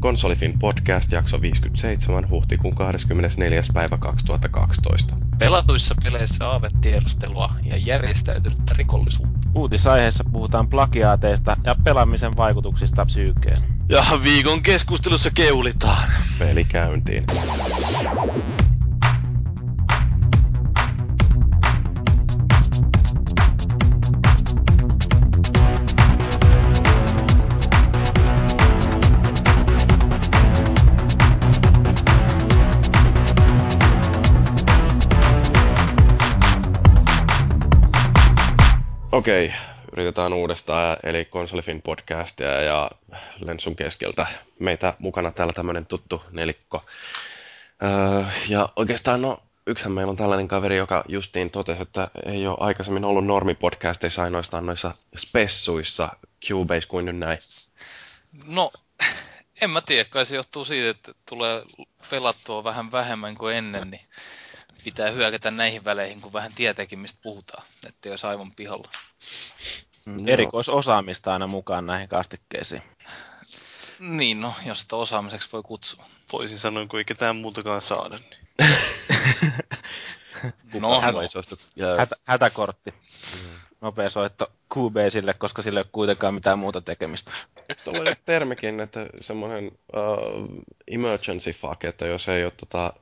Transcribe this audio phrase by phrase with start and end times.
[0.00, 3.62] Konsolifin podcast jakso 57 huhtikuun 24.
[3.74, 5.16] päivä 2012.
[5.38, 9.48] Pelatuissa peleissä aavetiedustelua ja järjestäytynyttä rikollisuutta.
[9.54, 13.56] Uutisaiheessa puhutaan plagiaateista ja pelaamisen vaikutuksista psyykeen.
[13.88, 16.10] Ja viikon keskustelussa keulitaan.
[16.38, 17.24] Peli käyntiin.
[39.20, 39.52] Okei,
[39.92, 42.90] yritetään uudestaan, eli Konsolifin podcastia ja
[43.40, 44.26] Lensun keskeltä.
[44.58, 46.84] Meitä mukana täällä tämmöinen tuttu nelikko.
[47.82, 52.56] Öö, ja oikeastaan no, yksihän meillä on tällainen kaveri, joka justiin totesi, että ei ole
[52.60, 56.08] aikaisemmin ollut normipodcasteissa ainoastaan noissa spessuissa,
[56.48, 57.38] Cubase kuin nyt näin.
[58.46, 58.72] No,
[59.60, 61.62] en mä tiedä, kai se johtuu siitä, että tulee
[62.10, 64.02] pelattua vähän vähemmän kuin ennen, niin
[64.84, 68.88] pitää hyökätä näihin väleihin, kun vähän tietääkin, mistä puhutaan, ettei olisi aivan pihalla.
[70.06, 72.82] Mm, erikoisosaamista aina mukaan näihin kastikkeisiin.
[73.98, 76.04] Niin, no, jos sitä osaamiseksi voi kutsua.
[76.32, 78.18] Voisin sanoa, kun ei ketään muutakaan saada.
[78.18, 78.40] Niin.
[80.80, 81.18] no, hätä,
[81.76, 81.96] no.
[81.98, 82.90] hätä, hätäkortti.
[82.90, 83.69] Mm.
[83.80, 87.32] Nopea soitto QBsille, koska sillä ei ole kuitenkaan mitään muuta tekemistä.
[87.68, 90.48] Eikö tuolla ole termikin, että semmoinen uh,
[90.88, 92.92] emergency fuck, että jos ei ole tota,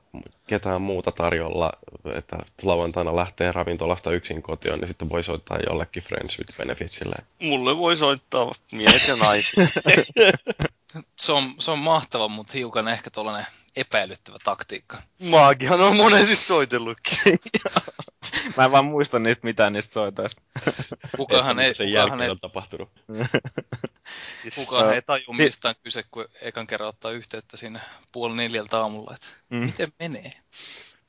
[0.47, 1.71] ketään muuta tarjolla,
[2.15, 7.15] että lauantaina lähtee ravintolasta yksin kotiin, niin sitten voi soittaa jollekin Friends with Benefitsille.
[7.41, 9.55] Mulle voi soittaa miehet ja naiset.
[11.15, 15.01] se, on, se on mahtava, mutta hiukan ehkä tuollainen epäilyttävä taktiikka.
[15.29, 17.17] Maagihan on monesti soitellutkin.
[18.57, 20.41] Mä en vaan muista niistä mitään niistä soitoista.
[21.17, 22.89] Kukahan ei, sen kukahan jälkeen ei, on tapahtunut.
[24.55, 27.79] kukahan ei taju mistään kyse, kun ekan kerran ottaa yhteyttä siinä
[28.11, 29.57] puoli neljältä aamulla, että mm.
[29.57, 30.31] miten menee.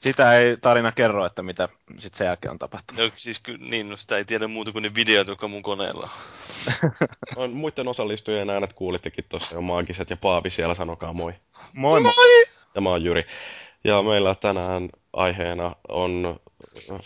[0.01, 3.05] Sitä ei tarina kerro, että mitä sit sen jälkeen on tapahtunut.
[3.05, 6.09] No siis ky- niin, no sitä ei tiedä muuta kuin ne videot, jotka mun koneella
[7.37, 7.51] on.
[7.57, 11.33] muiden osallistujien äänet kuulittekin tuossa jo maagiset ja Paavi siellä, sanokaa moi.
[11.75, 12.13] Moi moi!
[12.75, 13.25] Ja mä oon Jyri.
[13.85, 16.41] Ja meillä tänään aiheena on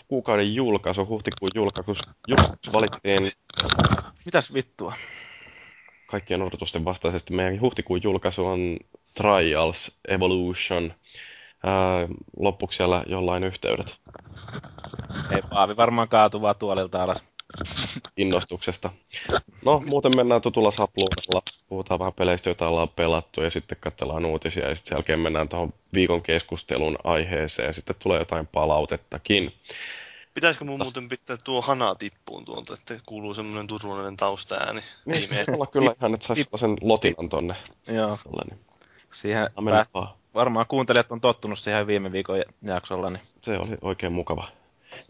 [0.07, 1.95] kuukauden julkaisu, huhtikuun julkaisu.
[2.27, 3.31] Julkaisu valittiin...
[4.25, 4.95] Mitäs vittua?
[6.07, 8.77] Kaikkien odotusten vastaisesti meidän huhtikuun julkaisu on
[9.15, 10.93] Trials Evolution.
[11.65, 12.07] Ää,
[12.39, 13.95] loppuksi siellä jollain yhteydet.
[15.31, 17.23] Ei Paavi varmaan kaatuu vaan tuolilta alas.
[18.17, 18.89] Innostuksesta.
[19.65, 21.41] No, muuten mennään tutulla sapluunalla.
[21.67, 25.49] Puhutaan vähän peleistä, joita ollaan pelattu ja sitten katsellaan uutisia ja sitten sen jälkeen mennään
[25.49, 29.53] tuohon viikon keskustelun aiheeseen ja sitten tulee jotain palautettakin.
[30.33, 34.81] Pitäisikö mun muuten pitää tuo hana tippuun tuolta, että kuuluu semmoinen turvallinen taustaääni?
[35.05, 37.55] Niin, olla kyllä ihan, että saisi sellaisen lotinan tonne.
[37.87, 38.17] Joo.
[39.13, 39.49] Siihen.
[40.35, 43.09] Varmaan kuuntelijat on tottunut siihen viime viikon jaksolla.
[43.09, 43.21] Niin...
[43.41, 44.47] Se oli oikein mukava.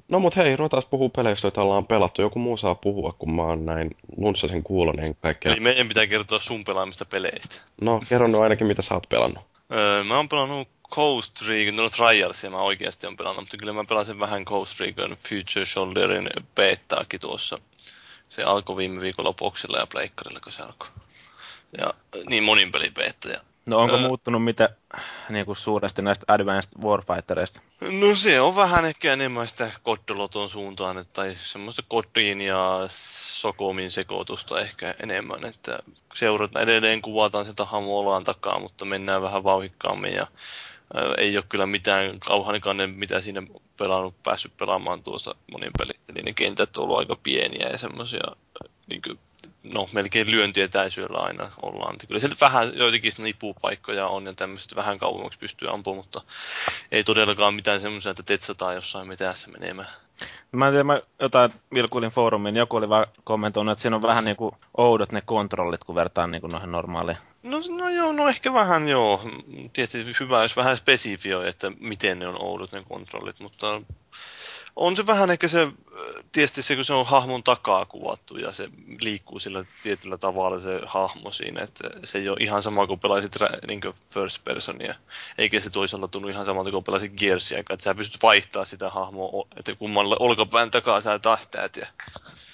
[0.08, 2.22] No mut hei, ruvetaan puhua peleistä, joita ollaan pelattu.
[2.22, 5.52] Joku muu saa puhua, kun mä oon näin lunssasen kuulonen kaikkea.
[5.52, 7.56] Eli meidän pitää kertoa sun pelaamista peleistä.
[7.82, 9.44] No, kerro nyt ainakin, mitä sä oot pelannut.
[9.74, 13.84] Öö, mä oon pelannut Coast Recon, no Trialsia mä oikeasti on pelannut, mutta kyllä mä
[13.84, 17.60] pelasin vähän Coast Recon Future Shoulderin beettaakin tuossa.
[18.30, 20.88] Se alkoi viime viikolla boxilla ja pleikkarilla, kun se alkoi.
[21.78, 21.94] Ja
[22.30, 23.30] niin monin pelin beetta.
[23.30, 24.70] Ja No onko öö, muuttunut mitä
[25.30, 27.62] niin kuin suuresti näistä Advanced Warfightereista?
[27.82, 32.80] No se on vähän ehkä enemmän sitä koddoloton suuntaan, että, tai semmoista koddiin ja
[33.40, 35.80] sokomin sekoitusta ehkä enemmän, että
[36.14, 40.28] seurat edelleen kuvataan sitä hamolaan takaa, mutta mennään vähän vauhikkaammin ja
[40.94, 43.44] ää, ei ole kyllä mitään kauhanikainen, mitä siinä
[43.78, 46.00] pelannut, päässyt pelaamaan tuossa monin pelit.
[46.10, 48.36] Eli ne kentät on ollut aika pieniä ja semmoisia
[48.90, 49.20] niin kuin,
[49.74, 51.96] no, melkein lyöntietäisyydellä aina ollaan.
[52.08, 56.22] Kyllä sieltä vähän joitakin nipupaikkoja on ja tämmöistä vähän kauemmaksi pystyy ampumaan, mutta
[56.92, 59.88] ei todellakaan mitään semmoisia, että tetsataan jossain metässä menemään.
[60.52, 64.02] Mä en tiedä, mä jotain vilkuilin foorumiin, niin joku oli vaan kommentoinut, että siinä on
[64.02, 67.18] vähän niin kuin oudot ne kontrollit, kun vertaan niin kuin noihin normaaliin.
[67.44, 69.22] No, no joo, no ehkä vähän joo.
[69.74, 73.82] Tietysti hyvä, jos vähän spesifioi, että miten ne on oudot ne kontrollit, mutta
[74.76, 75.68] on se vähän ehkä se,
[76.32, 78.70] tietysti se, kun se on hahmon takaa kuvattu ja se
[79.02, 83.36] liikkuu sillä tietyllä tavalla se hahmo siinä, että se ei ole ihan sama kuin pelaisit
[83.68, 84.96] niin kuin first personia,
[85.38, 89.48] eikä se toisaalta tunnu ihan samalta kuin pelaisit Gearsia, että sä pystyt vaihtaa sitä hahmoa,
[89.58, 91.88] että kummalle olkapään takaa sä tähtäät ja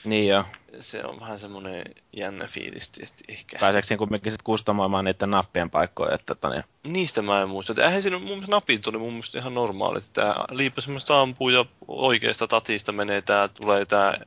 [0.03, 0.43] niin joo.
[0.79, 1.83] Se on vähän semmoinen
[2.13, 3.59] jännä fiilis tietysti ehkä.
[3.59, 6.15] Pääseekö siinä kumminkin sitten kustomoimaan niiden nappien paikkoja?
[6.15, 6.61] Että tani...
[6.83, 7.71] Niistä mä en muista.
[7.71, 9.99] Että eihän siinä mun mielestä napit oli mun mielestä ihan normaali.
[10.13, 14.25] Tää liipa semmoista ampuu ja oikeasta tatista menee tää, tulee tää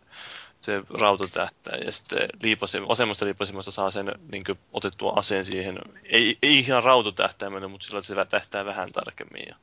[0.60, 5.78] se rautatähtää ja sitten liipasim, vasemmasta liipasimasta saa sen niin kuin, otettua aseen siihen.
[6.04, 9.56] Ei, ei ihan rautatähtäimellä, mutta sillä se tähtää vähän tarkemmin ja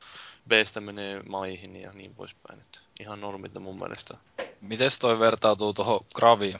[0.48, 2.60] b menee maihin ja niin poispäin.
[2.60, 4.16] Että ihan normita mun mielestä.
[4.60, 6.58] Miten toi vertautuu tuohon Graviin?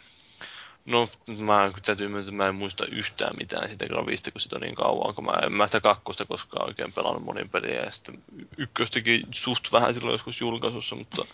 [0.84, 1.08] No,
[1.38, 5.14] mä täytyy myöntää, mä en muista yhtään mitään siitä Gravista, kun sitä on niin kauan,
[5.14, 8.22] kun mä en mä sitä kakkosta koskaan oikein pelannut monin peliä, ja sitten
[8.58, 11.24] ykköstäkin suht vähän silloin joskus julkaisussa, mutta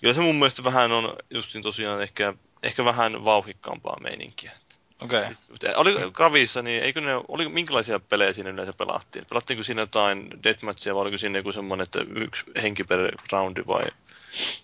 [0.00, 4.52] kyllä se mun mielestä vähän on justin tosiaan ehkä, ehkä vähän vauhikkaampaa meininkiä.
[5.00, 5.20] Okei.
[5.20, 5.74] Okay.
[5.76, 9.26] Oli Gravissa, niin eikö ne, oli, minkälaisia pelejä siinä yleensä pelattiin?
[9.28, 13.84] Pelattiinko siinä jotain deathmatchia vai oliko siinä joku semmoinen, että yksi henki per roundi vai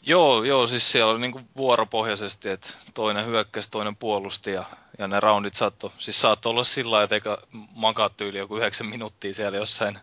[0.02, 4.64] Joo, joo, siis siellä oli niinku vuoropohjaisesti, että toinen hyökkäsi, toinen puolusti ja,
[4.98, 7.38] ja ne roundit saattoi, siis saattoi olla sillä lailla, että eikä
[7.74, 9.98] makaa tyyli joku yhdeksän minuuttia siellä jossain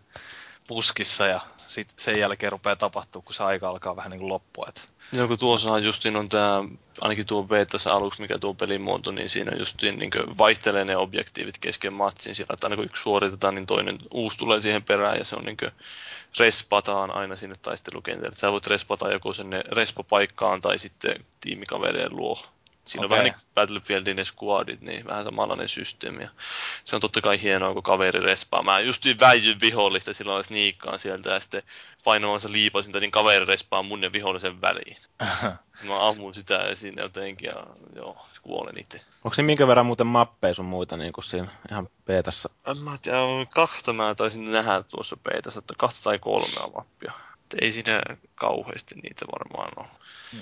[0.68, 4.66] puskissa ja sitten sen jälkeen rupeaa tapahtua, kun se aika alkaa vähän niin kuin loppua.
[4.68, 4.80] Että...
[5.12, 6.64] Joo, kun tuossahan justiin on tämä,
[7.00, 11.92] ainakin tuo betassa aluksi, mikä tuo pelimuoto, niin siinä justiin niin vaihtelee ne objektiivit kesken
[11.92, 12.34] matsin.
[12.34, 15.44] Siellä, että aina kun yksi suoritetaan, niin toinen uusi tulee siihen perään ja se on
[15.44, 15.72] niin kuin,
[16.38, 18.36] respataan aina sinne taistelukentälle.
[18.36, 22.38] Sä voit respata joko sinne respapaikkaan tai sitten tiimikavereen luo
[22.88, 23.18] Siinä okay.
[23.18, 26.22] on vähän niin Battlefieldin ne squadit, niin vähän samanlainen systeemi.
[26.22, 26.28] Ja
[26.84, 28.62] se on totta kai hienoa, kun kaveri respaa.
[28.62, 31.62] Mä justiin väijyn vihollista silloin sniikkaan sieltä ja sitten
[32.04, 34.96] painamassa liipasinta, niin kaveri respaa mun ja vihollisen väliin.
[35.88, 39.00] mä ammun sitä ja siinä jotenkin ja joo, kuolen itse.
[39.24, 42.50] Onko se minkä verran muuten mappeja sun muita niin kuin siinä ihan beetassa?
[42.66, 43.18] En mä tiedä,
[43.54, 47.12] kahta mä taisin nähdä tuossa beetassa, että kahta tai kolmea mappia.
[47.60, 48.02] ei siinä
[48.34, 49.86] kauheasti niitä varmaan ole.
[50.32, 50.40] Mm.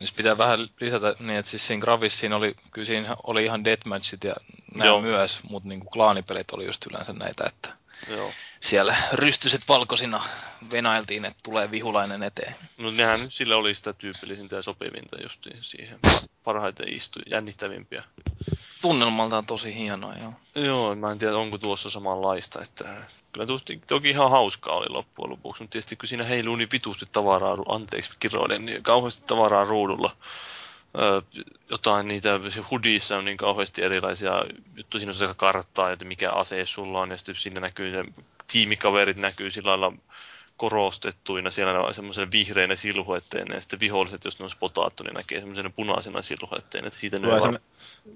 [0.00, 3.64] Siis pitää vähän lisätä niin, että siis siinä Gravis siinä oli, kyllä siinä oli ihan
[3.64, 4.34] deathmatchit ja
[4.74, 7.74] nämä myös, mutta niin kuin klaanipelit oli just yleensä näitä, että
[8.08, 8.32] Joo.
[8.60, 10.24] siellä rystyset valkoisina
[10.70, 12.54] venailtiin, että tulee vihulainen eteen.
[12.78, 15.98] No nehän sillä oli sitä tyypillisintä ja sopivinta just siihen
[16.44, 18.04] parhaiten istui, jännittävimpiä.
[18.82, 20.32] Tunnelmaltaan tosi hienoa, joo.
[20.54, 22.84] Joo, mä en tiedä onko tuossa samanlaista, että
[23.32, 27.06] kyllä toki, toki ihan hauskaa oli loppujen lopuksi, mutta tietysti kun siinä heiluu niin vitusti
[27.12, 30.16] tavaraa, anteeksi kiroinen, niin kauheasti tavaraa ruudulla.
[30.98, 31.22] Öö,
[31.70, 32.40] jotain niitä,
[32.70, 34.44] hoodissa on niin kauheasti erilaisia
[34.76, 38.04] juttuja, siinä on sekä karttaa, että mikä ase sulla on, ja sitten siinä näkyy
[38.52, 39.92] tiimikaverit näkyy sillä lailla
[40.60, 45.38] korostettuina siellä on semmoisen vihreinä silhuetteina ja sitten viholliset, jos ne on spotaattu, niin näkee
[45.38, 46.86] semmoisen punaisena silhuetteina.
[46.86, 47.60] Että siitä, ei var...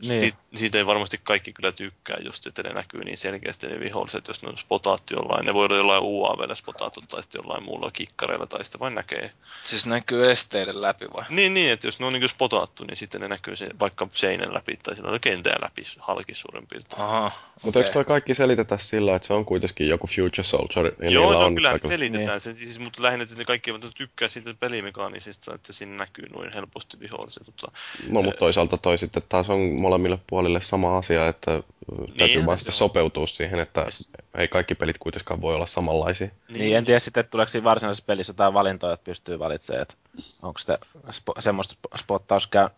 [0.03, 0.21] niin.
[0.21, 4.29] siitä, siitä, ei varmasti kaikki kyllä tykkää just, että ne näkyy niin selkeästi ne viholliset,
[4.29, 5.47] jos ne on spotaattu jollain.
[5.47, 9.31] Ne voi olla jollain UAVllä spotaattu tai sitten jollain muulla kikkareilla tai sitten vain näkee.
[9.65, 11.25] Siis näkyy esteiden läpi vai?
[11.29, 14.55] Niin, niin että jos ne on niin spotaattu, niin sitten ne näkyy se, vaikka seinän
[14.55, 17.03] läpi tai silloin kentän läpi halki suurin piirtein.
[17.03, 17.39] Aha, okay.
[17.63, 20.95] Mutta eikö toi kaikki selitetä sillä, että se on kuitenkin joku Future Soldier?
[21.03, 22.34] Ja Joo, no, on kyllä selitetään niin.
[22.41, 27.01] Se, siis, mutta lähinnä, että ne kaikki tykkää siitä pelimekaanisista, että siinä näkyy noin helposti
[27.01, 27.43] viholliset.
[27.45, 27.73] Tota,
[28.09, 32.59] no, mutta toisaalta toi sitten taas on molemmille puolille sama asia, että niin, täytyy vaan
[32.59, 33.87] sitten sopeutua siihen, että
[34.35, 36.29] ei kaikki pelit kuitenkaan voi olla samanlaisia.
[36.49, 39.83] Niin, niin en tiedä sitten, että tuleeko siinä varsinaisessa pelissä jotain valintoja, että pystyy valitsemaan,
[39.83, 39.95] että
[40.43, 40.79] onko se
[41.11, 41.75] spo, semmoista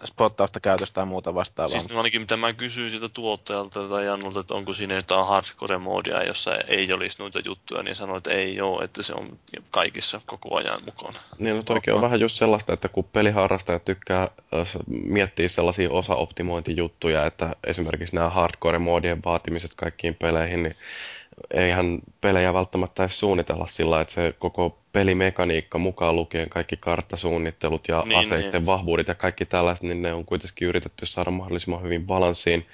[0.07, 1.81] spottausta käytöstä tai muuta vastaavaa.
[1.81, 6.55] Siis ainakin mitä mä kysyin siltä tuottajalta tai Jannulta, että onko siinä jotain hardcore-moodia, jossa
[6.55, 9.39] ei olisi noita juttuja, niin sanoin, että ei ole, että se on
[9.71, 11.19] kaikissa koko ajan mukana.
[11.39, 14.29] Niin, no toikin on vähän just sellaista, että kun peliharrastajat tykkää
[14.87, 20.77] miettiä sellaisia osaoptimointijuttuja, että esimerkiksi nämä hardcore-moodien vaatimiset kaikkiin peleihin, niin
[21.51, 28.03] eihän pelejä välttämättä edes suunnitella sillä, että se koko pelimekaniikka mukaan lukien kaikki karttasuunnittelut ja
[28.07, 28.67] niin, aseiden niin.
[28.67, 32.67] vahvuudet ja kaikki tällaiset, niin ne on kuitenkin yritetty saada mahdollisimman hyvin balanssiin.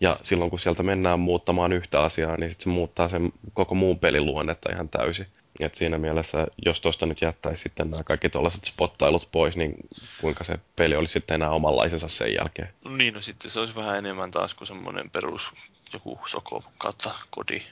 [0.00, 3.98] Ja silloin kun sieltä mennään muuttamaan yhtä asiaa, niin sit se muuttaa sen koko muun
[3.98, 5.26] pelin luonnetta ihan täysin.
[5.60, 9.74] Et siinä mielessä, jos tuosta nyt jättäisi sitten nämä kaikki tuollaiset spottailut pois, niin
[10.20, 12.68] kuinka se peli olisi sitten enää omanlaisensa sen jälkeen?
[12.84, 15.52] No niin, no sitten se olisi vähän enemmän taas kuin semmoinen perus
[15.92, 17.62] joku soko kautta kodi.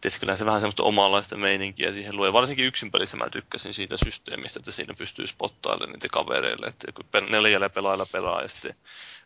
[0.00, 2.32] Tietysti kyllä se vähän semmoista omanlaista meininkiä siihen luo.
[2.32, 6.66] Varsinkin yksin pelissä mä tykkäsin siitä systeemistä, että siinä pystyy spottailemaan niitä kavereille.
[6.66, 8.74] Että kun neljällä pelailla pelaa ja sitten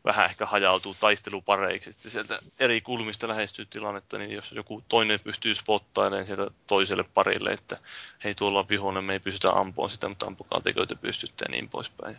[0.05, 1.93] vähän ehkä hajautuu taistelupareiksi.
[1.93, 7.51] Sitten sieltä eri kulmista lähestyy tilannetta, niin jos joku toinen pystyy spottailemaan sieltä toiselle parille,
[7.51, 7.79] että
[8.25, 11.69] hei tuolla on vihollinen, me ei pystytä ampumaan sitä, mutta ampukaa tekoita pystytte ja niin
[11.69, 12.17] poispäin.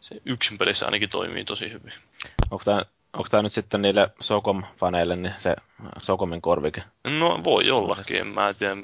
[0.00, 1.92] Se yksin pelissä ainakin toimii tosi hyvin.
[2.50, 2.82] Onko tämä
[3.18, 5.56] Onko tämä nyt sitten niille Sokom-faneille niin se
[6.02, 6.82] Sokomin korvike?
[7.18, 8.76] No voi ollakin, en mä tiedä,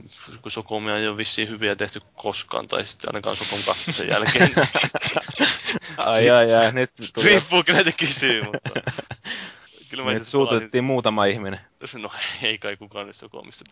[0.42, 4.50] kun Sokomia ei ole vissiin hyviä tehty koskaan, tai sitten ainakaan Sokom 2 jälkeen.
[5.96, 7.28] ai ai ai, nyt tulee...
[7.28, 8.70] Riippuu kyllä kysyy, mutta...
[9.90, 10.84] Kyllä nyt suututettiin pelasin...
[10.84, 11.60] muutama ihminen.
[12.02, 12.10] No
[12.42, 13.64] ei kai kukaan nyt Sokomista.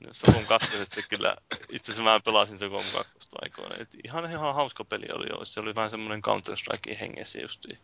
[0.00, 1.36] No, Sokom 2 kyllä,
[1.68, 3.74] itse asiassa mä pelasin Sokom 2 aikoina.
[3.78, 5.44] Et ihan, ihan hauska peli oli jo.
[5.44, 7.78] Se oli vähän semmoinen Counter-Strike hengessä justiin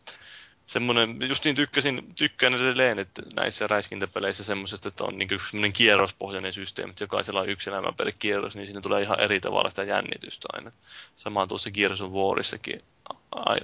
[0.67, 6.91] semmoinen, justiin tykkäsin, tykkään edelleen, että näissä räiskintäpeleissä semmoisesta, että on niin semmoinen kierrospohjainen systeemi,
[6.91, 10.49] että jokaisella on yksi elämä per kierros, niin siinä tulee ihan eri tavalla sitä jännitystä
[10.53, 10.73] aina.
[11.17, 12.83] Samaan tuossa Gears of Warissakin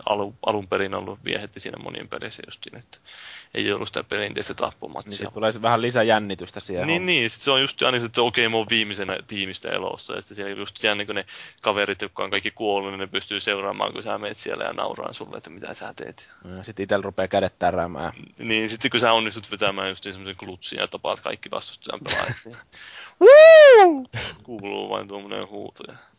[0.06, 2.98] alun, alun perin ollut viehetti siinä monien pelissä justiin, että
[3.54, 5.24] ei ollut sitä perinteistä tappumatsia.
[5.24, 6.86] Niin tulee vähän lisää jännitystä siihen.
[6.86, 10.14] Niin, niin sit se on just aina, että okei, okay, mä oon viimeisenä tiimistä elossa,
[10.14, 11.26] ja sitten siellä just jännä, kun ne
[11.62, 15.14] kaverit, jotka on kaikki kuollut, niin ne pystyy seuraamaan, kun sä meet siellä ja nauraan
[15.14, 16.30] sulle, että mitä sä teet.
[16.56, 18.12] Ja sitten itsellä rupeaa kädet täräämään.
[18.38, 22.56] Niin, sitten kun sä onnistut vetämään just semmoisen klutsin ja tapaat kaikki vastustajan pelaajat, niin
[24.42, 25.84] kuuluu vain tuommoinen huuto.
[25.88, 26.09] Ja...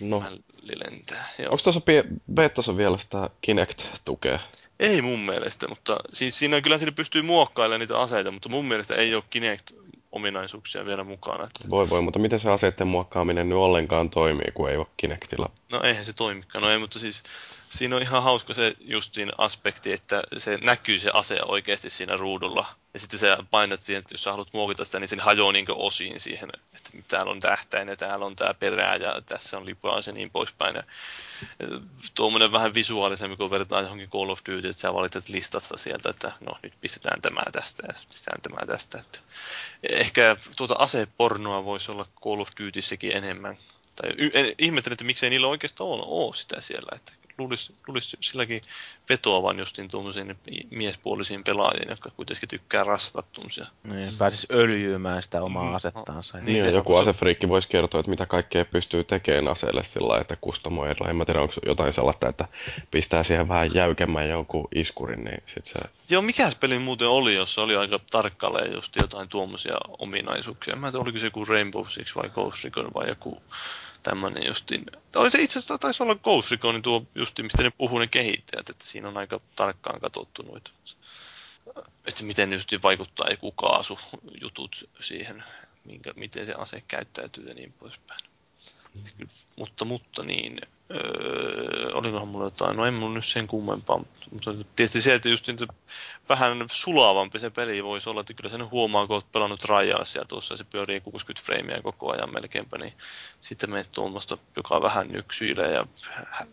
[0.00, 0.24] No.
[0.62, 1.28] lentää.
[1.38, 1.50] Joo.
[1.50, 1.80] Onko tuossa
[2.34, 4.38] betassa vielä sitä Kinect-tukea?
[4.80, 8.94] Ei mun mielestä, mutta siis siinä kyllä siinä pystyy muokkailemaan niitä aseita, mutta mun mielestä
[8.94, 9.70] ei ole Kinect
[10.12, 11.44] ominaisuuksia vielä mukana.
[11.44, 11.70] Että...
[11.70, 15.50] Voi voi, mutta miten se aseiden muokkaaminen nyt ollenkaan toimii, kun ei ole Kinectilla?
[15.72, 17.22] No eihän se toimikaan, no ei, mutta siis
[17.70, 22.16] siinä on ihan hauska se just siinä aspekti, että se näkyy se ase oikeasti siinä
[22.16, 22.66] ruudulla.
[22.94, 25.66] Ja sitten sä painat siihen, että jos sä haluat muokata sitä, niin se hajoaa niin
[25.68, 30.00] osiin siihen, että täällä on tähtäin ja täällä on tää perää ja tässä on lipua
[30.06, 30.76] ja niin poispäin.
[30.76, 30.82] Ja
[32.14, 36.32] tuommoinen vähän visuaalisempi, kun verrataan johonkin Call of Duty, että sä valitset listasta sieltä, että
[36.40, 38.98] no nyt pistetään tämä tästä ja pistetään tämä tästä.
[38.98, 39.18] Että
[39.82, 43.56] ehkä tuota asepornoa voisi olla Call of Dutyssäkin enemmän.
[43.96, 46.92] Tai y- ihmettelen, että miksei niillä oikeastaan ole sitä siellä.
[46.96, 48.60] Että luulisi, luulisi silläkin
[49.08, 50.36] vetoavan justiin tuommoisiin
[50.70, 53.66] miespuolisiin pelaajiin, jotka kuitenkin tykkää rassata tuommoisia.
[53.82, 55.74] Niin, pääsisi öljyymään sitä omaa mm.
[55.74, 56.38] asettaansa.
[56.38, 61.10] Niin, niin joku asefriikki voisi kertoa, että mitä kaikkea pystyy tekemään aseelle sillä että kustomoidaan.
[61.10, 62.48] En mä tiedä, onko jotain sellaista, että
[62.90, 65.78] pistää siihen vähän jäykemmän jonkun iskurin, niin sit se...
[66.10, 70.76] Joo, mikä peli muuten oli, jossa oli aika tarkkalleen just jotain tuommoisia ominaisuuksia.
[70.76, 73.42] Mä en tiedä, oliko se joku Rainbow Six vai Ghost Recon vai joku
[74.02, 74.84] tämmöinen justin.
[75.16, 78.06] Oli se itse asiassa taisi olla Ghost Recon, niin tuo justin, mistä ne puhuu ne
[78.06, 80.70] kehittäjät, että siinä on aika tarkkaan katsottu noita.
[82.06, 85.44] Että miten ne justin vaikuttaa joku kaasujutut siihen,
[85.84, 88.20] minkä, miten se ase käyttäytyy ja niin poispäin.
[89.18, 89.26] Mm.
[89.56, 95.00] Mutta, mutta niin, öö, olikohan mulla jotain, no en mulla nyt sen kummempaa, mutta tietysti
[95.00, 95.58] se, että just niin,
[96.28, 100.56] vähän sulavampi se peli voisi olla, että kyllä sen huomaa, kun olet pelannut Rajalsia tuossa,
[100.56, 102.92] se pyörii 60 freimiä koko ajan melkeinpä, niin
[103.40, 105.86] sitten menet tuommoista, joka vähän nyksyilee ja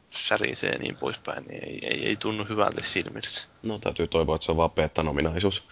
[0.09, 3.54] särisee ja niin poispäin, niin ei, ei, ei tunnu hyvältä silmille.
[3.65, 5.63] No täytyy toivoa, että se on vaan beta ominaisuus.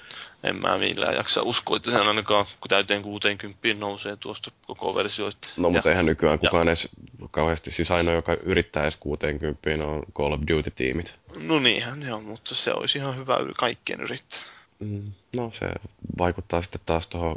[0.43, 5.47] En mä millään jaksa uskoa, että sen ainakaan kun täyteen 60 nousee tuosta koko versioista.
[5.57, 6.71] No mutta eihän nykyään kukaan ja.
[6.71, 6.89] edes
[7.31, 11.13] kauheasti, siis ainoa, joka yrittää edes 60 on Call of Duty-tiimit.
[11.41, 14.39] No niinhän joo, mutta se olisi ihan hyvä kaikkien yrittää.
[14.79, 15.69] Mm, no se
[16.17, 17.35] vaikuttaa sitten taas tuohon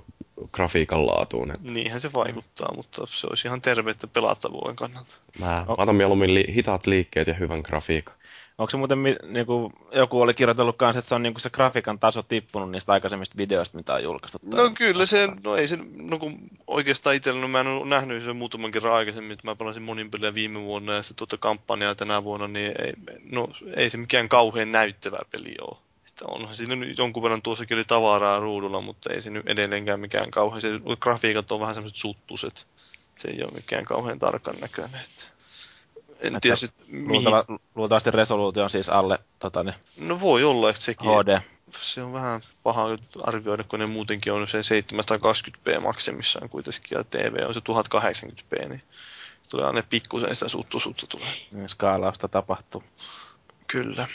[0.53, 1.51] grafiikan laatuun.
[1.51, 1.71] Että...
[1.71, 5.17] Niinhän se vaikuttaa, mutta se olisi ihan tervettä pelattavuuden kannalta.
[5.39, 8.15] Mä otan mieluummin li- hitaat liikkeet ja hyvän grafiikan.
[8.59, 12.23] Onko se muuten, niinku, joku oli kirjoitellut kanssa, että se on niinku se grafiikan taso
[12.23, 14.39] tippunut niistä aikaisemmista videoista, mitä on julkaistu?
[14.45, 18.25] No kyllä se, no ei se, no kun oikeastaan itsellä, no mä en ole nähnyt
[18.25, 21.95] sen muutaman kerran aikaisemmin, että mä pelasin monin pelejä viime vuonna ja sitten tuota kampanjaa
[21.95, 22.93] tänä vuonna, niin ei,
[23.33, 25.79] no, ei se mikään kauhean näyttävä peli ole.
[26.09, 30.01] Että onhan siinä nyt jonkun verran tuossakin oli tavaraa ruudulla, mutta ei se nyt edelleenkään
[30.01, 30.69] mikään kauhean, se
[31.01, 32.67] grafiikat on vähän semmoiset suttuset.
[33.17, 35.01] Se ei ole mikään kauhean tarkan näköinen.
[35.01, 35.36] Että
[36.21, 36.73] en tiedä sit,
[37.07, 37.61] luultava, mihin...
[37.75, 41.11] Luultavasti resoluutio on siis alle tota, niin No voi olla, että sekin.
[41.11, 41.41] HD.
[41.81, 42.87] Se on vähän paha
[43.23, 48.83] arvioida, kun ne muutenkin on se 720p maksimissaan kuitenkin, ja TV on se 1080p, niin
[49.51, 51.29] tulee aina pikkusen sitä suttusutta tulee.
[51.53, 52.85] Niin, skaalausta tapahtuu.
[53.67, 54.07] Kyllä.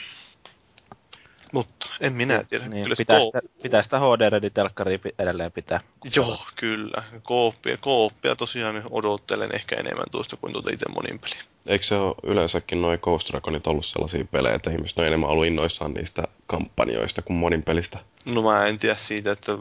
[1.52, 2.68] Mutta en minä tiedä.
[2.68, 5.80] Niin, kyllä pitää, sitä, pitää sitä HD-reditelkkaria edelleen pitää.
[6.16, 7.04] Joo, kyllä.
[7.24, 11.34] Kooppia, kooppia tosiaan odottelen ehkä enemmän tuosta kuin tuota itse monin peli.
[11.66, 15.46] Eikö se ole yleensäkin noin Ghost Dragonit ollut sellaisia pelejä, että ihmiset on enemmän ollut
[15.46, 18.00] innoissaan niistä kampanjoista kuin monin pelistä?
[18.26, 19.52] No mä en tiedä siitä, että...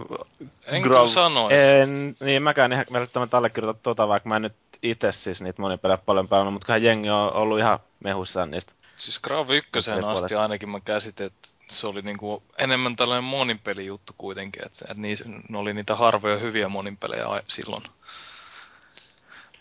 [0.66, 1.08] En Grav...
[1.08, 1.56] sanoisi.
[1.56, 5.78] En, niin mäkään ihan välttämättä allekirjoita tuota, vaikka mä en nyt itse siis niitä monin
[5.78, 8.72] pelejä paljon pelannut, mutta jengi on ollut ihan mehuissaan niistä.
[9.00, 9.70] Siis Grav 1
[10.06, 15.24] asti ainakin mä käsitin, että se oli niinku enemmän tällainen moninpelijuttu kuitenkin, että, että niissä,
[15.48, 17.82] ne oli niitä harvoja hyviä moninpelejä silloin.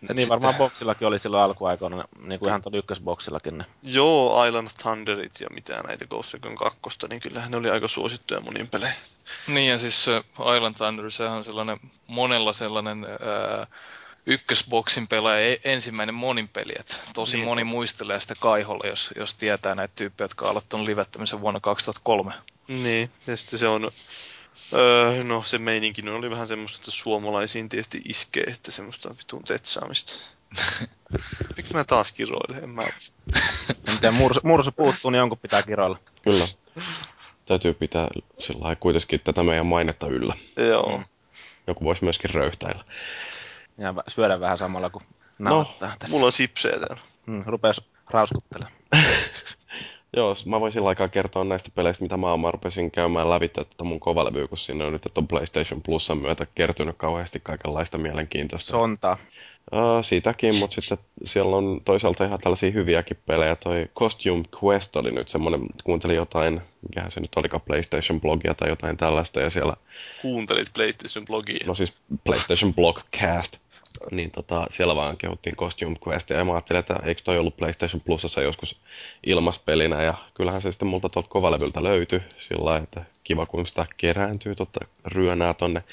[0.10, 3.66] Et niin varmaan boksillakin oli silloin alkuaikoina, niin kuin ihan tuolla ykkösboksillakin ne.
[3.84, 6.80] Joo, Island Thunderit ja mitä näitä Ghost Recon 2,
[7.10, 8.94] niin kyllähän ne oli aika suosittuja monin pelejä.
[9.48, 10.24] Niin ja siis se
[10.56, 13.68] Island Thunder, se on sellainen monella sellainen ää,
[14.26, 16.74] ykkösboksin pelaaja e- ensimmäinen moninpeli.
[16.80, 17.48] että tosi niin.
[17.48, 22.34] moni muistelee sitä kaiholla, jos, jos tietää näitä tyyppejä, jotka on aloittanut livettämisen vuonna 2003.
[22.68, 23.92] Niin, ja sitten se on
[24.74, 30.14] Öö, no se meininki oli vähän semmoista, että suomalaisiin tietysti iskee, että semmoista vitun tetsaamista.
[31.58, 32.64] Miksi mä taas kiroilen?
[32.64, 32.84] En mä...
[33.92, 36.00] Miten mursu, mursu puuttuu, niin jonkun pitää kiroilla.
[36.22, 36.46] Kyllä.
[37.46, 38.08] täytyy pitää
[38.40, 40.34] sillä lailla kuitenkin tätä meidän mainetta yllä.
[40.58, 41.02] Joo.
[41.68, 42.84] Joku voisi myöskin röyhtäillä.
[43.80, 45.04] Ja syödä vähän samalla kuin
[45.40, 46.16] No, nauhoittaa tässä.
[46.16, 46.98] Mulla on sipsejä täällä.
[47.26, 48.74] Mm, rupeas rauskuttelemaan.
[50.18, 53.84] Joo, mä voin sillä aikaa kertoa näistä peleistä, mitä mä, mä rupesin käymään lävitse tätä
[53.84, 58.72] mun kovalevyä, kun sinne on nyt on PlayStation Plusan myötä kertynyt kauheasti kaikenlaista mielenkiintoista.
[58.72, 59.18] Sontaa.
[59.72, 63.56] Uh, siitäkin, mutta sitten siellä on toisaalta ihan tällaisia hyviäkin pelejä.
[63.56, 68.98] Toi Costume Quest oli nyt semmoinen, kuuntelin jotain, mikähän se nyt olikaan, PlayStation-blogia tai jotain
[68.98, 69.74] tällaista, ja siellä,
[70.22, 71.68] Kuuntelit PlayStation-blogia.
[71.68, 71.94] no siis
[72.24, 73.58] PlayStation Blogcast,
[74.12, 78.02] niin tota, siellä vaan kehuttiin Costume Questia, ja mä ajattelin, että eikö toi ollut PlayStation
[78.06, 78.80] Plusassa joskus
[79.26, 83.86] ilmaspelinä, ja kyllähän se sitten multa tuolta kovalevyltä löytyi sillä lailla, että kiva kun sitä
[83.98, 85.84] kerääntyy, totta ryönää tonne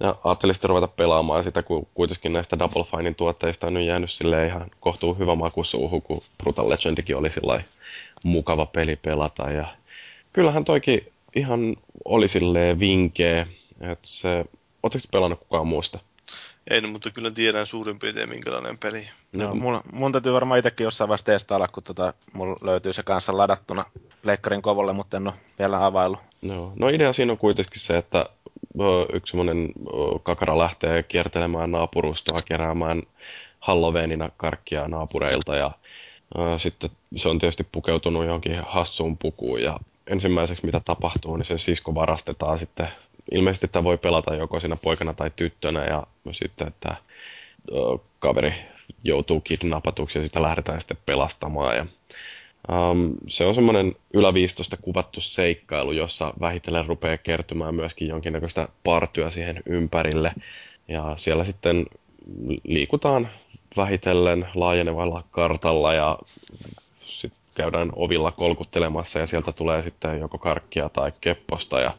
[0.00, 4.10] ja ajattelin sitten ruveta pelaamaan sitä, kun kuitenkin näistä Double Finein tuotteista on nyt jäänyt
[4.10, 7.62] sille ihan kohtuu hyvä maku suuhun, kun Brutal Legendikin oli sillä
[8.24, 9.50] mukava peli pelata.
[9.50, 9.66] Ja
[10.32, 13.46] kyllähän toikin ihan oli silleen vinkeä,
[13.80, 14.44] että se,
[14.82, 15.98] ootteko te pelannut kukaan muusta?
[16.70, 19.08] Ei, no, mutta kyllä tiedän suurin piirtein minkälainen peli.
[19.32, 23.36] No, mun, mun täytyy varmaan itsekin jossain vaiheessa testailla, kun tota, mulla löytyy se kanssa
[23.36, 23.84] ladattuna
[24.22, 26.20] pleikkarin kovolle, mutta en ole vielä availlut.
[26.42, 28.26] No, no idea siinä on kuitenkin se, että
[29.12, 29.68] yksi semmoinen
[30.22, 33.02] kakara lähtee kiertelemään naapurustoa, keräämään
[33.60, 35.70] Halloweenina karkkia naapureilta ja
[36.38, 41.58] ö, sitten se on tietysti pukeutunut johonkin hassuun pukuun ja ensimmäiseksi mitä tapahtuu, niin sen
[41.58, 42.88] sisko varastetaan sitten.
[43.32, 46.96] Ilmeisesti tämä voi pelata joko siinä poikana tai tyttönä ja sitten että
[48.18, 48.54] kaveri
[49.04, 51.86] joutuu kidnappatuksi ja sitä lähdetään sitten pelastamaan ja
[52.72, 59.62] Um, se on semmoinen yläviistosta kuvattu seikkailu, jossa vähitellen rupeaa kertymään myöskin jonkinnäköistä partyä siihen
[59.66, 60.32] ympärille.
[60.88, 61.86] Ja siellä sitten
[62.64, 63.28] liikutaan
[63.76, 66.18] vähitellen laajenevalla kartalla ja
[67.04, 71.94] sitten käydään ovilla kolkuttelemassa ja sieltä tulee sitten joko karkkia tai kepposta ja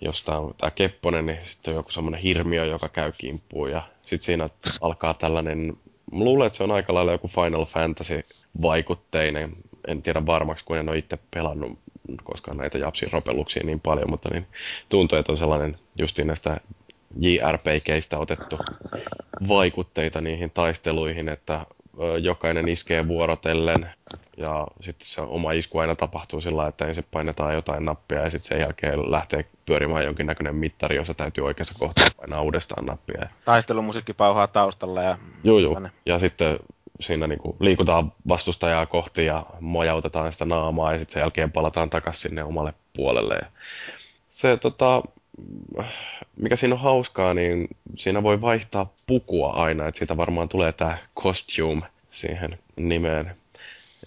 [0.00, 3.82] jos tämä on tämä Kepponen, niin sitten on joku semmoinen hirmiö, joka käy kimppuun ja
[4.02, 4.48] sitten siinä
[4.80, 5.76] alkaa tällainen
[6.12, 9.50] Mä luulen, että se on aika lailla joku Final Fantasy-vaikutteinen.
[9.88, 11.78] En tiedä varmaksi, kun en ole itse pelannut
[12.24, 14.46] koskaan näitä japsin ropelluksia niin paljon, mutta niin
[14.88, 16.60] tuntuu, että on sellainen justiin näistä
[17.20, 18.58] JRPGistä otettu
[19.48, 21.66] vaikutteita niihin taisteluihin, että
[22.22, 23.90] jokainen iskee vuorotellen
[24.36, 28.48] ja sitten se oma isku aina tapahtuu sillä että ensin painetaan jotain nappia ja sitten
[28.48, 33.28] sen jälkeen lähtee pyörimään jonkinnäköinen mittari, jossa täytyy oikeassa kohtaa painaa uudestaan nappia.
[33.44, 35.18] Taistelumusiikki pauhaa taustalla ja...
[35.44, 35.80] Joo, joo.
[36.06, 36.58] Ja sitten
[37.00, 42.22] siinä niinku liikutaan vastustajaa kohti ja mojautetaan sitä naamaa ja sitten sen jälkeen palataan takaisin
[42.22, 43.34] sinne omalle puolelle.
[43.34, 43.46] Ja
[44.30, 45.02] se tota,
[46.36, 50.98] mikä siinä on hauskaa, niin siinä voi vaihtaa pukua aina, että siitä varmaan tulee tämä
[51.20, 53.36] costume siihen nimeen.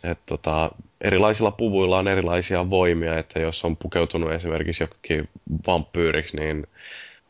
[0.04, 5.30] Et tota, erilaisilla puvuilla on erilaisia voimia, että jos on pukeutunut esimerkiksi jokin
[5.68, 6.68] vampyyriksi, niin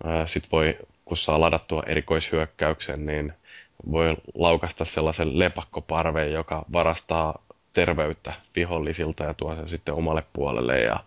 [0.03, 3.33] ää, sit voi, kun saa ladattua erikoishyökkäyksen, niin
[3.91, 10.99] voi laukasta sellaisen lepakkoparveen, joka varastaa terveyttä vihollisilta ja tuo sen sitten omalle puolelle ja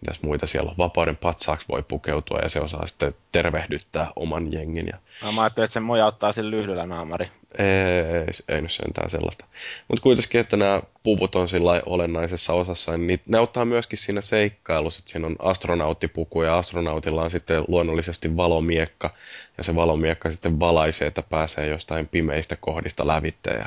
[0.00, 0.76] mitäs muita siellä on.
[0.78, 4.86] Vapauden patsaaksi voi pukeutua ja se osaa sitten tervehdyttää oman jengin.
[4.86, 7.28] Ja No, mä ajattelin, että se mojauttaa sillä lyhdyllä naamari.
[7.58, 9.44] ei, ei nyt sentään sellaista.
[9.88, 15.00] Mutta kuitenkin, että nämä puvut on sillä olennaisessa osassa, niin ne auttaa myöskin siinä seikkailussa,
[15.00, 19.14] että siinä on astronauttipuku ja astronautilla on sitten luonnollisesti valomiekka
[19.58, 23.50] ja se valomiekka sitten valaisee, että pääsee jostain pimeistä kohdista lävitte.
[23.50, 23.66] Ja,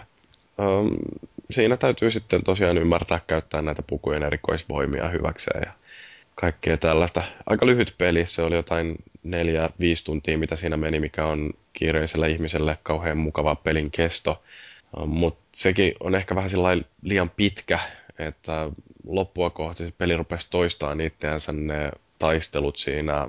[0.65, 0.89] um,
[1.52, 5.72] siinä täytyy sitten tosiaan ymmärtää käyttää näitä pukujen erikoisvoimia hyväkseen ja
[6.36, 7.24] kaikkea tällaista.
[7.46, 12.30] Aika lyhyt peli, se oli jotain neljä, viisi tuntia, mitä siinä meni, mikä on kiireiselle
[12.30, 14.44] ihmiselle kauhean mukava pelin kesto.
[15.06, 16.52] Mutta sekin on ehkä vähän
[17.02, 17.80] liian pitkä,
[18.20, 18.70] että
[19.08, 23.28] loppua kohti se peli rupesi toistamaan itseänsä ne taistelut siinä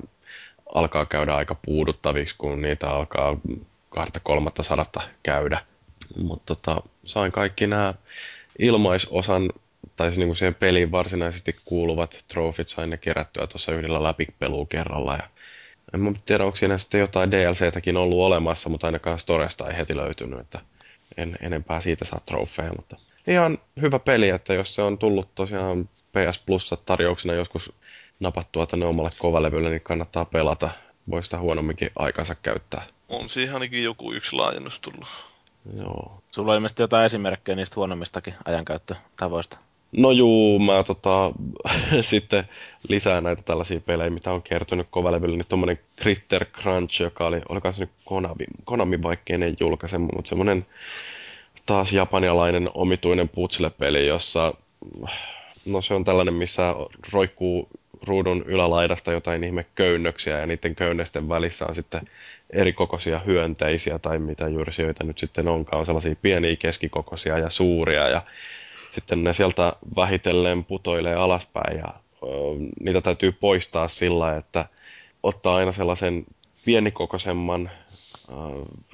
[0.74, 3.36] alkaa käydä aika puuduttaviksi, kun niitä alkaa
[3.88, 5.60] kahta kolmatta sadatta käydä.
[6.16, 7.94] Mutta tota, sain kaikki nämä
[8.58, 9.50] ilmaisosan
[10.02, 15.14] tai niin kuin siihen peliin varsinaisesti kuuluvat trofit sain ne kerättyä tuossa yhdellä läpipeluu kerralla.
[15.14, 15.28] Ja
[15.94, 19.96] en mä tiedä, onko siinä sitten jotain DLCtäkin ollut olemassa, mutta ainakaan Storesta ei heti
[19.96, 20.60] löytynyt, että
[21.16, 25.88] en enempää siitä saa trofeja, mutta ihan hyvä peli, että jos se on tullut tosiaan
[25.88, 27.72] PS Plus tarjouksena joskus
[28.20, 30.70] napattua tänne omalle kovalevylle, niin kannattaa pelata.
[31.10, 32.86] Voi sitä huonomminkin aikansa käyttää.
[33.08, 35.08] On siihen ainakin joku yksi laajennus tullut.
[35.76, 36.22] Joo.
[36.30, 39.58] Sulla on ilmeisesti jotain esimerkkejä niistä huonommistakin ajankäyttötavoista.
[39.92, 41.32] No juu, mä tota,
[42.00, 42.44] sitten
[42.88, 47.72] lisää näitä tällaisia pelejä, mitä on kertynyt kovalevyllä, niin tommonen Critter Crunch, joka oli, oliko
[47.72, 50.66] se nyt Konami, Konami vaikkeinen julkaise, mutta semmonen
[51.66, 54.54] taas japanialainen omituinen putsle-peli, jossa
[55.66, 56.74] no se on tällainen, missä
[57.12, 57.68] roikkuu
[58.06, 62.00] ruudun ylälaidasta jotain ihme köynnöksiä ja niiden köynnösten välissä on sitten
[62.50, 65.80] eri kokoisia hyönteisiä tai mitä juuri sijoita nyt sitten onkaan.
[65.80, 68.22] On sellaisia pieniä, keskikokoisia ja suuria ja
[68.92, 71.94] sitten ne sieltä vähitellen putoilee alaspäin ja
[72.80, 74.64] niitä täytyy poistaa sillä, että
[75.22, 76.24] ottaa aina sellaisen
[76.64, 77.70] pienikokoisemman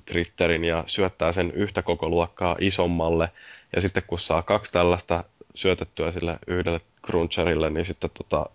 [0.05, 3.29] kritterin ja syöttää sen yhtä koko luokkaa isommalle.
[3.77, 8.47] Ja sitten kun saa kaksi tällaista syötettyä sille yhdelle cruncherille, niin sitten tota,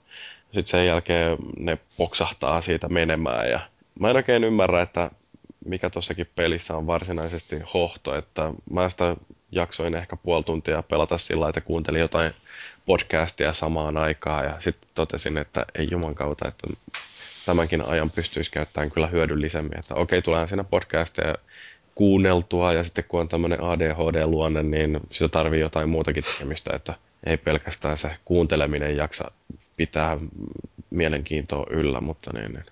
[0.54, 3.50] sit sen jälkeen ne poksahtaa siitä menemään.
[3.50, 3.60] Ja
[4.00, 5.12] mä en oikein ymmärrä, että
[5.66, 9.16] mikä tuossakin pelissä on varsinaisesti hohto, että mä sitä
[9.56, 12.32] jaksoin ehkä puoli tuntia pelata sillä, että kuuntelin jotain
[12.86, 16.68] podcastia samaan aikaan ja sitten totesin, että ei juman kautta, että
[17.46, 19.80] tämänkin ajan pystyisi käyttämään kyllä hyödyllisemmin.
[19.80, 21.36] Että okei, tulee siinä podcasteja
[21.96, 26.94] kuunneltua ja sitten kun on tämmöinen ADHD-luonne, niin sitä tarvii jotain muutakin tekemistä, että
[27.26, 29.32] ei pelkästään se kuunteleminen jaksa
[29.78, 30.18] pitää
[30.90, 32.66] mielenkiintoa yllä, mutta niin, niin.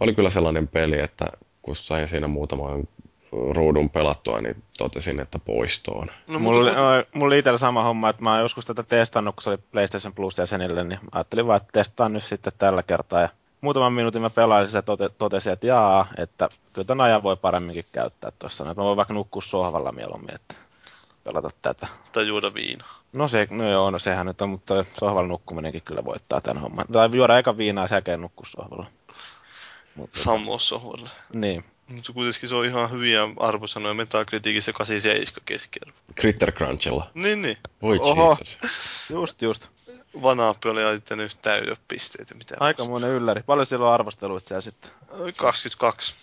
[0.00, 1.24] oli kyllä sellainen peli, että
[1.62, 2.88] kun sain siinä muutaman
[3.32, 6.10] ruudun pelattua, niin totesin, että poistoon.
[6.26, 7.18] No, mulla, oli, mutta...
[7.18, 10.12] mulla oli itsellä sama homma, että mä oon joskus tätä testannut, kun se oli PlayStation
[10.12, 13.20] Plus jäsenille, niin ajattelin vaan, että testaan nyt sitten tällä kertaa.
[13.20, 13.28] Ja
[13.60, 17.84] muutaman minuutin mä pelailin ja tote, totesin, että jaa, että kyllä tämän ajan voi paremminkin
[17.92, 18.64] käyttää tuossa.
[18.64, 20.54] Että mä voin vaikka nukkua sohvalla mieluummin, että
[21.24, 21.86] pelata tätä.
[22.12, 22.94] Tai juoda viinaa.
[23.12, 26.86] No, se, no joo, no sehän nyt on, mutta sohvalla nukkuminenkin kyllä voittaa tämän homman.
[26.92, 28.86] Tai juoda eka viinaa ja sen jälkeen nukkua sohvalla.
[29.94, 31.08] Mutta, Sammua sohvalla.
[31.32, 31.64] Niin.
[31.86, 35.98] Mutta kuitenkin se on ihan hyviä arvosanoja Metacriticissa 87 keskiarvo.
[36.20, 37.10] Critter Crunchilla.
[37.14, 37.56] Niin, niin.
[37.82, 38.30] Voi Oho.
[38.30, 38.58] Jesus.
[39.10, 39.68] Just, just.
[40.22, 42.34] Vanaapi oli laittanut täytöpisteitä.
[42.34, 43.42] Mitä Aikamoinen ylläri.
[43.42, 44.90] Paljon siellä on arvosteluita siellä sitten?
[45.36, 46.14] 22.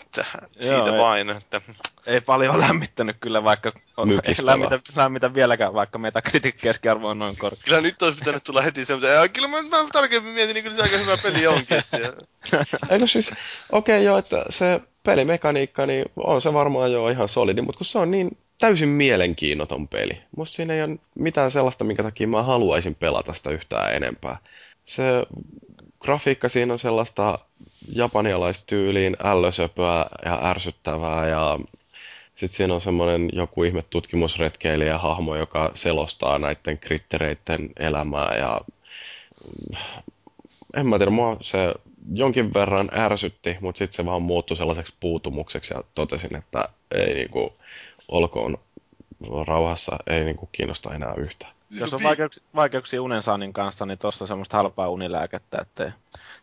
[0.00, 0.24] Että
[0.60, 1.60] siitä Joo, vain, ei, että...
[2.06, 6.22] Ei paljon lämmittänyt kyllä, vaikka on, ei lämmitä, lämmitä, vieläkään, vaikka meitä
[6.60, 7.62] keskiarvo on noin korkea.
[7.64, 10.82] Kyllä nyt olisi pitänyt tulla heti semmoisen, kyllä mä, mä tarkemmin mietin, niin kyllä se
[10.82, 11.82] aika hyvä peli onkin.
[12.90, 13.32] Eikö siis,
[13.72, 17.86] okei okay, joo, että se pelimekaniikka, niin on se varmaan jo ihan solidi, mutta kun
[17.86, 20.22] se on niin täysin mielenkiinnoton peli.
[20.36, 24.38] Musta siinä ei ole mitään sellaista, minkä takia mä haluaisin pelata sitä yhtään enempää.
[24.84, 25.04] Se
[26.00, 27.38] grafiikka siinä on sellaista
[27.92, 31.58] japanialaistyyliin ällösöpöä ja ärsyttävää ja
[32.28, 38.60] sitten siinä on semmoinen joku ihme tutkimusretkeilijä hahmo, joka selostaa näiden krittereiden elämää ja
[40.76, 41.74] en mä tiedä, mua se
[42.12, 47.52] jonkin verran ärsytti, mutta sitten se vaan muuttui sellaiseksi puutumukseksi ja totesin, että ei niinku,
[48.08, 48.58] olkoon
[49.46, 51.52] rauhassa, ei niinku kiinnosta enää yhtään.
[51.70, 55.92] Jos on vaikeuksia, vaikeuksia unensaannin kanssa, niin tuossa on semmoista halpaa unilääkettä, että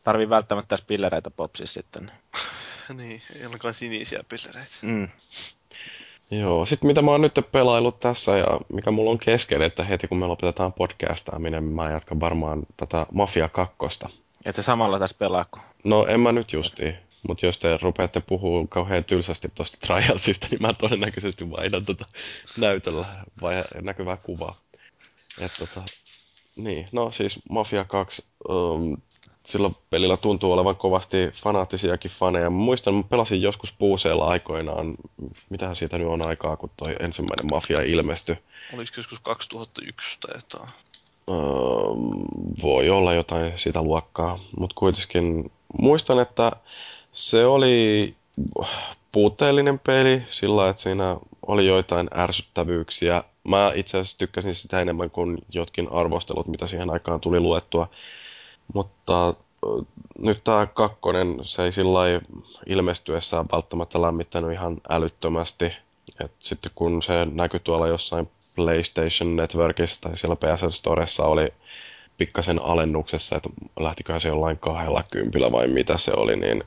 [0.04, 2.12] tarvii välttämättä pillereitä popsia sitten.
[2.98, 4.72] niin, ei sinisiä pillereitä.
[4.82, 5.08] Mm.
[6.32, 10.08] Joo, sitten mitä mä oon nyt pelaillut tässä ja mikä mulla on kesken, että heti
[10.08, 13.76] kun me lopetetaan podcastaaminen, mä jatkan varmaan tätä Mafia 2.
[14.46, 15.46] Että samalla tässä pelaa
[15.84, 16.98] No en mä nyt justiin.
[17.28, 22.06] Mutta jos te rupeatte puhua kauhean tylsästi tuosta Trialsista, niin mä todennäköisesti vaihdan tota
[22.58, 23.06] näytöllä
[23.42, 24.56] vai näkyvää kuvaa.
[25.42, 25.82] Et tota,
[26.56, 28.98] niin, no siis Mafia 2, um,
[29.46, 32.50] sillä pelillä tuntuu olevan kovasti fanaattisiakin faneja.
[32.50, 34.94] Mä muistan, mä pelasin joskus puuseella aikoinaan,
[35.50, 38.38] mitähän siitä nyt on aikaa, kun toi ensimmäinen Mafia ilmestyi.
[38.74, 40.70] Olisiko joskus 2001 tai jotain?
[41.28, 42.24] Um,
[42.62, 46.52] voi olla jotain sitä luokkaa, mutta kuitenkin muistan, että
[47.16, 48.16] se oli
[49.12, 53.24] puutteellinen peli sillä, että siinä oli joitain ärsyttävyyksiä.
[53.44, 57.90] Mä itse asiassa tykkäsin sitä enemmän kuin jotkin arvostelut, mitä siihen aikaan tuli luettua.
[58.74, 59.34] Mutta
[60.20, 62.00] nyt tämä kakkonen, se ei sillä
[62.66, 65.72] ilmestyessään välttämättä lämmittänyt ihan älyttömästi.
[66.24, 71.54] Et sitten kun se näkyi tuolla jossain PlayStation Networkissa tai siellä PSN Storessa oli
[72.18, 73.50] pikkasen alennuksessa, että
[73.80, 76.64] lähtiköhän se jollain kahdella kympillä vai mitä se oli, niin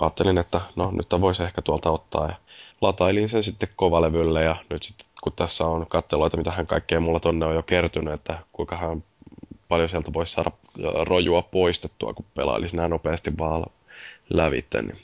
[0.00, 2.34] ajattelin, että no nyt voisi ehkä tuolta ottaa ja
[2.80, 7.20] latailin sen sitten kovalevylle ja nyt sitten kun tässä on katteloita, mitä hän kaikkea mulla
[7.20, 9.04] tonne on jo kertynyt, että kuinka hän
[9.68, 10.50] paljon sieltä voisi saada
[11.00, 13.66] rojua poistettua, kun pelailisi näin nopeasti vaan
[14.30, 14.82] lävitte.
[14.82, 14.98] Niin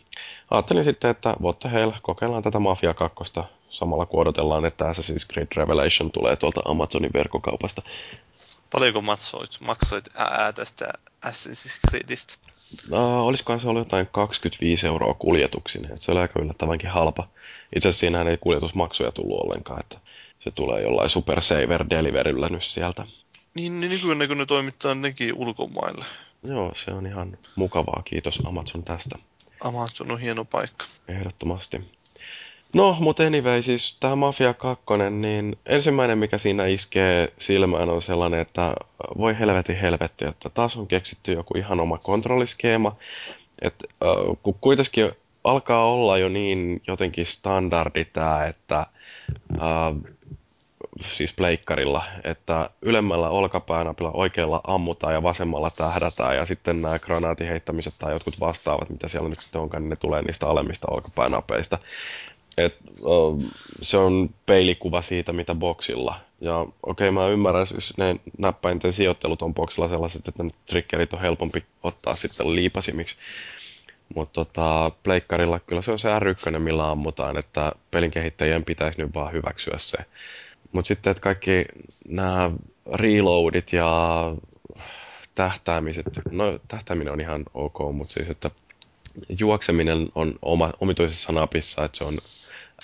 [0.51, 3.17] ajattelin sitten, että what the hell, kokeillaan tätä Mafia 2
[3.69, 7.83] samalla kun odotellaan, että Assassin's Creed Revelation tulee tuolta Amazonin verkkokaupasta.
[8.73, 10.93] Paljonko maksoit, maksoit ää tästä
[11.27, 12.35] Assassin's Creedistä?
[12.89, 17.29] No, olisikohan se ollut jotain 25 euroa kuljetuksin, että se oli aika yllättävänkin halpa.
[17.77, 19.99] Itse asiassa siinähän ei kuljetusmaksuja tullut ollenkaan, että
[20.41, 23.07] se tulee jollain Super Saver Deliveryllä nyt sieltä.
[23.55, 26.05] Niin, niin nykyään kun ne toimittaa nekin ulkomaille.
[26.43, 28.03] Joo, se on ihan mukavaa.
[28.05, 29.19] Kiitos Amazon tästä.
[29.61, 30.85] Amazon on hieno paikka.
[31.09, 31.81] Ehdottomasti.
[32.75, 38.41] No, mutta anyway, siis tämä Mafia 2, niin ensimmäinen mikä siinä iskee silmään on sellainen,
[38.41, 38.75] että
[39.19, 42.97] voi helvetin helvetti, että taas on keksitty joku ihan oma kontrolliskeema.
[43.63, 45.13] Että äh, kun kuitenkin
[45.45, 50.15] alkaa olla jo niin jotenkin standardi tämä, että äh,
[51.01, 57.95] siis pleikkarilla, että ylemmällä olkapäänapilla oikealla ammutaan ja vasemmalla tähdätään ja sitten nämä granaatin heittämiset
[57.99, 61.79] tai jotkut vastaavat, mitä siellä nyt sitten onkaan, niin ne tulee niistä alemmista olkapäinapeista.
[62.57, 63.43] Et, uh,
[63.83, 66.21] se on peilikuva siitä, mitä boksilla.
[66.41, 71.13] Ja okei, okay, mä ymmärrän, siis ne näppäinten sijoittelut on boksilla sellaiset, että ne triggerit
[71.13, 73.17] on helpompi ottaa sitten liipasimiksi.
[74.15, 79.15] Mutta tota, pleikkarilla kyllä se on se R1, millä ammutaan, että pelin kehittäjien pitäisi nyt
[79.15, 79.99] vaan hyväksyä se.
[80.73, 81.65] Mutta sitten, että kaikki
[82.09, 82.51] nämä
[82.95, 83.91] reloadit ja
[85.35, 88.51] tähtäämiset, no tähtääminen on ihan ok, mutta siis, että
[89.39, 92.19] juokseminen on oma, omituisessa napissa, että se on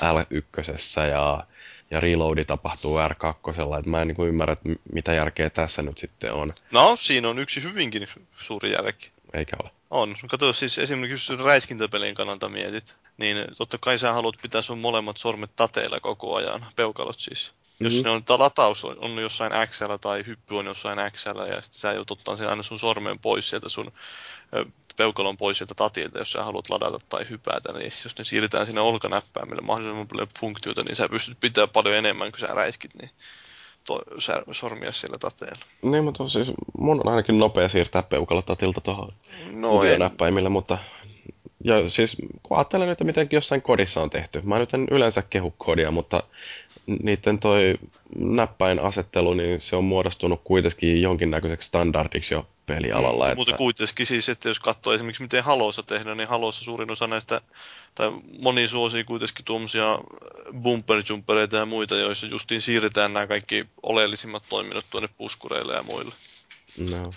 [0.01, 1.47] L1 ja,
[1.91, 3.79] ja reloadi tapahtuu R2.
[3.79, 6.49] Että mä en niin ymmärrä, että mitä järkeä tässä nyt sitten on.
[6.71, 9.11] No, siinä on yksi hyvinkin suuri järki.
[9.33, 9.71] Eikä ole.
[9.91, 10.17] On.
[10.31, 15.17] Kato, siis esimerkiksi jos räiskintäpelin kannalta mietit, niin totta kai sä haluat pitää sun molemmat
[15.17, 17.53] sormet tateilla koko ajan, peukalot siis.
[17.81, 18.05] Jos mm-hmm.
[18.05, 21.93] ne on, lataus on, on jossain X tai hyppy on jossain X ja sitten sä
[21.93, 23.93] joudut ottaa sen aina sun sormen pois sieltä sun
[25.01, 28.81] peukalon pois sieltä tatilta, jos sä haluat ladata tai hypätä, niin jos ne siirretään sinne
[28.81, 33.11] olkanäppäimelle mahdollisimman paljon funktiota, niin sä pystyt pitää paljon enemmän kuin sä räiskit, niin
[33.85, 35.65] to, sä, sormia siellä tateella.
[35.83, 39.13] Niin, mutta siis mun on ainakin nopea siirtää peukalo tatilta tuohon
[39.53, 40.79] no näppäimille, mutta
[41.65, 44.41] ja siis kun ajattelen, että miten jossain kodissa on tehty.
[44.45, 46.23] Mä nyt en yleensä kehu kodia, mutta
[47.03, 47.79] niiden toi
[48.19, 53.29] näppäin asettelu, niin se on muodostunut kuitenkin jonkinnäköiseksi standardiksi jo pelialalla.
[53.29, 57.07] Mm, mutta kuitenkin siis, että jos katsoo esimerkiksi miten Halossa tehdään, niin Halossa suurin osa
[57.07, 57.41] näistä,
[57.95, 59.99] tai moni suosii kuitenkin tuommoisia
[60.63, 61.03] bumper
[61.53, 66.15] ja muita, joissa justiin siirretään nämä kaikki oleellisimmat toiminnot tuonne puskureille ja muille.
[66.91, 67.11] No.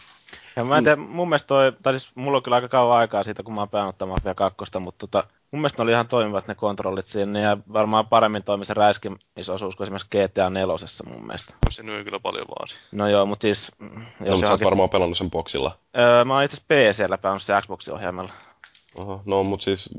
[0.55, 3.23] Ja mä en tiedä, mun mielestä toi, tai siis mulla on kyllä aika kauan aikaa
[3.23, 6.47] siitä, kun mä oon pelannut Mafia 2, mutta tota, mun mielestä ne oli ihan toimivat
[6.47, 11.53] ne kontrollit siinä, ja varmaan paremmin toimi se räiskimisosuus kuin esimerkiksi GTA 4 mun mielestä.
[11.65, 12.73] No se nyt kyllä paljon vaadi.
[12.91, 13.71] No joo, mutta siis...
[13.79, 13.89] Jos
[14.19, 15.77] no, mutta sä oot varmaan pelannut sen boxilla.
[15.97, 18.31] Öö, mä oon itse PCllä pelannut se Xboxin ohjaimella.
[18.95, 19.89] Oho, no mutta siis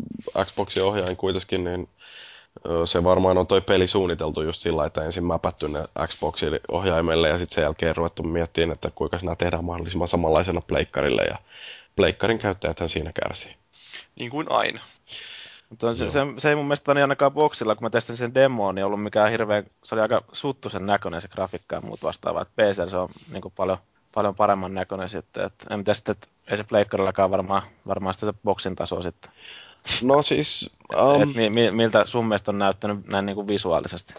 [0.44, 1.88] Xboxin ohjaain kuitenkin, niin
[2.84, 7.38] se varmaan on toi peli suunniteltu just sillä, että ensin mäpätty ne Xboxin ohjaimelle ja
[7.38, 11.38] sitten sen jälkeen ruvettu miettimään, että kuinka nämä tehdään mahdollisimman samanlaisena pleikkarille ja
[11.96, 13.56] pleikkarin käyttäjäthän siinä kärsii.
[14.16, 14.80] Niin kuin aina.
[15.70, 18.74] Mutta se, se, se, ei mun mielestä niin ainakaan boksilla, kun mä testin sen demoon,
[18.74, 22.42] niin ollut mikään hirveän, se oli aika suttusen näköinen se grafiikka ja muut vastaavaa.
[22.42, 23.78] Että PC se on niin kuin paljon,
[24.14, 25.44] paljon paremman näköinen sitten.
[25.44, 29.32] Et, en tiedä sitten, että ei se pleikkarillakaan varmaan, varmaan sitä boksin tasoa sitten.
[30.02, 30.76] No siis...
[30.96, 34.14] Um, Et, mi, mi, miltä sun mielestä on näyttänyt näin niin kuin visuaalisesti?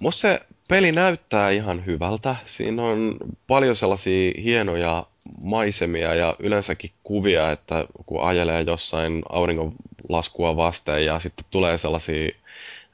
[0.00, 2.36] Musta se peli näyttää ihan hyvältä.
[2.44, 5.06] Siinä on paljon sellaisia hienoja
[5.40, 12.28] maisemia ja yleensäkin kuvia, että kun ajelee jossain auringonlaskua vasten ja sitten tulee sellaisia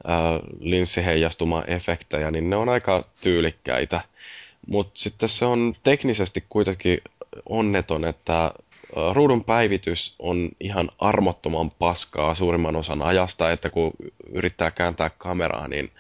[0.09, 0.15] äh,
[0.61, 4.01] linssiheijastuma-efektejä, niin ne on aika tyylikkäitä.
[4.67, 6.99] Mutta sitten se on teknisesti kuitenkin
[7.49, 8.53] onneton, että
[9.13, 13.93] ruudun päivitys on ihan armottoman paskaa suurimman osan ajasta, että kun
[14.33, 15.91] yrittää kääntää kameraa, niin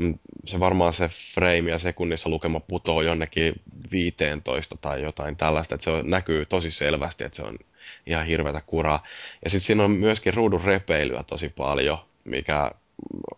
[0.00, 3.54] mm, se varmaan se frame ja sekunnissa lukema putoo jonnekin
[3.92, 7.58] 15 tai jotain tällaista, että se näkyy tosi selvästi, että se on
[8.06, 9.02] ihan hirveätä kuraa.
[9.44, 12.70] Ja sitten siinä on myöskin ruudun repeilyä tosi paljon, mikä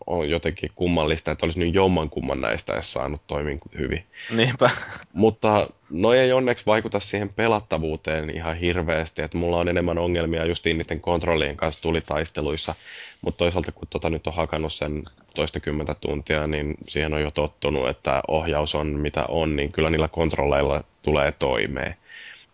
[0.07, 4.05] on jotenkin kummallista, että olisi nyt jommankumman näistä edes saanut toimia hyvin.
[4.31, 4.71] Niinpä.
[5.13, 10.65] Mutta no ei onneksi vaikuta siihen pelattavuuteen ihan hirveästi, että mulla on enemmän ongelmia just
[10.65, 12.75] niiden kontrollien kanssa tulitaisteluissa,
[13.23, 17.89] mutta toisaalta kun tota nyt on hakannut sen toistakymmentä tuntia, niin siihen on jo tottunut,
[17.89, 21.97] että ohjaus on mitä on, niin kyllä niillä kontrolleilla tulee toimeen.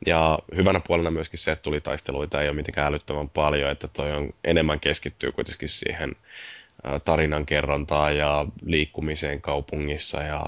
[0.07, 4.31] Ja hyvänä puolena myöskin se, että tulitaisteluita ei ole mitenkään älyttömän paljon, että toi on
[4.45, 6.17] enemmän keskittyy kuitenkin siihen
[7.05, 10.47] tarinankerrontaa ja liikkumiseen kaupungissa ja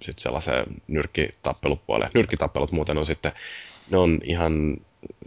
[0.00, 2.10] sitten sellaiseen nyrkkitappelupuoleen.
[2.14, 3.32] Nyrkkitappelut muuten on sitten,
[3.90, 4.76] ne on ihan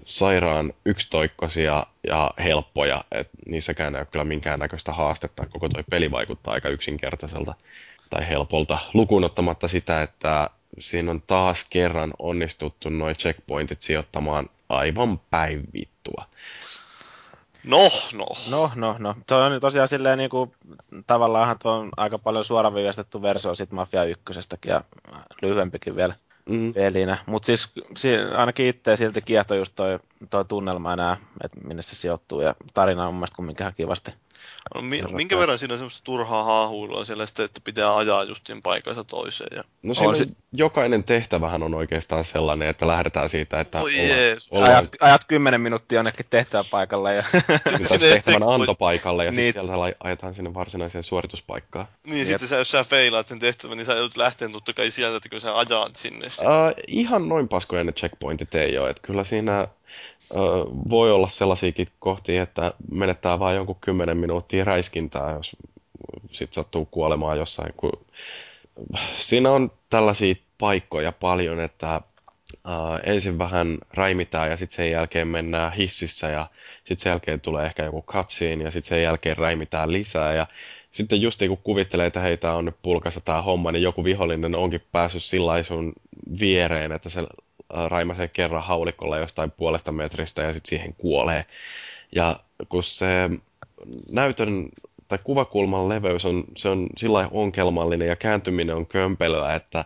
[0.06, 5.46] sairaan yksitoikkoisia ja helppoja, että niissäkään ei ole kyllä minkäännäköistä haastetta.
[5.46, 7.54] Koko toi peli vaikuttaa aika yksinkertaiselta
[8.10, 15.20] tai helpolta, lukuun ottamatta sitä, että siinä on taas kerran onnistuttu noin checkpointit sijoittamaan aivan
[15.30, 16.26] päivittua.
[17.64, 18.26] No, no.
[18.50, 19.16] No, no, no.
[19.28, 20.52] Tuo on tosiaan silleen niin kuin,
[21.08, 24.24] tavallaan tuo on aika paljon suoraviivastettu versio sit Mafia 1
[24.66, 24.84] ja
[25.42, 26.16] lyhyempikin vielä
[26.50, 26.74] mm.
[26.74, 27.18] pelinä.
[27.26, 31.96] Mutta siis si, ainakin itse silti kiehtoi just toi tuo tunnelma enää, että minne se
[31.96, 34.12] sijoittuu, ja tarina on mun mielestä kumminkin ihan kivasti.
[34.76, 38.62] No, mi- minkä verran siinä on semmoista turhaa haahuilua siellä sitten, että pitää ajaa justin
[38.62, 39.58] paikasta toiseen.
[39.58, 39.64] Ja...
[39.84, 44.50] No siinä On se- jokainen tehtävähän on oikeastaan sellainen, että lähdetään siitä, että ollaan, Jeesus.
[44.52, 49.32] ollaan Ajat, ajat kymmenen minuuttia jonnekin tehtäväpaikalle, ja siinä taas Sinne tehtävän checkpoint- antopaikalle ja
[49.32, 49.54] Niin.
[49.54, 51.88] sitten sieltä ajetaan sinne varsinaiseen suorituspaikkaan.
[52.06, 52.28] Niin, Jep.
[52.28, 55.30] sitten sä, jos sä feilaat sen tehtävän, niin sä joudut lähteen totta kai sieltä, että
[55.30, 56.26] kun sä ajaat sinne.
[56.42, 58.90] Uh, ihan noin paskoja ne checkpointit ei ole.
[58.90, 59.68] Että kyllä siinä
[60.90, 65.56] voi olla sellaisiakin kohtia, että menettää vain jonkun kymmenen minuuttia räiskintää, jos
[66.32, 67.74] sit sattuu kuolemaan jossain.
[67.78, 67.92] Kun...
[69.18, 72.02] Siinä on tällaisia paikkoja paljon, että
[73.04, 77.86] ensin vähän räimitään ja sitten sen jälkeen mennään hississä ja sitten sen jälkeen tulee ehkä
[77.86, 80.48] joku cutscene ja sitten sen jälkeen räimitään lisää ja
[80.92, 84.56] sitten just kun kuvittelee, että hei, tää on nyt pulkassa tämä homma, niin joku vihollinen
[84.56, 85.94] onkin päässyt sillä sun
[86.40, 87.22] viereen, että se
[87.78, 91.46] äh, raimasee kerran haulikolla jostain puolesta metristä ja sitten siihen kuolee.
[92.16, 93.30] Ja kun se
[94.12, 94.70] näytön
[95.08, 99.86] tai kuvakulman leveys on, se on sillä onkelmallinen ja kääntyminen on kömpelöä, että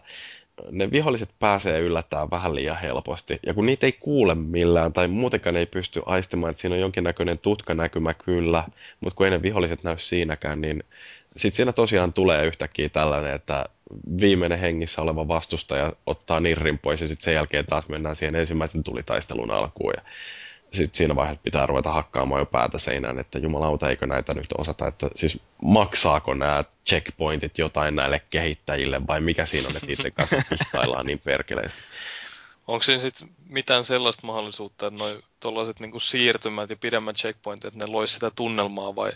[0.72, 3.40] ne viholliset pääsee yllättämään vähän liian helposti.
[3.46, 7.40] Ja kun niitä ei kuule millään tai muutenkaan ei pysty aistimaan, että siinä on jonkinnäköinen
[7.40, 8.64] tutkanäkymä kyllä,
[9.00, 10.84] mutta kun ei ne viholliset näy siinäkään, niin
[11.38, 13.66] sitten siinä tosiaan tulee yhtäkkiä tällainen, että
[14.20, 18.84] viimeinen hengissä oleva vastustaja ottaa nirrin pois ja sitten sen jälkeen taas mennään siihen ensimmäisen
[18.84, 19.94] tulitaistelun alkuun.
[19.96, 20.02] Ja
[20.76, 24.88] sitten siinä vaiheessa pitää ruveta hakkaamaan jo päätä seinään, että jumalauta, eikö näitä nyt osata,
[24.88, 30.36] että siis maksaako nämä checkpointit jotain näille kehittäjille vai mikä siinä on, että niiden kanssa
[30.50, 31.82] pihtaillaan niin perkeleesti.
[32.68, 37.86] Onko siinä sitten mitään sellaista mahdollisuutta, että noi tuollaiset niinku siirtymät ja pidemmät checkpointit, että
[37.86, 39.12] ne loisi sitä tunnelmaa vai,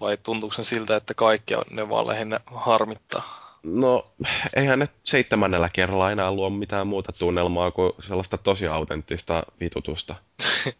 [0.00, 3.46] vai tuntuuko se siltä, että kaikki on, ne vaan lähinnä harmittaa?
[3.62, 4.10] No,
[4.56, 10.14] eihän ne seitsemännellä kerralla enää luo mitään muuta tunnelmaa kuin sellaista tosi autenttista vitutusta.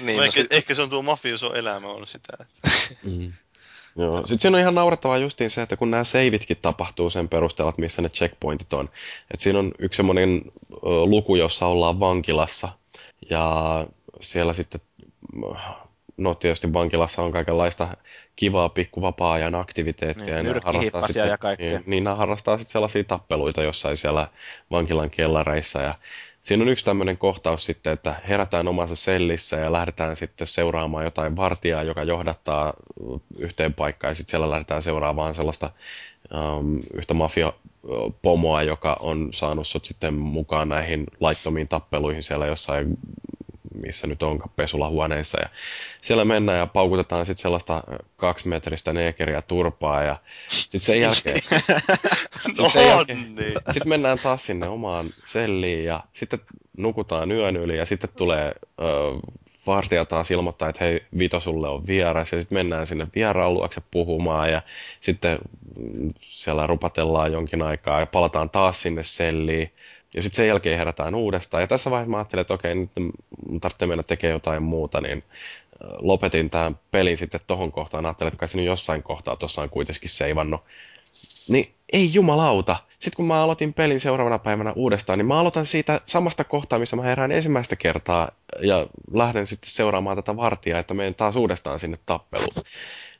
[0.00, 2.32] Niin, no no ehkä, sit, ehkä, se on tuo mafioso elämä on sitä.
[2.40, 2.70] Että...
[3.04, 3.32] Mm.
[3.98, 4.16] Joo.
[4.16, 7.82] Sitten siinä on ihan naurettavaa justiin se, että kun nämä savitkin tapahtuu sen perusteella, että
[7.82, 8.90] missä ne checkpointit on.
[9.34, 10.42] Et siinä on yksi semmoinen
[10.82, 12.68] luku, jossa ollaan vankilassa.
[13.30, 13.86] Ja
[14.20, 14.80] siellä sitten,
[16.16, 17.96] no tietysti vankilassa on kaikenlaista
[18.36, 20.24] kivaa pikku vapaa-ajan aktiviteettia.
[20.24, 21.70] Niin, ja ne harrastaa sitten- ja kaikkea.
[21.70, 24.28] Niin, niin nämä harrastaa sitten sellaisia tappeluita jossain siellä
[24.70, 25.82] vankilan kellareissa.
[25.82, 25.94] Ja
[26.46, 31.36] siinä on yksi tämmöinen kohtaus sitten, että herätään omassa sellissä ja lähdetään sitten seuraamaan jotain
[31.36, 32.72] vartijaa, joka johdattaa
[33.38, 34.10] yhteen paikkaan.
[34.10, 35.70] Ja sitten siellä lähdetään seuraamaan sellaista
[36.34, 42.98] um, yhtä mafiapomoa, joka on saanut sut sitten mukaan näihin laittomiin tappeluihin siellä jossain
[43.74, 45.38] missä nyt onkaan pesulahuoneissa.
[45.42, 45.48] Ja
[46.00, 47.82] siellä mennään ja paukutetaan sitten sellaista
[48.16, 50.16] kaksimetristä neekeriä turpaa ja
[50.48, 51.40] sitten sen jälkeen,
[52.58, 53.52] No sen jälkeen- niin.
[53.72, 56.40] sitten mennään taas sinne omaan selliin ja sitten
[56.76, 58.82] nukutaan yön yli ja sitten tulee ö,
[59.66, 63.82] vartija taas ilmoittaa, että hei Vito sulle on vieras ja sitten mennään sinne vieraan luokse
[63.90, 64.62] puhumaan ja
[65.00, 65.38] sitten
[65.76, 69.72] mm, siellä rupatellaan jonkin aikaa ja palataan taas sinne selliin
[70.14, 71.60] ja sitten sen jälkeen herätään uudestaan.
[71.60, 72.90] Ja tässä vaiheessa mä ajattelin, että okei, nyt
[73.60, 75.24] tarvitsee mennä tekemään jotain muuta, niin
[75.98, 78.06] lopetin tämän pelin sitten tohon kohtaan.
[78.06, 80.60] Ajattelin, että kai se nyt jossain kohtaa tuossa on kuitenkin seivannut.
[81.48, 82.76] Niin ei jumalauta.
[82.90, 86.96] Sitten kun mä aloitin pelin seuraavana päivänä uudestaan, niin mä aloitan siitä samasta kohtaa, missä
[86.96, 91.98] mä herään ensimmäistä kertaa ja lähden sitten seuraamaan tätä vartijaa, että menen taas uudestaan sinne
[92.06, 92.64] tappeluun.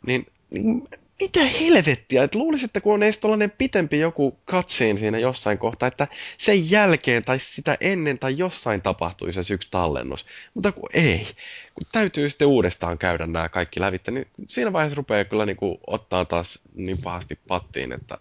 [0.06, 0.88] Niin, niin
[1.20, 5.86] mitä helvettiä, että luulisin, että kun on edes tollainen pitempi joku cutscene siinä jossain kohtaa,
[5.86, 10.26] että sen jälkeen tai sitä ennen tai jossain tapahtuisi se yksi tallennus.
[10.54, 11.26] Mutta kun ei,
[11.74, 15.78] kun täytyy sitten uudestaan käydä nämä kaikki lävitse, niin siinä vaiheessa rupeaa kyllä niin kuin
[15.86, 18.18] ottaa taas niin pahasti pattiin, että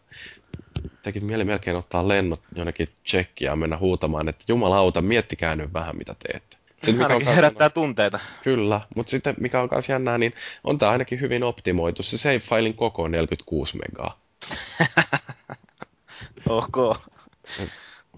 [1.03, 5.97] tekisi mieli melkein ottaa lennot jonnekin tsekkiä ja mennä huutamaan, että jumalauta, miettikää nyt vähän
[5.97, 6.54] mitä teette.
[6.85, 8.19] Sitten mikä on Ainakin herättää tunteita.
[8.43, 12.03] Kyllä, mutta sitten mikä on myös jännää, niin on tämä ainakin hyvin optimoitu.
[12.03, 14.19] Se save-failin koko on 46 megaa.
[16.49, 16.97] Ok.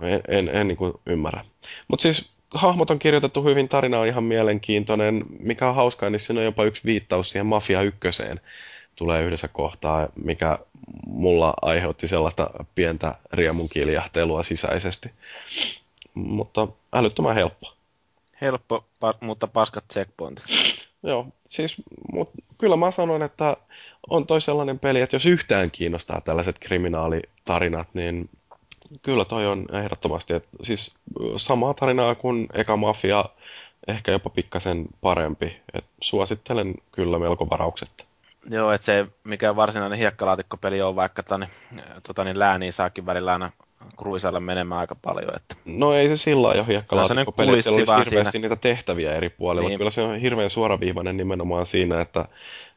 [0.01, 1.45] En, en, en niin kuin ymmärrä.
[1.87, 5.23] Mutta siis hahmot on kirjoitettu hyvin, tarina on ihan mielenkiintoinen.
[5.39, 8.41] Mikä on hauskaa, niin siinä on jopa yksi viittaus siihen Mafia ykköseen
[8.95, 10.59] tulee yhdessä kohtaa, mikä
[11.07, 15.11] mulla aiheutti sellaista pientä riemun kiljahtelua sisäisesti.
[16.13, 17.76] Mutta älyttömän helppo.
[18.41, 20.45] Helppo, pa- mutta paskat checkpointit.
[21.03, 21.75] Joo, siis
[22.13, 23.57] mut, kyllä mä sanon, että
[24.09, 28.29] on toi sellainen peli, että jos yhtään kiinnostaa tällaiset kriminaalitarinat, niin
[29.01, 30.95] kyllä toi on ehdottomasti, että siis
[31.37, 33.25] samaa tarinaa kuin eka Mafia,
[33.87, 35.61] ehkä jopa pikkasen parempi.
[35.73, 38.03] Et suosittelen kyllä melko varauksetta.
[38.49, 41.45] Joo, että se mikä varsinainen hiekkalaatikkopeli on, vaikka tani,
[42.03, 43.51] tota, niin lääniin saakin välillä aina
[43.97, 45.35] kruisalle menemään aika paljon.
[45.35, 45.55] Että.
[45.65, 48.49] No ei se sillä lailla ole hiekkalaatikkopeli, että siellä olisi hirveästi siinä.
[48.49, 49.67] niitä tehtäviä eri puolilla.
[49.67, 49.77] Niin.
[49.77, 52.25] Kyllä se on hirveän suoraviivainen nimenomaan siinä, että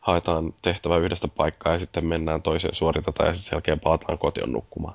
[0.00, 4.52] haetaan tehtävä yhdestä paikkaa ja sitten mennään toiseen suoritetaan ja sitten sen jälkeen palataan kotiin
[4.52, 4.94] nukkumaan.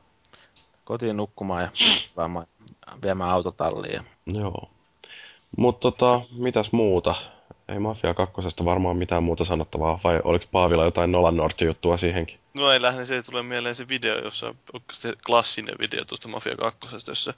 [0.85, 1.69] Kotiin nukkumaan ja
[3.03, 4.01] viemään autotalliin.
[4.25, 4.69] Joo.
[5.57, 7.15] Mutta tota, mitäs muuta?
[7.67, 12.39] Ei Mafia kakkosesta varmaan mitään muuta sanottavaa, vai oliko Paavilla jotain Nolan North-juttua siihenkin?
[12.53, 14.55] No ei lähde, se tulee mieleen se video, jossa
[14.91, 17.33] se klassinen video tuosta Mafia kakkosesta, jossa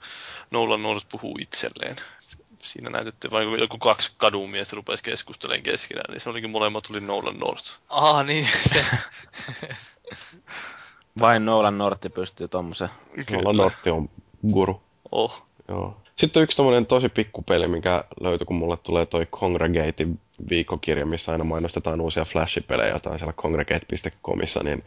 [0.50, 1.96] Nolan North puhuu itselleen.
[2.58, 7.38] Siinä näytettiin vain joku kaksi kadumiestä rupesi keskustelemaan keskenään, niin se olikin molemmat tuli Nolan
[7.38, 7.80] North.
[7.88, 8.84] Ah niin, se...
[11.20, 12.90] Vain Nolan North pystyy tommoseen.
[13.30, 14.10] Nolan North on
[14.50, 14.82] guru.
[15.12, 15.42] Oh.
[15.68, 15.96] Joo.
[16.18, 21.44] Sitten yksi tommonen tosi pikkupeli, mikä löytyi, kun mulle tulee toi Congregatein viikokirja, missä aina
[21.44, 24.84] mainostetaan uusia Flash-pelejä, jotain siellä congregate.comissa, niin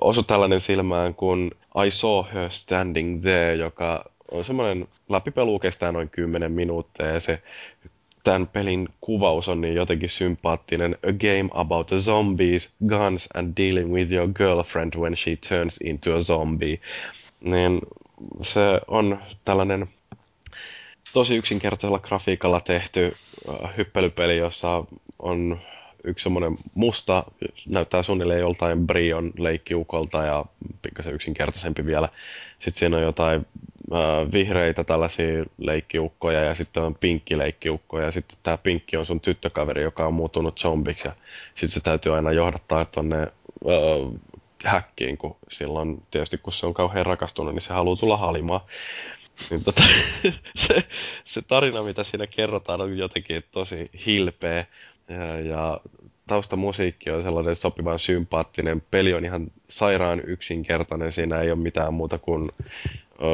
[0.00, 1.50] osui tällainen silmään kuin
[1.86, 7.42] I Saw Her Standing There, joka on semmoinen läpipelu kestää noin 10 minuuttia ja se
[8.24, 10.96] tämän pelin kuvaus on niin jotenkin sympaattinen.
[11.08, 16.16] A game about the zombies, guns and dealing with your girlfriend when she turns into
[16.16, 16.80] a zombie.
[17.40, 17.80] Niin
[18.42, 19.88] se on tällainen
[21.12, 23.16] tosi yksinkertaisella grafiikalla tehty
[23.48, 24.84] äh, hyppelypeli, jossa
[25.18, 25.60] on
[26.04, 27.24] yksi semmoinen musta,
[27.68, 30.44] näyttää suunnilleen joltain Brion leikkiukolta ja
[30.82, 32.08] pikkasen yksinkertaisempi vielä.
[32.58, 33.46] Sitten siinä on jotain
[33.92, 39.20] äh, vihreitä tällaisia leikkiukkoja ja sitten on pinkki leikkiukkoja ja sitten tämä pinkki on sun
[39.20, 41.14] tyttökaveri, joka on muuttunut zombiksi ja
[41.48, 44.20] sitten se täytyy aina johdattaa tonne äh,
[44.64, 48.60] häkkiin, kun silloin tietysti kun se on kauhean rakastunut, niin se haluaa tulla halimaan.
[49.50, 49.82] Niin tota,
[50.66, 50.84] se,
[51.24, 54.64] se tarina, mitä siinä kerrotaan, on jotenkin tosi hilpeä.
[55.08, 55.80] Ja, ja
[56.26, 58.82] taustamusiikki on sellainen sopivan sympaattinen.
[58.90, 61.12] Peli on ihan sairaan yksinkertainen.
[61.12, 62.50] Siinä ei ole mitään muuta kuin
[63.22, 63.24] ö,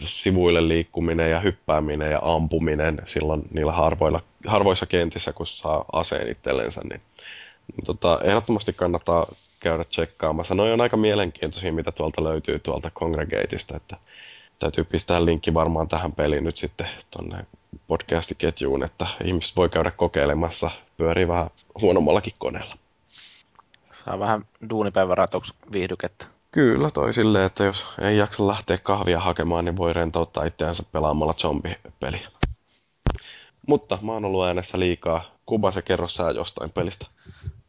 [0.00, 6.80] sivuille liikkuminen ja hyppääminen ja ampuminen silloin niillä harvoilla, harvoissa kentissä, kun saa aseen itsellensä.
[6.80, 7.00] Niin,
[7.76, 9.26] niin tota, ehdottomasti kannattaa
[9.60, 10.54] käydä tsekkaamassa.
[10.54, 13.96] Noi on aika mielenkiintoisia, mitä tuolta löytyy tuolta Congregateista, että
[14.58, 17.46] täytyy pistää linkki varmaan tähän peliin nyt sitten tuonne
[17.86, 20.70] podcastiketjuun, että ihmiset voi käydä kokeilemassa.
[20.96, 21.50] Pyörii vähän
[21.80, 22.74] huonommallakin koneella.
[24.04, 26.26] Saa vähän duunipäivän ratoksi viihdykettä.
[26.52, 31.34] Kyllä, toi silleen, että jos ei jaksa lähteä kahvia hakemaan, niin voi rentouttaa itseänsä pelaamalla
[31.34, 32.28] zombipeliä.
[33.66, 35.24] Mutta mä oon ollut äänessä liikaa.
[35.46, 37.06] Kuba se kerro sä jostain pelistä.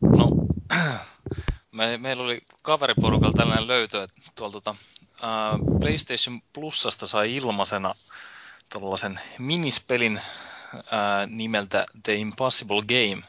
[0.02, 0.30] No,
[1.72, 4.76] me, meillä oli kaveriporukalla tällainen löytö, että tuolta tota,
[5.80, 7.96] PlayStation Plusasta sai ilmaisena
[8.74, 10.22] tuollaisen minispelin
[10.74, 10.82] uh,
[11.28, 13.24] nimeltä The Impossible Game.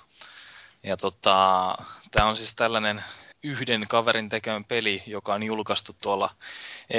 [0.82, 1.74] Ja tota,
[2.10, 3.04] tämä on siis tällainen
[3.42, 6.34] yhden kaverin tekemä peli, joka on julkaistu tuolla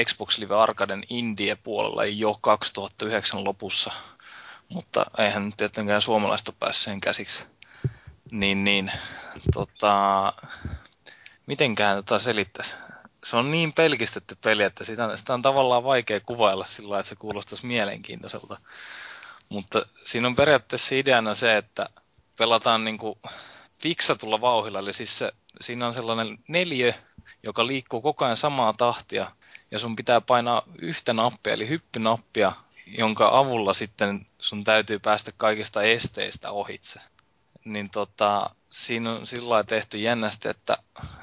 [0.06, 3.92] Xbox Live Arcaden Indie-puolella jo 2009 lopussa.
[4.70, 7.44] Mutta eihän nyt tietenkään suomalaista päässyt käsiksi.
[8.32, 8.92] Niin, niin,
[9.54, 10.34] tota,
[11.48, 12.76] mitenkään tota selittäisi?
[13.24, 17.16] Se on niin pelkistetty peli, että sitä, sitä on tavallaan vaikea kuvailla sillä että se
[17.16, 18.58] kuulostaisi mielenkiintoiselta.
[19.50, 21.90] Mutta siinä on periaatteessa ideana se, että
[22.38, 23.20] pelataan niin kuin
[23.82, 26.94] fiksatulla vauhilla, eli siis se, siinä on sellainen neljö,
[27.44, 29.32] joka liikkuu koko ajan samaa tahtia,
[29.72, 32.54] ja sun pitää painaa yhtä nappia, eli hyppynappia,
[32.88, 37.02] jonka avulla sitten sun täytyy päästä kaikista esteistä ohitse
[37.66, 40.78] niin tota, siinä on sillä tehty jännästi, että,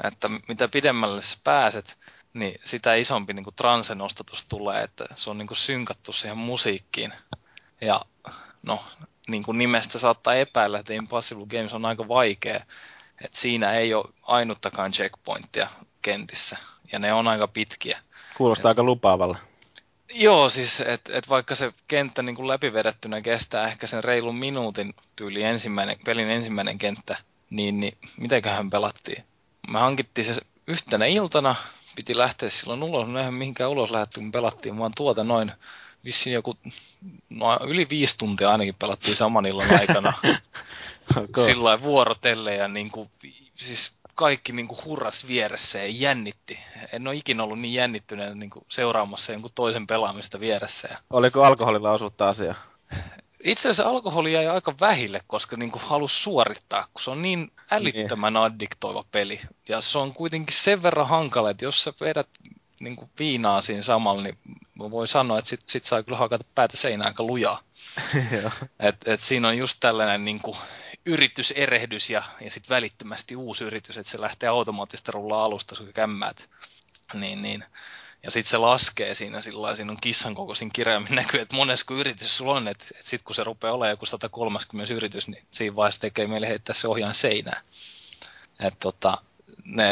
[0.05, 1.99] että mitä pidemmälle sä pääset,
[2.33, 7.13] niin sitä isompi niin transenostatus tulee, että se on niin kuin synkattu siihen musiikkiin.
[7.81, 8.05] Ja
[8.63, 8.85] no,
[9.29, 12.57] niin kuin nimestä saattaa epäillä, että Impossible Games on aika vaikea,
[13.25, 15.69] että siinä ei ole ainuttakaan checkpointtia
[16.03, 16.57] kentissä,
[16.93, 17.99] ja ne on aika pitkiä.
[18.37, 19.39] Kuulostaa et, aika lupaavalla.
[20.15, 24.95] Joo, siis että et vaikka se kenttä niin kuin läpivedettynä kestää ehkä sen reilun minuutin
[25.17, 27.17] tyyli ensimmäinen, pelin ensimmäinen kenttä,
[27.51, 29.25] niin, niin mitenköhän pelattiin?
[29.69, 31.55] Me hankittiin se yhtenä iltana,
[31.97, 35.53] piti lähteä silloin ulos, no eihän mihinkään ulos lähdetty, kun pelattiin vaan tuota noin,
[36.05, 36.57] vissiin joku,
[37.31, 40.13] no yli viisi tuntia ainakin pelattiin saman illan aikana.
[41.23, 41.45] okay.
[41.45, 43.11] Sillä vuorotelle ja niin kuin,
[43.55, 46.59] siis kaikki niin kuin hurras vieressä ja jännitti.
[46.93, 50.99] En ole ikinä ollut niin jännittyneen niin kuin seuraamassa jonkun toisen pelaamista vieressä.
[51.11, 52.55] Oliko alkoholilla osuutta asia?
[53.45, 57.53] Itse asiassa alkoholi jäi aika vähille, koska niin kuin halusi suorittaa, kun se on niin
[57.71, 58.43] älyttömän niin.
[58.43, 59.41] addiktoiva peli.
[59.69, 62.29] Ja se on kuitenkin sen verran hankala, että jos sä vedät
[62.81, 64.39] niin kuin viinaa siinä samalla, niin
[64.79, 67.61] voi sanoa, että sit, sit saa kyllä hakata päätä seinään aika lujaa.
[68.89, 70.57] et, et siinä on just tällainen niin kuin,
[71.09, 76.49] yrityserehdys ja, ja sitten välittömästi uusi yritys, että se lähtee automaattisesti rullaa alusta sun kämmäät.
[77.15, 77.65] Niin, niin.
[78.23, 82.37] Ja sitten se laskee siinä sillä siinä on kissan kokoisin kirjaimin näkyy, että monesko yritys
[82.37, 86.01] sulla on, että, että sitten kun se rupeaa olemaan joku 130 yritys, niin siinä vaiheessa
[86.01, 87.63] tekee meille heittää se ohjaan seinään.
[88.61, 89.19] Et tota,
[89.65, 89.87] ne,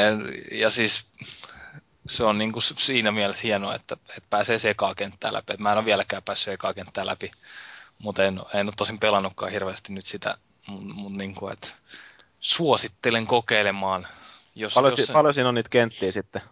[0.51, 1.07] ja siis
[2.09, 5.53] se on niin kuin siinä mielessä hienoa, että, että pääsee sekaa kenttää läpi.
[5.53, 7.31] Et mä en ole vieläkään päässyt ekaa kenttää läpi,
[7.99, 11.69] mutta en, en ole tosin pelannutkaan hirveästi nyt sitä, mutta mut niin kuin, että
[12.41, 14.07] suosittelen kokeilemaan.
[14.55, 16.43] Jos, paljon, jos se, paljon siinä on niitä kenttiä sitten?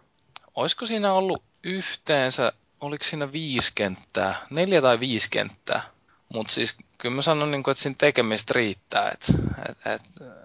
[0.55, 5.81] Olisiko siinä ollut yhteensä, oliko siinä viisi kenttää, neljä tai viisi kenttää,
[6.33, 9.11] mutta siis kyllä mä sanon, niin kuin, että siinä tekemistä riittää.
[9.13, 9.33] Että
[9.69, 10.01] et, et,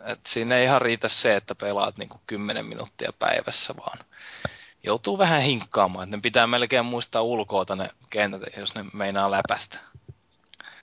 [0.07, 3.99] et siinä ei ihan riitä se, että pelaat niin kuin 10 minuuttia päivässä, vaan
[4.83, 6.05] joutuu vähän hinkkaamaan.
[6.05, 9.79] Että ne pitää melkein muistaa ulkoa ne kentät, jos ne meinaa läpästä.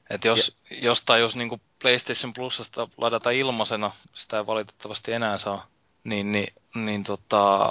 [0.09, 0.77] Et jos ja.
[0.81, 5.67] jostain, jos niin kuin PlayStation Plusasta ladata ilmaisena, sitä ei valitettavasti enää saa,
[6.03, 7.69] niin, niin, niin tota,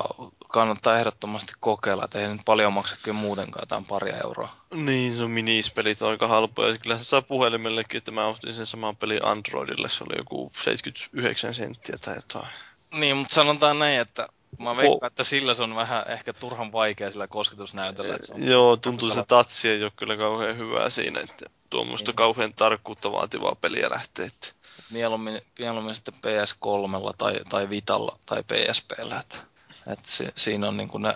[0.48, 4.56] kannattaa ehdottomasti kokeilla, että ei nyt paljon maksa kyllä muutenkaan jotain paria euroa.
[4.74, 6.78] Niin, no minispelit on aika halpoja.
[6.78, 11.54] Kyllä se saa puhelimellekin, että mä ostin sen saman pelin Androidille, se oli joku 79
[11.54, 12.48] senttiä tai jotain.
[12.94, 14.28] Niin, mutta sanotaan näin, että
[14.58, 18.14] Mä veikkaan, että sillä se on vähän ehkä turhan vaikea sillä kosketusnäytöllä.
[18.14, 22.10] Että se on Joo, tuntuu se tatsi ei ole kyllä kauhean hyvää siinä, että tuommoista
[22.10, 22.16] niin.
[22.16, 24.26] kauhean tarkkuutta vaativaa peliä lähtee.
[24.26, 24.48] Että...
[24.90, 29.20] Mieluummin, mieluummin sitten PS3 tai, tai Vitalla tai PSPllä.
[29.20, 29.38] Että,
[29.86, 31.14] että se, siinä on niin ne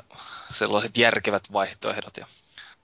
[0.54, 2.16] sellaiset järkevät vaihtoehdot.
[2.16, 2.26] Ja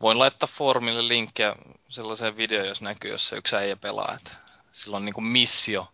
[0.01, 1.57] voin laittaa foorumille linkkiä
[1.89, 4.14] sellaiseen videoon, jos näkyy, jossa yksi äijä pelaa.
[4.14, 4.30] Että
[4.72, 5.93] sillä on niin kuin missio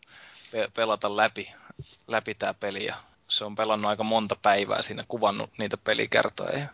[0.75, 1.53] pelata läpi,
[2.07, 2.97] läpi tämä peli ja
[3.29, 6.59] se on pelannut aika monta päivää siinä, kuvannut niitä pelikertoja.
[6.59, 6.69] Ja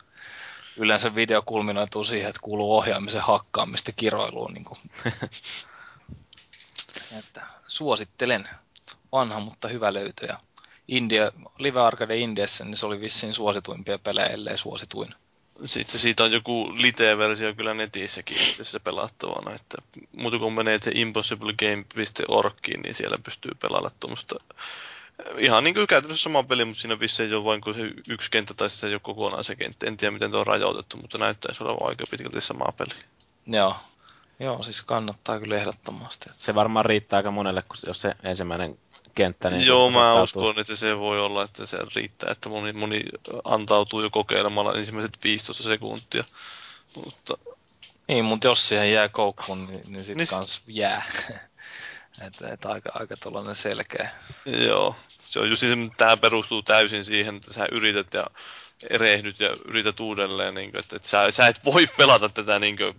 [0.76, 4.54] yleensä video kulminoituu siihen, että kuuluu ohjaamisen hakkaamista kiroiluun.
[4.54, 4.78] Niin kuin.
[7.18, 8.48] että suosittelen.
[9.12, 10.26] Vanha, mutta hyvä löytö.
[10.26, 10.40] Ja
[10.88, 15.14] India, Live Arcade Indiassa, niin se oli vissiin suosituimpia pelejä, ellei suosituin.
[15.64, 19.78] Sitten siitä on joku lite-versio kyllä netissäkin itse pelattavana, että
[20.16, 24.36] muuta kun menee impossiblegame.orgiin, niin siellä pystyy pelaamaan tuommoista
[25.38, 28.30] ihan niin kuin käytännössä sama peli, mutta siinä vissiin ei ole vain kuin se yksi
[28.30, 29.86] kenttä tai se ole kokonaan se kenttä.
[29.86, 32.94] En tiedä, miten tuo on rajoitettu, mutta näyttäisi olevan aika pitkälti sama peli.
[33.46, 33.76] Joo.
[34.40, 36.30] Joo, siis kannattaa kyllä ehdottomasti.
[36.32, 38.78] Se varmaan riittää aika monelle, jos se ensimmäinen
[39.18, 39.50] kenttä...
[39.50, 43.02] Niin Joo, mä uskon, että se voi olla, että se riittää, että moni, moni
[43.44, 46.24] antautuu jo kokeilemalla ensimmäiset 15 sekuntia.
[46.96, 47.38] Mutta...
[48.08, 50.28] Niin, mutta jos siihen jää koukkuun, niin, niin sitten niin...
[50.28, 51.02] kans jää.
[52.26, 54.10] Että et aika, aika tuollainen selkeä.
[54.46, 58.26] Joo, se on just siis, tämä perustuu täysin siihen, että sä yrität ja
[58.90, 62.76] erehdyt ja yrität uudelleen, niin kuin, että, että sä, sä et voi pelata tätä niin
[62.76, 62.94] kuin,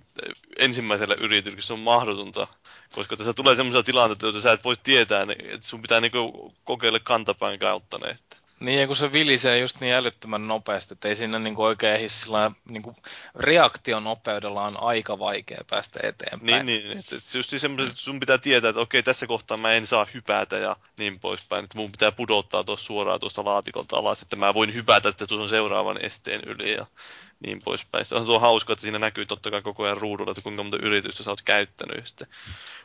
[0.58, 2.48] ensimmäisellä yrityksellä, se on mahdotonta,
[2.92, 6.56] koska tässä tulee sellaisia tilanteita, joita sä et voi tietää, että sun pitää niin kuin,
[6.64, 8.10] kokeilla kantapään kautta ne.
[8.10, 8.39] Että.
[8.60, 12.10] Niin, ja kun se vilisee just niin älyttömän nopeasti, että ei siinä niinku oikein ehdi
[12.10, 12.96] sillä niinku
[13.36, 16.66] reaktionopeudella on aika vaikea päästä eteenpäin.
[16.66, 19.72] Niin, niin että, että just niin että sun pitää tietää, että okei, tässä kohtaa mä
[19.72, 24.22] en saa hypätä ja niin poispäin, että mun pitää pudottaa tuossa suoraan tuosta laatikolta alas,
[24.22, 26.86] että mä voin hypätä että tuossa seuraavan esteen yli ja
[27.40, 28.06] niin poispäin.
[28.06, 30.78] Se on tuo hauska, että siinä näkyy totta kai koko ajan ruudulla, että kuinka monta
[30.82, 32.08] yritystä sä oot käyttänyt.
[32.08, 32.28] Sitten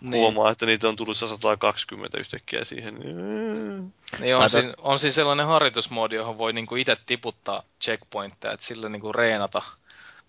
[0.00, 0.12] niin.
[0.12, 2.94] huomaa, että niitä on tullut 120 yhtäkkiä siihen.
[4.18, 8.88] Niin on, siinä, on siinä sellainen harjoitusmoodi, johon voi niinku itse tiputtaa checkpointteja, että sillä
[8.88, 9.62] niinku reenata,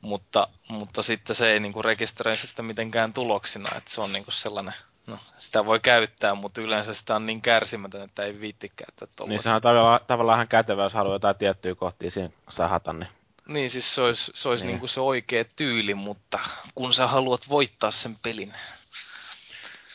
[0.02, 4.74] mutta, mutta sitten se ei niinku rekisteröi sitä mitenkään tuloksina, että se on niinku sellainen
[5.08, 9.50] No, sitä voi käyttää, mutta yleensä sitä on niin kärsimätön, että ei viitti käyttää tuollaista.
[9.50, 13.10] Niin se on tavallaan, tavallaan ihan kätevä, jos haluaa jotain tiettyjä kohtia siinä sahata, niin
[13.48, 14.80] niin, siis se olisi, se, olisi niin.
[14.80, 16.40] Niin se oikea tyyli, mutta
[16.76, 18.54] kun sä haluat voittaa sen pelin.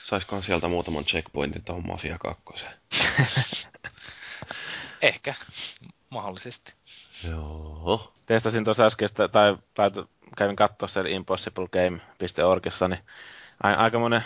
[0.04, 2.66] Saisikohan sieltä muutaman checkpointin tuohon Mafia 2?
[5.02, 5.34] Ehkä,
[6.10, 6.72] mahdollisesti.
[7.30, 8.12] Joo.
[8.26, 9.56] Testasin tuossa äskeistä, tai
[10.36, 13.00] kävin katsoa siellä impossiblegame.orgissa, niin
[13.62, 14.24] aika monen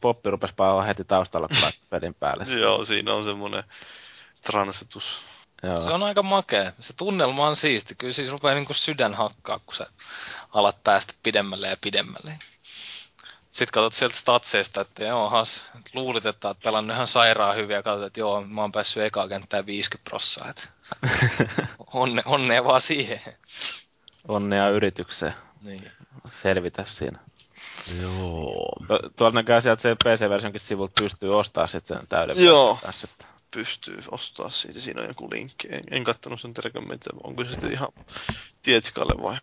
[0.00, 0.54] poppi rupesi
[0.86, 1.58] heti taustalla, kun
[1.90, 2.44] pelin päälle.
[2.60, 3.64] Joo, siinä on semmoinen
[4.40, 5.24] transitus
[5.64, 5.76] Joo.
[5.76, 6.72] Se on aika makea.
[6.80, 7.94] Se tunnelma on siisti.
[7.94, 9.86] Kyllä siis rupeaa niin kuin sydän hakkaa, kun sä
[10.52, 12.38] alat päästä pidemmälle ja pidemmälle.
[13.50, 17.82] Sitten katsot sieltä statseista, että joo, has, luulit, että oot pelannut ihan sairaan hyviä, ja
[17.82, 20.50] katsot, että joo, mä oon päässyt ekaa kenttään 50 prossaa.
[20.50, 20.68] Että
[21.92, 23.20] onne, onnea vaan siihen.
[24.28, 25.34] Onnea yritykseen.
[25.62, 25.90] Niin.
[26.42, 27.18] Selvitä siinä.
[28.02, 28.72] Joo.
[29.16, 32.78] Tuolla näkää sieltä se PC-versionkin sivulta pystyy ostamaan sitten sen täyden Joo.
[32.88, 34.80] Että pystyy ostaa siitä.
[34.80, 35.68] Siinä on joku linkki.
[35.70, 37.88] En, en kattonut sen tarkemmin, että onko se sitten ihan
[38.62, 39.36] Tietskalle vai.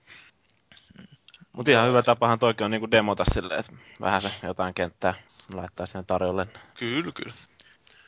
[1.54, 5.14] Mutta ihan hyvä tapahan toikin on niinku demota silleen, että vähän se jotain kenttää
[5.54, 6.48] laittaa siihen tarjolle.
[6.74, 7.34] Kyllä, kyllä.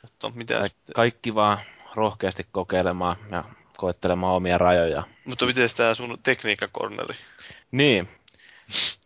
[0.01, 1.57] Mutta mitä Ka- kaikki vaan
[1.95, 3.43] rohkeasti kokeilemaan ja
[3.77, 5.03] koettelemaan omia rajoja.
[5.25, 7.15] Mutta miten tämä sun tekniikkakorneri?
[7.71, 8.09] Niin.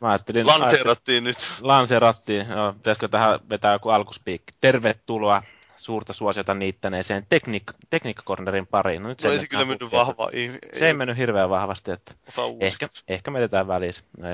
[0.02, 0.48] Mä ajattelin...
[0.48, 1.38] Lanseerattiin nyt.
[1.62, 2.48] Lanseerattiin.
[2.50, 4.54] Joo, pitäisikö tähän vetää joku alkuspiikki.
[4.62, 5.44] Tervetuloa
[5.78, 9.04] suurta suosiota niittäneeseen tekniik- tekniikkakornerin pariin.
[9.04, 10.30] No, nyt no ei se kyllä mennyt vahvaa.
[10.34, 11.92] Ei, se ei mennyt hirveän vahvasti.
[11.92, 12.14] Että
[12.60, 14.04] ehkä, ehkä me jätetään välissä.
[14.18, 14.28] No,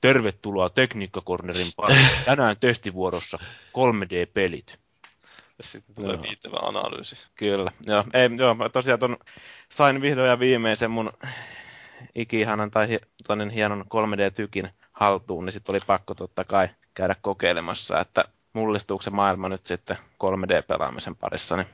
[0.00, 2.08] Tervetuloa tekniikkakornerin pariin.
[2.24, 3.38] Tänään testivuorossa
[3.78, 4.78] 3D-pelit.
[5.60, 6.22] Sitten tulee joo.
[6.22, 7.16] viittävä analyysi.
[7.34, 7.72] Kyllä.
[7.86, 9.16] Joo, ei, joo mä tosiaan ton,
[9.68, 11.12] sain vihdoin ja viimein sen mun
[12.14, 18.24] ikihanan tai toinen hienon 3D-tykin haltuun, niin sitten oli pakko totta kai käydä kokeilemassa, että
[18.56, 21.56] mullistuuko se maailma nyt sitten 3D-pelaamisen parissa.
[21.56, 21.66] Niin,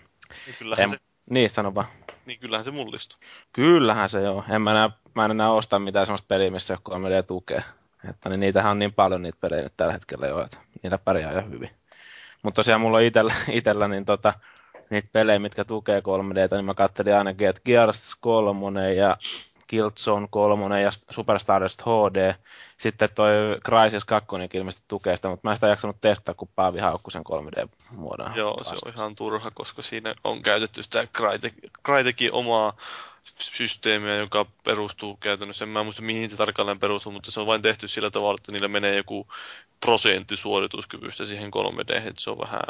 [0.47, 0.97] niin kyllähän en, se...
[1.31, 1.87] Niin, sano vaan.
[2.27, 3.19] Niin kyllähän se mullistuu.
[3.53, 4.45] Kyllähän se joo.
[4.51, 7.65] En mä enää, mä en enää osta mitään sellaista peliä, missä 3D tukee.
[8.11, 11.33] Että niin niitähän on niin paljon niitä pelejä nyt tällä hetkellä jo, että niitä pärjää
[11.33, 11.71] jo hyvin.
[12.43, 14.35] Mutta tosiaan mulla on itellä, itellä niin tota,
[14.91, 19.17] niitä pelejä, mitkä tukee 3D, niin mä katselin ainakin, että Gears 3 ja
[19.73, 22.35] Killzone 3 ja Super Stardust HD.
[22.77, 23.33] Sitten toi
[23.65, 27.23] Crysis 2 ilmeisesti tukee sitä, mutta mä en sitä jaksanut testaa, kun Paavi haukkui sen
[27.23, 28.37] 3D-muodon.
[28.37, 28.77] Joo, vasta.
[28.77, 31.07] se on ihan turha, koska siinä on käytetty sitä
[31.87, 32.73] Crytekin omaa
[33.39, 37.63] systeemiä, joka perustuu käytännössä, en mä muista mihin se tarkalleen perustuu, mutta se on vain
[37.63, 39.27] tehty sillä tavalla, että niillä menee joku
[39.81, 42.63] prosentti suorituskyvystä siihen 3D, että se on vähän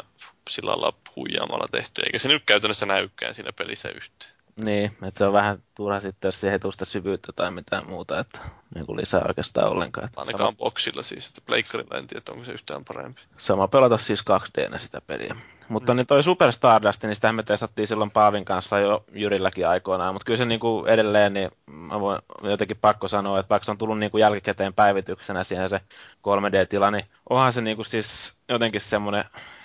[0.49, 4.42] sillä lailla huijaamalla tehty, eikä se nyt käytännössä näykään siinä pelissä yhteen.
[4.61, 8.39] Niin, että se on vähän turha sitten, jos siihen tuosta syvyyttä tai mitään muuta, että
[8.75, 10.05] niin kuin lisää oikeastaan ollenkaan.
[10.05, 10.57] Että Ainakaan sama...
[10.57, 13.21] boxilla siis, että pleikkarilla en tiedä, onko se yhtään parempi.
[13.37, 15.35] Sama pelata siis 2D sitä peliä.
[15.69, 15.97] Mutta mm.
[15.97, 20.25] niin toi Super Stardust, niin sitähän me testattiin silloin Paavin kanssa jo Jyrilläkin aikoinaan, mutta
[20.25, 23.77] kyllä se niin kuin edelleen, niin mä voin jotenkin pakko sanoa, että vaikka se on
[23.77, 25.81] tullut niin kuin jälkikäteen päivityksenä siihen se
[26.27, 29.23] 3D-tila, niin onhan se niin kuin siis jotenkin semmoinen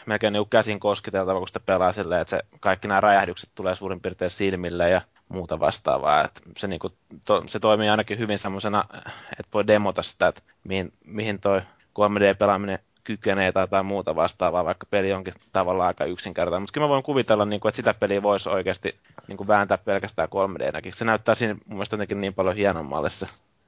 [0.09, 4.01] melkein niin käsin kosketeltava, kun sitä pelaa silleen, että se, kaikki nämä räjähdykset tulee suurin
[4.01, 6.25] piirtein silmille ja muuta vastaavaa.
[6.25, 6.93] Että se, niin kuin,
[7.27, 8.85] to, se toimii ainakin hyvin semmoisena,
[9.33, 11.61] että voi demota sitä, että mihin, mihin toi
[11.99, 16.63] 3D-pelaaminen kykenee tai jotain muuta vastaavaa, vaikka peli onkin tavallaan aika yksinkertainen.
[16.63, 19.79] Mutta kyllä mä voin kuvitella, niin kuin, että sitä peliä voisi oikeasti niin kuin vääntää
[19.79, 20.95] pelkästään 3D-näkin.
[20.95, 23.27] Se näyttää siinä mun mielestä jotenkin niin paljon hienommalle se,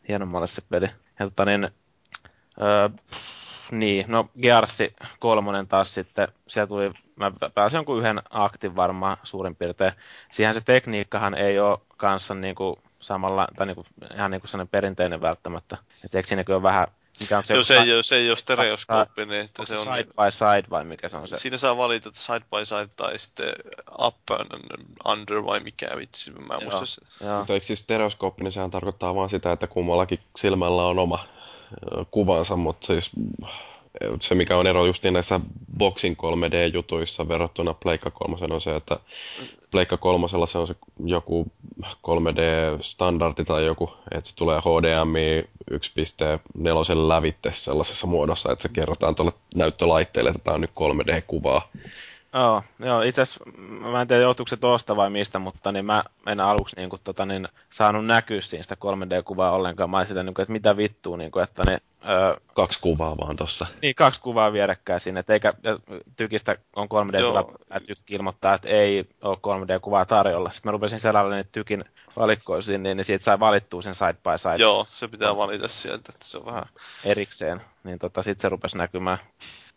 [0.09, 0.87] hienommalle se peli.
[1.19, 1.69] Ja tota, niin,
[2.63, 2.89] öö,
[3.71, 9.57] niin, no Gearsi kolmonen taas sitten, siellä tuli, mä pääsin jonkun yhden aktin varmaan suurin
[9.57, 9.93] piirtein.
[10.31, 14.49] Siihen se tekniikkahan ei ole kanssa niin kuin samalla, tai niin kuin, ihan niin kuin
[14.49, 15.79] sellainen perinteinen välttämättä.
[16.05, 16.87] Että eikö siinä ole vähän
[17.21, 19.81] mikä on se, Joo, se, ei, ole, se ei ole stereoskooppi, niin että se on...
[19.81, 21.37] Side by side vai mikä se on se?
[21.37, 23.53] Siinä saa valita, että side by side tai sitten
[23.99, 27.01] up and under vai mikä vitsi, mä en muista se.
[27.39, 31.27] Mutta eikö siis stereoskooppi, niin sehän tarkoittaa vaan sitä, että kummallakin silmällä on oma
[32.11, 33.11] kuvansa, mutta siis
[34.21, 35.41] se, mikä on ero just näissä
[35.79, 38.99] Boxing 3D-jutuissa verrattuna Pleikka 3 on se, että
[39.71, 41.47] Pleikka 3 se on se joku
[41.83, 45.79] 3D-standardi tai joku, että se tulee HDMI 1.4
[47.09, 51.69] lävitte sellaisessa muodossa, että se kerrotaan tuolle näyttölaitteelle, että tämä on nyt 3D-kuvaa.
[52.35, 53.45] Joo, joo itse asiassa
[53.91, 57.01] mä en tiedä johtuuko se tuosta vai mistä, mutta niin mä en aluksi niin kuin,
[57.05, 59.91] tota, niin, saanut näkyä siinä sitä 3D-kuvaa ollenkaan.
[59.91, 61.79] Mä olin niin kuin, että mitä vittua, niin kuin, että ne...
[62.09, 63.67] Öö, kaksi kuvaa vaan tossa.
[63.83, 65.55] Niin, kaksi kuvaa vierekkäin siinä, että eikä
[66.17, 70.51] tykistä on 3D-kuva, tykki ilmoittaa, että ei ole 3D-kuvaa tarjolla.
[70.51, 71.85] Sitten mä rupesin sellainen niitä tykin
[72.17, 74.57] valikoisiin, niin, niin siitä sai valittua sen side by side.
[74.57, 76.65] Joo, se pitää valita sieltä, että se on vähän...
[77.05, 79.19] Erikseen, niin tota, sitten se rupesi näkymään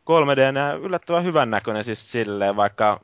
[0.10, 3.00] 3D ja yllättävän hyvän näköinen siis silleen, vaikka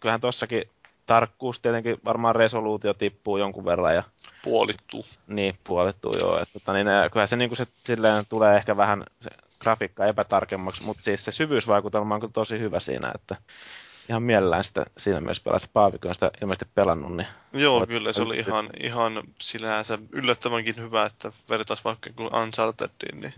[0.00, 0.62] kyllähän tossakin
[1.06, 3.94] tarkkuus tietenkin varmaan resoluutio tippuu jonkun verran.
[3.94, 4.02] Ja,
[4.44, 5.06] puolittuu.
[5.26, 6.38] Niin, puolittuu joo.
[6.42, 9.30] Että, tota, niin, kyllähän se, niin kuin se silleen tulee ehkä vähän se
[9.60, 13.36] grafiikka epätarkemmaksi, mutta siis se syvyysvaikutelma on tosi hyvä siinä, että
[14.08, 15.66] ihan mielellään sitä siinä myös pelata.
[15.72, 17.16] Paavikko on sitä ilmeisesti pelannut.
[17.16, 22.34] Niin Joo, voit, kyllä se oli ihan, ihan sinänsä yllättävänkin hyvä, että vertaisi vaikka kuin
[22.34, 23.34] Unchartediin, niin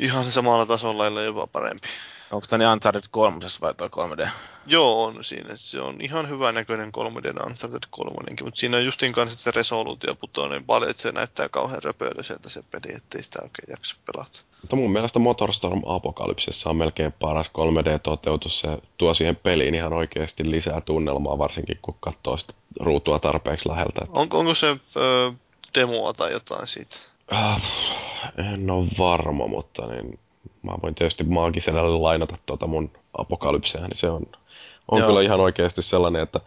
[0.00, 1.88] ihan samalla tasolla, ellei jopa parempi.
[2.30, 4.28] Onko tämä niin Uncharted 3 vai tuo 3D?
[4.66, 5.50] Joo, on siinä.
[5.54, 10.14] Se on ihan hyvän näköinen 3D Uncharted 3, mutta siinä on justin kanssa se resoluutio
[10.14, 11.80] putoaa niin paljon, että se näyttää kauhean
[12.20, 14.38] sieltä se peli, ettei sitä oikein jaksa pelata.
[14.62, 18.60] Mutta mun mielestä Motorstorm Apokalypsissa on melkein paras 3D-toteutus.
[18.60, 24.00] Se tuo siihen peliin ihan oikeasti lisää tunnelmaa, varsinkin kun katsoo sitä ruutua tarpeeksi läheltä.
[24.08, 25.32] On, onko se ö,
[25.74, 26.96] demoa tai jotain siitä?
[27.30, 27.62] Ah,
[28.52, 30.18] en ole varma, mutta niin,
[30.62, 34.26] mä voin tietysti maagisedälle lainata tuota mun apokalypseja, niin se on,
[34.88, 36.40] on kyllä ihan oikeasti sellainen, että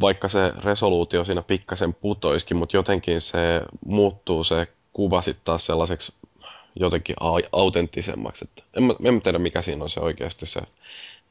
[0.00, 6.14] vaikka se resoluutio siinä pikkasen putoiskin, mutta jotenkin se muuttuu se kuva sitten taas sellaiseksi
[6.74, 7.16] jotenkin
[7.52, 8.44] autenttisemmaksi.
[8.44, 10.60] Että en, mä, en mä tiedä, mikä siinä on se oikeasti se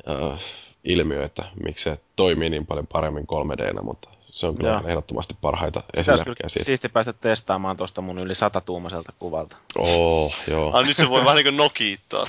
[0.09, 0.39] äh,
[0.83, 4.81] ilmiö, että miksi se toimii niin paljon paremmin 3 d mutta se on kyllä Joo.
[4.87, 6.65] ehdottomasti parhaita esimerkkejä siitä.
[6.65, 9.57] siisti päästä testaamaan tuosta mun yli satatuumaiselta kuvalta.
[9.77, 10.71] Oh, joo.
[10.73, 12.25] Ah, nyt se voi vähän niin kuin nokiittaa.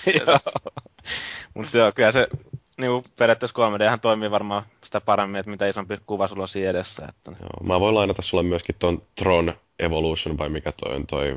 [1.54, 2.28] Mutta joo, kyllä se
[2.76, 3.56] niin periaatteessa
[3.94, 7.06] 3D toimii varmaan sitä paremmin, että mitä isompi kuva sulla on siinä edessä.
[7.08, 11.36] Että, Joo, mä voin lainata sulle myöskin ton Tron Evolution, vai mikä toi on toi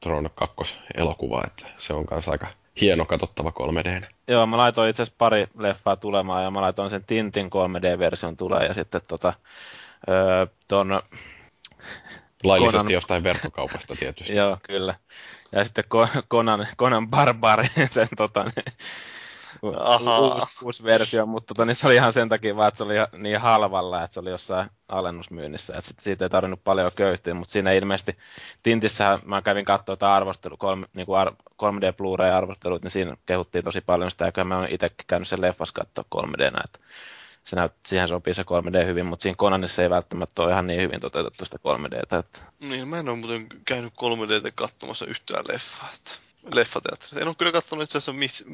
[0.00, 2.46] Tron 2 elokuva, että se on kanssa aika
[2.80, 4.06] hieno katsottava 3D.
[4.28, 8.66] Joo, mä laitoin itse asiassa pari leffaa tulemaan ja mä laitoin sen Tintin 3D-version tulee
[8.66, 9.32] ja sitten tota,
[10.08, 11.00] öö, ton,
[12.44, 14.34] Laillisesti Conan- jostain verkkokaupasta tietysti.
[14.40, 14.94] joo, kyllä.
[15.52, 15.84] Ja sitten
[16.30, 18.50] Conan, Conan Barbari, sen tota,
[19.62, 22.94] uusi, uusi, versio, mutta tota, niin se oli ihan sen takia vaan, että se oli
[23.16, 27.52] niin halvalla, että se oli jossain alennusmyynnissä, että sit siitä ei tarvinnut paljon köyhtyä, mutta
[27.52, 28.18] siinä ilmeisesti
[28.62, 31.32] Tintissä mä kävin katsoa jotain arvostelu, kolme, niin kuin ar,
[31.62, 35.28] 3D Blu-ray arvostelut, niin siinä kehuttiin tosi paljon sitä, ja kyllä mä oon itsekin käynyt
[35.28, 36.78] sen leffas katsoa 3D, että
[37.48, 40.80] se näyt, siihen sopii se 3D hyvin, mutta siinä Conanissa ei välttämättä ole ihan niin
[40.80, 45.90] hyvin toteutettu sitä 3Dtä, että Niin, mä en ole muuten käynyt 3D katsomassa yhtään leffaa.
[45.94, 46.10] Että
[46.52, 47.20] leffateatterissa.
[47.20, 48.44] En ole kyllä katsonut itse asiassa miss,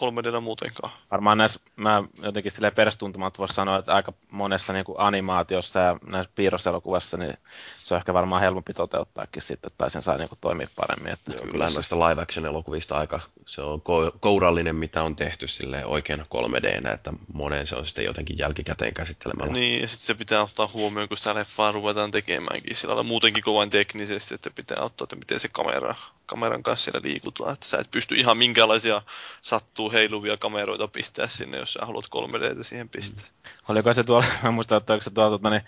[0.00, 0.92] 3D muutenkaan.
[1.10, 5.96] varmaan näissä, mä jotenkin silleen perästuntumat voisi sanoa, että aika monessa niin kuin animaatiossa ja
[6.06, 7.34] näissä piirroselokuvassa, niin
[7.82, 11.12] se on ehkä varmaan helpompi toteuttaakin sitten, tai sen saa niin kuin toimia paremmin.
[11.12, 15.46] Että Joo, kyllähän noista live action elokuvista aika, se on ko- kourallinen, mitä on tehty
[15.46, 19.52] sille oikein 3D, että moneen se on sitten jotenkin jälkikäteen käsittelemällä.
[19.52, 23.44] Niin, ja sitten se pitää ottaa huomioon, kun sitä leffaa ruvetaan tekemäänkin sillä lailla muutenkin
[23.44, 25.94] kuin vain teknisesti, että pitää ottaa, että miten se kamera,
[26.28, 27.52] kameran kanssa siellä liikutaan.
[27.52, 29.02] Että sä et pysty ihan minkälaisia
[29.40, 33.26] sattuu heiluvia kameroita pistää sinne, jos sä haluat 3D siihen pistää.
[33.68, 35.62] Oliko se tuolla, mä muistan, että oliko se tuolla tota, niin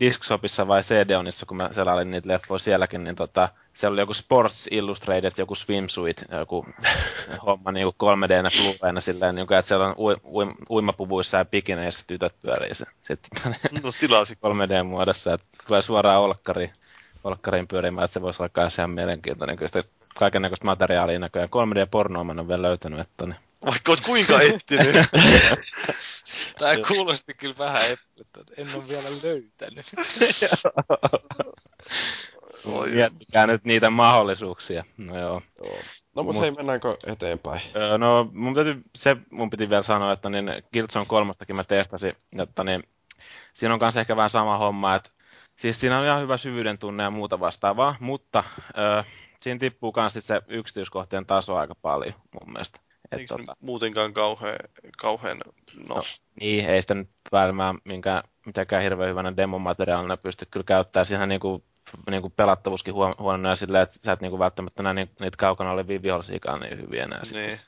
[0.00, 4.68] Discshopissa vai CD-onissa, kun mä selailin niitä leffoja sielläkin, niin tota, siellä oli joku Sports
[4.70, 6.66] Illustrated, joku swimsuit, joku
[7.46, 12.04] homma niin 3D-nä Blu-rayna silleen, niin kuin, että siellä on ui, ui, uimapuvuissa ja bikineissä
[12.06, 13.52] tytöt pyörii se, sitten
[13.84, 14.34] No tilasi.
[14.34, 16.72] 3D-muodossa, että tulee suoraan olkkariin,
[17.24, 19.56] olkkariin pyörimään, että se voisi olla myös ihan mielenkiintoinen.
[19.56, 19.84] Kyllä sitä
[20.14, 21.48] kaiken näköistä materiaalia näköjään.
[21.48, 23.36] 3D-pornoa mä en ole vielä löytänyt, että niin.
[23.66, 25.06] Vaikka oot kuinka etsinyt.
[26.58, 29.86] Tämä kuulosti kyllä vähän epäilyttä, että en ole vielä löytänyt.
[32.64, 34.84] Oi, Miettikää nyt niitä mahdollisuuksia.
[34.96, 35.42] No joo.
[36.16, 37.60] No mutta Mut- hei, mennäänkö eteenpäin?
[37.76, 42.16] Öö, No, mun täytyy, se mun piti vielä sanoa, että niin Killzone kolmostakin mä testasin,
[42.38, 42.82] että niin,
[43.52, 45.10] siinä on kanssa ehkä vähän sama homma, että
[45.56, 48.44] siis siinä on ihan hyvä syvyyden tunne ja muuta vastaavaa, mutta
[48.78, 49.02] öö,
[49.42, 52.80] siinä tippuu myös se yksityiskohtien taso aika paljon mun mielestä.
[53.12, 54.56] Et, Eikö tota, muutenkaan kauhean,
[54.98, 56.02] kauhean no, No.
[56.40, 61.06] niin, ei sitä nyt välttämättä minkään, mitenkään hirveän hyvänä demomateriaalina pysty kyllä käyttämään.
[61.06, 61.64] Siinä niinku,
[62.10, 66.02] niinku pelattavuuskin huon, huonona silleen, että sä et niinku välttämättä näe ni- niitä kaukana olevia
[66.02, 67.58] vihollisiakaan niin hyviä enää sitten Niin.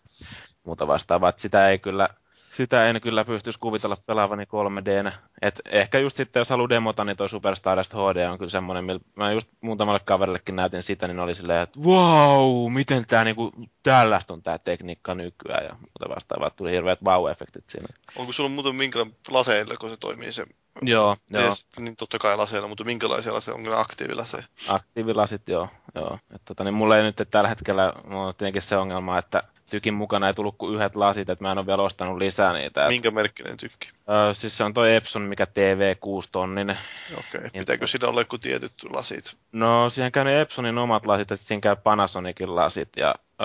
[0.64, 1.33] muuta vastaavaa.
[1.37, 2.09] Sitä ei kyllä,
[2.53, 5.13] sitä en kyllä pystyisi kuvitella pelaavani 3Dnä.
[5.43, 9.01] Et ehkä just sitten, jos haluaa demota, niin toi Superstarista HD on kyllä semmoinen, millä
[9.17, 14.35] mä just muutamalle kaverillekin näytin sitä, niin oli silleen, että wow, miten tää niinku, tällaista
[14.35, 16.51] on tää tekniikka nykyään ja muuta vastaavaa.
[16.51, 17.89] Tuli hirveät wow-efektit siinä.
[18.17, 20.47] onko sulla muuten minkälainen laseilla, kun se toimii se
[20.83, 21.43] Joo, joo.
[21.43, 24.45] Yes, niin totta kai laseilla, mutta minkälaisia laseja, onko ne aktiivilaseja?
[24.69, 25.69] aktiivilasit, joo.
[25.95, 26.19] joo.
[26.35, 29.43] Et tota, niin mulla ei nyt tällä hetkellä, mulla on tietenkin se ongelma, että
[29.73, 32.83] tykin mukana ei tullut kuin yhdet lasit, että mä en ole vielä ostanut lisää niitä.
[32.85, 33.89] Et, Minkä merkkinen tykki?
[34.31, 36.79] ö, siis se on toi Epson, mikä TV 6 tonninen.
[37.18, 37.51] Okei, Niin.
[37.59, 39.37] pitääkö siinä olla joku tietyt lasit?
[39.53, 43.45] No, siihen käy ne Epsonin omat lasit, ja sit siinä käy Panasonicin lasit, ja ö,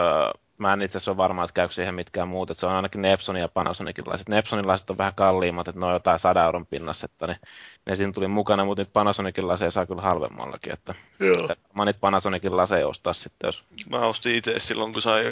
[0.57, 3.01] mä en itse asiassa ole varma, että käykö siihen mitkään muut, että se on ainakin
[3.01, 4.29] ne Epsonin ja Panasonicin lasit.
[4.29, 7.39] Ne Epsonin lasit on vähän kalliimmat, että ne on jotain 100 euron pinnassa, että ne,
[7.85, 11.47] ne siinä tuli mukana, mutta nyt Panasonicin laseja saa kyllä halvemmallakin, että Joo.
[11.73, 15.23] mä niitä Panasonicin laseja ostaa sitten, jos Mä ostin itse silloin, kun sai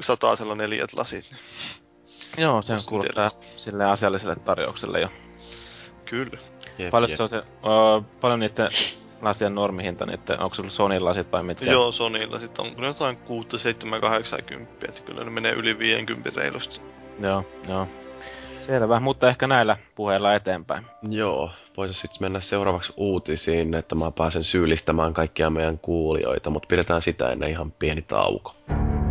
[0.00, 1.30] satasella neljät lasit.
[2.38, 5.08] Joo, se on Ostin kuulostaa sille asialliselle tarjoukselle jo.
[6.04, 6.38] Kyllä.
[6.78, 7.16] Jep, Paljon jep.
[7.16, 8.68] se on se, uh, paljon niiden
[9.22, 11.64] lasien normihinta, niiden, onko sulla Sonyn lasit vai mitkä?
[11.64, 16.40] Joo, Sonilla sitten onko ne jotain 6, 7, 80, että kyllä ne menee yli 50
[16.40, 16.80] reilusti.
[17.20, 17.88] Joo, joo.
[18.60, 20.86] Selvä, mutta ehkä näillä puheilla eteenpäin.
[21.10, 27.02] Joo, voisi sitten mennä seuraavaksi uutisiin, että mä pääsen syyllistämään kaikkia meidän kuulijoita, mutta pidetään
[27.02, 28.56] sitä ennen ihan pieni tauko.
[28.66, 29.01] Pitäisikö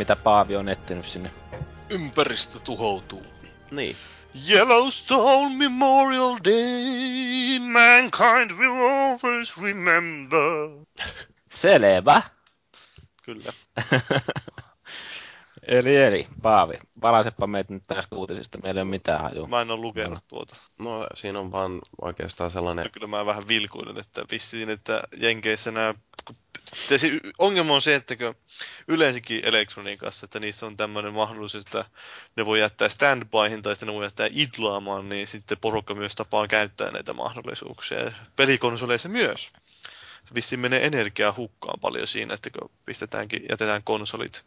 [0.00, 1.30] mitä Paavi on etsinyt sinne.
[1.88, 3.26] Ympäristö tuhoutuu.
[3.70, 3.96] Niin.
[4.48, 10.40] Yellowstone Memorial Day, mankind will always remember.
[11.52, 12.22] Selvä.
[13.22, 13.52] Kyllä.
[15.70, 18.58] eli, eli, Paavi, valaisepa meitä nyt tästä uutisista.
[18.62, 19.46] Meillä ei ole mitään hajua.
[19.46, 20.56] Mä en ole lukenut tuota.
[20.78, 22.90] No siinä on vaan oikeastaan sellainen...
[22.90, 25.94] Kyllä mä vähän vilkuilen, että vissiin, että Jenkeissä nämä...
[27.38, 28.14] Ongelma on se, että
[28.88, 31.84] yleensäkin elektroniikassa, että niissä on tämmöinen mahdollisuus, että
[32.36, 36.48] ne voi jättää standbyhin tai sitten ne voi jättää idlaamaan, niin sitten porukka myös tapaa
[36.48, 38.12] käyttää näitä mahdollisuuksia.
[38.36, 39.52] Pelikonsoleissa myös.
[40.24, 44.44] Se vissiin menee energiaa hukkaan paljon siinä, että kun pistetäänkin, jätetään konsolit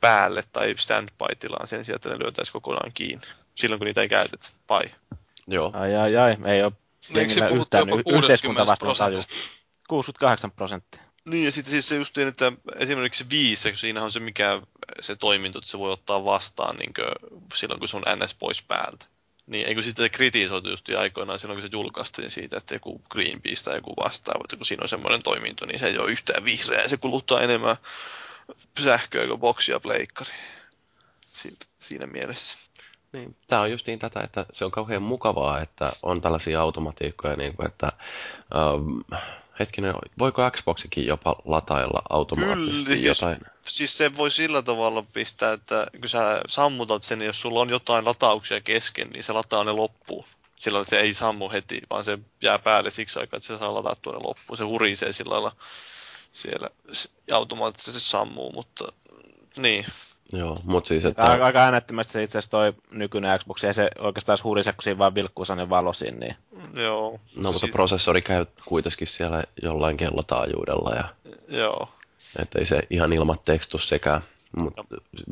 [0.00, 3.26] päälle tai standby-tilaan sen sijaan, että ne lyötäisiin kokonaan kiinni.
[3.54, 4.48] Silloin kun niitä ei käytetä.
[4.68, 4.84] Vai?
[5.46, 5.72] Joo.
[5.74, 6.72] Ai ai ai, ei ole
[7.14, 9.16] jengillä yhtään jopa y- 60 yhteiskuntavastuun taju.
[9.16, 9.54] prosentista?
[9.88, 11.02] 68 prosenttia.
[11.24, 14.62] Niin, ja sitten siis se justiin, että esimerkiksi viisi, kun siinä on se mikä
[15.00, 16.92] se toiminto, että se voi ottaa vastaan niin
[17.54, 19.06] silloin, kun se on NS pois päältä.
[19.46, 23.76] Niin, eikö sitten kritisoitu just aikoinaan silloin, kun se julkaistiin siitä, että joku Greenpeace tai
[23.76, 26.88] joku vastaava, että kun siinä on semmoinen toiminto, niin se ei ole yhtään vihreä, ja
[26.88, 27.76] se kuluttaa enemmän
[28.80, 30.30] sähköä kuin boksi ja pleikkari.
[31.80, 32.58] Siinä mielessä.
[33.12, 37.56] Niin, tämä on justiin tätä, että se on kauhean mukavaa, että on tällaisia automatiikkoja, niin
[37.56, 37.92] kuin, että
[38.54, 39.20] ähm,
[39.60, 43.38] hetkinen, voiko Xboxikin jopa latailla automaattisesti Kyllä, jotain?
[43.62, 47.70] Siis se voi sillä tavalla pistää, että kun sä sammutat sen, niin jos sulla on
[47.70, 50.24] jotain latauksia kesken, niin se lataa ne loppuun.
[50.56, 54.12] Silloin se ei sammu heti, vaan se jää päälle siksi aikaa, että se saa ladattua
[54.12, 54.56] ne loppuun.
[54.56, 55.56] Se hurisee sillä lailla
[56.32, 56.68] siellä
[57.28, 58.92] ja automaattisesti sammuu, mutta
[59.56, 59.86] niin.
[60.32, 61.22] Joo, mutta siis, Että...
[61.22, 64.98] Aika, aika äänettömästi se itse asiassa toi nykyinen Xbox, ei se oikeastaan hurise, kun siinä
[64.98, 66.36] vaan vilkkuu sellainen valo siinä, niin
[66.74, 67.10] Joo.
[67.10, 71.04] no, mutta Siis- prosessori käy kuitenkin siellä jollain kellotaajuudella, ja
[71.48, 71.88] Joo.
[72.42, 74.20] että ei se ihan ilmatteeksi tuu sekään.
[74.62, 74.74] Mut,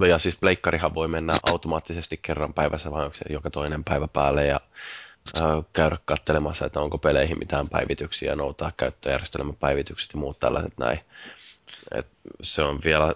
[0.08, 4.46] ja siis pleikkarihan voi mennä automaattisesti kerran päivässä, vai onko se joka toinen päivä päälle,
[4.46, 4.60] ja
[5.72, 11.00] käydä katselemassa, että onko peleihin mitään päivityksiä, noutaa käyttöjärjestelmäpäivitykset ja muut tällaiset näin.
[11.94, 12.06] Et
[12.42, 13.14] se on vielä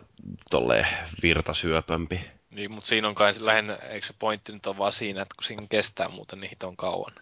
[0.51, 0.87] tolleen
[1.23, 2.21] virtasyöpömpi.
[2.51, 5.35] Niin, mutta siinä on kai se lähinnä, eikö se pointti nyt on vaan siinä, että
[5.37, 7.13] kun siinä kestää muuten niin on kauan.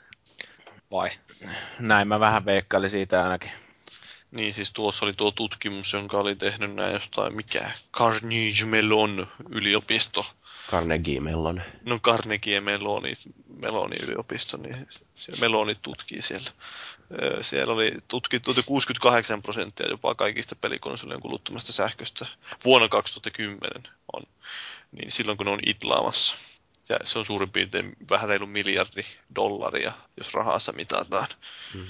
[0.91, 1.11] Vai?
[1.79, 3.51] näin mä vähän veikkailin siitä ainakin.
[4.35, 10.27] Niin, siis tuossa oli tuo tutkimus, jonka oli tehnyt näin jostain, mikä, Carnegie Mellon yliopisto.
[10.71, 11.63] Carnegie Mellon.
[11.85, 13.13] No Carnegie Melloni,
[13.59, 14.89] Melloni yliopisto, niin
[15.41, 16.51] Meloni tutkii siellä.
[17.41, 22.27] Siellä oli tutkittu että 68 prosenttia jopa kaikista pelikonsolien kuluttamasta sähköstä
[22.65, 23.83] vuonna 2010
[24.13, 24.23] on,
[24.93, 26.37] niin silloin kun ne on idlaamassa.
[26.89, 29.03] Ja se on suurin piirtein vähän reilu miljardi
[29.37, 31.29] dollaria, jos rahassa mitataan.
[31.75, 31.87] Mm.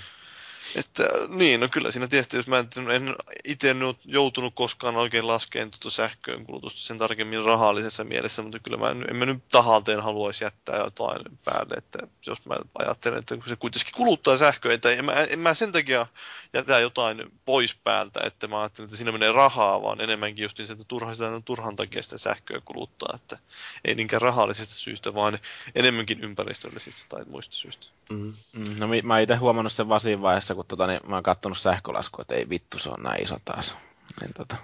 [0.77, 5.71] Että niin, no kyllä siinä tietysti, jos mä en, en itse joutunut koskaan oikein laskeen
[5.71, 10.01] tuota sähköön kulutusta sen tarkemmin rahallisessa mielessä, mutta kyllä mä en, en mä nyt tahalteen
[10.01, 15.05] haluaisi jättää jotain päälle, että jos mä ajattelen, että se kuitenkin kuluttaa sähköä, että en
[15.05, 16.07] mä, en mä sen takia
[16.53, 20.73] jätä jotain pois päältä, että mä ajattelen, että siinä menee rahaa, vaan enemmänkin just niin,
[20.73, 23.39] että turha, sitä turhan takia sitä sähköä kuluttaa, että
[23.85, 25.39] ei niinkään rahallisesta syystä, vaan
[25.75, 27.87] enemmänkin ympäristöllisistä tai muista syistä.
[28.11, 28.35] Mm.
[28.53, 31.59] Mm, No mä itse huomannut sen vaan siinä vaiheessa, kun tota, niin, mä oon kattonut
[31.59, 33.77] sähkölaskua, että ei vittu, se on näin iso taas.
[34.21, 34.57] Niin, tota,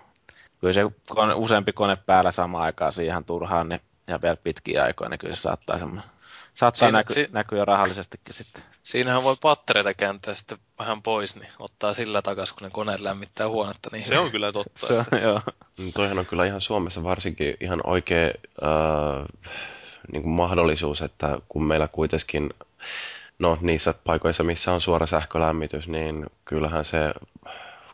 [0.61, 0.80] kyllä se
[1.11, 5.34] kone, useampi kone päällä samaan aikaan siihen turhaan, niin, ja vielä pitkiä aikoja, niin kyllä
[5.36, 6.01] se saattaa, semmo,
[6.55, 8.62] saattaa Siinä- näky, si- näkyä rahallisestikin sitten.
[8.82, 13.49] Siinähän voi pattereita kääntää sitten vähän pois, niin ottaa sillä takaisin, kun ne koneet lämmittää
[13.49, 13.88] huonetta.
[13.93, 14.86] Niin Se on kyllä totta.
[14.86, 15.41] Se on, joo.
[15.78, 18.26] Mm, Toihan on kyllä ihan Suomessa varsinkin ihan oikea
[18.62, 19.26] äh,
[20.12, 22.51] niin kuin mahdollisuus, että kun meillä kuitenkin,
[23.41, 27.14] no niissä paikoissa, missä on suora sähkölämmitys, niin kyllähän se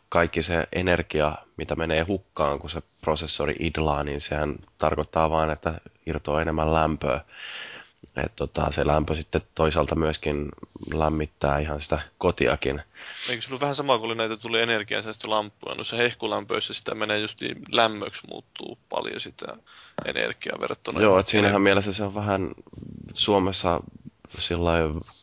[0.09, 5.81] kaikki se energia, mitä menee hukkaan, kun se prosessori idlaa, niin sehän tarkoittaa vain, että
[6.05, 7.21] irtoaa enemmän lämpöä.
[8.25, 10.49] Et tota, se lämpö sitten toisaalta myöskin
[10.93, 12.81] lämmittää ihan sitä kotiakin.
[13.29, 15.75] Eikö se ollut vähän sama kuin oli näitä tuli energiansäästölamppuja?
[15.75, 17.39] Noissa hehkulampoissa sitä menee just
[17.71, 19.45] lämmöksi muuttuu paljon sitä
[20.05, 21.01] energiaa verrattuna.
[21.01, 22.51] Joo, että siinähän mielessä se on vähän
[23.13, 23.81] Suomessa
[24.37, 24.71] sillä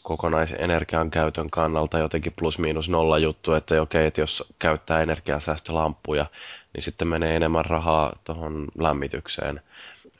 [0.03, 6.27] kokonaisenergian käytön kannalta jotenkin plus miinus nolla juttu, että okei, että jos käyttää energiansäästölamppuja,
[6.73, 9.61] niin sitten menee enemmän rahaa tuohon lämmitykseen.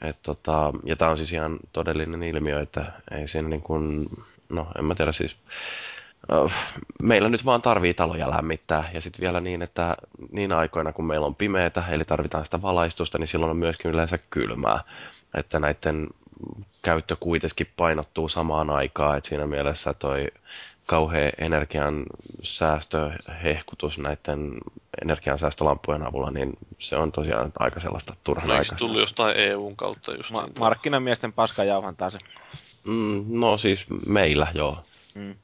[0.01, 4.09] Et tota, ja tämä on siis ihan todellinen ilmiö, että ei siinä niin kuin,
[4.49, 5.37] no en mä tiedä siis,
[6.31, 6.49] ö,
[7.03, 9.97] meillä nyt vaan tarvii taloja lämmittää ja sitten vielä niin, että
[10.31, 14.19] niin aikoina kun meillä on pimeätä, eli tarvitaan sitä valaistusta, niin silloin on myöskin yleensä
[14.29, 14.83] kylmää.
[15.33, 16.07] Että näiden
[16.81, 20.27] käyttö kuitenkin painottuu samaan aikaan, että siinä mielessä toi
[20.85, 22.03] kauhea energian
[22.43, 24.51] säästöhehkutus näiden
[25.01, 28.75] energiansäästölampujen avulla, niin se on tosiaan aika sellaista turhan Eikö se aikaista.
[28.75, 32.19] tullut jostain EUn kautta just Ma- markkinamiesten paskajauhantaa se.
[32.83, 34.77] Mm, no siis meillä, joo.
[35.15, 35.35] Mm.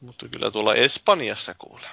[0.00, 1.86] Mutta kyllä tuolla Espanjassa kuule.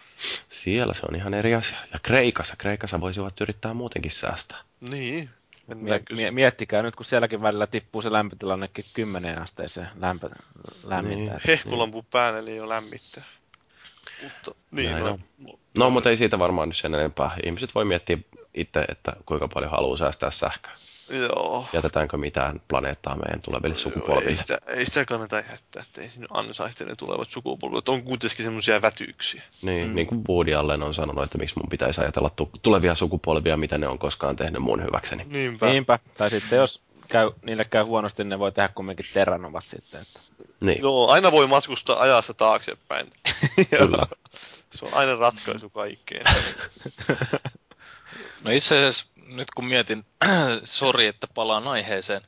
[0.50, 1.78] Siellä se on ihan eri asia.
[1.94, 4.58] Ja Kreikassa, Kreikassa voisivat yrittää muutenkin säästää.
[4.90, 5.30] Niin.
[5.76, 10.30] Mie- miettikää nyt, kun sielläkin välillä tippuu se lämpötilannekin 10 asteeseen lämpö,
[10.84, 11.34] lämmittää.
[11.34, 11.42] Niin.
[11.48, 13.24] hehkulampu päälle, niin jo lämmittää.
[14.24, 15.20] Mutta niin, Näin no, on.
[15.78, 17.32] No, mutta ei siitä varmaan nyt sen enempää.
[17.46, 18.18] Ihmiset voi miettiä
[18.54, 20.72] itse, että kuinka paljon haluaa säästää sähköä.
[21.10, 21.66] Joo.
[21.74, 24.30] Jätetäänkö mitään planeettaa meidän tuleville sukupolville.
[24.30, 27.90] Ei sitä, ei sitä kannata jättää, että ei sinne ansaitse ne tulevat sukupolvet.
[27.90, 29.42] On kuitenkin semmoisia vätyyksiä.
[29.62, 29.90] Niin, Mm.
[29.90, 29.96] mm.
[29.96, 33.78] niin kuin Woody Allen on sanonut, että miksi mun pitäisi ajatella tu- tulevia sukupolvia, mitä
[33.78, 35.26] ne on koskaan tehnyt mun hyväkseni.
[35.30, 35.66] Niinpä.
[35.66, 36.00] Niinpä.
[36.18, 40.02] Tai sitten jos käy, niille käy huonosti, niin ne voi tehdä kumminkin terranovat sitten.
[40.02, 40.20] Että.
[40.62, 43.08] Niin, Joo, aina voi matkustaa ajassa taaksepäin.
[43.80, 44.08] kyllä.
[44.72, 46.26] Se on aina ratkaisu kaikkeen.
[48.44, 50.06] No itse asiassa nyt kun mietin,
[50.66, 52.22] sori että palaan aiheeseen,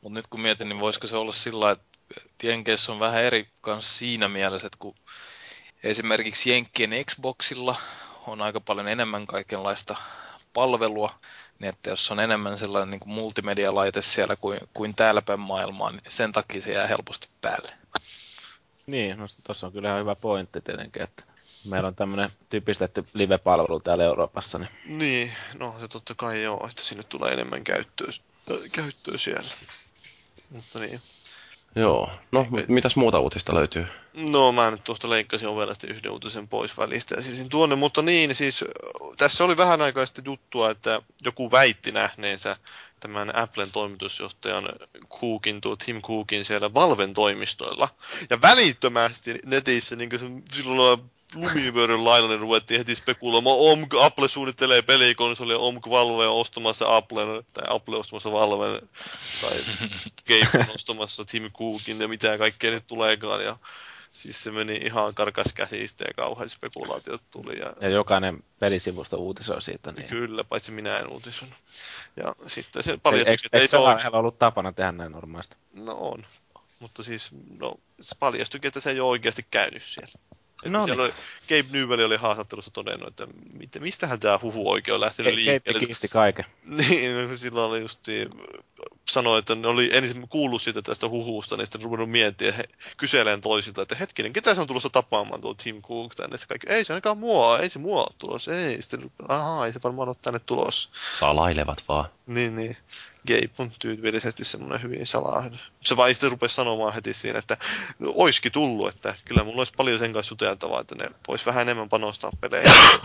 [0.00, 3.94] mutta nyt kun mietin, niin voisiko se olla sillä että Jenkeissä on vähän eri kanssa
[3.98, 4.94] siinä mielessä, että kun
[5.82, 7.76] esimerkiksi Jenkkien Xboxilla
[8.26, 9.96] on aika paljon enemmän kaikenlaista
[10.52, 11.14] palvelua,
[11.58, 15.90] niin että jos on enemmän sellainen niin kuin multimedialaite siellä kuin, kuin täällä päin maailmaa,
[15.90, 17.72] niin sen takia se jää helposti päälle.
[18.86, 21.24] Niin, no tuossa on kyllä ihan hyvä pointti tietenkin, että
[21.68, 26.82] meillä on tämmöinen typistetty live-palvelu täällä Euroopassa, niin niin, no se totta kai joo, että
[26.82, 28.12] sinne tulee enemmän käyttöä,
[28.72, 29.50] käyttöä siellä.
[30.50, 31.00] Mutta niin.
[31.76, 32.10] Joo.
[32.32, 33.86] No, mut mitäs muuta uutista löytyy?
[34.30, 38.34] No mä nyt tuosta leikkasin ovelasti yhden uutisen pois välistä ja siirsin tuonne, mutta niin,
[38.34, 38.64] siis
[39.16, 42.56] tässä oli vähän aikaa sitten juttua, että joku väitti nähneensä
[43.00, 44.68] tämän Applen toimitusjohtajan
[45.20, 47.88] Cookin, tuo Tim Cookin siellä Valven toimistoilla.
[48.30, 54.82] Ja välittömästi netissä niin se, silloin lumivyöryn lailla niin ruvettiin heti spekuloimaan, Om, Apple suunnittelee
[54.82, 58.88] pelikonsolia, Omk Valve on ostamassa Applen, tai Apple ostamassa Valven,
[59.40, 59.58] tai
[60.28, 63.44] Game on ostamassa Tim Cookin ja mitä kaikkea nyt tuleekaan.
[63.44, 63.56] Ja
[64.12, 67.58] siis se meni ihan karkas käsistä ja kauhean spekulaatiot tuli.
[67.58, 69.92] Ja ja jokainen pelisivusto uutisoi siitä.
[69.92, 70.08] Niin.
[70.08, 71.58] Kyllä, paitsi minä en uutisoinut.
[72.16, 74.02] Ja sitten se paljastui, eikö, että ei se ole...
[74.12, 75.56] ollut tapana tehdä näin normaalisti?
[75.72, 76.26] No on.
[76.78, 80.12] Mutta siis, no, se paljastui, että se ei ole oikeasti käynyt siellä.
[80.64, 81.12] No siellä oli,
[81.48, 85.60] Gabe Newell oli haastattelussa todennut, että mit, mistähän tämä huhu oikein on lähtenyt Ke- liikkeelle.
[85.64, 86.44] Keippi kiisti kaiken.
[86.64, 88.00] Niin, no, sillä oli just
[89.08, 92.64] sanoi, että ne oli ensin kuullut siitä tästä huhusta, niin sitten ruvennut miettiä he,
[92.96, 96.36] kyseleen toisilta, että hetkinen, ketä se on tulossa tapaamaan tuo Tim Cook tänne?
[96.36, 98.82] Sitten kaikki, ei se ainakaan mua, ei se mua ole tulossa, ei.
[98.82, 100.90] Sitten, ahaa, ei se varmaan ole tänne tulossa.
[101.18, 102.04] Salailevat vaan.
[102.26, 102.76] Niin, niin.
[103.26, 105.60] Gabe on tyypillisesti semmoinen hyvin salainen.
[105.82, 107.56] Se vaan sitten rupesi sanomaan heti siinä, että
[107.98, 111.62] no, oiski tullut, että kyllä mulla olisi paljon sen kanssa juteltavaa, että ne vois vähän
[111.62, 112.72] enemmän panostaa peleihin.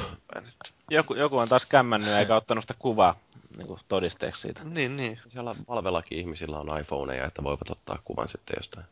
[0.91, 3.15] Joku, joku on taas kämmännyt eikä ottanut sitä kuvaa
[3.57, 4.61] niin kuin todisteeksi siitä.
[4.63, 5.19] niin, niin.
[5.27, 8.85] Siellä Valvellakin ihmisillä on iPhoneja, että voivat ottaa kuvan sitten jostain.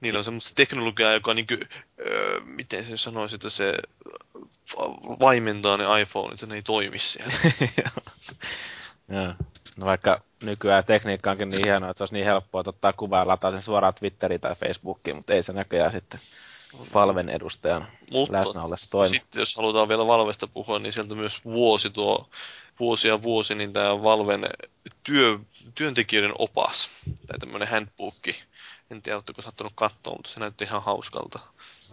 [0.00, 1.54] Niillä on semmoista teknologiaa, joka niinku,
[2.00, 3.74] öö, miten se sanoisi, että se
[4.76, 7.34] va- vaimentaa ne iPhone, että ne ei toimi siellä.
[9.08, 9.34] Joo.
[9.80, 13.20] No vaikka nykyään tekniikka onkin niin hienoa, että se olisi niin helppoa että ottaa kuvaa
[13.20, 16.20] ja lataa sen suoraan Twitteriin tai Facebookiin, mutta ei se näköjään sitten
[16.94, 19.08] Valven edustajan Mutta läsnä ollessa toimi.
[19.08, 22.28] sitten jos halutaan vielä Valvesta puhua, niin sieltä myös vuosi tuo,
[22.80, 24.46] vuosi ja vuosi, niin tämä Valven
[25.02, 25.38] työ,
[25.74, 26.90] työntekijöiden opas,
[27.26, 28.36] tai tämmöinen handbookki.
[28.90, 31.38] En tiedä, oletteko sattunut katsoa, mutta se näytti ihan hauskalta.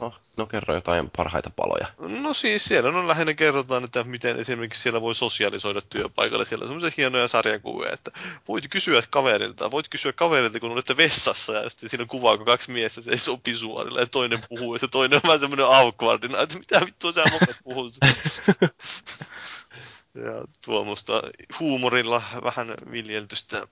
[0.02, 1.88] No, no kerro jotain parhaita paloja.
[2.22, 6.46] No siis siellä on lähinnä kerrotaan, että miten esimerkiksi siellä voi sosiaalisoida työpaikalle.
[6.46, 8.12] Siellä on semmoisia hienoja sarjakuvia, että
[8.48, 12.46] voit kysyä kaverilta, voit kysyä kaverilta, kun olette vessassa ja sitten siinä on kuva, kun
[12.46, 16.58] kaksi miestä seisoo pisuarilla ja toinen puhuu ja se toinen on vähän semmoinen awkwardina, että
[16.58, 17.94] mitä vittua sä monet puhut.
[20.26, 21.22] ja tuommoista
[21.60, 23.68] huumorilla vähän viljeltystä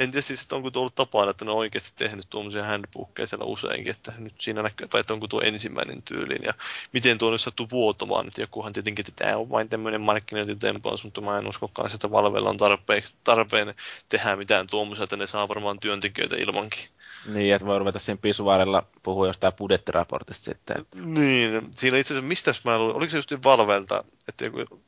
[0.00, 3.26] en tiedä siis, että onko tuo ollut tapana, että ne on oikeasti tehnyt tuommoisia handbookkeja
[3.26, 6.54] siellä useinkin, että nyt siinä näkyy, vai että onko tuo ensimmäinen tyylin ja
[6.92, 11.20] miten tuo nyt sattuu vuotamaan, että jokuhan tietenkin, että tämä on vain tämmöinen markkinointitempaus, mutta
[11.20, 13.74] mä en uskokaan, että Valvella on tarpeeksi, tarpeen
[14.08, 16.88] tehdä mitään tuommoisia, että ne saa varmaan työntekijöitä ilmankin.
[17.26, 20.80] Niin, että voi ruveta siinä pisuaarilla puhua jostain budjettiraportista sitten.
[20.80, 20.98] Että...
[21.00, 24.82] Niin, siinä itse asiassa, mistä mä luin, oliko se just Valvelta, että joku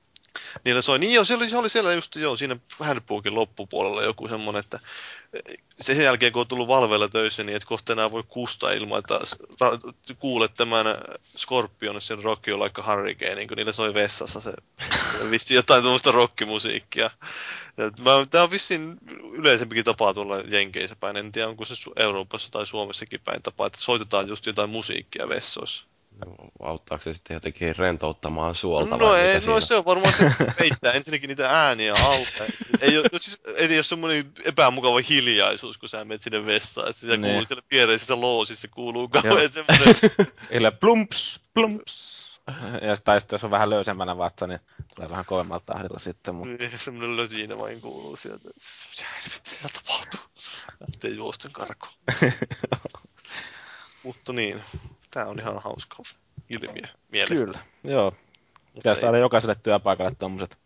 [0.65, 4.29] Niillä soi, niin joo, se oli, se oli siellä just joo, siinä Handbookin loppupuolella joku
[4.29, 4.81] semmonen, että
[5.81, 9.21] sen jälkeen kun on tullut Valveilla töissä, niin että kohta enää voi kustaa ilman, että
[10.19, 10.87] kuulet tämän
[11.37, 14.53] Scorpion sen Rocky on like Hurricane, niin kuin niillä soi vessassa se
[15.31, 17.11] vissi jotain tuommoista rockimusiikkia.
[18.31, 18.97] Tämä on vissiin
[19.33, 21.17] yleisempikin tapa tuolla Jenkeissä päin.
[21.17, 25.87] En tiedä, onko se Euroopassa tai Suomessakin päin tapa, että soitetaan just jotain musiikkia vessoissa.
[26.63, 29.61] Auttaako se sitten jotenkin rentouttamaan suolta No, ei, no siinä?
[29.61, 32.45] se on varmaan se, peittää ensinnäkin niitä ääniä alta.
[32.81, 36.89] Ei, ole, no siis, ei ole semmoinen epämukava hiljaisuus, kun sä menet sinne vessaan.
[36.89, 37.23] Että sitä Niin.
[37.31, 39.95] kuuluu siellä viereisessä loosissa kuuluu kauhean semmoinen...
[40.51, 42.17] Ille plumps, plumps.
[42.83, 44.61] Ja tai sitten jos on vähän löysemmänä vatsa, niin
[44.95, 46.35] tulee vähän kovemmalla tahdilla sitten.
[46.35, 48.49] Mutta Niin, semmoinen lötinä vain kuuluu sieltä.
[48.89, 50.21] Mitä tapahtuu?
[50.81, 51.93] Lähtee juosten karkuun.
[54.03, 54.63] Mutta niin,
[55.17, 55.97] tää on ihan hauska
[56.55, 57.41] ilmiö mielestäni.
[57.47, 58.11] kyllä, joo.
[58.11, 60.59] Mutta Pitäisi ei saada jokaiselle työpaikalle tuommoiset.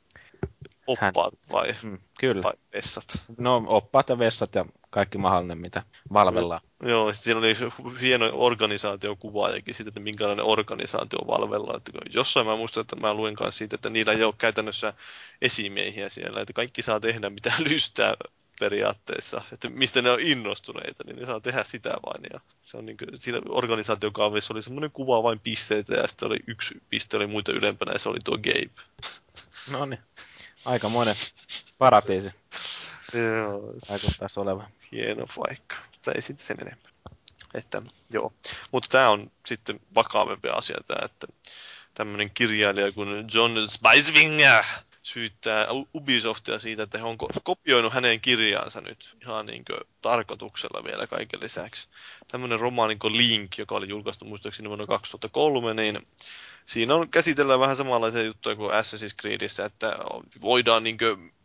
[0.87, 2.43] oppaat vai, Mm, kyllä.
[2.43, 3.05] vai vessat.
[3.39, 5.83] No oppaat ja vessat ja kaikki mahdollinen, mitä
[6.13, 6.61] valvellaan.
[6.83, 11.77] Joo, sitten siinä oli hieno organisaatiokuvaajakin siitä, että minkälainen organisaatio Valvella.
[11.77, 14.93] Että jossain mä muistan, että mä luen kanssa siitä, että niillä ei ole käytännössä
[15.43, 18.15] esimiehiä siellä, että kaikki saa tehdä mitä lystää
[18.61, 22.25] periaatteessa, että mistä ne on innostuneita, niin ne saa tehdä sitä vain.
[22.33, 26.39] Ja se on niin kuin, siinä organisaatiokaavissa oli semmoinen kuva vain pisteitä ja sitten oli
[26.47, 28.71] yksi piste oli muita ylempänä ja se oli tuo Gabe.
[29.71, 30.01] No niin,
[30.65, 31.15] aikamoinen
[31.79, 32.31] paratiisi
[33.15, 34.67] Joo, vaikuttaisi olevan.
[34.93, 36.91] hieno paikka, mutta ei sitten sen enemmän.
[37.55, 38.33] Että, joo.
[38.73, 41.27] Mutta tämä on sitten vakavampi asia tämä, että
[41.95, 44.65] tämmöinen kirjailija kuin John Spicewinger
[45.03, 49.65] syyttää Ubisoftia siitä, että he on ko- kopioinut hänen kirjaansa nyt ihan niin
[50.03, 51.89] tarkoituksella vielä kaiken lisäksi.
[52.31, 55.99] Tämmöinen romaani kuin Link, joka oli julkaistu muistaakseni vuonna 2003, niin
[56.65, 59.97] siinä on käsitellään vähän samanlaisia juttuja kuin Assassin's Creedissä, että
[60.41, 60.99] voidaan niin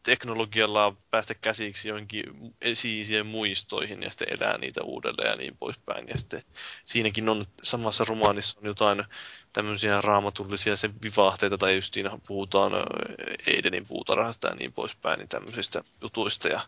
[0.04, 2.24] teknologialla päästä käsiksi johonkin
[2.62, 6.08] esiisien muistoihin ja sitten elää niitä uudelleen ja niin poispäin.
[6.08, 6.42] Ja sitten
[6.86, 9.04] siinäkin on samassa romaanissa on jotain
[9.54, 12.84] tämmöisiä raamatullisia se vivahteita, tai just siinä puhutaan ö,
[13.48, 16.48] Eidenin puutarhasta ja niin poispäin, niin tämmöisistä jutuista.
[16.48, 16.62] Ja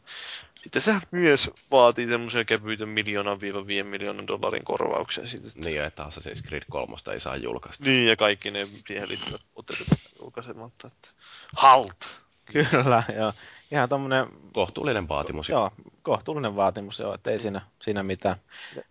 [0.62, 5.48] sitten se mies vaatii semmoisia kevyitä miljoonan viiva viiden miljoonan dollarin korvauksia siitä.
[5.48, 7.84] että- Niin, että Assassin's Creed 3 ei saa julkaista.
[7.86, 9.86] Niin, ja kaikki ne siihen liittyvät tuotteet
[10.22, 10.88] julkaisematta.
[10.88, 11.10] Että...
[11.56, 12.22] Halt!
[12.54, 13.34] Kyllä, joo.
[13.72, 15.50] Ihan tommonen, Kohtuullinen vaatimus.
[15.50, 18.36] joo, kohtuullinen vaatimus, joo, että ei siinä, siinä mitään.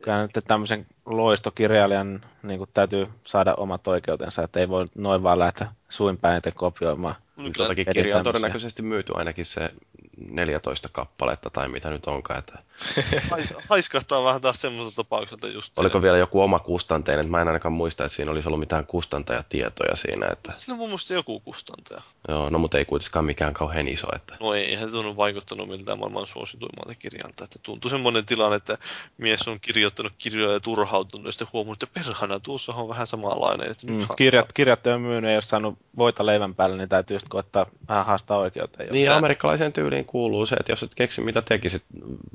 [0.04, 5.38] Kyllä nyt tämmöisen loistokirjailijan niin kuin täytyy saada omat oikeutensa, että ei voi noin vaan
[5.38, 7.14] lähteä suin päin kopioimaan.
[7.36, 9.70] No, Tuotakin kirjaa on todennäköisesti myyty ainakin se
[10.16, 12.38] 14 kappaletta tai mitä nyt onkaan.
[12.38, 12.58] Että
[13.30, 15.78] hais- haiskahtaa vähän taas semmoiselta tapaukselta just.
[15.78, 17.20] oliko vielä joku oma kustanteinen?
[17.20, 20.26] että Mä en ainakaan muista, että siinä olisi ollut mitään kustantajatietoja siinä.
[20.32, 22.02] Että, Sillä on mun mielestä joku kustantaja.
[22.28, 24.06] joo, no mutta ei kuitenkaan mikään kauhean iso.
[24.16, 27.44] Että, No ei, eihän se tunnu vaikuttanut miltään maailman suosituimmalta kirjalta.
[27.44, 28.78] Että tuntui semmoinen tilanne, että
[29.18, 33.70] mies on kirjoittanut kirjoja ja turhautunut ja sitten huomannut, että perhana, tuossa on vähän samanlainen.
[33.70, 37.66] Että Mm, kirjat, kirjat ole myynyt, ole saanut voita leivän päälle, niin täytyy just koettaa
[37.88, 38.88] vähän haastaa oikeuteen.
[38.92, 41.82] niin, amerikkalaiseen tyyliin kuuluu se, että jos et keksi mitä tekisit,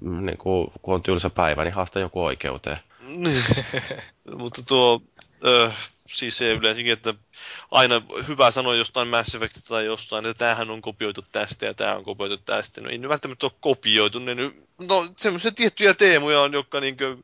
[0.02, 2.78] mm, niin kuin, kun on tylsä päivä, niin haasta joku oikeuteen.
[3.08, 3.44] Niin.
[4.42, 5.02] Mutta tuo,
[5.46, 5.72] ö,
[6.08, 7.14] siis se yleensäkin, että
[7.72, 11.96] aina hyvä sanoa jostain Mass Effectista tai jostain, että tämähän on kopioitu tästä ja tämä
[11.96, 12.82] on kopioitu tästä.
[12.82, 17.18] No ei ne välttämättä ole kopioitu, ne nyt, no semmoisia tiettyjä teemoja on, jotka niinkö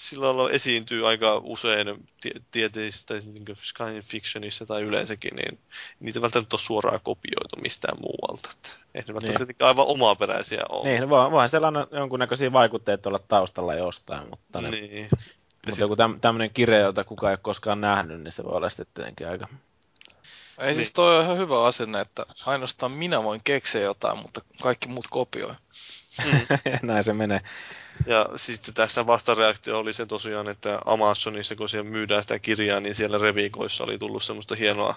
[0.00, 5.58] sillä lailla esiintyy aika usein tie- tieteisissä tai niin science fictionissa tai yleensäkin, niin
[6.00, 8.50] niitä välttämättä ole suoraan kopioitu mistään muualta.
[8.94, 9.56] Ei ne välttämättä niin.
[9.60, 10.88] aivan omaperäisiä ole.
[10.88, 15.08] Niin, voi, voihan sellainen jonkunnäköisiä vaikutteita olla taustalla jostain, mutta, ne, Niin.
[15.66, 18.68] mutta joku täm, tämmöinen kirja, jota kukaan ei ole koskaan nähnyt, niin se voi olla
[18.68, 19.48] sitten tietenkin aika...
[20.58, 20.74] Ei Niin.
[20.74, 25.06] siis toi on ihan hyvä asenne, että ainoastaan minä voin keksiä jotain, mutta kaikki muut
[25.10, 25.54] kopioi.
[26.82, 27.40] Näin se menee.
[28.06, 32.94] Ja sitten tässä vastareaktio oli se tosiaan, että Amazonissa, kun siellä myydään sitä kirjaa, niin
[32.94, 34.94] siellä revikoissa oli tullut semmoista hienoa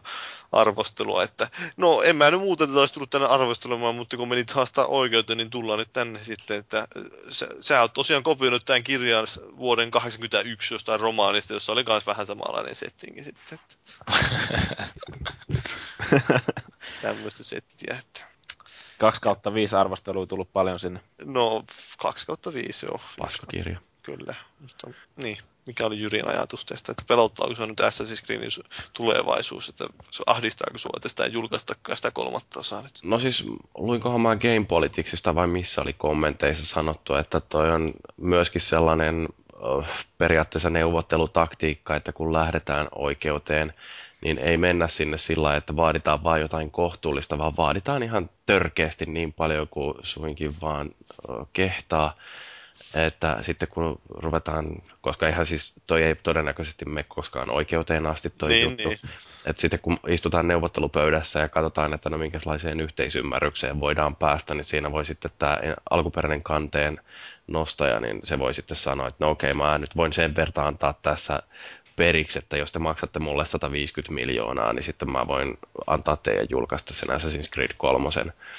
[0.52, 4.52] arvostelua, että no en mä nyt muuten tätä olisi tullut tänne arvostelemaan, mutta kun menit
[4.52, 6.88] haastaa oikeuteen, niin tullaan nyt tänne sitten, että
[7.30, 9.28] sä, sä oot tosiaan kopioinut tämän kirjan
[9.58, 13.60] vuoden 81 jostain romaanista, jossa oli myös vähän samanlainen settingi sitten.
[13.60, 13.76] Että.
[17.02, 18.33] Tämmöistä settiä, että
[19.04, 21.00] 2 kautta 5 arvostelua tullut paljon sinne.
[21.26, 21.64] no
[22.02, 23.00] 2 kautta 5 joo.
[23.20, 23.80] Paskakirja.
[24.04, 24.88] Kyllä, mutta
[25.24, 29.86] niin, mikä oli Jyrin ajatus tästä, että pelottaako se nyt Assassin's Creedin su- tulevaisuus, että
[30.12, 33.00] se ahdistaako sua, että sitä ei julkaistakaan sitä kolmatta osaa nyt?
[33.04, 33.46] No siis,
[33.78, 39.28] luinkohan mä Game Politicsista vai missä oli kommenteissa sanottu, että toi on myöskin sellainen
[40.18, 43.74] periaatteessa neuvottelutaktiikka, että kun lähdetään oikeuteen,
[44.24, 49.06] niin ei mennä sinne sillä lailla, että vaaditaan vain jotain kohtuullista, vaan vaaditaan ihan törkeästi
[49.06, 50.90] niin paljon kuin suinkin vaan
[51.54, 52.16] kehtaa.
[52.96, 54.66] Että sitten kun ruvetaan,
[55.02, 58.90] koska eihän siis toi ei todennäköisesti mene koskaan oikeuteen asti toi Niin, juttu.
[58.90, 59.00] niin.
[59.46, 64.92] Että sitten kun istutaan neuvottelupöydässä ja katsotaan, että no minkälaiseen yhteisymmärrykseen voidaan päästä, niin siinä
[64.92, 65.58] voi sitten tämä
[65.90, 67.00] alkuperäinen kanteen
[67.48, 70.94] nostaja, niin se voi sitten sanoa, että no okei, mä nyt voin sen verran antaa
[71.02, 71.40] tässä
[71.96, 75.58] periksi, että jos te maksatte mulle 150 miljoonaa, niin sitten mä voin
[75.88, 78.10] antaa teidän julkaista sen Assassin's Creed 3.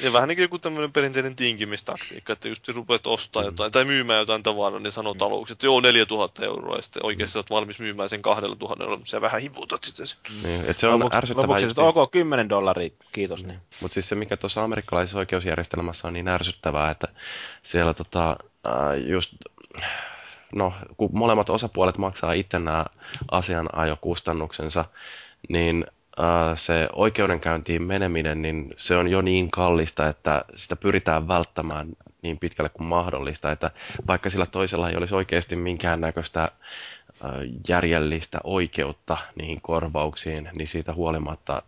[0.00, 3.46] Ja vähän niin kuin joku tämmöinen perinteinen tinkimistaktiikka, että just rupeat ostaa Mm.
[3.46, 7.38] jotain tai myymään jotain tavaraa, niin sanoo talouksi, että joo 4000 euroa, ja sitten oikeasti
[7.38, 10.18] olet valmis myymään sen 2000 euroa, mutta sä vähän hivutat sitten sen.
[10.42, 11.42] Niin, että se on lopuksi, ärsyttävää.
[11.42, 13.44] lopuksi just sitten ok, 10 dollaria, kiitos.
[13.44, 13.60] Niin.
[13.80, 17.08] Mutta siis se, mikä tuossa amerikkalaisessa oikeusjärjestelmässä on niin ärsyttävää, että
[17.62, 19.34] siellä tota, ää, just,
[20.54, 22.86] no, kun molemmat osapuolet maksaa itse nämä
[23.30, 24.84] asianajokustannuksensa,
[25.48, 25.86] niin
[26.54, 31.88] se oikeudenkäyntiin meneminen, niin se on jo niin kallista, että sitä pyritään välttämään
[32.22, 33.70] niin pitkälle kuin mahdollista, että
[34.06, 36.50] vaikka sillä toisella ei olisi oikeasti minkäännäköistä ää,
[37.68, 41.62] järjellistä oikeutta niihin korvauksiin, niin siitä huolimatta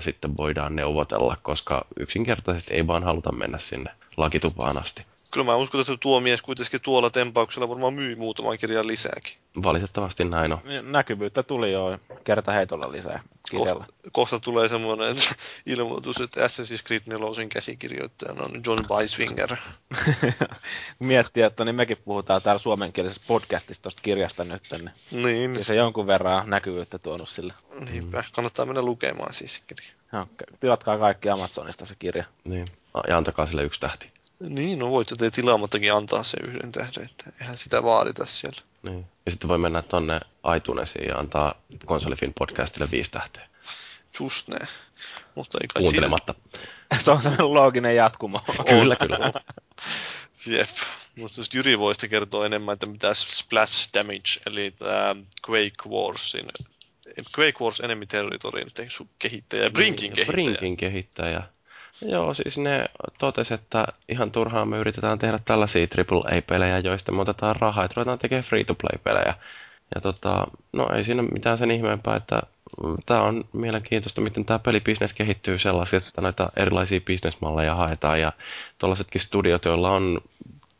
[0.00, 5.04] sitten voidaan neuvotella, koska yksinkertaisesti ei vaan haluta mennä sinne lakitupaan asti.
[5.30, 9.32] Kyllä mä uskon, että tuo mies kuitenkin tuolla tempauksella varmaan myy muutaman kirjan lisääkin.
[9.62, 10.58] Valitettavasti näin on.
[10.64, 13.84] Niin, Näkyvyyttä tuli jo kerta heitolla lisää kirjalla.
[13.84, 15.16] Kohta, kohta tulee semmoinen
[15.66, 19.56] ilmoitus, että Assassin's Creed 4 käsikirjoittajana on John Weisfinger.
[20.98, 24.62] Miettiä, että niin mekin puhutaan täällä suomenkielisessä podcastissa tuosta kirjasta nyt.
[24.70, 27.52] Niin Niin, ja se jonkun verran näkyvyyttä tuonut sille.
[27.90, 28.24] niinpä.
[28.32, 29.90] Kannattaa mennä lukemaan siis kirja.
[30.12, 30.26] No,
[30.60, 32.24] tilatkaa kaikki Amazonista se kirja.
[32.44, 32.66] Niin.
[33.08, 34.19] Ja antakaa sille yksi tähti.
[34.40, 38.60] Niin, no voitte te tilaamattakin antaa se yhden tähden, että eihän sitä vaadita siellä.
[38.82, 39.06] Niin.
[39.24, 40.20] Ja sitten voi mennä tonne
[40.56, 41.54] iTunesiin ja antaa
[41.84, 43.48] Konsolifin podcastille viisi tähteä.
[44.20, 44.68] Just näin.
[45.34, 46.34] Mutta ei kai Kuuntelematta.
[46.98, 48.40] se on sellainen looginen jatkumo.
[48.68, 49.32] Kyllä, kyllä.
[50.36, 50.68] Siinä, jep.
[51.16, 55.16] Mutta jos Jyri voisi kertoa enemmän, että mitä Splash Damage, eli tämä
[55.48, 56.44] Quake Warsin,
[57.38, 60.32] Quake Wars Enemy Territoryn te- su- kehittäjä ja Brinkin Niin, kehittäjä.
[60.32, 61.42] Brinkin kehittäjä.
[62.02, 62.84] Joo, siis ne
[63.18, 68.18] totesi, että ihan turhaan me yritetään tehdä tällaisia AAA-pelejä, joista me otetaan rahaa, että ruvetaan
[68.18, 69.34] tekemään free-to-play-pelejä.
[69.94, 72.42] Ja tota, no ei siinä mitään sen ihmeempää, että
[73.06, 78.20] tämä on mielenkiintoista, miten tämä pelibisnes kehittyy sellaiset, että noita erilaisia bisnesmalleja haetaan.
[78.20, 78.32] Ja
[78.78, 80.20] tuollaisetkin studiot, joilla on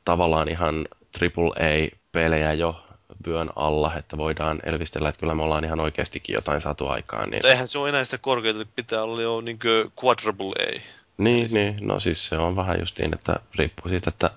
[0.05, 0.89] tavallaan ihan
[1.23, 2.85] AAA-pelejä jo
[3.27, 7.31] vyön alla, että voidaan elvistellä, että kyllä me ollaan ihan oikeastikin jotain saatu aikaan.
[7.31, 7.47] Niin...
[7.47, 9.59] Eihän se ole enää sitä korkeutta, että pitää olla jo niin
[10.05, 11.00] quadruple A.
[11.21, 14.31] Niin, niin, no siis se on vähän justiin, että riippuu siitä, että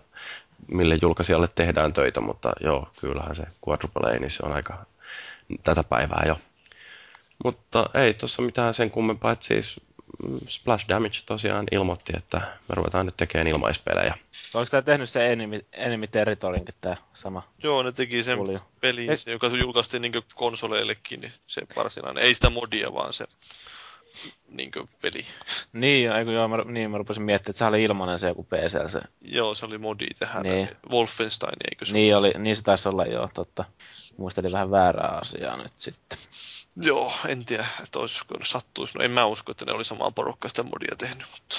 [0.68, 4.86] mille julkaisijalle tehdään töitä, mutta joo, kyllähän se quadruple A, niin se on aika
[5.64, 6.40] tätä päivää jo.
[7.44, 9.76] Mutta ei tuossa mitään sen kummempaa, että siis
[10.28, 14.18] mm, Splash Damage tosiaan ilmoitti, että me ruvetaan nyt tekemään ilmaispelejä.
[14.54, 17.48] Oliko tämä tehnyt se Enemy, Enemy Territorinkin tämä sama?
[17.64, 18.60] Joo, ne teki sen Tuli jo.
[18.82, 22.24] pelin, se, joka julkaistiin niin konsoleillekin, niin se varsinainen.
[22.24, 23.26] Ei sitä modia, vaan se
[24.50, 24.72] niin
[25.02, 25.26] peli.
[25.74, 28.92] Niin, eiku, joo, mä, niin mä rupesin miettimään, että se oli ilmanen se joku PC.
[28.92, 29.02] Se.
[29.22, 30.44] Joo, se oli modi tähän.
[30.44, 30.70] Niin.
[30.92, 33.66] Wolfenstein, eikö se Niin, oli, niin se taisi olla joo, totta.
[34.18, 36.18] Muistelin vähän väärää asiaa nyt sitten.
[36.76, 38.98] Joo, en tiedä, että olisiko ne sattuisi.
[38.98, 41.56] No en mä usko, että ne oli samaa porukkaa sitä modia tehnyt, mutta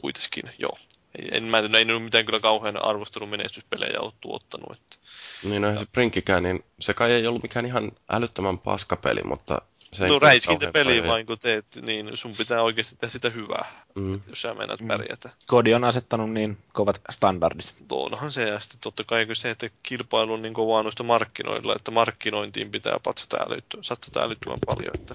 [0.00, 0.78] kuitenkin, joo.
[1.18, 4.72] Ei, en, mä, ei ne ole mitään kyllä kauhean arvostelun menestyspelejä ole tuottanut.
[4.72, 4.96] Että.
[5.44, 9.62] Niin no se Brinkikään, niin se kai ei ollut mikään ihan älyttömän paskapeli, mutta
[9.92, 13.84] se No kyllä räiskintäpeli kauhean vain kun teet, niin sun pitää oikeasti tehdä sitä hyvää,
[13.94, 14.20] Mm.
[14.28, 14.88] jos sä meinaat Mm.
[14.88, 15.30] pärjätä.
[15.46, 17.74] Kodi on asettanut niin kovat standardit.
[17.90, 21.90] Onhan se, ja sitten totta kai se, että kilpailu on niin kovaa noista markkinoilla, että
[21.90, 23.36] markkinointiin pitää patsata
[23.80, 25.14] satsata älyttömän paljon, että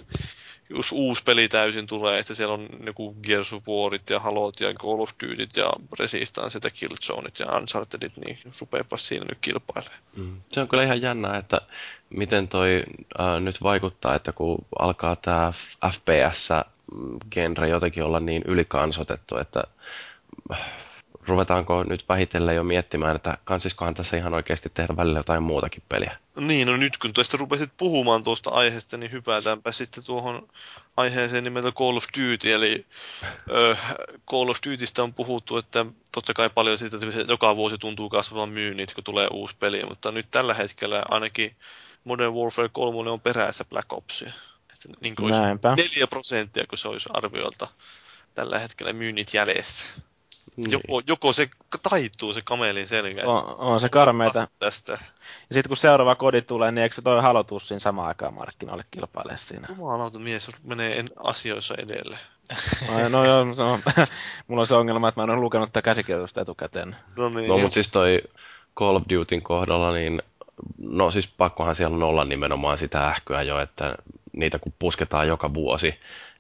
[0.70, 4.74] jos uusi peli täysin tulee, että siellä on joku Gears of Warit ja Halot ja
[4.74, 10.00] Call of Dutyt ja Resistance ja Killzoneit ja Unchartedit, niin rupeepa siinä nyt kilpailemaan.
[10.16, 10.42] Mm.
[10.52, 11.62] Se on kyllä ihan jännää, että
[12.10, 12.84] miten toi
[13.20, 15.52] äh, nyt vaikuttaa, että kun alkaa tämä
[15.94, 19.64] FPS-genre jotenkin olla niin ylikansotettu, että
[21.28, 26.18] ruvetaanko nyt vähitellen jo miettimään, että kansiskohan tässä ihan oikeasti tehdä välillä jotain muutakin peliä.
[26.36, 30.48] Niin, no nyt kun tuosta rupesit puhumaan tuosta aiheesta, niin hypätäänpä sitten tuohon
[30.98, 32.86] aiheeseen nimeltä Call of Duty, eli
[33.50, 33.76] ö,
[34.30, 38.10] Call of Dutystä on puhuttu, että totta kai paljon siitä, että se joka vuosi tuntuu
[38.10, 41.56] kasvavan myynnit, kun tulee uusi peli, mutta nyt tällä hetkellä ainakin
[42.04, 44.32] Modern Warfare 3 on perässä Black Opsia.
[44.74, 45.76] Että niin kuin olisi Näinpä.
[45.76, 47.68] 4 prosenttia, kun se olisi arviolta
[48.36, 49.86] tällä hetkellä myynnit jäljessä.
[50.56, 50.72] Niin.
[50.72, 51.50] Joko, joko se
[51.90, 53.22] taittuu se kamelin selkä.
[53.26, 54.48] On, on se karmeita.
[54.60, 54.92] Tästä.
[55.50, 58.86] Ja sitten kun seuraava kodi tulee, niin eikö se toi Halo Tussin samaan aikaan markkinoille
[58.92, 59.68] kilpaile siinä?
[59.70, 62.18] Jumalauta mies menee en asioissa edelle.
[62.92, 63.80] No, no joo, se on,
[64.48, 66.96] mulla on se ongelma, että mä en ole lukenut tätä käsikirjoitusta etukäteen.
[67.18, 67.50] No niin.
[67.50, 68.22] No, mutta siis toi
[68.78, 70.22] Call of Dutyn kohdalla, niin
[70.78, 73.96] no siis pakkohan siellä on olla nimenomaan sitä ähkyä jo, että
[74.34, 76.00] niitä kun pusketaan joka vuosi,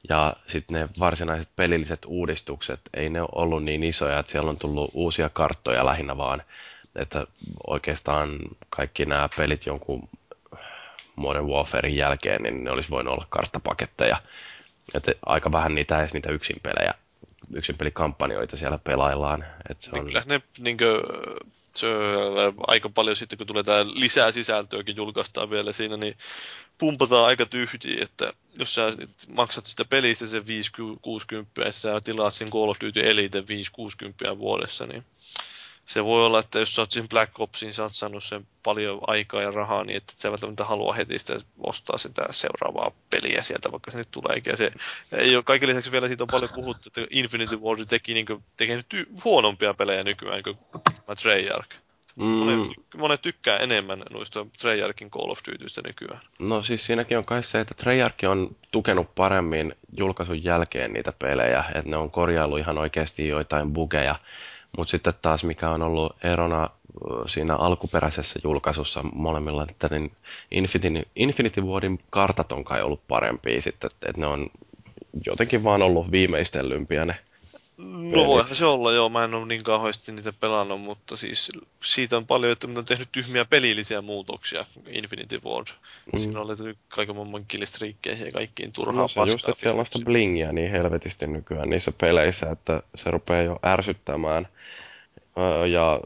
[0.09, 4.57] ja sitten ne varsinaiset pelilliset uudistukset, ei ne ole ollut niin isoja, että siellä on
[4.59, 6.43] tullut uusia karttoja lähinnä vaan,
[6.95, 7.27] että
[7.67, 8.39] oikeastaan
[8.69, 10.09] kaikki nämä pelit jonkun
[11.15, 14.21] Modern Warfarein jälkeen, niin ne olisi voinut olla karttapaketteja.
[14.95, 16.93] Että aika vähän niitä edes niitä yksinpelejä,
[17.53, 19.45] yksinpelikampanjoita siellä pelaillaan.
[19.69, 21.02] Että se Niin on, kyllä ne niinkö,
[21.76, 21.88] se,
[22.68, 26.18] aika paljon sitten, kun tulee tää lisää sisältöäkin julkaistaan vielä siinä, niin
[26.78, 28.94] pumpataan aika tyhjiä, että jos sä
[29.28, 30.45] maksat sitä pelistä sen 5-60
[31.65, 33.44] ja sä tilaat sen Call of Duty Elite
[34.34, 35.06] 5-60 vuodessa, niin
[35.88, 39.51] se voi olla, että jos sä oot siinä Black Opsiin satsannut sen paljon aikaa ja
[39.51, 43.91] rahaa, niin että et sä välttämättä halua heti sitä ostaa sitä seuraavaa peliä sieltä, vaikka
[43.91, 44.51] se nyt tuleekin.
[44.51, 44.72] Ja se
[45.11, 48.43] ei ole, kaiken lisäksi vielä siitä on paljon puhuttu, että Infinity Ward teki, niin kuin,
[48.57, 50.57] tekee ty- huonompia pelejä nykyään kuin
[51.22, 51.80] Treyarch.
[52.15, 56.22] Monet, mm, monet tykkää enemmän noista Treyarchin Call of Dutyistä nykyään.
[56.39, 61.64] No siis siinäkin on kai se, että Treyarch on tukenut paremmin julkaisun jälkeen niitä pelejä,
[61.76, 64.15] että ne on korjaillut ihan oikeasti joitain bugeja,
[64.77, 66.69] mutta sitten taas mikä on ollut erona
[67.25, 70.11] siinä alkuperäisessä julkaisussa molemmilla, että niin
[70.51, 74.47] Infinity, Infinity Wardin kartat on kai ollut parempia sitten, että että ne on
[75.25, 77.15] jotenkin vaan ollut viimeistellympiä ne.
[77.77, 79.09] No voihan se olla, joo.
[79.09, 81.49] Mä en ole niin kauheasti niitä pelannut, mutta siis
[81.83, 85.67] siitä on paljon, että on tehnyt tyhmiä pelillisiä muutoksia Infinity Ward.
[86.13, 86.19] Mm.
[86.19, 89.85] Siinä on laitettu kaiken maailman killistriikkeihin ja kaikkiin turhaa No se just, että siellä on
[89.85, 94.47] sitä blingiä niin helvetisti nykyään niissä peleissä, että se rupeaa jo ärsyttämään.
[95.71, 95.99] Ja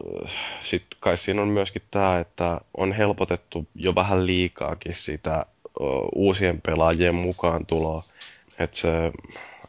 [0.63, 5.45] sitten kai siinä on myöskin tämä, että on helpotettu jo vähän liikaakin sitä
[6.15, 8.03] uusien pelaajien mukaan tuloa.
[8.59, 8.89] Että se,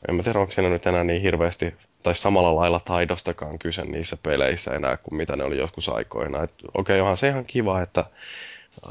[0.08, 4.16] en mä tiedä, onko siinä nyt enää niin hirveästi tai samalla lailla taidostakaan kyse niissä
[4.22, 6.38] peleissä enää kuin mitä ne oli joskus aikoina.
[6.38, 8.04] Okei, okay, onhan se ihan kiva, että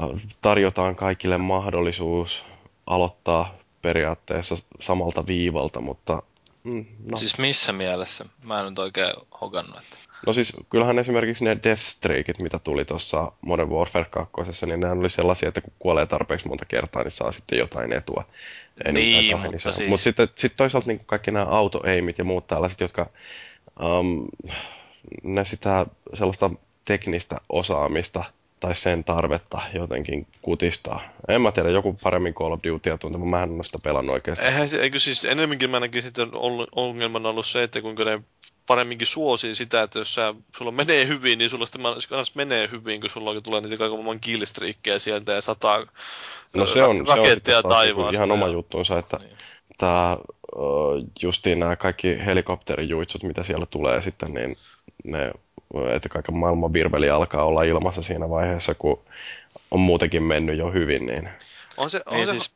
[0.02, 2.46] ö, tarjotaan kaikille mahdollisuus
[2.86, 6.22] aloittaa periaatteessa samalta viivalta, mutta
[6.64, 6.86] mm.
[7.10, 7.16] No.
[7.16, 8.24] Siis missä mielessä?
[8.42, 9.76] Mä en nyt oikein hokannut.
[9.78, 10.11] Että...
[10.26, 14.90] No siis kyllähän esimerkiksi ne Death Streakit, mitä tuli tuossa Modern Warfare 2, niin ne
[14.90, 18.24] oli sellaisia, että kun kuolee tarpeeksi monta kertaa, niin saa sitten jotain etua.
[18.84, 22.80] Ei Niin, mutta siis- Mutta sitten sit toisaalta niin kaikki nämä auto-aimit ja muut tällaiset,
[22.80, 23.10] jotka
[23.82, 24.28] um,
[25.22, 26.50] ne sitä sellaista
[26.84, 28.24] teknistä osaamista
[28.62, 31.00] tai sen tarvetta jotenkin kutistaa.
[31.28, 34.48] En mä tiedä, joku paremmin Call of Dutya tunteva, mä en ole sitä pelannut oikeastaan.
[34.48, 38.20] Eihän se, eikö siis enemmänkin mä näkisin, että on ongelmana ollut se, että kuinka ne
[38.66, 43.00] paremminkin suosii sitä, että jos sä, sulla menee hyvin, niin sulla sitten kanssa menee hyvin,
[43.00, 45.86] kun sulla tulee niitä kaiken maailman killstriikkejä sieltä ja sataa
[46.54, 48.14] No se on, se on raketteja sitten taas niinku taivaasta.
[48.16, 49.36] ihan oma ja- juttuunsa, että Niin.
[49.78, 50.16] tämä
[51.22, 54.56] justiin nämä kaikki helikopterijuitsut, mitä siellä tulee sitten, niin
[55.04, 55.32] ne,
[55.90, 59.00] että kaiken maailman virveli alkaa olla ilmassa siinä vaiheessa, kun
[59.70, 61.28] on muutenkin mennyt jo hyvin, niin
[61.76, 62.54] On se, on Niin se, siis-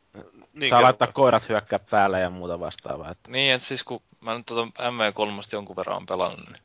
[0.58, 3.10] niin, Saa kerro laittaa koirat hyökkää päälle ja muuta vastaavaa.
[3.10, 6.62] Että Niin, että siis kun mä nyt tuota MV3 jonkun verran on pelannut, niin,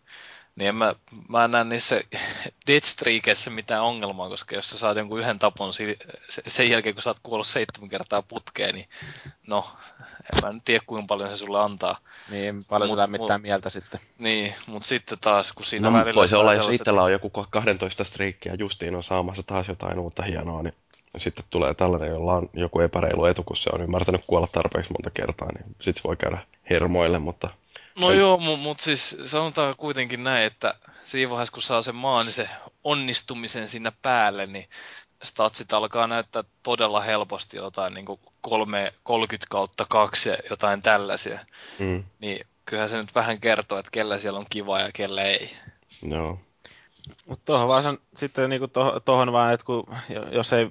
[0.56, 0.96] niin en mä,
[1.30, 2.02] mä en näe niissä
[2.68, 5.74] Deathstreakeissä mitään ongelmaa, koska jos sä saat jonkun yhden tapon
[6.48, 8.90] sen jälkeen, kun sä oot kuollut seitsemän kertaa putkeen, niin
[9.48, 9.66] no,
[10.36, 11.98] en mä nyt tiedä kuinka paljon se sulle antaa.
[12.30, 14.00] niin paljon Mut- se lämmittää mut- mieltä sitten.
[14.18, 17.12] Niin, mutta sitten taas, kun siinä no, välillä voi se olla, jos sellaiset- itsellä on
[17.12, 20.74] joku 12 striikkiä justiin on saamassa taas jotain uutta hienoa, niin
[21.18, 25.10] sitten tulee tällainen, jolla on joku epäreilu etu, kun se on ymmärtänyt kuolla tarpeeksi monta
[25.14, 26.38] kertaa, niin sitten se voi käydä
[26.70, 27.50] hermoille, mutta
[28.00, 30.74] No joo, mutta mut siis sanotaan kuitenkin näin, että
[31.04, 32.50] siinä vaiheessa kun saa sen maan, niin se
[32.84, 34.70] onnistumisen sinne päälle, niin
[35.24, 41.40] statsit alkaa näyttää todella helposti jotain niin kuin 3, 30 kautta 2 ja jotain tällaisia.
[41.80, 45.52] mm, Niin kyllähän se nyt vähän kertoo, että kellä siellä on kiva ja kellä ei.
[46.10, 46.40] joo.
[47.26, 49.96] Mutta tuohon vaan sen, sitten niinku tohon, tohon vaan, että kun,
[50.32, 50.70] jos ei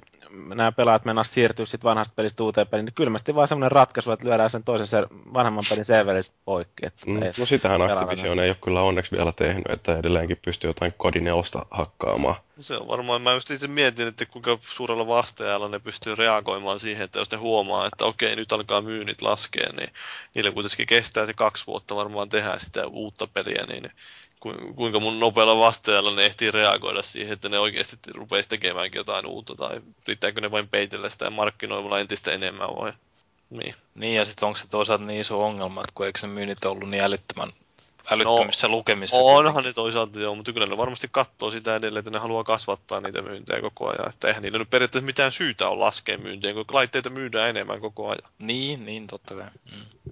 [0.54, 4.24] nämä pelaajat mennä siirtyä sit vanhasta pelistä uuteen peliin, niin kylmästi vaan semmoinen ratkaisu, että
[4.24, 6.86] lyödään sen toisen ser- vanhemman pelin serverit poikki.
[6.86, 7.22] Että Mm.
[7.22, 11.66] ei No sitähän Activision ei ole kyllä onneksi vielä tehnyt, että edelleenkin pystyy jotain kodineosta
[11.70, 12.36] hakkaamaan.
[12.60, 17.04] Se on varmaan, mä just itse mietin, että kuinka suurella vastaajalla ne pystyy reagoimaan siihen,
[17.04, 19.90] että jos ne huomaa, että okei, nyt alkaa myynnit laskea, niin
[20.34, 23.90] niillä kuitenkin kestää se kaksi vuotta varmaan tehdä sitä uutta peliä, niin
[24.76, 29.54] kuinka mun nopealla vastaajalla ne ehtii reagoida siihen, että ne oikeasti rupeisi tekemäänkin jotain uutta,
[29.54, 32.92] tai riittääkö ne vain peitellä sitä markkinoimalla entistä enemmän vai?
[33.50, 33.74] Niin.
[33.94, 36.90] Niin ja sitten onko se toisaalta niin iso ongelma, että kun eikö se myynnit ollut
[36.90, 37.52] niin älyttömän
[38.10, 39.16] älyttömissä no, lukemissa.
[39.16, 39.68] Onhan kuitenkin.
[39.68, 43.22] ne toisaalta joo, mutta kyllä ne varmasti katsoo sitä edelleen, että ne haluaa kasvattaa niitä
[43.22, 44.08] myyntejä koko ajan.
[44.08, 48.08] Että eihän niillä nyt periaatteessa mitään syytä on laskea myyntiä, kun laitteita myydään enemmän koko
[48.08, 48.32] ajan.
[48.38, 49.50] Niin, niin totta kai.
[49.72, 50.10] Mm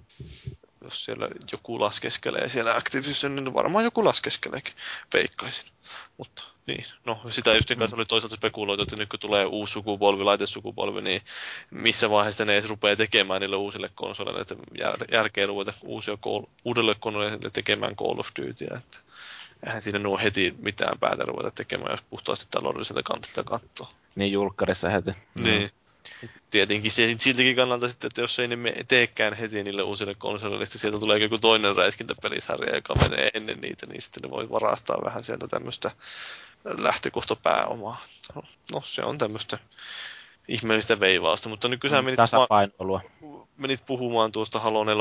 [0.81, 4.73] jos siellä joku laskeskelee siellä Activision, niin varmaan joku laskeskeleekin,
[5.13, 5.69] veikkaisin.
[6.17, 10.23] Mutta niin, no sitä just kanssa oli toisaalta spekuloitu, että nyt kun tulee uusi sukupolvi,
[10.23, 11.21] laitesukupolvi, niin
[11.71, 16.43] missä vaiheessa ne edes rupeaa tekemään niille uusille konsoleille, että jär, järkeä ruveta uusia call,
[16.65, 18.97] uudelle konsoleille tekemään Call of Dutyä, että
[19.65, 23.89] eihän siinä nuo heti mitään päätä ruveta tekemään, jos puhtaasti taloudelliselta kantilta katsoo.
[24.15, 25.11] Niin julkkarissa heti.
[25.35, 25.71] Niin.
[26.49, 28.57] Tietenkin se, siltäkin kannalta sitten, että jos ei ne
[28.87, 33.85] teekään heti niille uusille konsoleille, niin sieltä tulee joku toinen räiskintäpelisarja, joka menee ennen niitä,
[33.85, 35.91] niin sitten ne voi varastaa vähän sieltä tämmöistä
[36.65, 38.05] lähtökohtapääomaa.
[38.71, 39.57] No, se on tämmöistä
[40.47, 43.01] ihmeellistä veivausta, mutta kun sä menit, Tasapainoilua.
[43.59, 44.95] Menit puhumaan tuosta Halo 4,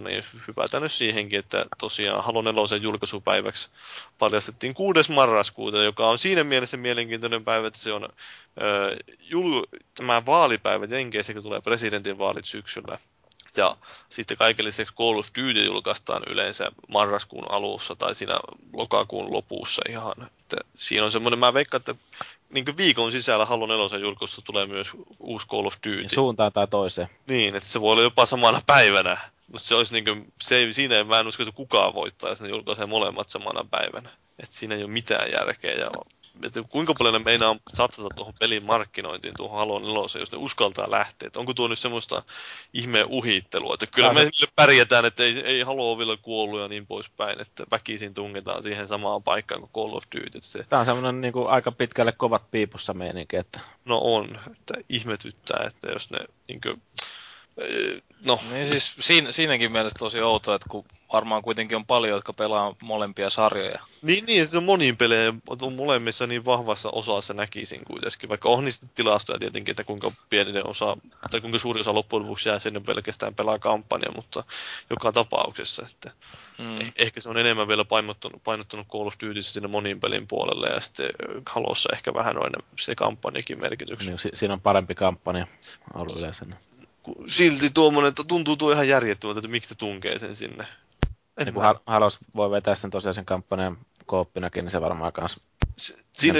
[0.00, 3.68] niin hypätään nyt siihenkin, että tosiaan Halo 4 julkaisupäiväksi
[4.18, 5.12] paljastettiin 6.
[5.12, 9.62] marraskuuta, joka on siinä mielessä mielenkiintoinen päivä, että se on ö, jul,
[9.94, 12.98] tämä vaalipäivä Jenkeissä, kun tulee presidentin vaalit syksyllä.
[13.56, 13.76] Ja
[14.08, 18.34] sitten kaiken lisäksi Call of Duty julkaistaan yleensä marraskuun alussa tai siinä
[18.72, 20.14] lokakuun lopussa ihan.
[20.40, 21.94] Että siinä on semmoinen, mä veikkaan, että
[22.54, 26.08] niin viikon sisällä Halo 4 julkaistu tulee myös uusi Call of Duty.
[26.14, 27.08] Suuntaan tai toiseen.
[27.26, 29.18] Niin, että se voi olla jopa samana päivänä.
[29.52, 32.30] Mutta se olisi niin kuin, se ei, siinä ei, mä en usko, että kukaan voittaa,
[32.30, 34.10] jos ne julkaisee molemmat samana päivänä.
[34.38, 35.74] Että siinä ei ole mitään järkeä.
[35.74, 35.90] Ja
[36.42, 40.90] että kuinka paljon ne meinaa satsata tuohon pelin markkinointiin, tuohon Halo 4, jos ne uskaltaa
[40.90, 41.26] lähteä.
[41.26, 42.22] Että onko tuo nyt semmoista
[42.72, 44.46] ihmeen uhittelua, että kyllä me se...
[44.56, 49.22] pärjätään, että ei, ei Halo vielä kuollut ja niin poispäin, että väkisin tungetaan siihen samaan
[49.22, 50.38] paikkaan kuin Call of Duty.
[50.40, 50.66] Se...
[50.68, 53.36] Tämä on semmoinen niin kuin, aika pitkälle kovat piipussa meininki.
[53.36, 53.60] Että...
[53.84, 56.82] No on, että ihmetyttää, että jos ne niin kuin,
[58.24, 58.40] No.
[58.50, 62.74] Niin siis siinä, siinäkin mielessä tosi outoa, että kun varmaan kuitenkin on paljon, jotka pelaa
[62.82, 63.78] molempia sarjoja.
[64.02, 68.64] Niin, niin se on moniin pelejä, on molemmissa niin vahvassa osassa näkisin kuitenkin, vaikka on
[68.64, 70.96] niistä tilastoja tietenkin, että kuinka pieni osa,
[71.30, 74.44] tai kuinka suuri osa loppujen lopuksi jää sinne pelkästään pelaa kampanja, mutta
[74.90, 76.10] joka tapauksessa, että
[76.58, 76.80] mm.
[76.80, 80.66] Eh, ehkä se on enemmän vielä painottunut, painottunut Call of Duty sinne moniin pelin puolelle,
[80.66, 81.10] ja sitten
[81.50, 82.50] Halossa ehkä vähän on
[82.80, 83.98] se kampanjakin merkitys.
[83.98, 85.46] Niin, siinä on parempi kampanja
[85.94, 86.46] ollut yleensä
[87.26, 90.66] silti tuommoinen, että tuntuu tuo ihan järjettömältä, että miksi te tunkee sen sinne.
[91.38, 95.40] En niin kun Halos voi vetää sen tosiaan sen kampanjan kooppinakin, niin se varmaan kans
[95.76, 96.38] Siinä,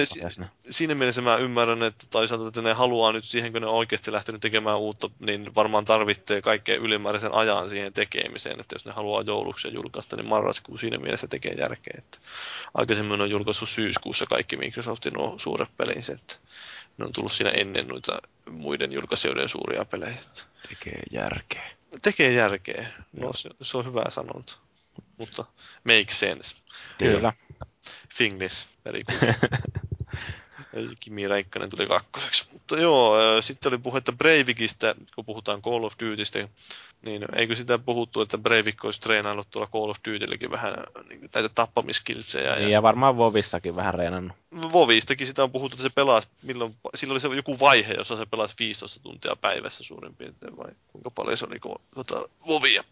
[0.71, 4.13] siinä mielessä mä ymmärrän, että toisaalta että ne haluaa nyt siihen, kun ne on oikeasti
[4.13, 9.23] lähtenyt tekemään uutta, niin varmaan tarvitsee kaikkein ylimääräisen ajan siihen tekemiseen, että jos ne haluaa
[9.23, 11.95] jouluksi julkaista, niin marraskuu siinä mielessä tekee järkeä.
[11.99, 12.19] Että
[12.75, 16.35] aikaisemmin on julkaissut syyskuussa kaikki Microsoftin nuo suuret pelinsä, että
[16.99, 18.19] ne on tullut siinä ennen noita
[18.51, 20.17] muiden julkaisijoiden suuria pelejä.
[20.69, 21.71] Tekee järkeä.
[22.03, 22.87] Tekee järkeä.
[23.13, 24.57] No, se, se on hyvä sanonta.
[25.19, 25.45] Mutta
[25.85, 26.57] make sense.
[26.99, 27.33] Kyllä.
[28.15, 29.35] Finglish, very good.
[31.01, 32.47] Kimi Räikkönen tuli kakkoseksi.
[32.53, 36.49] Mutta joo, sitten oli puhetta Breivikistä, kun puhutaan Call of Dutystä,
[37.05, 40.75] niin eikö sitä puhuttu, että Breivik olisi treenaillut tuolla Call of Dutylläkin vähän
[41.09, 42.55] niin, näitä tappamiskiltsejä.
[42.55, 44.37] Niin, ja, ja varmaan Vovissakin vähän reenannut.
[44.73, 48.27] Vovistakin sitä on puhuttu, että se pelasi, milloin, silloin oli se joku vaihe, jossa se
[48.27, 51.61] pelasi 15 tuntia päivässä suurin piirtein, vai kuinka paljon se oli
[51.95, 52.85] tuota, Vovia.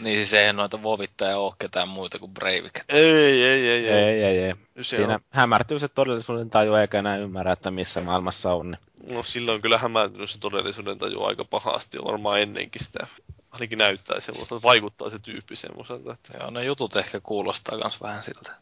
[0.00, 2.80] Niin siis eihän noita vovittaa ole ketään muita kuin Breivik.
[2.88, 3.88] Ei, ei, ei, ei.
[3.88, 4.54] ei, ei, ei.
[4.80, 5.20] Se Siinä on...
[5.30, 8.70] hämärtyy se todellisuuden taju eikä enää ymmärrä, että missä maailmassa on.
[9.02, 9.14] Niin.
[9.14, 13.06] No silloin on kyllä hämärtynyt se todellisuuden taju aika pahasti, varmaan ennenkin sitä
[13.50, 16.12] ainakin näyttää semmoista, vaikuttaa se tyyppi semmoiselta.
[16.12, 16.38] Että...
[16.40, 18.52] Joo, ne jutut ehkä kuulostaa myös vähän siltä.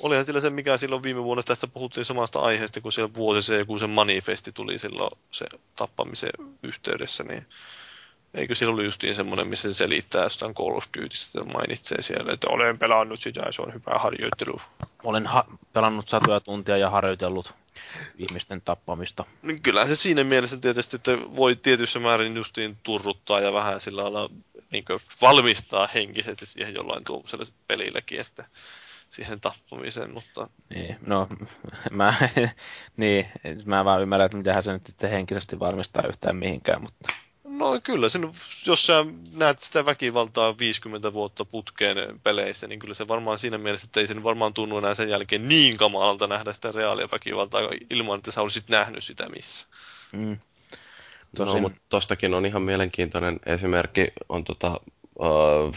[0.00, 3.58] Olihan sillä se, mikä silloin viime vuonna tästä puhuttiin samasta aiheesta, kun siellä vuosi se
[3.58, 6.30] joku se manifesti tuli silloin se tappamisen
[6.62, 7.46] yhteydessä, niin
[8.34, 12.46] Eikö siellä ollut justiin semmoinen, missä se selittää jostain Call of Dutystä, mainitsee siellä, että
[12.50, 14.60] olen pelannut sitä ja se on hyvä harjoittelu.
[15.04, 17.54] Olen ha- pelannut satoja tuntia ja harjoitellut
[18.18, 19.24] ihmisten tappamista.
[19.42, 24.02] Niin kyllä se siinä mielessä tietysti, että voi tietyssä määrin justiin turruttaa ja vähän sillä
[24.02, 24.30] lailla
[24.72, 24.84] niin
[25.22, 28.44] valmistaa henkisesti siihen jollain tuollaiselle pelillekin, että
[29.08, 30.48] siihen tappamiseen, mutta...
[30.74, 31.28] Niin, no,
[31.90, 32.14] mä,
[32.96, 33.26] niin,
[33.64, 37.12] mä vaan ymmärrän, että mitä se nyt henkisesti valmistaa yhtään mihinkään, mutta...
[37.58, 38.30] No kyllä, sen,
[38.66, 43.84] jos sä näet sitä väkivaltaa 50 vuotta putkeen peleissä, niin kyllä se varmaan siinä mielessä,
[43.84, 47.60] että ei sen varmaan tunnu enää sen jälkeen niin kamalalta nähdä sitä reaalia väkivaltaa
[47.90, 49.66] ilman, että sä olisit nähnyt sitä missä.
[50.12, 50.38] Mm.
[51.36, 51.54] Tosin...
[51.54, 54.80] No, mutta tostakin on ihan mielenkiintoinen esimerkki, on tota,
[55.18, 55.74] uh,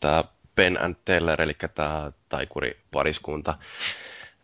[0.00, 0.24] tämä
[0.56, 3.54] Ben and Teller, eli tämä taikuri-pariskunta,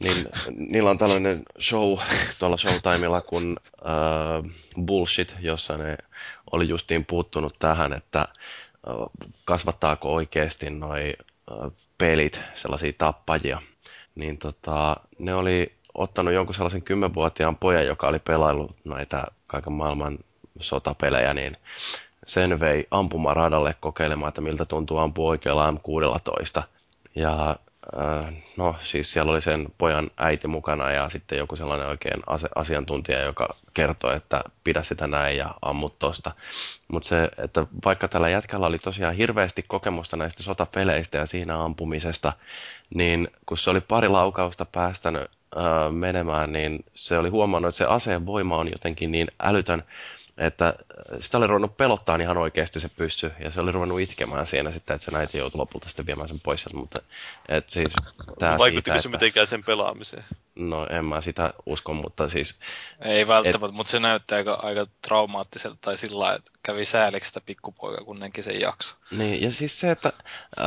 [0.00, 0.26] niin
[0.72, 1.98] niillä on tällainen show
[2.38, 4.50] tuolla Showtimella kuin uh,
[4.84, 5.96] Bullshit, jossa ne
[6.52, 8.28] oli justiin puuttunut tähän, että
[9.44, 11.14] kasvattaako oikeasti noi
[11.98, 13.62] pelit, sellaisia tappajia,
[14.14, 20.18] niin tota, ne oli ottanut jonkun sellaisen kymmenvuotiaan pojan, joka oli pelaillut näitä kaiken maailman
[20.60, 21.56] sotapelejä, niin
[22.26, 26.62] sen vei ampumaradalle kokeilemaan, että miltä tuntuu ampua oikealla M16.
[27.14, 27.56] Ja
[28.56, 32.22] no siis siellä oli sen pojan äiti mukana ja sitten joku sellainen oikein
[32.54, 36.32] asiantuntija, joka kertoi, että pidä sitä näin ja ammut tosta.
[36.88, 42.32] Mutta se, että vaikka tällä jätkällä oli tosiaan hirveästi kokemusta näistä sotapeleistä ja siinä ampumisesta,
[42.94, 47.84] niin kun se oli pari laukausta päästänyt äh, menemään, niin se oli huomannut, että se
[47.84, 49.82] aseen voima on jotenkin niin älytön,
[50.40, 50.74] että
[51.20, 54.94] sitä oli ruvennut pelottaa ihan oikeasti se pyssy, ja se oli ruvennut itkemään siinä sitten,
[54.94, 57.00] että se näitä joutui lopulta sitten viemään sen pois sieltä, mutta
[57.48, 57.92] et siis
[58.38, 59.16] tää Vaikuttiko siitä, se että...
[59.16, 60.24] mitenkään sen pelaamiseen?
[60.54, 62.60] No en mä sitä usko, mutta siis...
[63.00, 63.72] Ei välttämättä, et...
[63.72, 68.42] mutta se näyttää aika, aika traumaattiselta tai sillä että kävi sääliksi sitä pikkupoika, kun näki
[68.42, 68.94] sen jakso.
[69.10, 70.12] Niin, ja siis se, että
[70.58, 70.66] äh,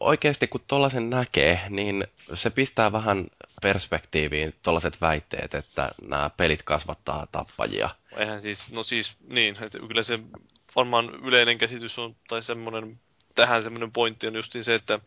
[0.00, 2.04] oikeasti kun tuollaisen näkee, niin
[2.34, 3.26] se pistää vähän
[3.62, 7.90] perspektiiviin tuollaiset väitteet, että nämä pelit kasvattaa tappajia.
[8.16, 10.18] Eihän siis, no siis niin, että kyllä se
[10.76, 13.00] varmaan yleinen käsitys on, tai semmoinen
[13.36, 15.00] tähän semmoinen pointti on just se, että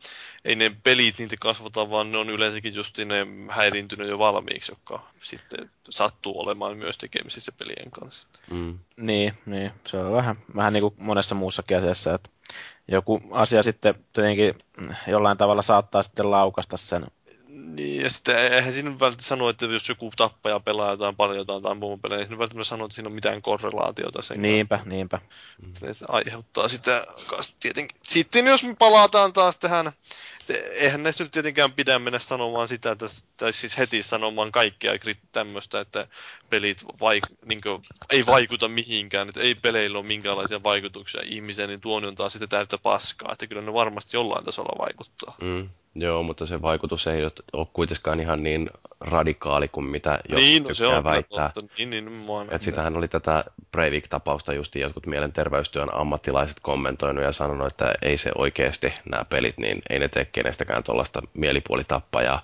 [0.45, 5.07] ei ne pelit niitä kasvata, vaan ne on yleensäkin just ne häiriintynyt jo valmiiksi, jotka
[5.23, 8.27] sitten sattuu olemaan myös tekemisissä pelien kanssa.
[8.51, 8.79] Mm.
[8.97, 12.29] Niin, niin, se on vähän, vähän niin kuin monessa muussakin asiassa, että
[12.91, 14.55] joku asia sitten tietenkin
[15.07, 17.05] jollain tavalla saattaa sitten laukasta sen
[17.49, 21.63] niin, ja sitten eihän siinä välttämättä sano, että jos joku tappaja pelaa jotain paljon jotain
[21.63, 24.89] tai muun pelejä, niin välttämättä sano, että siinä on mitään korrelaatiota sen Niinpä, kanssa.
[24.89, 25.19] niinpä.
[25.73, 27.05] Se aiheuttaa sitä
[27.59, 27.97] tietenkin.
[28.03, 29.91] Sitten jos me palataan taas tähän,
[30.53, 33.05] eihän näistä nyt tietenkään pidä mennä sanomaan sitä, että,
[33.37, 34.93] tai siis heti sanomaan kaikkea
[35.31, 36.07] tämmöistä, että
[36.49, 41.81] pelit vaik, niin kuin, ei vaikuta mihinkään, että ei peleillä ole minkäänlaisia vaikutuksia ihmiseen, niin
[41.81, 45.35] tuon on taas sitä täyttä paskaa, että kyllä ne varmasti jollain tasolla vaikuttaa.
[45.41, 45.69] Mm.
[45.95, 47.23] Joo, mutta se vaikutus ei
[47.53, 48.69] ole kuitenkaan ihan niin
[48.99, 51.51] radikaali kuin mitä jotkut niin, no, se on väittää.
[51.53, 51.73] Totta.
[51.77, 57.67] Niin, niin, niin Et sitähän oli tätä Breivik-tapausta just jotkut mielenterveystyön ammattilaiset kommentoinut ja sanonut,
[57.67, 62.43] että ei se oikeasti nämä pelit, niin ei ne tee kenestäkään tuollaista mielipuolitappajaa.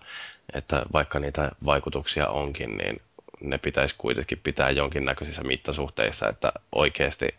[0.53, 3.01] Että vaikka niitä vaikutuksia onkin, niin
[3.41, 7.35] ne pitäisi kuitenkin pitää jonkinnäköisissä mittasuhteissa, että oikeasti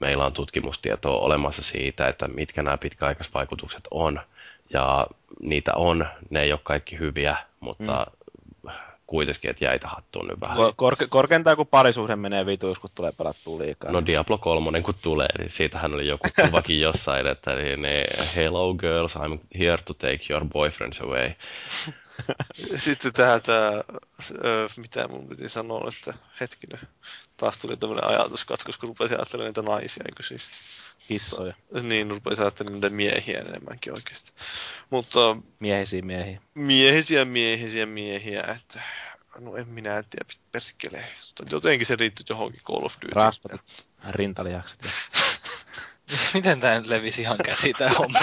[0.00, 4.20] meillä on tutkimustietoa olemassa siitä, että mitkä nämä pitkäaikaisvaikutukset on–
[4.70, 5.06] ja
[5.42, 8.17] niitä on, ne ei ole kaikki hyviä, mutta mm.
[9.08, 10.56] Kuitenkin, että jäitä hattuun nyt vähän.
[10.76, 13.92] Kor- korkeintaan kun parisuhde menee vituus, kun tulee pelattua liikaa.
[13.92, 18.04] No Diablo 3 kun tulee, niin siitähän oli joku kuvakin jossain, että niin, niin,
[18.36, 21.30] hello girls, I'm here to take your boyfriends away.
[22.76, 23.84] Sitten tämä, tämä
[24.76, 26.80] mitä mun piti sanoa, että hetkinen,
[27.36, 30.50] taas tuli tämmöinen ajatuskatkos, kun rupesin ajattelemaan niitä naisia, niin siis
[31.08, 31.54] Kissoja.
[31.82, 34.32] Niin, rupesin ajattelemaan niitä miehiä enemmänkin oikeasti.
[34.90, 35.36] Mutta...
[35.60, 36.40] Miehisiä miehiä.
[36.54, 38.82] Miehisiä miehisiä miehiä, että...
[39.40, 41.04] No en minä tiedä, perkele.
[41.50, 43.14] Jotenkin se riittyy johonkin Call of Duty.
[43.14, 43.60] Rasvatut
[44.10, 44.78] rintaliakset.
[46.34, 48.20] Miten tämä nyt levisi ihan käsi tämä homma?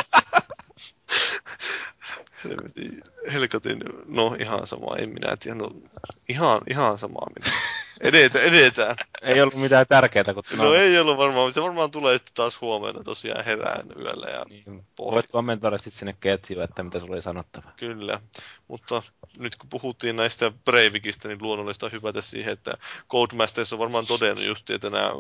[3.33, 5.69] Helkotin, no ihan sama, en minä tiedä, no
[6.29, 7.57] ihan, ihan sama minä.
[8.01, 8.95] Edetään, edetään.
[9.21, 10.33] Ei ollut mitään tärkeää.
[10.33, 14.27] Kun no, ei ollut varmaan, se varmaan tulee sitten taas huomenna tosiaan herään yöllä.
[14.27, 14.85] Ja niin.
[14.99, 17.71] Voit kommentoida sitten sinne ketjuun, että mitä sulla oli sanottava.
[17.77, 18.19] Kyllä,
[18.67, 19.03] mutta
[19.37, 22.77] nyt kun puhuttiin näistä Breivikistä, niin luonnollista on hyvätä siihen, että
[23.11, 25.11] Codemasters on varmaan todennut just, että nämä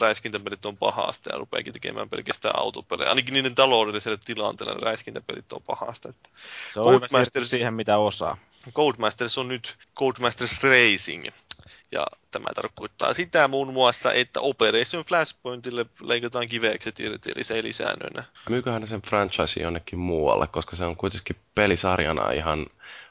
[0.00, 3.08] räiskintäpelit on pahasta ja rupeakin tekemään pelkästään autopelejä.
[3.08, 6.08] Ainakin niiden taloudelliselle tilanteelle räiskintäpelit on pahasta.
[6.08, 6.30] Että
[6.72, 8.36] se on Codemasters, siihen, mitä osaa.
[8.72, 11.28] Codemasters on nyt Codemasters Racing,
[11.92, 17.72] ja tämä tarkoittaa sitä muun muassa, että Operation Flashpointille leikataan kivekset irti, eli se ei
[17.72, 18.24] säännöinä.
[18.48, 22.66] Myyköhän sen franchise jonnekin muualle, koska se on kuitenkin pelisarjana ihan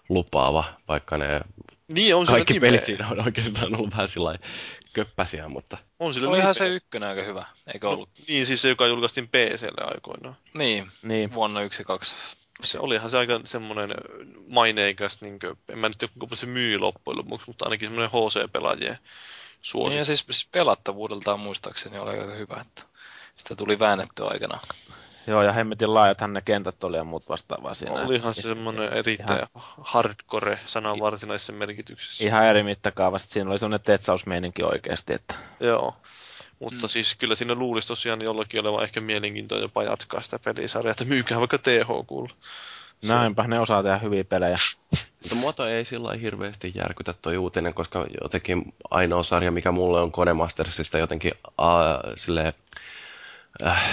[0.10, 1.42] lupaava, vaikka ne
[1.88, 4.38] niin, on kaikki pelit siinä on oikeastaan ollut vähän sillä
[4.94, 5.78] köppäsiä, mutta...
[6.00, 8.10] On sillä Olihan se ykkönen aika hyvä, eikö no, ollut?
[8.20, 10.36] No, niin, siis se, joka julkaistiin PClle aikoinaan.
[10.54, 11.34] Niin, niin.
[11.34, 11.84] vuonna 1
[12.64, 13.92] se olihan se aika semmoinen
[14.48, 18.12] maineikas, niin kuin, en mä nyt tiedä kuinka se myy loppujen lopuksi, mutta ainakin semmoinen
[18.12, 18.98] HC-pelaajien
[19.62, 19.90] suosikki.
[19.90, 22.84] Niin ja siis, siis pelattavuudeltaan muistaakseni oli aika hyvä, että
[23.36, 24.60] sitä tuli väännettyä aikana.
[25.28, 27.94] Joo, ja hemmetin laajathan ne kentät oli ja muut vastaavaa siinä.
[27.94, 29.78] Olihan se semmoinen erittäin ihan...
[29.82, 32.24] hardcore sanan varsinaisessa merkityksessä.
[32.24, 35.14] Ihan eri mittakaavassa, siinä oli semmoinen tetsausmeininki oikeasti.
[35.14, 35.36] Että...
[35.60, 35.96] Joo.
[36.62, 36.90] Mutta mm.
[36.90, 41.40] siis kyllä siinä luulisi tosiaan jollakin olevan ehkä mielenkiintoa jopa jatkaa sitä pelisarjaa, että myykää
[41.40, 42.32] vaikka THQ.
[43.08, 44.56] Näinpä, ne osaa tehdä hyviä pelejä.
[45.22, 50.12] Mutta muoto ei sillä hirveästi järkytä toi uutinen, koska jotenkin ainoa sarja, mikä mulle on
[50.12, 52.54] Codemastersista jotenkin äh, silleen,
[53.66, 53.84] äh,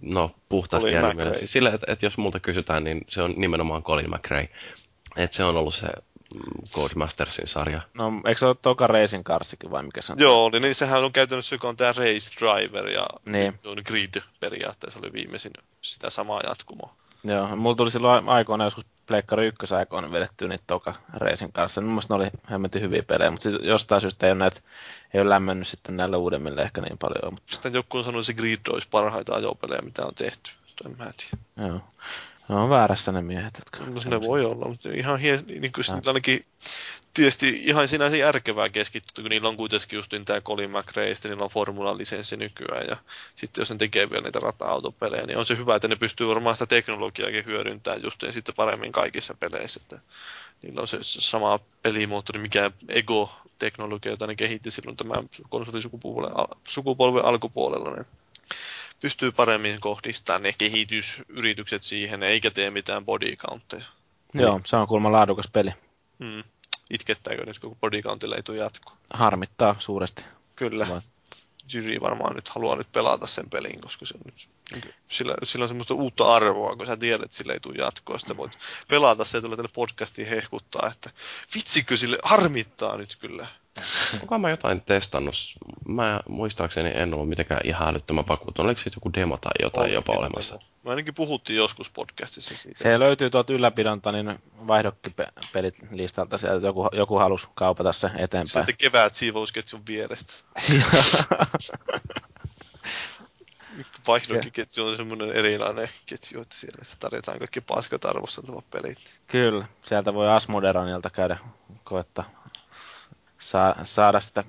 [0.00, 0.90] no puhtaasti.
[1.38, 4.48] Siis sille, että, että jos multa kysytään, niin se on nimenomaan Colin McRae.
[5.16, 5.86] Että se on ollut se
[6.72, 7.80] Codemastersin sarja.
[7.94, 10.18] No, eikö se ole Toka Racing Carsikin vai mikä se on?
[10.18, 13.54] Joo, niin, niin sehän on käytännössä, joka on tämä Race Driver ja Niin.
[13.62, 16.94] se on Grid periaatteessa oli viimeisin sitä samaa jatkumoa.
[17.24, 21.80] Joo, mulla tuli silloin aikoina joskus Pleikkari ykkösaikoina vedettyä niitä Toka Racing kanssa.
[21.80, 24.60] Mun mielestä ne oli hemmetin hyviä pelejä, mutta sit jostain syystä ei ole, näitä,
[25.14, 27.34] ei ole lämmennyt sitten näille uudemmille ehkä niin paljon.
[27.34, 30.50] Mutta, Sitten joku on sanonut, että se Grid olisi parhaita ajopelejä, mitä on tehty.
[30.86, 31.68] En mä tiedä.
[31.68, 31.80] joo.
[32.48, 33.90] No on väärässä ne miehet, jotka...
[33.90, 36.42] No ne voi olla, mutta ihan hie, niin kuin niillä ainakin
[37.14, 41.44] tietysti ihan sinänsä järkevää keskittyä, kun niillä on kuitenkin just tämä Colin McRae, sitten niillä
[41.44, 42.96] on formula-lisenssi nykyään, ja
[43.36, 46.56] sitten jos ne tekee vielä niitä rata-autopelejä, niin on se hyvä, että ne pystyy varmaan
[46.56, 49.98] sitä teknologiaakin hyödyntämään just sitten paremmin kaikissa peleissä, että
[50.62, 57.24] niillä on se sama pelimoottori, mikä Ego-teknologia, jota ne kehitti silloin tämän konsolisukupolven al- sukupolven
[57.24, 58.06] alkupuolella, niin
[59.00, 63.84] pystyy paremmin kohdistamaan ne kehitysyritykset siihen, eikä tee mitään body countteja.
[64.34, 65.70] Joo, se on kuulemma laadukas peli.
[66.18, 66.44] Mm.
[66.90, 68.92] Itkettääkö nyt, kun bodycountilla ei tule jatko?
[69.12, 70.24] Harmittaa suuresti.
[70.56, 70.88] Kyllä.
[70.88, 71.00] Vai?
[71.72, 75.62] Jyri varmaan nyt haluaa nyt pelata sen pelin, koska se on nyt, niin sillä, sillä
[75.62, 78.18] on semmoista uutta arvoa, kun sä tiedät, että sillä ei tule jatkoa.
[78.18, 78.58] Sitten voit
[78.88, 81.10] pelata se ja tulla tänne podcastiin hehkuttaa, että
[81.54, 83.46] vitsikö sille harmittaa nyt kyllä.
[84.22, 85.34] Onko mä jotain testannut?
[85.88, 88.66] Mä muistaakseni en ollut mitenkään ihan älyttömän vakuutunut.
[88.66, 90.54] Oliko siitä joku demo tai jotain jopa olemassa?
[90.54, 90.70] demo.
[90.84, 92.82] Me ainakin puhuttiin joskus podcastissa siitä.
[92.82, 94.38] Se löytyy tuolta ylläpidonta niin
[94.68, 96.38] vaihdokkipelit listalta.
[96.38, 98.48] Sieltä joku, joku halusi kaupata se eteenpäin.
[98.48, 100.34] Sieltä kevät siivousketjun vierestä.
[104.06, 109.20] Vaihdokiketju on semmoinen erilainen ketju, että siellä se tarjotaan kaikki paskat arvosteltavat pelit.
[109.26, 111.38] Kyllä, sieltä voi Asmoderanilta käydä
[111.84, 112.30] koettaa
[113.38, 114.44] saa, saada sitä.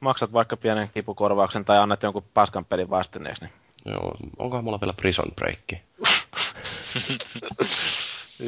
[0.00, 3.44] Maksat vaikka pienen kipukorvauksen tai annat jonkun paskan pelin vastineeksi.
[3.44, 3.52] Niin.
[3.84, 5.58] Joo, onkohan mulla vielä Prison Break?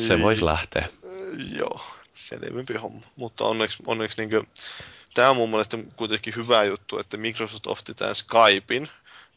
[0.08, 0.88] Se voisi lähteä.
[1.58, 1.80] Joo,
[2.14, 3.06] selvempi homma.
[3.16, 4.46] Mutta onneksi, onneksi niin
[5.14, 8.88] tämä on mun mielestä kuitenkin hyvä juttu, että Microsoft otti tämän Skypein,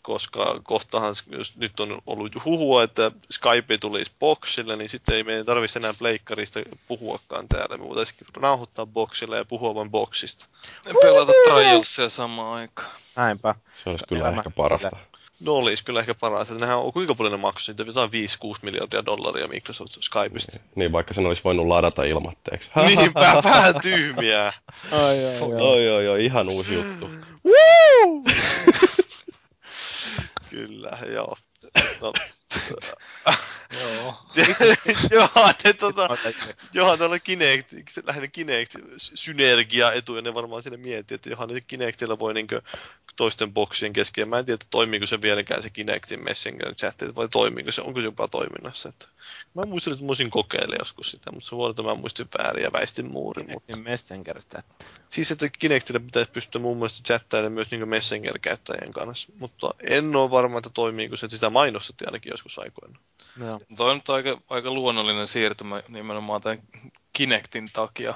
[0.10, 5.46] koska kohtahan, jos nyt on ollut huhua, että Skype tulisi boxille, niin sitten ei meidän
[5.46, 7.78] tarvitsisi enää pleikkarista puhuakaan täällä.
[7.78, 10.46] Me voitaisiin nauhoittaa boxille ja puhua vain boxista.
[11.02, 12.90] Pelata Trialsia samaan aikaan.
[13.16, 13.56] Näinpä.
[13.84, 14.38] Se olisi kyllä Elämä.
[14.38, 14.98] ehkä parasta.
[15.40, 16.52] No olisi kyllä ehkä paras.
[16.52, 17.84] Että nehän on, kuinka paljon ne maksoi siitä?
[17.84, 18.14] Jotain 5-6
[18.62, 20.60] miljardia dollaria Microsoft Skypeista.
[20.76, 22.70] Niin, vaikka sen olisi voinut ladata ilmatteeksi.
[22.86, 24.54] Niinpä, vähän tyhmiä.
[24.92, 25.42] Ai, ai, ai.
[25.42, 27.10] Oi, oi, oi, ihan uusi juttu.
[27.46, 28.24] Woo!
[30.60, 31.36] Kyllä, joo.
[32.02, 32.14] No,
[33.74, 34.16] Joo.
[35.12, 36.08] Johan, ne, tota,
[36.74, 37.74] johan tuolla Kinect,
[38.04, 42.62] lähinnä Kinect synergia etuja, ne varmaan sinne miettii, että johan ne Kinectillä voi niinkö
[43.16, 44.30] toisten boksien kesken.
[44.30, 48.00] Mä en tiedä, että toimiiko se vieläkään se Kinectin Messenger chat, vai toimiiko se, onko
[48.00, 48.90] se jopa toiminnassa.
[48.90, 49.08] Että
[49.54, 52.72] mä muistelin, että mä voisin kokeilla joskus sitä, mutta se että mä muistin väärin ja
[52.74, 53.52] väistin muurin.
[53.52, 53.78] Mutta...
[53.78, 54.66] Messenger chat.
[55.10, 60.32] Siis, että Kinectillä pitäisi pystyä muun muassa chattailemaan myös niin Messenger-käyttäjien kanssa, mutta en ole
[60.32, 63.00] varma, että toimiiko se, että sitä mainostettiin ainakin joskus aikoina.
[63.40, 63.59] Joo.
[63.78, 66.60] Toi on nyt aika, aika luonnollinen siirtymä nimenomaan tämän
[67.14, 68.14] Kinectin takia.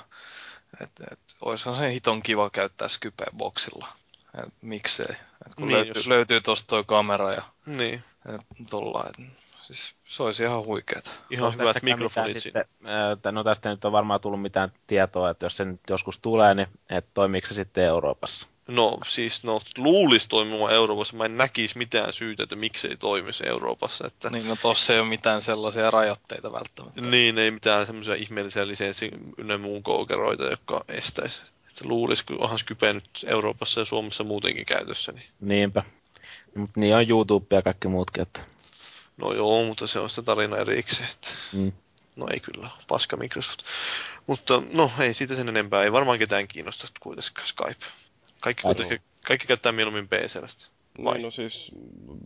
[0.81, 3.87] Että et, olisihan se hiton kiva käyttää Skype-boksilla.
[4.47, 5.05] Et, miksei.
[5.45, 8.03] Et kun Niin, löytyy, jos- löytyy tosta toi kamera ja Niin,
[8.35, 9.27] et, tolla, et,
[9.61, 11.09] siis se olisi ihan huikeeta.
[11.29, 12.43] ihan Onko hyvät mikrofonit.
[12.43, 12.65] Sitten,
[13.31, 16.53] no tästä ei nyt on varmaan tullut mitään tietoa, että jos se nyt joskus tulee,
[16.55, 18.47] niin että toimiiko se sitten Euroopassa.
[18.67, 21.15] No siis, no luulisi toimimaan Euroopassa.
[21.17, 24.07] Mä en näkisi mitään syytä, että miksei toimisi Euroopassa.
[24.07, 24.29] Että...
[24.29, 27.01] Niin no tossa ei ole mitään sellaisia rajoitteita välttämättä.
[27.01, 31.41] Niin, ei mitään semmoisia ihmeellisiä lisenssi ynnä muun koukeroita, jotka estäisi.
[31.67, 35.11] Että luulisi, kun onhan Skype nyt Euroopassa ja Suomessa muutenkin käytössä.
[35.11, 35.25] Niin...
[35.41, 35.83] Niinpä.
[36.55, 38.41] Mutta niin on YouTube ja kaikki muutkin, että
[39.17, 41.09] No joo, mutta se on sitä tarina erikseen.
[41.09, 41.29] Että...
[41.53, 41.71] mm.
[42.15, 43.59] No ei kyllä, paska Microsoft.
[44.27, 47.85] Mutta no ei siitä sen enempää, ei varmaan ketään kiinnosta kuitenkaan Skype.
[48.43, 50.09] Kaikki, Ai kuitenkin, kaikki käyttää mieluummin.
[51.03, 51.13] Vai?
[51.13, 51.71] Niin, no siis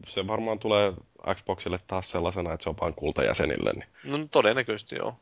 [0.07, 0.93] se varmaan tulee
[1.35, 3.73] Xboxille taas sellaisena, että se on vain kultajäsenille.
[3.73, 3.85] Niin.
[4.03, 5.19] No todennäköisesti joo.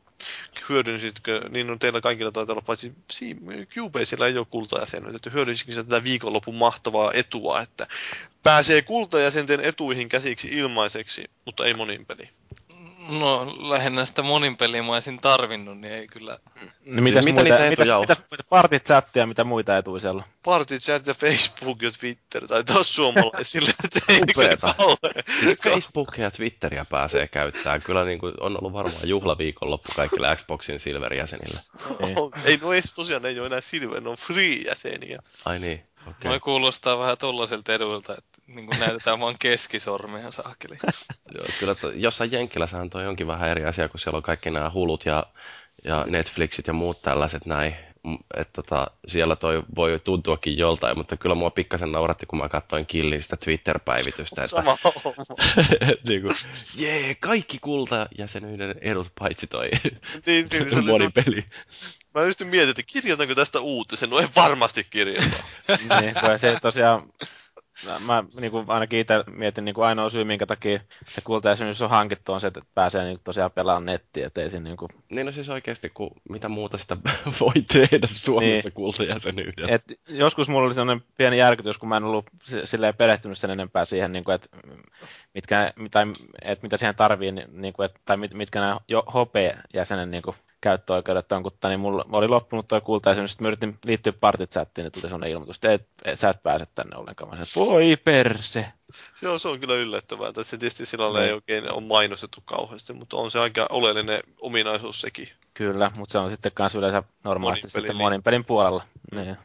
[0.68, 3.36] Hyödynsitkö, niin on teillä kaikilla taitaa olla, paitsi si-
[3.74, 7.86] Cubaseilla ei ole kultajäsenyyttä, että hyödynsitkö tätä viikonlopun mahtavaa etua, että
[8.42, 12.30] pääsee kultajäsenten etuihin käsiksi ilmaiseksi, mutta ei monin peli.
[13.08, 16.38] No lähinnä sitä monin peliä mä olisin tarvinnut, niin ei kyllä.
[16.84, 18.00] Niin mitä muita, niitä mitäs, etuja on?
[18.02, 20.28] mitäs, mitäs partit chattia, mitä muita etuja siellä on?
[20.42, 23.70] Party chat ja Facebook ja Twitter, tai taas suomalaisille.
[24.30, 24.74] Upeeta.
[25.40, 27.82] Siis Facebookia ja Twitteriä pääsee käyttämään.
[27.82, 31.60] Kyllä niin kuin on ollut varmaan juhlaviikonloppu kaikille Xboxin Silver-jäsenille.
[32.44, 35.18] Ei, no ei, tosiaan ei ole enää Silver, ne on free-jäseniä.
[35.44, 35.82] Ai niin.
[36.06, 36.30] Okay.
[36.30, 40.76] Noi kuulostaa vähän tollaisilta eduilta, että niin kuin näytetään vaan keskisormia saakeli.
[41.38, 44.70] Joo, kyllä to, jossain Jenkkilässähän toi onkin vähän eri asia, kun siellä on kaikki nämä
[44.70, 45.26] hulut ja,
[45.84, 47.76] ja Netflixit ja muut tällaiset näin.
[48.36, 52.86] Et tota, siellä toi voi tuntuakin joltain, mutta kyllä mua pikkasen nauratti, kun mä katsoin
[52.86, 54.42] Killin sitä Twitter-päivitystä.
[54.42, 55.24] Että, Sama homma.
[56.08, 56.34] niin kuin,
[56.76, 59.70] jee, kaikki kultajäsenyyden edut paitsi toi
[60.26, 61.44] niin, niin, monipeli.
[62.16, 65.36] Mä just mietin, että kirjoitanko tästä uutisen, no en varmasti kirjoita.
[66.00, 67.12] niin, kun se tosiaan,
[68.06, 71.90] mä niin kuin ainakin itse mietin niin kuin ainoa syy, minkä takia se kultajäsenyys on
[71.90, 74.88] hankittu, on se, että pääsee niin kuin tosiaan pelaamaan nettiä, että ei siinä niin kuin,
[75.10, 76.96] Niin no siis oikeasti, kun mitä muuta sitä
[77.40, 78.74] voi tehdä Suomessa Niin.
[78.74, 79.74] kultajäsenyydellä.
[79.74, 83.50] et joskus mulla oli sellainen pieni järkytys, kun mä en ollut si- silleen perehtynyt sen
[83.50, 84.48] enempää siihen, niin kuin, että,
[85.34, 86.06] mitkä, mitä,
[86.42, 90.22] että mitä siihen tarvii, niin, niin kuin, että, tai mit, mitkä nämä jo, HP-jäsenen niin
[90.22, 90.36] kuin,
[90.66, 94.82] käyttöoikeudet on, kun niin mulla oli loppunut tuo kultajäsenyys, sitten mä yritin liittyä partit chattiin,
[94.82, 97.30] niin tuli sellainen ilmoitus, että et, et, sä et pääse tänne ollenkaan.
[97.30, 98.72] Mä sanoin, voi perse.
[99.14, 101.22] Se on, se on kyllä yllättävää, että se tietysti sillä Niin.
[101.22, 105.28] ei oikein ole mainostettu kauheasti, mutta on se aika oleellinen ominaisuus sekin.
[105.54, 108.84] Kyllä, mutta se on sitten myös yleensä normaalisti Monin pelin sitten monin pelin puolella.
[109.12, 109.36] Niin.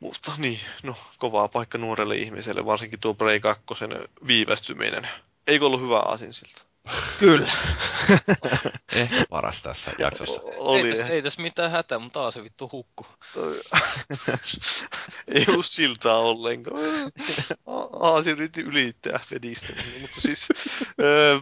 [0.00, 3.64] Mutta niin, no kovaa paikka nuorelle ihmiselle, varsinkin tuo Prey 2
[4.26, 5.08] viivästyminen.
[5.46, 6.67] Eikö ollut hyvä aasinsilta?
[7.18, 7.48] Kyllä.
[8.96, 10.40] Ehkä paras tässä jaksossa.
[10.44, 10.88] Ei Oli.
[10.88, 13.06] tässä, ei tässä mitään hätää, mutta taas se vittu hukku.
[15.34, 16.80] ei ollut siltaa ollenkaan.
[18.00, 19.72] Aasi yritti ylittää vedistä.
[20.00, 20.48] Mutta siis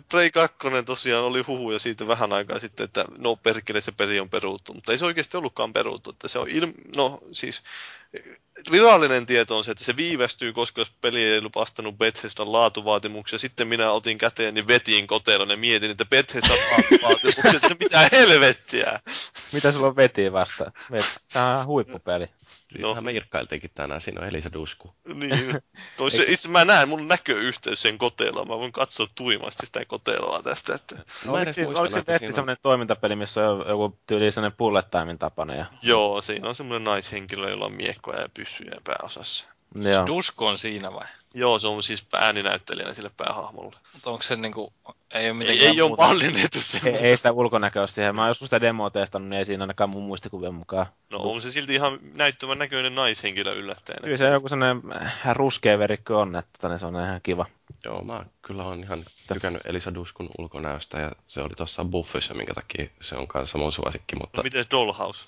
[0.08, 4.30] Prey 2 tosiaan oli huhuja siitä vähän aikaa sitten, että no perkele se peli on
[4.30, 4.74] peruuttu.
[4.74, 6.10] Mutta ei se oikeasti ollutkaan peruuttu.
[6.10, 7.62] Että se on ilm- no siis
[8.70, 13.38] virallinen tieto on se, että se viivästyy, koska jos peli ei ollut vastannut Bethesdan laatuvaatimuksia.
[13.38, 19.00] Sitten minä otin käteen niin vetiin kotelon ja mietin, että Bethesdan laatuvaatimukset, että mitä helvettiä.
[19.52, 20.72] Mitä sulla on veti vasta?
[20.92, 22.26] Vet- Tämä on huippupeli.
[22.78, 22.94] No.
[22.94, 23.00] No.
[23.00, 24.94] me irkkailtiinkin tänään, siinä on Elisa Dusku.
[25.14, 25.54] Niin.
[26.00, 28.48] No, se, itse mä näen, mun näköyhteys sen koteloon.
[28.48, 30.74] Mä voin katsoa tuimasti sitä koteloa tästä.
[30.74, 30.94] Että...
[30.96, 34.32] Mä en Oliko, muistanut, oliko se vetti siinä on- sellainen toimintapeli, missä on joku tyyli
[34.32, 35.58] sellainen bullet timein tapainen?
[35.58, 35.66] Ja...
[35.82, 39.44] Joo, siinä on semmoinen naishenkilö, jolla on miekkoja ja pyssyjä pääosassa.
[39.74, 40.06] Joo.
[40.06, 41.06] Dusko on siinä vai?
[41.34, 43.76] Joo, se on siis ääninäyttelijänä sille päähahmolle.
[43.92, 44.72] Mutta onko se niinku,
[45.14, 46.02] ei ole Ei, mitenkään ei ole muuta?
[46.02, 46.80] mallinnettu se.
[46.84, 48.16] Ei, ei sitä ulkonäköä siihen.
[48.16, 50.86] Mä oon joskus sitä demoa testannut, niin ei siinä ainakaan mun muistikuvien mukaan.
[51.10, 54.02] No on se silti ihan näyttävän näköinen naishenkilö yllättäen.
[54.02, 57.46] Kyllä se joku sellainen äh, ruskea verikkö on, että niin se on ihan kiva.
[57.84, 62.54] Joo, mä kyllä on ihan tykännyt Elisa Duskun ulkonäöstä ja se oli tuossa Buffyssa, minkä
[62.54, 64.36] takia se on kanssa mun suosikki, mutta...
[64.36, 65.26] No miten Dollhouse?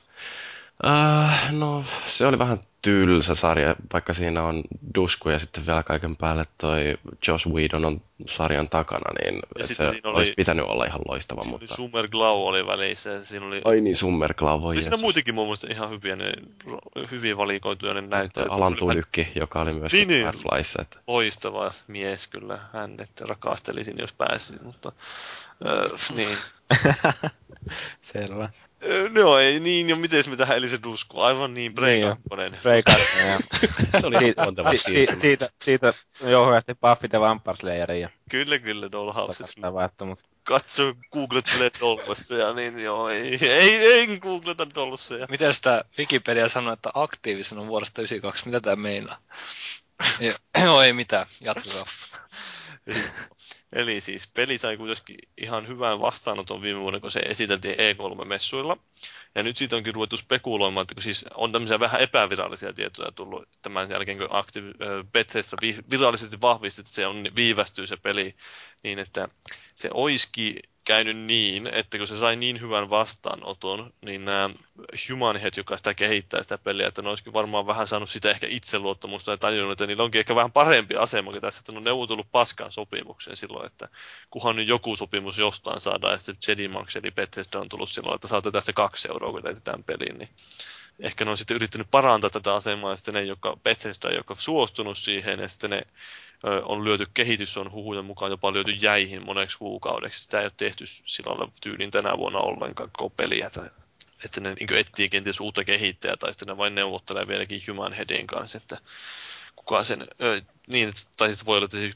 [0.86, 4.62] Äh, no, se oli vähän tylsä sarja, vaikka siinä on
[4.94, 6.98] Dusku ja sitten vielä kaiken päälle toi
[7.28, 11.40] Josh Whedon on sarjan takana, niin Ja se siinä oli- olisi pitänyt olla ihan loistava,
[11.40, 11.74] Siinä oli mutta...
[11.74, 13.60] Summer Glau oli välissä ja siinä oli...
[13.64, 16.32] Ai niin, Summerclaw, voi Oli siinä muitakin mun mielestä ihan hyviä, ne,
[17.10, 18.52] hyvin valikoituja ne näyttelijät.
[18.52, 20.26] Alan oli Tulykki, joka oli myös Niin, niin.
[20.26, 20.82] Fireflyssa.
[20.82, 21.00] Että...
[21.06, 24.92] loistava mies kyllä hän, että rakastelisin jos pääsisin, mutta
[25.66, 26.38] äh, niin.
[28.00, 28.48] Selvä.
[29.12, 32.16] No ei niin, ja miten me tähän Elise Dusku, aivan niin, Prey Niin jo.
[32.36, 32.62] 2.
[32.62, 33.38] Frey Kartner ja
[34.00, 38.92] Se oli siitä, si, si, siitä, siitä jouhevasti Buffit ja Vampire Slayerin ja Kyllä, kyllä,
[38.92, 39.42] Dollhouse.
[39.42, 45.26] vastaavaa, että mut Katso, googlettelee Dollosseja, niin joo, ei, ei, ei googleta Dollosseja.
[45.30, 48.46] Miten sitä Wikipedia sanoo, että aktiivisena vuodesta 92?
[48.46, 49.18] Mitä tämä meinaa?
[50.64, 51.26] Joo, ei mitään.
[51.44, 51.86] Jatkakaa.
[53.72, 58.76] Eli siis peli sai kuitenkin ihan hyvän vastaanoton viime vuonna, kun se esiteltiin E3-messuilla.
[59.34, 63.48] Ja nyt siitä onkin ruvettu spekuloimaan, että kun siis on tämmöisiä vähän epävirallisia tietoja tullut
[63.62, 68.34] tämän jälkeen, kun Active, äh, Bethesda vi- virallisesti vahvisti, että se on, viivästyy se peli,
[68.82, 69.28] niin että
[69.74, 74.50] se oiski käynyt niin, että kun se sai niin hyvän vastaanoton, niin nämä
[75.10, 79.30] Humanhead, joka sitä kehittää sitä peliä, että ne olisikin varmaan vähän saanut sitä ehkä itseluottamusta
[79.30, 82.30] ja tajunnut, että niillä onkin ehkä vähän parempi asema kuin tässä, että ne on neuvotellut
[82.32, 83.88] paskan sopimuksen silloin, että
[84.30, 88.28] kunhan nyt joku sopimus jostain saadaan, ja sitten Jedimax eli Bethesda on tullut silloin, että
[88.28, 90.28] saatte tästä kaksi euroa, kun teette tämän pelin, niin
[91.00, 94.98] ehkä ne on sitten yrittänyt parantaa tätä asemaa, ja sitten ne, joka Bethesda, joka suostunut
[94.98, 95.82] siihen, ja sitten ne
[96.42, 100.22] on lyöty, kehitys on huhujen mukaan jopa lyöty jäihin moneksi kuukaudeksi.
[100.22, 103.50] Sitä ei ole tehty sillä lailla tyylin tänä vuonna ollenkaan koko peliä.
[103.50, 103.70] Tai,
[104.24, 108.26] että ne niin etsii kenties uutta kehittäjää, tai sitten ne vain neuvottelee vieläkin Human Headin
[108.26, 108.78] kanssa, että
[109.56, 110.06] kuka sen,
[110.68, 111.92] niin, tai sitten voi olla, että se,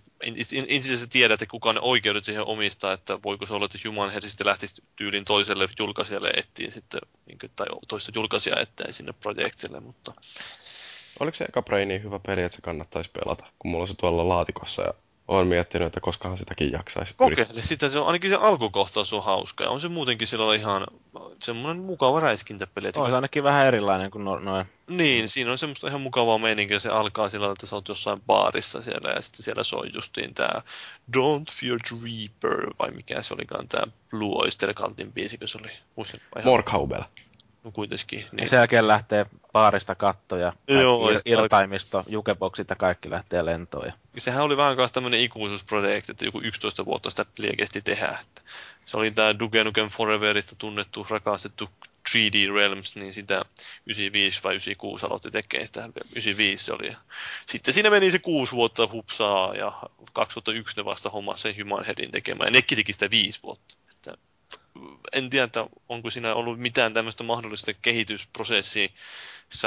[0.68, 4.10] ensin se tiedät, että kuka ne oikeudet siihen omistaa, että voiko se olla, että Human
[4.10, 9.12] Head sitten lähtisi tyylin toiselle julkaisijalle etsiin sitten, niin kuin, tai toista julkaisijaa eteen sinne
[9.12, 10.12] projektille, mutta
[11.20, 13.94] Oliko se eka Brain niin hyvä peli, että se kannattaisi pelata, kun mulla on se
[13.94, 14.94] tuolla laatikossa ja
[15.28, 17.14] olen miettinyt, että koskahan sitäkin jaksaisi.
[17.16, 20.86] Kokeile sitä, se on, ainakin se alkukohtaus on hauska ja on se muutenkin sillä ihan
[21.38, 22.88] semmoinen mukava räiskintäpeli.
[22.88, 24.66] Että On se ainakin vähän erilainen kuin no, noin.
[24.88, 26.78] Niin, siinä on semmoista ihan mukavaa meininkiä.
[26.78, 30.62] Se alkaa sillä että sä oot jossain baarissa siellä ja sitten siellä soi justiin tää
[31.16, 35.58] Don't Fear the Reaper, vai mikä se olikaan tää Blue Oyster Cultin biisi, kun se
[35.58, 35.70] oli.
[35.96, 36.44] Muistan, ihan.
[37.64, 38.26] No kuitenkin.
[38.32, 38.48] Niin.
[38.48, 43.86] Sen jälkeen lähtee baarista kattoja, Joo, ir- irtaimisto, jukeboksit ja kaikki lähtee lentoon.
[43.86, 43.92] Ja...
[44.18, 48.18] sehän oli vähän kanssa tämmöinen ikuisuusprojekti, että joku 11 vuotta sitä peliä kesti tehdä.
[48.22, 48.42] Että
[48.84, 51.68] se oli tämä Duke Nukem Foreverista tunnettu, rakastettu
[52.08, 53.42] 3D Realms, niin sitä
[53.86, 55.80] 95 vai 96 aloitti tekemään sitä.
[55.80, 56.96] 95 se oli.
[57.46, 59.72] Sitten siinä meni se kuusi vuotta hupsaa ja
[60.12, 62.46] 2001 ne vasta homma sen Human Headin tekemään.
[62.46, 63.74] Ja nekin teki sitä viisi vuotta.
[63.90, 64.16] Että
[65.12, 67.72] en tiedä, että onko siinä ollut mitään tämmöistä mahdollista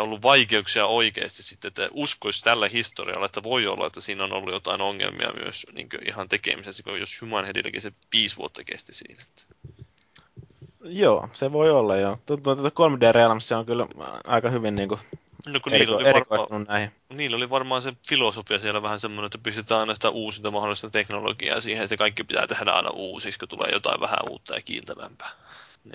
[0.02, 4.34] on ollut vaikeuksia oikeasti sitten, että uskoisi tällä historialla, että voi olla, että siinä on
[4.34, 8.94] ollut jotain ongelmia myös niin ihan tekemisessä, kun jos Human Headilläkin se viisi vuotta kesti
[8.94, 9.24] siinä.
[10.84, 12.20] Joo, se voi olla joo.
[12.26, 13.88] Tuntuu, että 3D Realms on kyllä
[14.24, 15.00] aika hyvin niin kuin
[15.46, 16.92] No kun eriko- niillä oli, varmaan, näihin.
[17.10, 21.62] niillä oli varmaan se filosofia siellä vähän semmoinen, että pistetään aina sitä uusinta mahdollista teknologiaa
[21.62, 25.32] siihen, että kaikki pitää tehdä aina uusiksi, kun tulee jotain vähän uutta ja kiiltävämpää.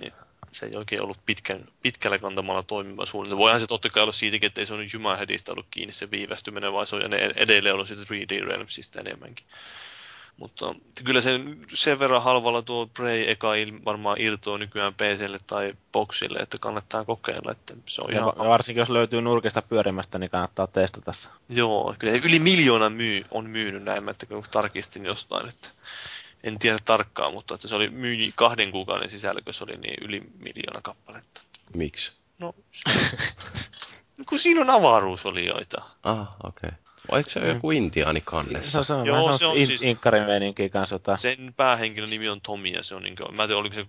[0.00, 0.12] Niin
[0.52, 3.42] se ei oikein ollut pitkän, pitkällä kantamalla toimiva suunnitelma.
[3.42, 6.10] Voihan se totta kai olla siitäkin, että ei se on nyt Jumaheadista ollut kiinni se
[6.10, 9.46] viivästyminen, vaan se on edelleen ollut siitä 3D Realmsista enemmänkin.
[10.40, 11.40] Mutta kyllä se
[11.74, 17.04] sen verran halvalla tuo Prey eka il, varmaan irtoaa nykyään PClle tai Boxille, että kannattaa
[17.04, 17.52] kokeilla.
[17.52, 21.28] Että se on Ja, ihan va- varsinkin jos löytyy nurkista pyörimästä, niin kannattaa testata se.
[21.48, 25.68] Joo, kyllä se yli miljoona myy, on myynyt näin, että kun tarkistin jostain, että
[26.44, 30.04] en tiedä tarkkaan, mutta että se oli myyji kahden kuukauden sisällä, kun se oli niin
[30.08, 31.42] yli miljoona kappaletta.
[31.74, 32.12] Miksi?
[32.40, 32.90] No, se-
[34.28, 35.82] kun siinä on avaruusolioita.
[36.02, 36.68] Ah, okei.
[36.68, 36.78] Okay.
[37.08, 38.84] Oliko se joku intiaani kannessa?
[38.84, 41.18] se on Joo, se on in, siis- inkkarin meininkiä kanssa jotain.
[41.18, 43.86] Sen päähenkilön nimi on Tomi ja se on niin kuin, mä en tiedä oliko se,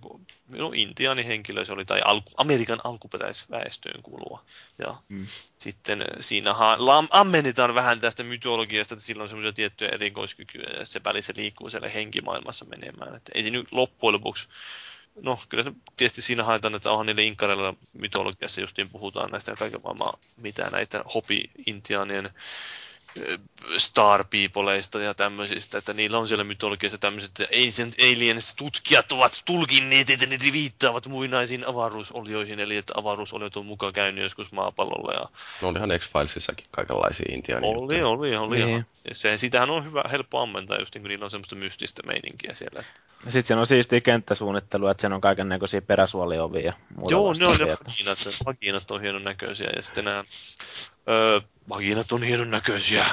[0.48, 4.42] no intiaani henkilö se oli, tai alku, Amerikan alkuperäisväestöön kuuluva.
[4.78, 5.26] Ja Mm.
[5.56, 10.86] sitten siinä ha- lam- ammennetaan vähän tästä mytologiasta, että sillä on semmoisia tiettyjä erikoiskykyjä ja
[10.86, 13.16] se välissä liikkuu siellä henkimaailmassa menemään.
[13.16, 14.48] Että ei se nyt loppujen lopuksi
[15.22, 19.80] No, kyllä se tietysti siinä haetaan, että onhan niille inkareilla mytologiassa justiin puhutaan näistä kaiken
[19.84, 22.30] maailman, mitä näitä hopi-intiaanien
[23.76, 27.30] star peopleista ja tämmöisistä, että niillä on siellä mytologiassa tämmöiset
[27.64, 33.92] ancient aliens tutkijat ovat tulkinneet, että ne viittaavat muinaisiin avaruusolioihin, eli että avaruusoliot on mukaan
[33.92, 35.28] käynyt joskus maapallolla ja
[35.62, 38.56] No olihan X-Filesissakin kaikenlaisia intiaani oli, oli, oli.
[38.56, 38.66] Niin.
[38.66, 38.86] Niin.
[39.08, 42.54] Ja se, sitähän on hyvä, helppo ammentaa, just niin kuin niillä on semmoista mystistä meininkiä
[42.54, 42.84] siellä.
[43.26, 47.32] Ja sitten siinä on siistiä kenttäsuunnittelua, että siinä on kaiken näköisiä peräsuoliovia ja muuta Joo,
[47.32, 50.24] ne on ne vaginat, vaginat on hienon näköisiä ja sitten nämä
[51.08, 53.06] öö, vaginat on hienon näköisiä.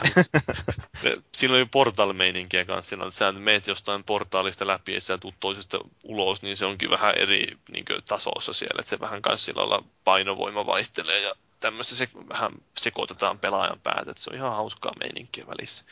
[1.32, 5.80] Siinä oli portal-meininkiä kanssa, sillä, että sä meet jostain portaalista läpi ja sä tuut toisesta
[6.03, 9.61] ulos, niin se onkin vähän eri niin kuin, tasossa siellä, että se vähän kanssa sillä
[9.61, 14.94] lailla painovoima vaihtelee ja tämmöistä se vähän sekoitetaan pelaajan päätä, että se on ihan hauskaa
[14.99, 15.84] meininkiä välissä.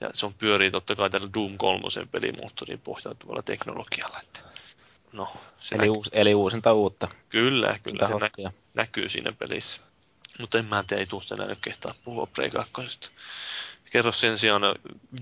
[0.00, 4.20] Ja se on pyörii totta kai tällä Doom 3 pelimoottoriin pohjautuvalla teknologialla.
[4.22, 4.40] Että,
[5.12, 7.08] no, se Eli, näkyy, uus, eli uusinta uutta.
[7.28, 9.80] kyllä, kyllä se nä- näkyy siinä pelissä.
[10.40, 13.10] Mutta en mä tiedä, ei tuosta enää nyt kehtaa puhua Play 2.
[13.90, 14.62] Kerro sen sijaan,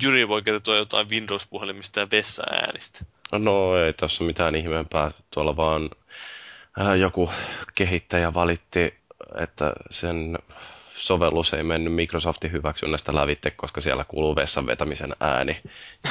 [0.02, 3.04] Jyri voi kertoa jotain Windows-puhelimista ja vessa-äänistä.
[3.32, 5.10] No ei tässä mitään ihmeempää.
[5.30, 5.90] Tuolla vaan
[6.80, 7.30] äh, joku
[7.74, 8.94] kehittäjä valitti,
[9.34, 10.38] että sen
[10.94, 15.60] sovellus ei mennyt Microsoftin hyväksynnästä lävitte, koska siellä kuuluu vessan vetämisen ääni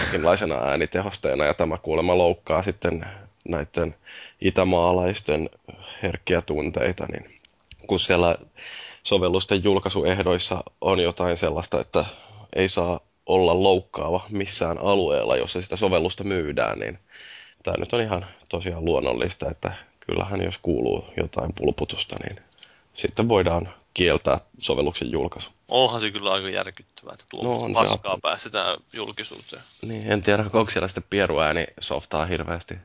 [0.02, 1.46] jonkinlaisena äänitehosteena.
[1.46, 3.06] Ja tämä kuulemma loukkaa sitten
[3.48, 3.96] näiden
[4.42, 5.50] itämaalaisten
[6.04, 7.06] herkkiä tunteita.
[7.12, 7.42] Niin
[7.88, 8.36] kun siellä
[9.08, 12.06] sovellusten julkaisuehdoissa on jotain sellaista, että
[12.56, 17.00] ei saa olla loukkaava missään alueella, jossa sitä sovellusta myydään, niin
[17.64, 22.40] tämä nyt on ihan tosiaan luonnollista, että kyllähän jos kuuluu jotain pulputusta, niin
[22.94, 25.50] sitten voidaan kieltää sovelluksen julkaisu.
[25.68, 29.62] Onhan se kyllä aika järkyttävää, että tuommoista no, paskaa päästetään julkisuuteen.
[29.82, 32.76] Niin, en tiedä, onko siellä sitten pieruääni softaa hirveästi.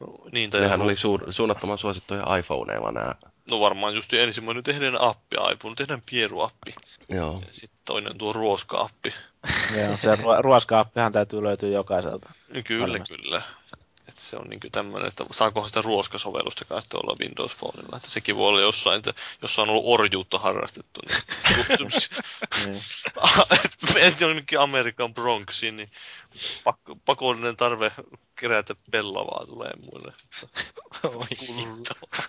[0.00, 3.14] No, niin, tai Nehän oli su- suunnattoman suosittuja iPhoneilla nämä.
[3.50, 6.74] no varmaan just ensimmäinen tehdään appi iPhone, tehdään pieruappi.
[7.08, 7.42] Joo.
[7.46, 9.14] Ja sitten toinen tuo ruoska-appi.
[9.80, 12.32] Joo, se ruo- ruoska-appihan täytyy löytyä jokaiselta.
[12.64, 13.16] Kyllä, Varmasti.
[13.16, 13.42] kyllä.
[14.08, 17.96] Että se on niin tämmöinen, että saakohan sitä ruoskasovellusta kanssa olla Windows Phoneilla.
[17.96, 21.18] Että sekin voi olla jossain, että jos on ollut orjuutta harrastettu, niin
[22.66, 22.82] Niin.
[23.94, 25.90] Menet jonnekin Amerikan Bronxiin, niin
[26.64, 27.92] pakko, pakollinen tarve
[28.36, 30.12] kerätä pellavaa tulee muille.
[31.04, 31.94] Oi hitto.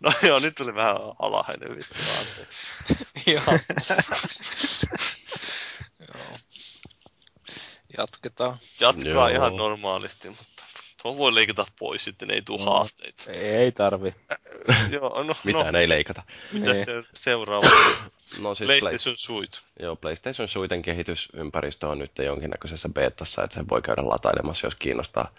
[0.00, 2.26] No joo, nyt tuli vähän alhainen vitsi vaan.
[3.26, 3.58] Joo.
[8.00, 8.56] Jatketaan.
[8.80, 9.26] Jatkaa Joo.
[9.28, 10.44] ihan normaalisti, mutta
[11.02, 12.70] tuo voi leikata pois, sitten ei tule No.
[12.72, 13.30] haasteita.
[13.32, 14.14] Ei tarvi.
[14.90, 16.22] joo, no, Mitään no ei leikata.
[16.52, 16.84] mitä Ei.
[16.84, 17.66] se seuraava?
[18.38, 19.58] No siis Play- PlayStation Suite.
[19.80, 25.30] Joo, PlayStation Suiten kehitysympäristö on nyt jonkinnäköisessä betassa, että sen voi käydä latailemassa, jos kiinnostaa.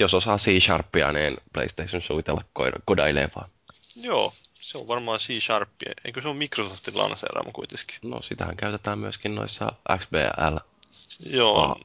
[0.00, 3.50] Jos osaa C-Sharpia, niin PlayStation Suitella koida- kodailee vaan.
[3.96, 5.92] Joo, se on varmaan C-Sharpia.
[6.04, 7.96] Eikö se ole Microsoftin lanseeraama kuitenkin?
[8.02, 10.60] No, sitähän käytetään myöskin noissa XBL-peleissä,
[11.26, 11.80] Joo,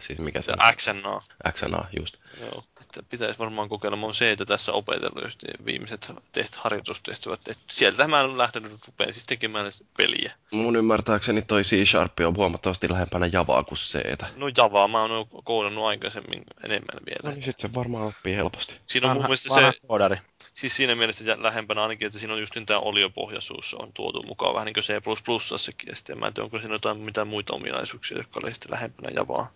[0.00, 0.74] siis mikä se on?
[0.76, 1.20] XNA.
[1.52, 2.16] XNA, just.
[2.40, 3.96] Joo, että pitäisi varmaan kokeilla.
[3.96, 7.48] Mä oon se, että tässä opetellut just viimeiset teht, harjoitustehtävät.
[7.48, 10.32] Et sieltä mä lähden nyt rupean siis tekemään peliä.
[10.50, 13.98] Mun ymmärtääkseni toi C-Sharp on huomattavasti lähempänä Javaa kuin c
[14.36, 17.34] No Javaa mä oon koodannut aikaisemmin enemmän No vielä.
[17.34, 18.74] niin sit se varmaan oppii helposti.
[18.86, 20.16] Siinä on mun Vanha, mielestä vanha se, koodari.
[20.54, 24.66] Siis siinä mielessä lähempänä ainakin, että siinä on just tämä oliopohjaisuus on tuotu mukaan vähän
[24.66, 25.88] niin kuin C++sassakin.
[25.88, 29.10] Ja sitten mä en tiedä, onko siinä jotain mitään muita ominaisuuksia, jotka oli sitten lähempänä
[29.14, 29.52] Javaa.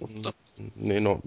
[0.00, 0.32] Mutta
[0.76, 1.20] Niin no,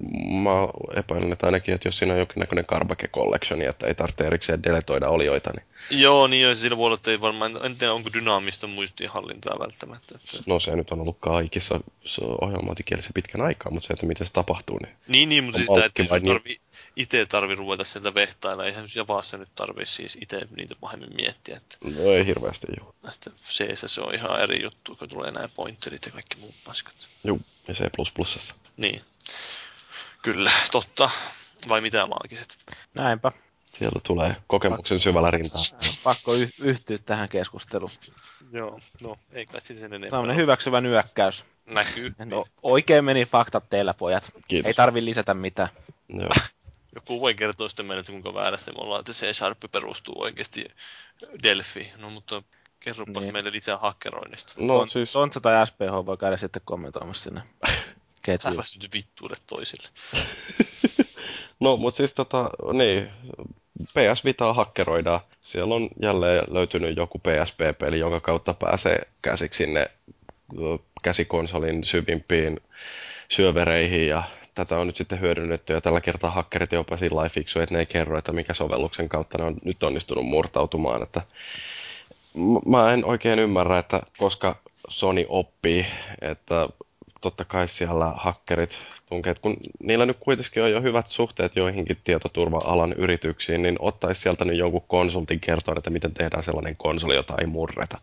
[0.44, 0.52] mä
[0.96, 5.10] epäilen, että ainakin, että jos siinä on jonkinnäköinen Carbake Collection, että ei tarvitse erikseen deletoida
[5.10, 8.68] olioita, niin Joo, niin joo, siinä voi olla, että ei varmaan, en tiedä onko dynaamista
[8.68, 10.16] muistiinhallintaa välttämättä.
[10.16, 10.44] Että...
[10.48, 14.34] no se nyt on ollut kaikissa se ohjelmointikielissä pitkän aikaa, mutta se, että miten se
[14.34, 16.34] tapahtuu, niin Niin, niin, mutta On siis sitä, että vai niin?
[16.34, 16.60] tarvi,
[16.96, 21.78] itse tarvi ruveta sieltä vehtailla, eihän Javassa nyt tarvi siis itse niitä pahemmin miettiä, että,
[21.82, 22.96] no ei hirveästi juu.
[23.14, 26.96] että CS se on ihan eri juttu, kun tulee nämä pointerit ja kaikki muut paskat.
[27.24, 27.82] Juu, ja C++.
[28.78, 29.02] Niin.
[30.22, 31.10] Kyllä, totta.
[31.70, 32.58] Vai mitä maagiset?
[32.94, 33.32] Näinpä.
[33.66, 35.62] Sieltä tulee kokemuksen syvällä rintaa.
[36.04, 37.92] Pakko y- yhtyä tähän keskusteluun.
[38.52, 40.10] Joo, no ei kai siis sen enempää.
[40.10, 41.46] Tämmöinen hyväksyvä nyökkäys.
[41.66, 42.14] Näkyy.
[42.26, 44.32] No, oikein meni faktat teillä, pojat.
[44.48, 44.68] Kiitos.
[44.68, 45.70] Ei tarvi lisätä mitään.
[46.10, 46.30] Joo.
[46.96, 50.66] Joku voi kertoa sitten meille, että kuinka väärässä me ollaan, että C-Sharp perustuu oikeasti
[51.44, 51.92] Delphi.
[51.98, 52.44] No mutta
[52.82, 53.34] kerropa Niin.
[53.34, 54.54] meille lisää hakkeroinnista.
[54.58, 57.42] No siis, Tontsa tai SPH voi käydä sitten kommentoimassa sinne
[58.24, 58.54] ketjuun.
[58.54, 59.88] Säpäs nyt vittuudet toisille.
[61.60, 63.10] no mut siis tota, niin,
[63.84, 65.20] PS Vitaa hakkeroidaan.
[65.42, 69.92] Siellä on jälleen löytynyt joku PSP-peli, jonka kautta pääsee käsiksi sinne
[71.04, 72.60] käsikonsolin syvimpiin
[73.30, 77.60] syövereihin ja tätä on nyt sitten hyödynnetty ja tällä kertaa hakkerit jopa sillä lailla fiksu,
[77.60, 81.22] että ne ei kerro, että mikä sovelluksen kautta ne on nyt onnistunut murtautumaan, että
[82.66, 84.56] mä en oikein ymmärrä, että koska
[84.90, 85.86] Sony oppii,
[86.22, 86.70] että
[87.22, 88.78] totta kai siellä hakkerit
[89.10, 94.46] tunkeet, kun niillä nyt kuitenkin on jo hyvät suhteet joihinkin tietoturva-alan yrityksiin, niin ottaisi sieltä
[94.46, 97.98] nyt jonkun konsultin kertoa, että miten tehdään sellainen konsoli, jota ei murreta.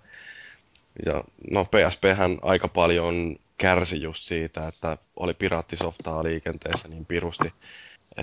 [1.06, 7.52] Ja no PSPhän aika paljon kärsi just siitä, että oli piraattisoftaa liikenteessä niin pirusti,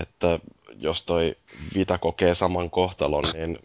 [0.01, 0.39] että
[0.79, 1.35] jos toi
[1.75, 3.59] Vita kokee saman kohtalon, niin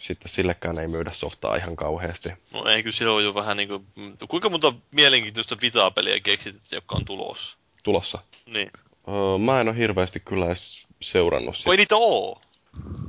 [0.00, 2.28] sitten sillekään ei myydä softaa ihan kauheasti.
[2.52, 3.84] No ei, kyllä silloin jo vähän niinku...
[4.28, 7.56] Kuinka monta mielenkiintoista Vita-peliä keksit, jotka on tulossa?
[7.82, 8.18] Tulossa.
[8.46, 8.70] Niin.
[9.08, 11.70] Öö, mä en ole hirveästi kyllä edes seurannut sitä.
[11.70, 12.40] Ei niitä oo.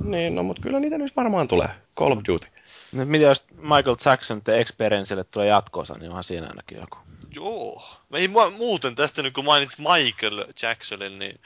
[0.04, 1.68] Niin, no mutta kyllä niitä nyt varmaan tulee.
[1.96, 2.46] Call of Duty.
[2.92, 6.98] Nyt mitä jos Michael Jackson The Experiencelle tulee jatkoosa, niin onhan siinä ainakin joku.
[7.34, 7.82] Joo.
[8.08, 11.40] Mä ei muuten tästä nyt kun mainitsit Michael Jacksonin, niin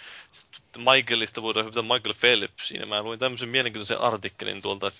[0.79, 2.89] Michaelista voidaan hyvätä Michael Phelpsiin.
[2.89, 4.93] Mä luin tämmöisen mielenkiintoisen artikkelin tuolta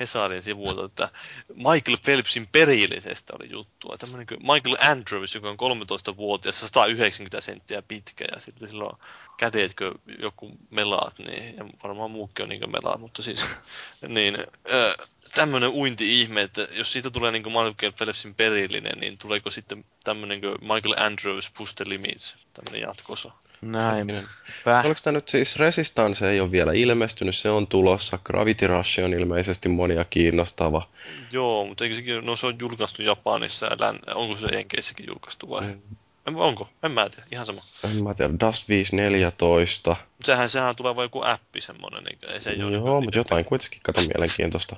[0.00, 1.08] Hesarin sivuilta, että
[1.54, 3.96] Michael Phelpsin perillisestä oli juttua.
[3.98, 8.96] Tämmöinen kuin Michael Andrews, joka on 13-vuotias, 190 senttiä pitkä ja sitten sillä on
[9.36, 13.46] käteetkö joku melaat, niin, ja varmaan muukin on niin melaat, mutta siis,
[14.08, 14.38] niin,
[14.70, 14.96] ö,
[15.34, 21.06] tämmöinen uinti-ihme, että jos siitä tulee niin Michael Phelpsin perillinen, niin tuleeko sitten tämmöinen Michael
[21.06, 23.30] Andrews Push the Limits, tämmöinen jatkossa?
[23.62, 23.94] Näin.
[23.96, 24.24] Hetkinen.
[24.64, 24.86] Päh.
[24.86, 28.18] Oliko tämä nyt siis Resistance ei ole vielä ilmestynyt, se on tulossa.
[28.24, 30.88] Gravity Rush on ilmeisesti monia kiinnostava.
[31.32, 35.50] Joo, mutta eikö sekin, no se on julkaistu Japanissa ja län, onko se Enkeissäkin julkaistu
[35.50, 35.62] vai?
[35.66, 35.80] Mm.
[36.28, 36.68] En, onko?
[36.82, 37.60] En mä tiedä, ihan sama.
[37.84, 39.96] En mä tiedä, Dust 514.
[40.24, 43.18] Sehän, sehän tulee vain joku appi semmonen, niin ei se ei ole Joo, niinku- mutta
[43.18, 44.76] jotain kuitenkin kato mielenkiintoista.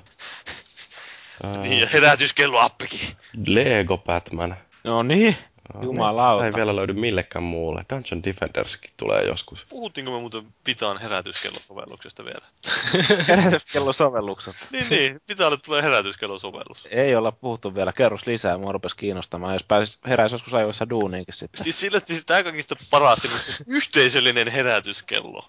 [1.43, 2.99] Ää, Niin, ja herätyskello appikin.
[3.47, 4.55] Lego Batman.
[4.83, 5.35] No niin.
[5.81, 6.45] Jumalauta.
[6.45, 7.85] Ei vielä löydy millekään muulle.
[7.89, 9.65] Dungeon Defenderskin tulee joskus.
[9.69, 12.45] Puhuttiinko me muuten Vitaan herätyskellosovelluksesta vielä?
[13.27, 14.65] Herätyskellosovelluksesta.
[14.71, 15.21] niin, niin.
[15.29, 16.87] Vitaalle tulee herätyskellosovellus.
[16.91, 17.93] Ei olla puhuttu vielä.
[17.93, 19.53] Kerros lisää, mua rupesi kiinnostamaan.
[19.53, 21.63] Jos pääsis heräisi joskus ajoissa duuniinkin sitten.
[21.63, 23.27] Siis sillä, että siis tämä kaikista paras
[23.67, 25.47] yhteisöllinen herätyskello.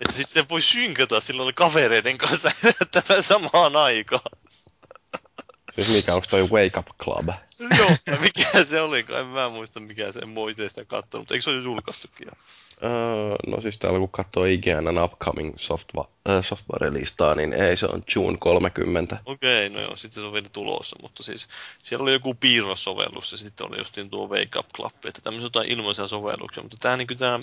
[0.00, 4.30] Että siis se voi synkata silloin kavereiden kanssa herättämään samaan aikaan.
[5.74, 7.28] Siis mikä, onko toi Wake Up Club?
[7.78, 11.32] Joo, mikä se oli, en mä muista mikä se, en voi sitä kattonut.
[11.32, 12.26] Eikö se ole julkaistukin?
[12.26, 12.32] jo?
[12.82, 18.02] Öö, no siis täällä kun katsoo IGN upcoming software, äh, software-listaa, niin ei, se on
[18.14, 19.18] June 30.
[19.26, 21.48] Okei, no joo, sitten se on vielä tulossa, mutta siis
[21.82, 25.70] siellä oli joku piirrossovellus ja sitten oli justiin tuo Wake Up Club, että tämmöisiä jotain
[25.70, 27.40] ilmaisia sovelluksia, mutta tämä niin tämä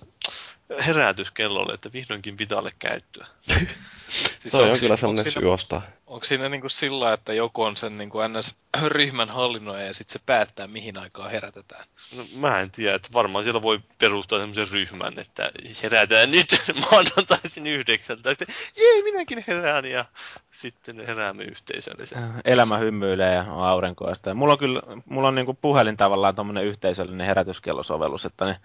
[0.79, 3.27] herätyskellolle, että vihdoinkin Vitalle käyttöä.
[4.39, 5.81] Siis Toi on onko kyllä siinä- sellainen onko syy siinä, ostaa.
[6.07, 10.13] onko siinä niin kuin sillä, että joku on sen niin kuin NS-ryhmän hallinnoija ja sitten
[10.13, 11.85] se päättää, mihin aikaan herätetään?
[12.17, 15.51] No, mä en tiedä, että varmaan siellä voi perustaa semmoisen ryhmän, että
[15.83, 16.47] herätään nyt
[16.91, 18.29] maanantaisin yhdeksältä.
[18.29, 20.05] Sitten, jee, minäkin herään ja
[20.51, 22.39] sitten heräämme yhteisöllisesti.
[22.45, 24.29] Elämä hymyilee ja on aurinkoista.
[24.29, 28.57] Ja mulla on kyllä, mulla on niinku puhelin tavallaan tommonen yhteisöllinen herätyskellosovellus, että ne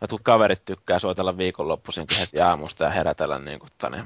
[0.00, 4.04] jotkut kaverit tykkää soitella viikonloppuisinkin heti aamusta ja herätellä niinku tänne.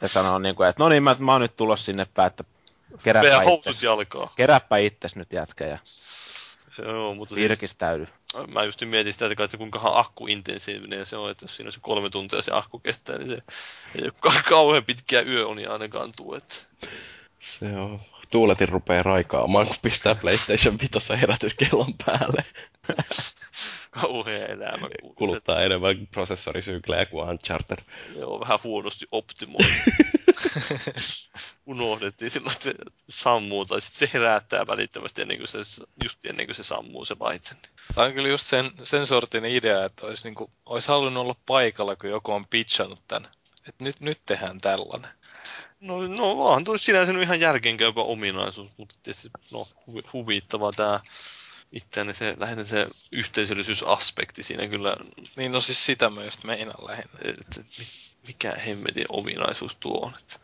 [0.00, 2.44] Ja sanoo niinku, että no niin, mä, mä oon nyt tulos sinne päin, että
[3.02, 3.82] keräpä itses,
[4.36, 5.78] keräpä itses nyt jätkä ja
[6.78, 8.08] Joo, mutta siis, virkistäydy.
[8.48, 12.10] mä just mietin sitä, että kuinka akkuintensiivinen se on, että jos siinä on se kolme
[12.10, 13.42] tuntia se akku kestää, niin se
[13.94, 16.54] ei ole ka- kauhean pitkiä yöunia ainakaan tuu, että
[17.40, 18.00] Se on.
[18.30, 22.44] Tuuletin rupeaa raikaamaan, kun pistää PlayStation 5 herätyskellon päälle.
[23.90, 24.88] Kauhean elämä.
[25.14, 27.78] Kuluttaa enemmän prosessorisyklejä kuin Uncharted.
[27.78, 29.72] Se, joo, vähän huonosti optimoitu.
[31.66, 32.74] Unohdettiin silloin, että se
[33.08, 35.58] sammuu, tai sitten se herättää välittömästi ennen kuin se,
[36.04, 37.50] just ennen kuin se sammuu se laite.
[37.94, 41.34] Tämä on kyllä just sen, sen sortinen idea, että olisi, niin kuin, olisi halunnut olla
[41.46, 43.30] paikalla, kun joku on pitchannut tämän.
[43.68, 45.10] Että nyt, nyt tehdään tällainen.
[45.80, 51.00] No, no vaan tuo sinänsä ihan järkeenkäypä ominaisuus, mutta tietysti no, huvi- huvittavaa tämä
[51.72, 54.96] itseäni se, lähinnä se yhteisöllisyysaspekti siinä kyllä,
[55.36, 57.10] Niin no siis sitä mä just meinaan lähinnä.
[57.78, 57.86] mi-
[58.26, 60.14] mikä hemmetin ominaisuus tuo on.
[60.18, 60.36] Että,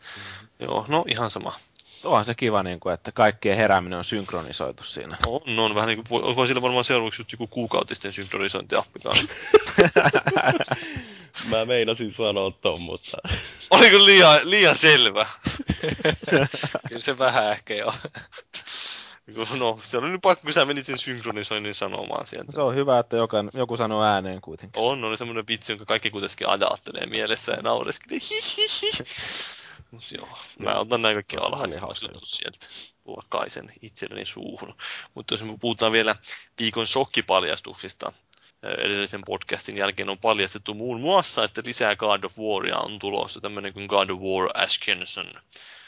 [0.59, 1.59] Joo, no ihan sama.
[2.03, 5.17] Onhan se kiva, niinku, että kaikkien herääminen on synkronisoitu siinä.
[5.25, 9.25] On, on vähän niin kuin, onko sillä varmaan seuraavaksi just joku kuukautisten synkronisointiappi kanssa.
[11.49, 13.17] Mä meinasin sanoa ton, mutta...
[13.69, 15.25] Oliko liian, liian selvä?
[16.87, 17.93] Kyllä se vähän ehkä jo.
[19.59, 22.51] No, se oli nyt pakko, kun sä menit sen synkronisoinnin sanomaan sieltä.
[22.51, 24.81] Se on hyvä, että joka, joku sanoo ääneen kuitenkin.
[24.81, 28.19] On, on semmoinen vitsi, jonka kaikki kuitenkin ajattelee mielessä ja naureskelee.
[29.91, 30.29] Mut joo,
[30.59, 32.67] mä otan nämä kaikki hauska jutut sieltä
[33.05, 34.75] luokkaisen itselleni suuhun.
[35.13, 36.15] Mutta jos me puhutaan vielä
[36.59, 38.13] viikon shokkipaljastuksista,
[38.63, 43.73] edellisen podcastin jälkeen on paljastettu muun muassa, että lisää God of Waria on tulossa, tämmöinen
[43.73, 45.27] kuin God of War Ascension.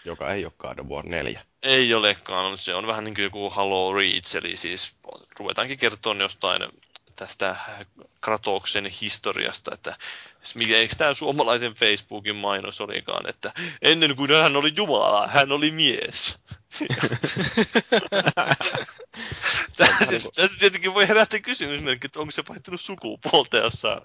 [0.05, 1.45] Joka ei ole God of War 4.
[1.63, 4.95] Ei olekaan, se on vähän niin kuin joku Halo Reach, eli siis
[5.39, 6.61] ruvetaankin kertoa jostain
[7.19, 7.55] tästä
[8.21, 9.97] Kratoksen historiasta, että
[10.55, 15.71] mikä- eikö tämä suomalaisen Facebookin mainos olikaan, että ennen kuin hän oli Jumala, hän oli
[15.71, 16.37] mies.
[19.77, 20.29] Tässä siis,
[20.59, 24.01] tietenkin voi herättää kysymysmerkki, että onko se vaihtanut sukupuolta jossain.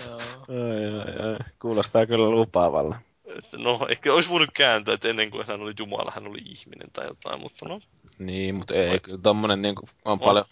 [0.00, 1.46] Ai.
[1.58, 2.96] Kuulostaa kyllä lupaavalla.
[3.24, 6.90] Että no, ehkä olisi voinut kääntää, että ennen kuin hän oli Jumala, hän oli ihminen
[6.92, 7.80] tai jotain, mutta no,
[8.18, 10.44] Niin, mutta ei, kyllä tommonen niin on, on paljon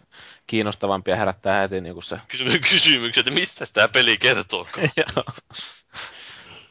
[0.47, 2.19] kiinnostavampi ja herättää heti niin kuin se.
[2.29, 4.69] kysymys, kysymykset, että mistä tämä peli kertoo.
[4.97, 5.25] Joo.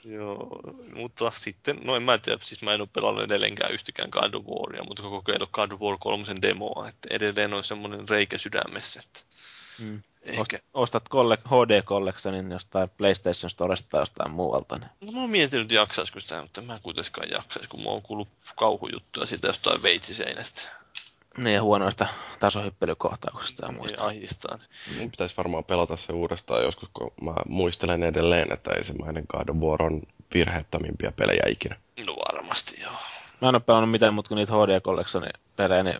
[0.06, 0.62] Joo,
[0.96, 4.46] mutta sitten, no en mä tiedä, siis mä en ole pelannut edelleenkään yhtäkään God of
[4.46, 9.32] Waria, mutta kokeillut God of War 3 demoa, että edelleen on semmoinen reikä sydämessä, että
[9.80, 10.04] Mm.
[10.24, 10.58] Ehkä.
[10.58, 14.78] Ost- Ostat kolle- HD Collectionin jostain PlayStation Storesta tai jostain muualta.
[14.78, 14.90] Niin.
[15.06, 18.28] No mä oon miettinyt jaksaisiko sitä, mutta mä en kuitenkaan jaksaisi, kun mä oon kuullut
[18.56, 20.62] kauhujuttuja siitä jostain veitsiseinästä.
[21.38, 22.08] niin ja huonoista
[22.40, 24.06] tasohyppelykohtauksista ja Niin muista.
[24.06, 24.60] ahistaan.
[25.00, 29.56] Mun pitäisi varmaan pelata se uudestaan joskus, kun mä muistelen edelleen, että ensimmäinen God of
[29.58, 30.02] War on
[30.34, 31.76] virheettömimpiä pelejä ikinä.
[32.06, 32.92] No varmasti joo.
[33.42, 35.98] Mä en ole pelannut mitään muuta kuin niitä HD Collectionin pelejä, niin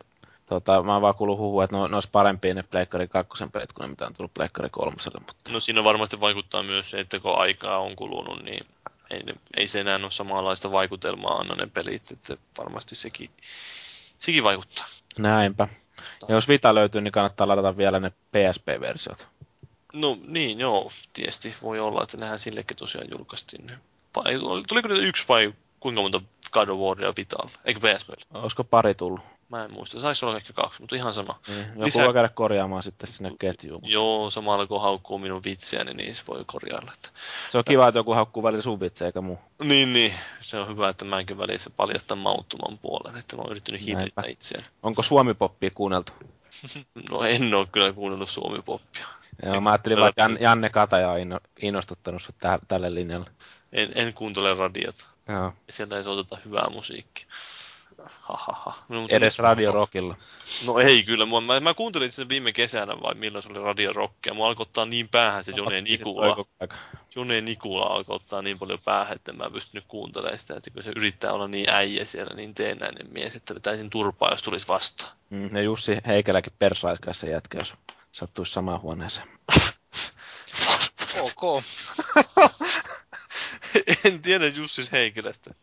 [0.52, 3.74] tota, mä oon vaan kuullut huhua, että ne, ne olisi parempia ne Pleikkari 2 pelit
[3.74, 4.96] kuin ne, mitä on tullut Pleikkari 3.
[5.20, 8.66] Mutta No siinä varmasti vaikuttaa myös se, että kun aikaa on kulunut, niin
[9.10, 9.24] ei,
[9.58, 13.30] ei se enää ole samanlaista vaikutelmaa anna ne pelit, että varmasti sekin,
[14.18, 14.86] sekin vaikuttaa.
[15.20, 15.68] näinpä.
[16.28, 19.28] Ja jos Vita löytyy, niin kannattaa ladata vielä ne PSP-versiot.
[19.94, 23.72] No niin, joo, tietysti voi olla, että nehän sillekin tosiaan julkaistiin.
[24.68, 26.22] tuliko niitä yksi vai kuinka monta
[26.52, 27.50] God of Waria Vital?
[27.66, 28.10] Eikö PSP?
[28.34, 29.22] Olisiko pari tullut?
[29.52, 30.00] Mä en muista.
[30.00, 31.40] Saisi olla ehkä kaksi, mutta ihan sama.
[31.48, 33.82] Niin, joku Lisää- voi käydä korjaamaan sitten sinne ketjuun.
[33.84, 36.92] Joo, samalla kun haukkuu minun vitsiäni, niin se voi korjailla.
[36.94, 37.10] Että...
[37.52, 39.40] Se on kiva, että joku haukkuu välillä sun vitsejä eikä muu.
[39.64, 40.14] Niin, niin.
[40.40, 44.24] Se on hyvä, että mäkin välissä paljastan mauttoman puolen, että mä oon yrittänyt hillitä Näinpä.
[44.28, 44.66] itseäni.
[44.84, 46.12] Onko Suomi-poppia kuunneltu?
[47.12, 49.06] No en oo kyllä kuunnellut suomipoppia.
[49.46, 53.30] Joo, mä ajattelin vaan, että Jan- Janne Kataja on inno- innostuttanut sut täh- tälle linjalle.
[53.72, 55.06] En, en kuuntele radiota.
[55.28, 55.54] Joo.
[55.70, 57.26] Sieltä ei soiteta hyvää musiikkia.
[58.22, 58.84] Hahaha.
[58.90, 60.16] No, mutta Edes Radio Rockilla.
[60.66, 61.26] No ei kyllä.
[61.26, 64.16] Mä, mä, mä kuuntelin sen viime kesänä vai milloin se oli Radio Rock.
[64.26, 66.46] Ja mua alkoi ottaa niin päähän se Jone Nikula.
[67.16, 70.56] Jone Nikula alkoi ottaa niin paljon päähän, että mä en pystynyt kuuntelemaan sitä.
[70.58, 74.44] Että kun se yrittää olla niin äijä siellä, niin teenäinen mies, että vetäisin turpaa, jos
[74.44, 75.12] tulisi vastaan.
[75.30, 77.74] Mm, ja Jussi Heikäläkin persaiskaa se jätkä, jos
[78.12, 79.28] sattuisi samaan huoneeseen.
[81.22, 81.64] Ok.
[84.06, 85.54] en tiedä Jussis Heikilästä.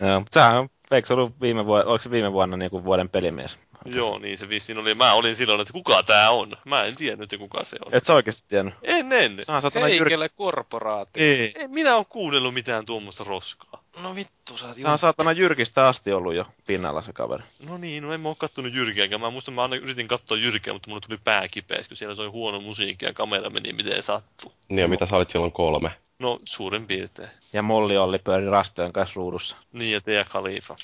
[0.00, 2.84] Joo, mutta sehän on, eikö se ollut viime vuonna, oliko se viime vuonna niin kuin
[2.84, 3.58] vuoden pelimies?
[3.84, 4.94] Joo, niin se vissiin oli.
[4.94, 6.56] Mä olin silloin, että kuka tää on.
[6.64, 7.94] Mä en tiennyt, että kuka se on.
[7.94, 8.74] Et sä oikeasti tiennyt?
[8.82, 9.38] En, en.
[9.42, 9.86] Sehän satana.
[9.86, 11.22] Heikelle korporaatio.
[11.22, 11.52] Ei.
[11.56, 13.84] En minä ole kuunnellut mitään tuommoista roskaa.
[14.02, 17.42] No vittu, sä oot Sehän on saatana jyrkistä asti ollut jo pinnalla se kaveri.
[17.68, 19.20] No niin, no en mä oo kattonut Jyrkiäkään.
[19.20, 22.26] Mä muistan, mä aina yritin katsoa Jyrkiä, mutta mulle tuli pää kipeäksi, kun siellä soi
[22.26, 24.52] huono musiikki ja kamera meni miten sattuu.
[24.68, 25.90] Niin ja mitä sä olit silloin kolme?
[26.18, 27.28] No, suurin piirtein.
[27.52, 29.56] Ja Molli Olli pyöri rastojen kanssa ruudussa.
[29.72, 30.76] Niin, ja Tea Khalifa.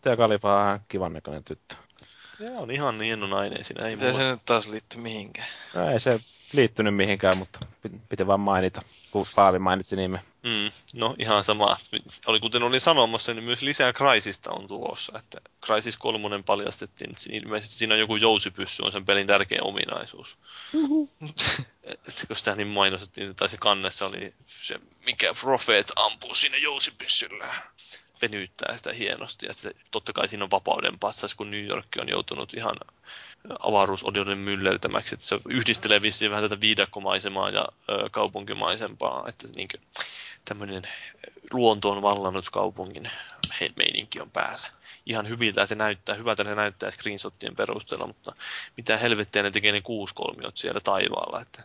[0.00, 1.76] Tää Kalifa on ihan kivan näköinen tyttö.
[2.40, 3.86] Ja on ihan hieno nainen siinä.
[3.86, 4.24] Ei Miten mulla...
[4.24, 5.48] se nyt taas liittyy mihinkään?
[5.74, 6.20] No, ei se
[6.52, 7.58] liittynyt mihinkään, mutta
[8.08, 10.20] piti, vaan mainita, kun Paavi mainitsi nimen.
[10.42, 11.76] Mm, no ihan sama.
[12.26, 15.18] Oli kuten olin sanomassa, niin myös lisää Crysista on tulossa.
[15.18, 19.58] Että Crysis 3 paljastettiin, että siinä- ilmeisesti siinä on joku jousipyssy, on sen pelin tärkeä
[19.62, 20.36] ominaisuus.
[21.82, 27.54] Että kun sitä niin mainostettiin, tai se kannessa oli se, mikä Prophet ampuu siinä jousipyssyllä.
[28.22, 32.08] Venyttää sitä hienosti ja sitten totta kai siinä on vapauden passas, kun New York on
[32.08, 32.76] joutunut ihan
[33.58, 39.68] avaruusodouden myllertämäksi, että se yhdistelee vissiin vähän tätä viidakkomaisemaa ja ö, kaupunkimaisempaa, että niin
[40.44, 40.82] tämmöinen
[41.52, 43.10] luontoon vallannut kaupungin
[43.76, 44.68] meininki on päällä.
[45.06, 48.32] Ihan hyviltä se näyttää, hyvältä ne näyttää screenshottien perusteella, mutta
[48.76, 51.40] mitä helvettiä ne tekee ne kuuskolmiot siellä taivaalla.
[51.40, 51.62] Että,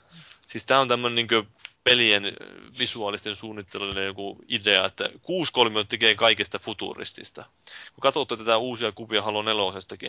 [0.48, 1.48] siis tää on tämmöinen niin
[1.84, 2.32] pelien ö,
[2.80, 7.45] visuaalisten suunnittelujen joku idea, että kuuskolmiot tekee kaikesta futuristista.
[7.94, 9.62] Kun katsotte tätä uusia kuvia Halo 4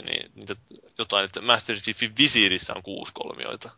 [0.05, 0.57] niin niitä
[0.99, 3.71] jotain, että Master Chiefin visiirissä on kuuskolmioita.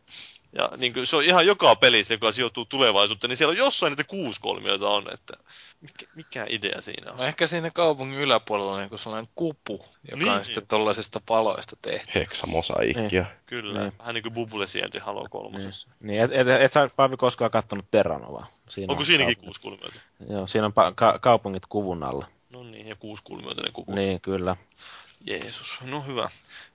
[0.59, 3.91] Ja niin kuin, se on ihan joka pelissä, joka sijoittuu tulevaisuuteen, niin siellä on jossain
[3.91, 5.35] niitä kuuskolmioita on, että
[5.81, 7.19] mikä, mikä idea siinä on?
[7.19, 10.33] No ehkä siinä kaupungin yläpuolella on niin sellainen kupu, joka Niin.
[10.33, 12.11] on sitten tollaisista paloista tehty.
[12.15, 13.25] Heksamosaikkia.
[13.47, 13.93] Kyllä, Niin.
[13.99, 15.59] vähän niin kuin Bubble sieltä Halo 3.
[15.59, 15.71] Niin,
[16.01, 18.47] niin et, et, et sä Paavi koskaan kattonut Terranovaa.
[18.69, 19.45] Siinä Onko on siinäkin kaupungit.
[19.45, 20.01] kuuskulmioita?
[20.31, 22.27] Joo, siinä on pa- ka- kaupungit kuvun alla.
[22.51, 23.95] No niin, ja kuuskulmioita ne kuvut.
[23.95, 24.57] Niin, kyllä.
[25.27, 26.31] Jeesus, no hyvä.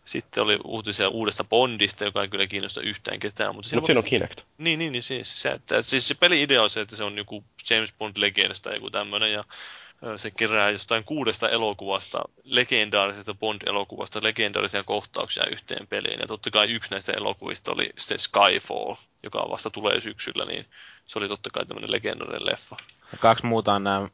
[0.09, 3.55] Sitten oli uutisia uudesta Bondista, joka ei kyllä kiinnosta yhtään ketään.
[3.55, 4.41] Mutta Mutta siinä on Kinect.
[4.57, 7.43] Niin, niin, niin siis, se, että, siis se peli-idea on se, että se on joku
[7.69, 9.43] James Bond Legends tai joku tämmöinen, ja
[10.17, 16.19] se kerää jostain kuudesta elokuvasta, legendaarisesta Bond-elokuvasta, legendaarisia kohtauksia yhteen peliin.
[16.19, 20.65] Ja totta kai yksi näistä elokuvista oli se Skyfall, joka vasta tulee syksyllä, niin
[21.05, 22.75] se oli totta kai tämmöinen legendaarinen leffa.
[23.11, 24.09] Ja kaksi muuta on nämä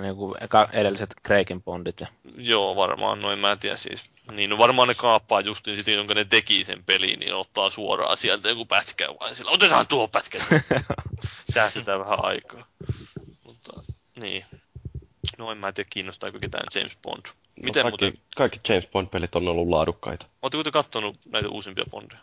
[0.00, 2.02] niinku, eka- edelliset Kreikin Bondit.
[2.36, 4.04] Joo, varmaan, noin mä en tiedä siis.
[4.32, 8.16] Niin, no varmaan ne kaappaa justiin sitten, jonka ne teki sen peliin, niin ottaa suoraan
[8.16, 9.50] sieltä joku pätkä vain sillä.
[9.50, 10.38] Otetaan tuo pätkä.
[11.54, 12.66] Säästetään vähän aikaa.
[13.42, 13.72] Mutta,
[14.16, 14.44] niin.
[15.38, 17.22] No en mä tiedä, kiinnostaako ketään James Bond.
[17.62, 20.26] Miten no, no, kaikki, muuten, kaikki James Bond-pelit on ollut laadukkaita.
[20.42, 22.20] ootteko te kattonut näitä uusimpia Bondeja?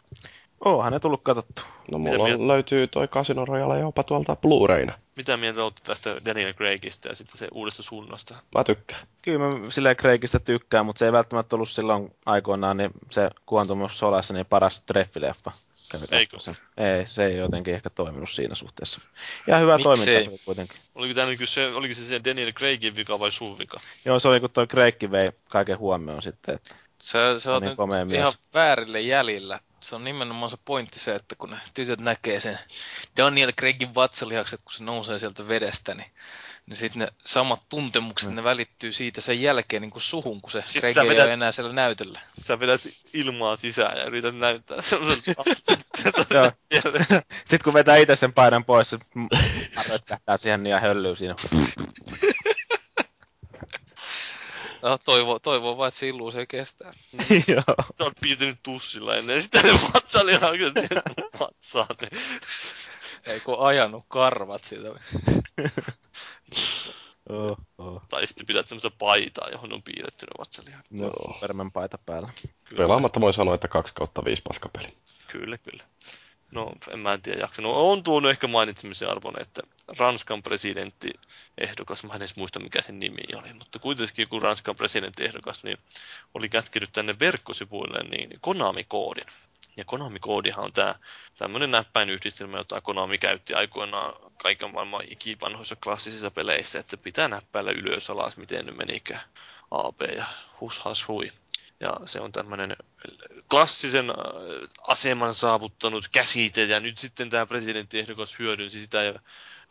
[0.65, 1.61] Oohan ne tullut katsottu.
[1.91, 2.43] No Mitä mulla mieltä?
[2.43, 4.93] on, löytyy toi Casino Royale jopa tuolta Blu-rayna.
[5.15, 8.35] Mitä mieltä olette tästä Daniel Craigista ja sitten se uudesta suunnasta?
[8.55, 9.07] Mä tykkään.
[9.21, 13.81] Kyllä mä silleen Kreikistä tykkään, mutta se ei välttämättä ollut silloin aikoinaan niin se Quantum
[13.81, 15.51] of Solace niin paras treffileffa.
[15.91, 16.37] Kävi Eikö?
[16.37, 16.63] katsomassa.
[16.77, 19.01] Ei, se ei jotenkin ehkä toiminut siinä suhteessa.
[19.47, 20.77] Ja hyvä toiminta kuitenkin.
[20.95, 23.79] Oliko, tämä niin se, oliko se, se Daniel Craigin vika vai sun vika?
[24.05, 26.55] Joo, se oli kun toi Kreikki vei kaiken huomioon sitten.
[26.55, 26.75] Että,
[27.05, 28.19] Sä, sä oot niin nyt komea mies.
[28.19, 29.59] ihan väärille jäljillä.
[29.81, 32.59] Se on nimenomaan se pointti se, että kun ne tytöt näkee sen
[33.17, 36.11] Daniel Craigin vatsalihakset, kun se nousee sieltä vedestä, niin,
[36.65, 38.35] niin sitten ne samat tuntemukset, Mm.
[38.35, 41.33] ne välittyy siitä sen jälkeen niin kuin suhun, kun se Sit Craig ei vedät- ole
[41.33, 42.19] enää siellä näytöllä.
[42.41, 42.81] Sä vedät
[43.13, 44.77] ilmaa sisään ja yrität näyttää.
[46.33, 46.51] Joo.
[47.45, 48.97] Sitten kun vetää itse sen paidan pois, se
[49.89, 51.35] rötkähtää siihen niin ja höllyy siinä.
[54.85, 56.93] No, toivoo, toivoo vaan, että se illuusio kestää.
[57.47, 57.63] Joo.
[57.97, 61.03] Sä oot piirtynyt tussilla ennen sitä ne vatsalihakset siihen
[61.39, 61.95] vatsaan.
[62.01, 62.21] Niin.
[63.25, 64.89] Ei kun ajanut karvat siitä.
[67.29, 68.01] Oh, oh.
[68.09, 70.91] Tai sitten pidät semmoista paitaa, johon on piirretty ne vatsalihakset.
[70.91, 72.29] No, Superman paita päällä.
[72.63, 72.83] Kyllä.
[72.83, 74.87] Pelaamatta voi sanoa, että 2 kautta 5 paskapeli.
[75.27, 75.83] Kyllä, kyllä.
[76.55, 77.61] No, en mä en tiedä jaksa.
[77.61, 79.61] No, on tuonut ehkä mainitsemisen arvon, että
[79.97, 81.13] Ranskan presidentti
[81.57, 85.63] ehdokas, mä en edes muista mikä sen nimi oli, mutta kuitenkin joku Ranskan presidentti ehdokas,
[85.63, 85.77] niin
[86.33, 89.25] oli kätkenyt tänne verkkosivuille niin Konami-koodin.
[89.77, 90.95] Ja Konami-koodihan on tämä
[91.37, 98.09] tämmöinen näppäinyhdistelmä, jota Konami käytti aikoinaan kaiken maailman ikivanhoissa klassisissa peleissä, että pitää näppäillä ylös
[98.09, 99.21] alas, miten ne menikään
[99.71, 100.25] AB ja
[100.61, 101.31] hus has hui.
[101.79, 102.75] Ja se on tämmöinen
[103.49, 104.15] klassisen äh,
[104.87, 109.19] aseman saavuttanut käsite, ja nyt sitten tämä presidenttiehdokas hyödynsi sitä ja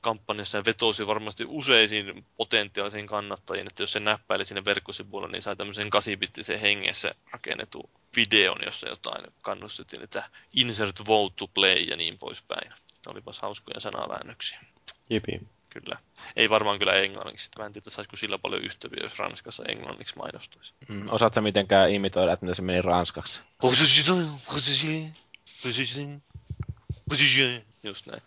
[0.01, 5.56] kampanjassa ja vetosi varmasti useisiin potentiaalisiin kannattajiin, että jos se näppäili sinne verkkosivuilla, niin sai
[5.56, 12.18] tämmöisen kasibittisen hengessä rakennetun videon, jossa jotain kannustettiin, että insert vote to play ja niin
[12.18, 12.72] poispäin.
[13.06, 14.60] Olipas hauskoja sanaväännöksiä.
[15.10, 15.40] Jipi.
[15.74, 15.98] Kyllä.
[16.36, 17.51] Ei varmaan kyllä englanniksi.
[17.59, 20.72] Mä en tiedä, saisiko sillä paljon ystäviä, jos Ranskassa englanniksi mainostuisi.
[20.88, 23.40] Mm, osaat sä mitenkään imitoida, että miten se meni ranskaksi?
[27.82, 28.22] Just näin.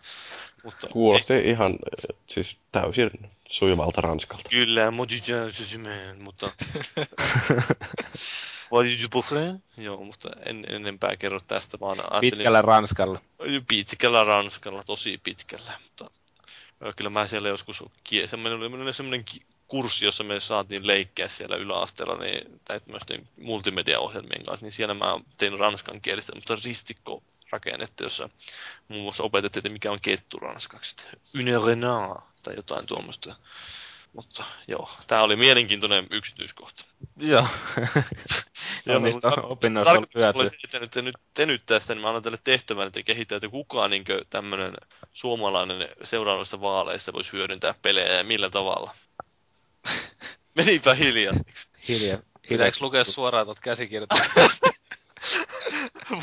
[0.64, 3.10] Mutta Kuulosti ihan eh, siis täysin
[3.48, 4.48] sujuvalta ranskalta.
[4.50, 4.90] Kyllä,
[6.18, 6.50] mutta...
[8.72, 9.54] What did you prefer?
[9.76, 12.30] Joo, mutta en enempää kerro tästä, vaan ajattelin...
[12.30, 13.20] Pitkällä ranskalla.
[13.68, 15.72] Pitkällä ranskalla, tosi pitkällä.
[15.82, 16.10] Mutta
[16.96, 17.84] kyllä mä siellä joskus
[18.26, 19.24] semmoinen, semmoinen
[19.68, 25.58] kurssi, jossa me saatiin leikkiä siellä yläasteella niin, tämmöisten multimediaohjelmien kanssa, niin siellä mä tein
[25.58, 28.28] ranskan kielistä mutta ristikko rakennetta, jossa
[28.88, 30.96] muun muassa opetettiin, että mikä on kettu ranskaksi.
[31.40, 33.36] Une renard tai jotain tuommoista.
[34.12, 36.84] Mutta joo, tämä oli mielenkiintoinen yksityiskohta.
[37.16, 37.46] Joo.
[38.86, 40.50] Joo, niistä opinnoista on hyötyä.
[40.64, 43.48] että nyt, te nyt, te nyt tästä, niin mä annan teille tehtävän, että kehittää, että
[43.48, 44.72] kukaan niin tämmöinen
[45.12, 48.94] suomalainen seuraavissa vaaleissa voisi hyödyntää pelejä ja millä tavalla.
[50.56, 51.34] Menipä hiljaa.
[51.88, 52.18] Hiljaa.
[52.48, 54.68] Pitääkö lukea suoraan tuot käsikirjoituksesta?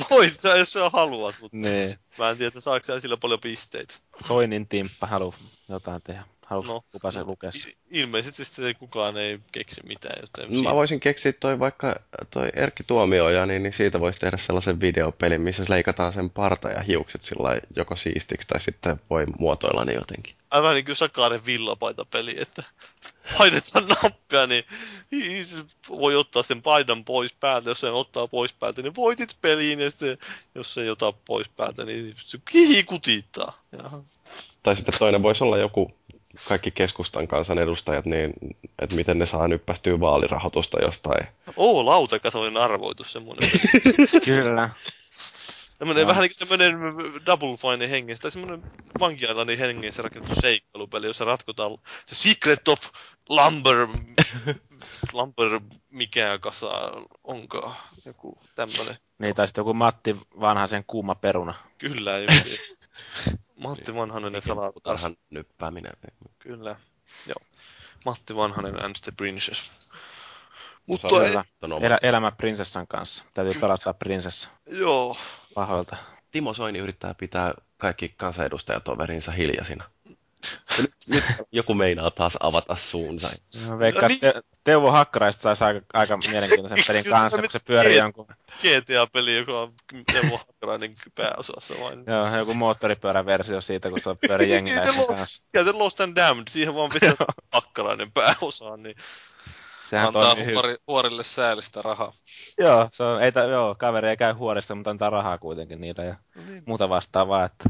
[0.10, 2.00] Voit sä, jos sä haluat, mutta Niin.
[2.18, 3.94] mä en tiedä, että saako sä sillä paljon pisteitä.
[4.28, 5.36] Soinin timppa halu
[5.70, 6.24] jotain tehdä.
[6.46, 6.74] Halusi No.
[6.74, 6.82] no.
[6.92, 7.52] kuka se lukea.
[7.56, 10.20] I- ilmeisesti sitten kukaan ei keksi mitään.
[10.22, 11.96] Joten Mä voisin keksiä toi vaikka
[12.30, 16.82] toi Erkki Tuomioja, niin, niin siitä voisi tehdä sellaisen videopelin, missä leikataan sen parta ja
[16.82, 20.36] hiukset sillä joko siistiksi tai sitten voi muotoilla ne jotenkin.
[20.52, 22.64] aivan niin kuin Sakaren villapaitapeli, että
[23.38, 25.58] painetaan nappia, niin se
[25.90, 27.70] voi ottaa sen paidan pois päältä.
[27.70, 30.18] Jos sen ottaa pois päältä, niin voitit peliin, ja sitten,
[30.56, 33.62] jos se ei ota pois päältä, niin se hihi kutittaa.
[33.72, 34.04] Jaha.
[34.64, 35.92] Tai sitten toinen voisi olla joku
[36.48, 38.34] kaikki keskustan kansanedustajat, niin
[38.80, 41.28] että miten ne saa nyppästyä vaalirahoitusta jostain.
[41.56, 43.50] Oo, lautakasallinen arvoitus semmoinen.
[44.26, 44.70] Kyllä.
[45.80, 46.08] Tämmönen Joo.
[46.08, 46.80] vähän niin kuin tämmönen
[47.26, 48.64] Double Fine hengessä, tai semmonen
[49.00, 52.80] vankiailani hengessä rakennettu seikkailupeli, jossa ratkotaan The Secret of
[53.30, 53.88] Lumber,
[55.14, 55.60] Lumber
[55.90, 56.92] mikä kasa
[57.24, 57.76] onkaan,
[58.06, 58.96] joku tämmönen.
[59.20, 61.54] Niin, tai sitten joku Matti Vanhasen kuuma peruna.
[61.78, 62.12] Kyllä,
[63.56, 64.82] Matti Vanhanen ja salatarha.
[64.84, 65.94] Tarhan nyppääminen.
[66.40, 66.76] Kyllä,
[67.28, 67.46] joo.
[68.06, 69.72] Matti Vanhanen and the Princess.
[70.88, 71.16] Mutta Se
[71.62, 71.86] on ei.
[71.86, 73.24] Elä, elämä prinsessan kanssa.
[73.34, 75.18] Täytyy pelastaa prinsessa joo,
[75.54, 75.98] pahoilta.
[76.32, 79.84] Timo Soini yrittää pitää kaikki kansanedustajatoverinsa hiljaisina.
[80.78, 83.30] Ja nyt, nyt joku meinaa taas avata suunsa.
[83.70, 84.20] Mä veikkaan, niin.
[84.20, 88.28] Te- Teuvo Hakkaraista saisi aika, aika mielenkiintoisen pelin kanssa, kun se pyörii jonkun,
[88.62, 89.74] GTA-peli, joka on
[90.12, 92.04] Teuvo Hakkarainen pääosassa vain.
[92.08, 95.44] joo, joku moottoripyöräversio siitä, kun se pyörii jengiläisen Se lo- kanssa.
[95.54, 97.16] Ja se Lost and Damned, siihen vaan pistää
[97.54, 98.96] Hakkarainen pääosaan, niin
[99.90, 102.14] Sehän Antaa huori, huorille säälistä rahaa.
[102.58, 106.06] Joo, se on, ei, ta, joo, kaveri ei käy huorissa, mutta antaa rahaa kuitenkin niille
[106.06, 107.70] ja no niin, muuta vastaavaa, että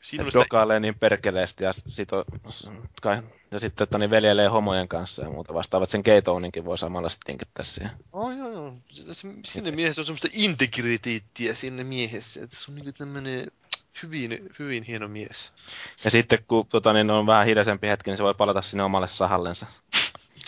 [0.00, 2.68] siinä sitä dokailee niin perkeleesti ja, sit on, s-
[3.02, 6.78] kai, ja sitten että niin veljelee homojen kanssa ja muuta vastaavaa, että sen Keitouninkin voi
[6.78, 7.90] samalla sitten tinkittää siihen.
[8.12, 8.72] Oh, joo, joo.
[8.88, 13.46] Se- se- Sinne miehessä on semmoista integriteettiä sinne miehessä, että se on niinku tämmönen
[14.02, 15.52] hyvin, hyvin hieno mies.
[16.04, 19.08] Ja sitten kun tota, niin on vähän hiljaisempi hetki, niin se voi palata sinne omalle
[19.08, 19.66] sahallensa,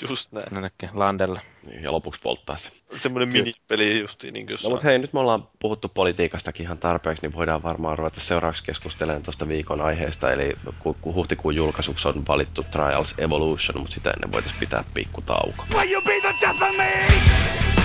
[0.08, 0.46] Just näin.
[0.52, 1.40] jonnekin landelle.
[1.66, 2.70] Niin, Ja lopuksi polttaa se.
[2.96, 7.22] Semmoinen minipeli justiin niin kuin No mutta hei, nyt me ollaan puhuttu politiikastakin ihan tarpeeksi,
[7.22, 10.32] niin voidaan varmaan ruveta seuraavaksi keskustelemaan tuosta viikon aiheesta.
[10.32, 15.20] Eli ku, ku huhtikuun julkaisuksi on valittu Trials Evolution, mutta sitä ennen voitaisiin pitää pikku
[15.20, 15.64] tauko.
[15.70, 17.81] Running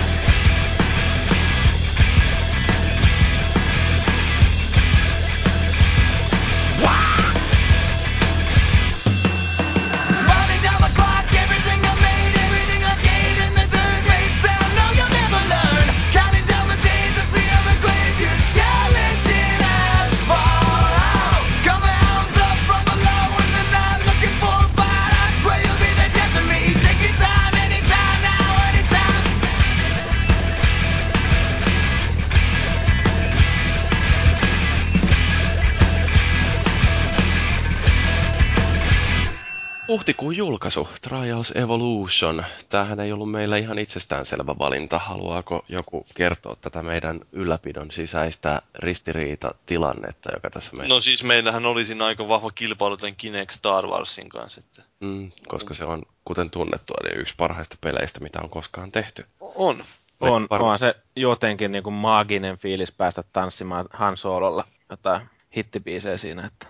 [40.08, 42.44] Huhtikuun julkaisu, Trials Evolution.
[42.68, 44.98] Tämähän ei ollut meillä ihan itsestäänselvä valinta.
[44.98, 50.94] Haluaako joku kertoa tätä meidän ylläpidon sisäistä ristiriitatilannetta, joka tässä meillä...
[50.94, 54.60] No siis meillähän oli siinä aika vahva kilpailu tämän Kinect Star Warsin kanssa.
[54.60, 59.26] Että Mm, koska se on, kuten tunnettua, niin yksi parhaista peleistä, mitä on koskaan tehty.
[59.40, 59.84] on.
[60.20, 65.22] On, Varma- on se jotenkin niin kuin maaginen fiilis päästä tanssimaan Han Sololla jotain
[65.56, 66.46] hittibiisejä siinä.
[66.46, 66.66] Että...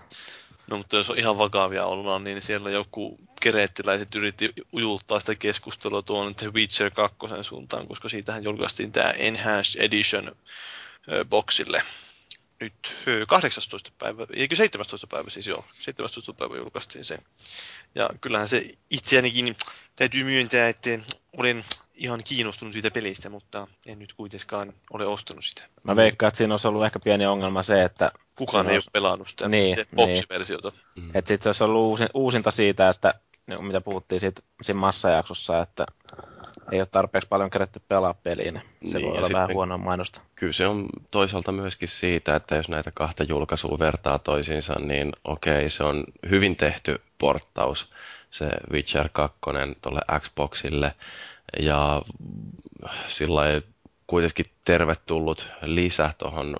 [0.69, 6.01] No mutta jos on ihan vakavia ollaan, niin siellä joku kereettiläiset yritti ujultaa sitä keskustelua
[6.01, 10.35] tuonne The Witcher 2 suuntaan, koska siitähän julkaistiin tämä Enhanced Edition
[11.29, 11.81] boxille.
[12.59, 12.73] Nyt
[13.07, 13.91] ö, 18.
[13.99, 15.07] päivä, eikö 17.
[15.07, 16.33] päivä siis joo, 17.
[16.33, 17.17] päivä julkaistiin se.
[17.95, 19.55] Ja kyllähän se itseänikin
[19.95, 20.89] täytyy myöntää, että
[21.37, 25.63] olen ihan kiinnostunut siitä pelistä, mutta en nyt kuitenkaan ole ostanut sitä.
[25.83, 28.91] Mä veikkaan, että siinä olisi ollut ehkä pieni ongelma se, että, Kukaan ei olisi- ole
[28.93, 30.71] pelannut sitä Niin, sitä boksiversiota.
[30.95, 31.11] Mm.
[31.13, 33.13] että sitten olisi ollut uusin, uusinta siitä, että
[33.49, 35.85] niin mitä puhuttiin siitä, siinä massajaksossa, että
[36.71, 38.61] ei ole tarpeeksi paljon kerätty pelaa peliin.
[38.87, 40.21] Se Niin, voi olla vähän sitten- huonoa mainosta.
[40.35, 45.69] Kyllä se on toisaalta myöskin siitä, että jos näitä kahta julkaisua vertaa toisiinsa, niin okei,
[45.69, 47.91] se on hyvin tehty porttaus,
[48.29, 49.37] se Witcher 2
[49.81, 50.93] tuolle Xboxille,
[51.59, 52.01] ja
[53.07, 53.41] sillä
[54.07, 56.55] kuitenkin tervetullut lisä tuohon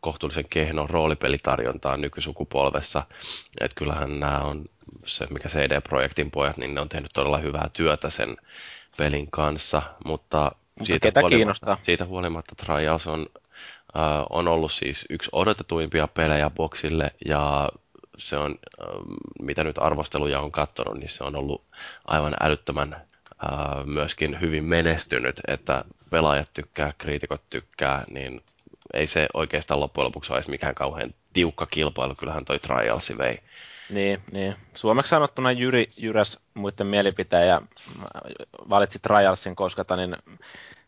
[0.00, 3.02] kohtuullisen kehnon roolipelitarjontaan nykysukupolvessa.
[3.60, 4.64] Et kyllähän nämä on
[5.04, 8.36] se, mikä CD-projektin pojat, niin ne on tehnyt todella hyvää työtä sen
[8.96, 10.52] pelin kanssa, mutta,
[10.86, 11.78] ketä huolimatta, kiinnostaa?
[11.82, 13.26] siitä huolimatta Trials on,
[13.96, 17.68] äh, on ollut siis yksi odotetuimpia pelejä boksille ja
[18.18, 18.86] se on, äh,
[19.42, 21.64] mitä nyt arvosteluja on katsonut, niin se on ollut
[22.06, 28.42] aivan älyttömän äh, myöskin hyvin menestynyt, että pelaajat tykkää, kriitikot tykkää, niin
[28.94, 33.40] ei se oikeastaan loppujen lopuksi edes mikään kauhean tiukka kilpailu, kyllähän toi Trialsi vei.
[33.90, 34.54] Niin, niin.
[34.74, 37.62] Suomeksi sanottuna Jyri jyräs muiden mielipiteen ja
[38.68, 40.16] valitsi Trialsin, koska niin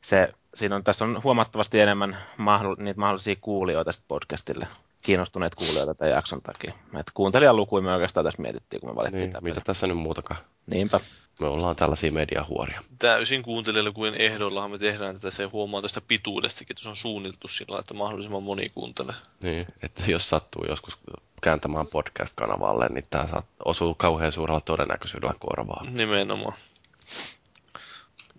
[0.01, 4.66] se, siinä on, tässä on huomattavasti enemmän mahdoll, niitä mahdollisia kuulijoita tästä podcastille,
[5.02, 6.72] kiinnostuneet kuulijoita tämän jakson takia.
[7.01, 9.64] Et kuuntelijalukuja me oikeastaan tässä mietittiin, kun me valittiin Niin, tämä mitä peli.
[9.64, 10.40] tässä nyt muutakaan?
[10.66, 11.01] Niinpä.
[11.40, 12.80] Me ollaan tällaisia mediahuoria.
[12.98, 15.30] täysin kuuntelijalle kuin ehdoillahan me tehdään tätä.
[15.30, 19.14] Se huomaa tästä pituudestakin, että se on suunniteltu sillä lailla, että mahdollisimman moni kuuntelee.
[19.40, 20.98] Niin, että jos sattuu joskus
[21.43, 25.85] kääntämään podcast-kanavalle, niin tämä osuu kauhean suurella todennäköisyydellä korvaa.
[25.90, 26.55] Nimenomaan.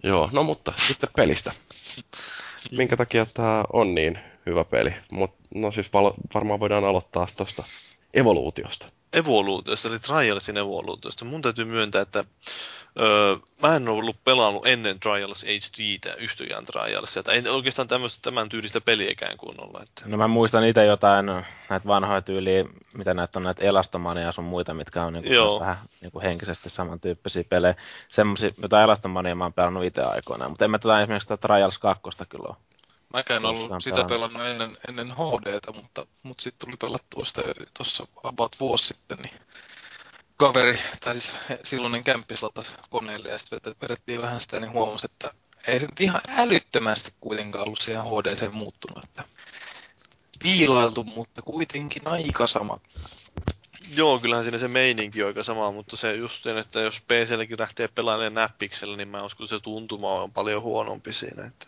[0.04, 1.52] Joo, no mutta sitten pelistä.
[2.78, 4.94] Minkä takia tämä on niin hyvä peli?
[5.12, 7.64] Mut, no siis val- varmaan voidaan aloittaa tuosta
[8.14, 8.92] evoluutiosta.
[9.14, 11.26] Evoluutiosta, eli Trialsin evoluutiosta.
[11.26, 12.26] Mun täytyy myöntää, että
[13.00, 17.24] öö, mä en ollut pelannut ennen Trials HDtä yhtäkään Trialsia.
[17.24, 19.80] Tai en oikeastaan tämmöistä, tämän tyylistä peliäkään kunnolla.
[19.84, 20.02] Että.
[20.06, 21.26] No mä muistan itse jotain
[21.70, 25.60] näitä vanhoja tyyliä, mitä näitä on näitä Elastomania ja sun muita, mitkä on niinku Joo.
[25.60, 27.76] vähän niinku henkisesti samantyyppisiä pelejä.
[28.10, 31.78] Semmoisia, jotain Elastomania mä oon pelannut itse aikoinaan, mutta en mä tätä esimerkiksi tätä Trials
[31.78, 32.69] 2 kyllä ole.
[33.14, 34.46] Mäkään ollut sitä pelannut.
[34.46, 37.42] ennen, ennen HDtä, mutta, mutta sitten tuli pelattua sitä
[37.78, 39.34] tuossa about vuosi sitten, niin
[40.38, 41.34] kaveri, tai siis
[41.64, 45.34] silloinen kämppis latasi koneelle ja sitten vedettiin vähän sitä, niin huomasi, että
[45.68, 49.04] ei se nyt ihan älyttömästi kuitenkaan ollut siihen HDC muuttunut.
[49.04, 49.24] Että
[50.44, 52.80] viilailtu, mutta kuitenkin aika sama.
[53.96, 57.60] Joo, kyllähän siinä se meininki on aika sama, mutta se just sen, että jos PClläkin
[57.60, 61.46] lähtee pelaamaan näppiksellä, niin mä uskon, että se tuntuma on paljon huonompi siinä.
[61.46, 61.68] Että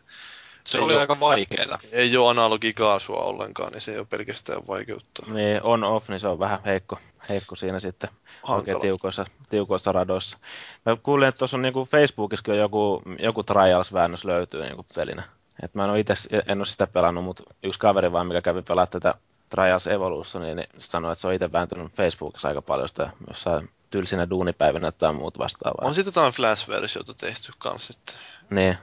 [0.63, 1.79] Se Ei oli oo- aika vaikeeta.
[1.91, 5.33] ei ole analogikaasua ollenkaan, niin se ei ole pelkästään vaikeuttaa.
[5.33, 6.97] Niin on off, niin se on vähän heikko,
[7.29, 8.09] heikko siinä sitten
[8.43, 8.79] oikein Hankala.
[8.81, 10.38] tiukoissa, tiukoissa radoissa.
[10.85, 15.23] Mä kuulin, että tuossa on niinku Facebookissakin on joku, joku Trials-väännös löytyy niinku pelinä.
[15.63, 16.13] Et mä en, ole itse,
[16.47, 19.15] en ole sitä pelannut, mutta yksi kaveri vaan, mikä kävi pelaa tätä
[19.49, 24.29] Trials Evolutionia, niin sanoi, että se on itse vääntynyt Facebookissa aika paljon sitä jossain tylsinä
[24.29, 25.88] duunipäivinä tai muut vastaavaa.
[25.88, 27.93] On sitten jotain Flash-versiota tehty kanssa.
[27.99, 28.13] Että,
[28.49, 28.77] Niin,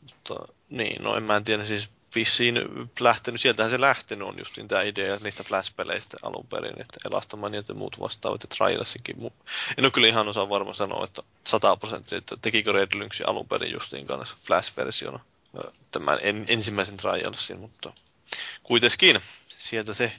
[0.00, 2.54] mutta, niin, no en mä en tiedä, siis vissiin
[3.00, 7.74] lähtenyt, sieltähän se lähtenyt on justiin tämä idea niistä Flash-peleistä alun perin, että Elastomaniat ja
[7.74, 9.16] muut vastaavat ja Trialsikin.
[9.16, 13.20] Mu- En ole kyllä ihan osaa varma sanoa, että 100 prosenttia, että tekikö Red Lynx
[13.26, 15.20] alun perin justiin kanssa Flash-versiona
[15.90, 17.92] tämän en, ensimmäisen Trialsin, mutta
[18.62, 20.12] kuitenkin sieltä se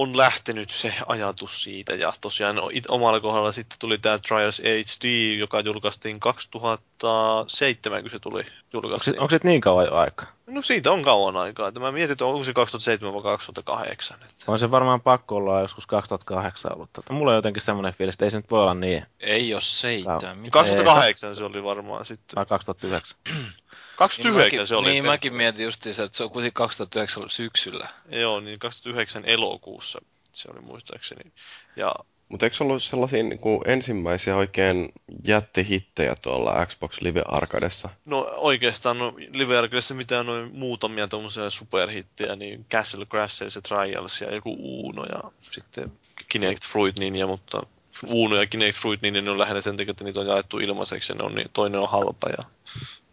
[0.00, 1.94] on lähtenyt se ajatus siitä.
[1.94, 5.04] Ja tosiaan it, omalla kohdalla sitten tuli tämä Trials HD,
[5.38, 9.14] joka julkaistiin 2007, kun se tuli onko, julkaistiin.
[9.14, 10.26] sit, onko sit niin kauan jo aika?
[10.46, 11.68] No siitä on kauan aikaa.
[11.68, 14.16] Että mä mietin, että onko se 2007 vai 2008.
[14.22, 14.44] Että.
[14.46, 16.90] On se varmaan pakko olla joskus 2008 ollut.
[16.92, 19.62] Tota, mulla on jotenkin semmoinen fiilis, että ei se nyt voi olla niin, Ei ole
[19.64, 20.38] seitsemän.
[20.38, 20.50] Mitä?
[20.50, 22.36] 2008 se oli varmaan sitten.
[22.36, 23.18] vai 2009.
[24.00, 24.90] 2009 se oli.
[24.90, 27.88] Niin mäkin mietin justiinsa, että se on kuitenkin 2009 syksyllä.
[28.08, 30.00] Joo, niin 2009 elokuussa
[30.32, 31.32] se oli muistaakseni.
[31.76, 31.94] Ja
[32.28, 34.92] Mutta eikö se ollut sellaisia niin kuin ensimmäisiä oikein
[35.24, 37.88] jättihittejä tuolla Xbox Live Arcadessa?
[38.04, 44.20] No oikeastaan no, Live Arcadeissa mitään noin muutamia tuommoisia superhittejä, niin Castle Crashers ja Trials
[44.20, 45.92] ja joku Uno ja sitten
[46.28, 47.62] Kinect Fruit Ninja, mutta
[48.08, 51.12] Uno ja Kinect Fruit Ninja ne on lähinnä sen takia, että niitä on jaettu ilmaiseksi
[51.12, 52.44] ja ne on, niin, toinen on halpa ja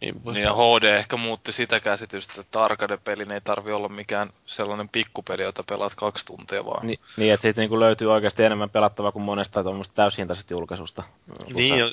[0.00, 0.20] niin.
[0.24, 5.42] Niin ja HD ehkä muutti sitä käsitystä, että arcade-pelin ei tarvi olla mikään sellainen pikkupeli,
[5.42, 6.86] jota pelaat kaksi tuntia vaan.
[6.86, 11.02] Ni, niin, että siitä niinku löytyy oikeasti enemmän pelattavaa kuin monesta tuommoista täyshintaisesta julkaisusta.
[11.54, 11.90] Niin, ja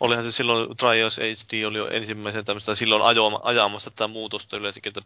[0.00, 4.92] olihan se silloin Trials HD oli jo ensimmäisen tämmöistä, silloin ajo, ajamassa tätä muutosta yleensäkin,
[4.96, 5.02] että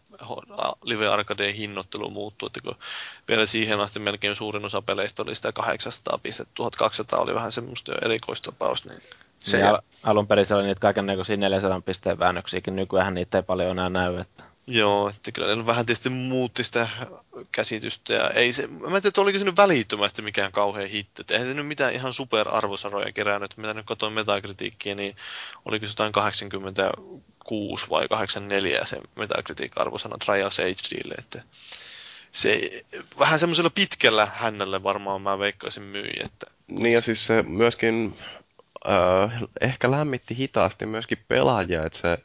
[0.84, 2.76] Live Arcadeen hinnoittelu muuttui, että kun
[3.28, 7.92] vielä siihen asti melkein suurin osa peleistä oli sitä 800 pistettä, 1200 oli vähän semmoista
[7.92, 9.02] jo erikoistapaus, niin
[9.42, 13.42] se niin al- alun perin se oli niitä kaiken 400 pisteen väännöksiäkin, nykyään niitä ei
[13.42, 14.18] paljon enää näy.
[14.18, 14.44] Että...
[14.66, 16.88] Joo, että kyllä ne vähän tietysti muutti sitä
[17.52, 18.14] käsitystä.
[18.14, 21.22] Ja ei se, mä en tiedä, oliko se nyt välittömästi mikään kauhean hitti.
[21.30, 23.56] Eihän se nyt mitään ihan superarvosaroja kerännyt.
[23.56, 25.16] Mitä nyt katsoin metakritiikkiä, niin
[25.64, 31.14] oliko se jotain 86 vai 84 se Metacritic-arvosana Trials HDlle.
[31.18, 31.42] Että
[32.32, 32.70] se
[33.18, 36.12] vähän semmoisella pitkällä hännällä varmaan mä veikkaisin myi.
[36.24, 36.46] Että...
[36.66, 38.18] Niin ja siis se myöskin
[38.88, 42.18] äh, ehkä lämmitti hitaasti myöskin pelaajia, että se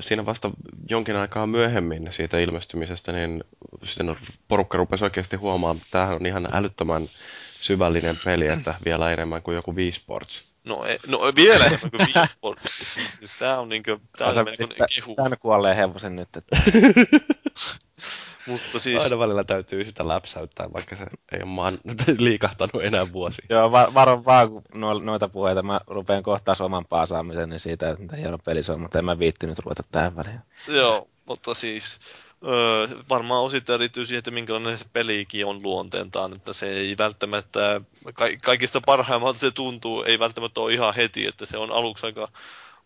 [0.00, 0.50] siinä vasta
[0.90, 3.44] jonkin aikaa myöhemmin siitä ilmestymisestä, niin
[3.84, 4.16] sitten
[4.48, 7.02] porukka rupesi oikeasti huomaamaan, että tämähän on ihan älyttömän
[7.44, 10.54] syvällinen peli, että vielä enemmän kuin joku Wii Sports.
[10.64, 12.94] No, e, no vielä enemmän kuin Wii Sports.
[12.94, 15.14] Siis, siis tämä on niinkö, tää on niin kehu.
[15.14, 16.28] Tän kuolleen hevosen nyt.
[16.36, 16.56] Että...
[18.46, 19.02] Mutta siis...
[19.02, 21.78] Aina välillä täytyy sitä läpsäyttää, vaikka se ei ole maan
[22.18, 23.42] liikahtanut enää vuosi.
[23.48, 24.62] Joo, va- varo vaan, kun
[25.02, 28.80] noita puheita mä rupean kohtaa oman paasaamisen niin siitä, että mitä hieno peli se on,
[28.80, 30.40] mutta en mä viittinyt ruveta tähän väliin.
[30.68, 31.98] Joo, mutta siis
[32.46, 37.80] öö, varmaan osittain liittyy siihen, että minkälainen se pelikin on luonteeltaan, että se ei välttämättä,
[38.14, 42.28] ka- kaikista parhaimmalta se tuntuu, ei välttämättä ole ihan heti, että se on aluksi aika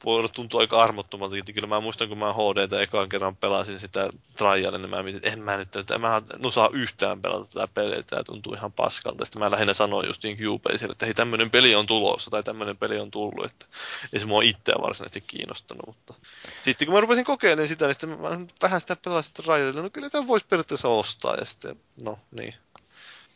[0.04, 1.36] voi olla tuntua aika armottomalta.
[1.54, 5.30] Kyllä mä muistan, kun mä HDtä ekaan kerran pelasin sitä trialia, niin mä mietin, että
[5.30, 9.24] en mä nyt, että mä en osaa yhtään pelata tätä peliä, tämä tuntuu ihan paskalta.
[9.24, 13.00] Sitten mä lähinnä sanoin justiin Cubaseille, että hei tämmöinen peli on tulossa tai tämmöinen peli
[13.00, 13.66] on tullut, että
[14.12, 15.86] ei se mua itseä varsinaisesti kiinnostanut.
[15.86, 16.14] Mutta
[16.62, 18.28] sitten kun mä rupesin kokeilemaan sitä, niin sitten mä
[18.62, 22.54] vähän sitä pelasin trialilla, no kyllä tämä voisi periaatteessa ostaa ja sitten, no niin.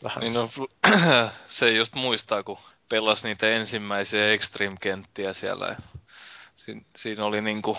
[0.03, 0.51] Vähän niin no,
[1.47, 2.59] se just muistaa, kun
[2.89, 5.77] pelasi niitä ensimmäisiä Extreme-kenttiä siellä
[6.65, 7.79] Siin, siinä oli niinku,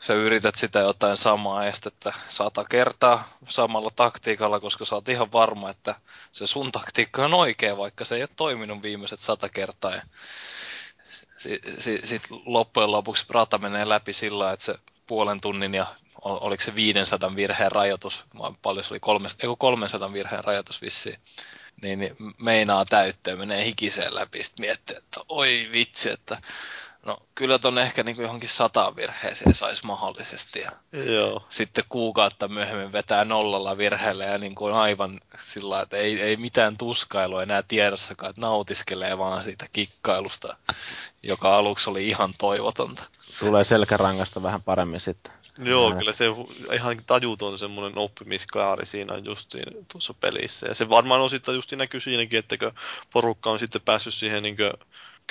[0.00, 5.70] sä yrität sitä jotain samaa estettä sata kertaa samalla taktiikalla, koska sä oot ihan varma,
[5.70, 5.94] että
[6.32, 9.94] se sun taktiikka on oikea, vaikka se ei ole toiminut viimeiset sata kertaa.
[9.94, 10.02] Ja
[11.36, 14.74] sitten sit, sit loppujen lopuksi rata menee läpi sillä, että se
[15.06, 15.86] puolen tunnin ja
[16.22, 21.18] oliko se 500 virheen rajoitus, vai paljon se oli, 300, 300 virheen rajoitus vissiin,
[21.82, 26.42] niin, niin meinaa täyttöön, menee hikiseen läpi, sitten miettii, että oi vitsi, että
[27.06, 30.60] No kyllä ton ehkä niin johonkin sataan virheeseen saisi mahdollisesti.
[30.60, 31.44] Ja Joo.
[31.48, 36.76] Sitten kuukautta myöhemmin vetää nollalla virheellä ja niin kuin aivan sillä että ei, ei mitään
[36.76, 40.56] tuskailua enää tiedossakaan, että nautiskelee vaan siitä kikkailusta,
[41.22, 43.02] joka aluksi oli ihan toivotonta.
[43.40, 45.32] Tulee selkärangasta vähän paremmin sitten.
[45.58, 46.24] Joo, kyllä se
[46.72, 50.66] ihan tajuton semmoinen oppimiskaari siinä justiin tuossa pelissä.
[50.66, 52.56] Ja se varmaan osittain just näkyy siinäkin, että
[53.12, 54.56] porukka on sitten päässyt siihen niin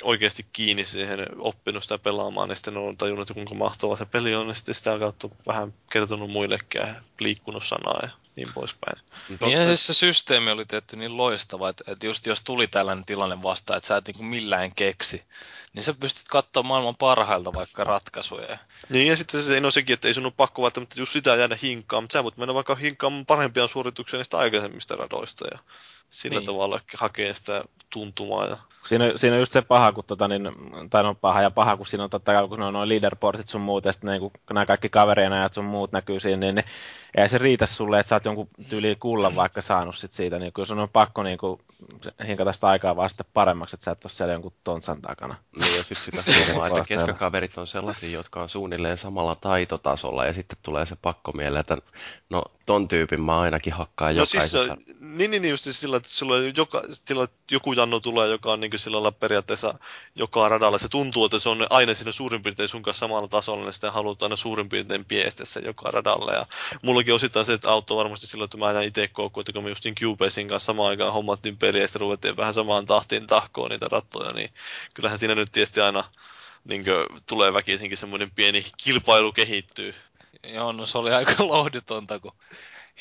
[0.02, 4.34] oikeasti kiinni siihen, oppinut sitä pelaamaan, niin sitten on tajunnut, että kuinka mahtava se peli
[4.34, 8.08] on, ja sitten sitä kautta vähän kertonut muillekin ja liikkunut sanaa ja
[8.40, 9.02] niin poispäin.
[9.40, 13.42] Niin ja se systeemi oli tietty niin loistava, että, että just jos tuli tällainen tilanne
[13.42, 15.22] vastaan, että sä et niin millään keksi,
[15.72, 18.58] niin sä pystyt katsomaan maailman parhailta vaikka ratkaisuja.
[18.88, 21.36] Niin ja sitten se ei ole sekin, että ei sun ole pakko välttämättä just sitä
[21.36, 25.58] jäädä hinkaan, mutta sä voit mennä vaikka hinkaan parempia suorituksia niistä aikaisemmista radoista ja
[26.10, 26.46] sillä niin.
[26.46, 28.46] tavalla hakee sitä tuntumaa.
[28.46, 28.56] Ja...
[28.86, 30.42] Siinä, siinä on just se paha, kun tota, niin,
[30.90, 33.60] tai no paha ja paha, kun siinä on totta kai, kun on noin leaderboardit sun
[33.60, 36.64] muut, ja sitten niin, kun nämä kaikki kaverien ajat sun muut näkyy siinä, niin, niin
[37.16, 40.52] ei se riitä sulle, että sä oot jonkun tyyliin kullan vaikka saanut sit siitä, niin
[40.52, 41.60] kun sun on pakko niin kuin,
[42.26, 45.34] hinkata sitä aikaa vaan sitten paremmaksi, että sä et ole siellä jonkun tontsan takana.
[45.60, 50.26] Niin ja sitten sitä huomaa, että ketkä kaverit on sellaisia, jotka on suunnilleen samalla taitotasolla,
[50.26, 51.76] ja sitten tulee se pakko mieleen, että
[52.30, 54.74] no ton tyypin mä ainakin hakkaan no, jokaisessa.
[54.74, 58.78] Siis, niin, niin, just sillä, että sulla joka, sillä, joku janno tulee, joka on niin
[58.78, 59.74] sillä lailla periaatteessa
[60.14, 60.78] joka radalla.
[60.78, 63.92] Se tuntuu, että se on aina siinä suurin piirtein sun kanssa samalla tasolla, niin sitten
[63.92, 66.32] haluat aina suurin piirtein piestä se joka radalla.
[66.32, 66.46] Ja
[66.82, 69.68] mullakin osittain se, että auto varmasti silloin, että mä aina itse koukkuun, että kun me
[69.68, 73.86] justin Cubasin kanssa samaan aikaan hommattiin peliä, ja sitten ruvettiin vähän samaan tahtiin tahkoon niitä
[73.90, 74.50] rattoja, niin
[74.94, 76.04] kyllähän siinä nyt tietysti aina
[76.64, 76.84] niin
[77.26, 79.94] tulee väkisinkin semmoinen pieni kilpailu kehittyy.
[80.42, 82.32] Joo, no se oli aika lohdutonta, kun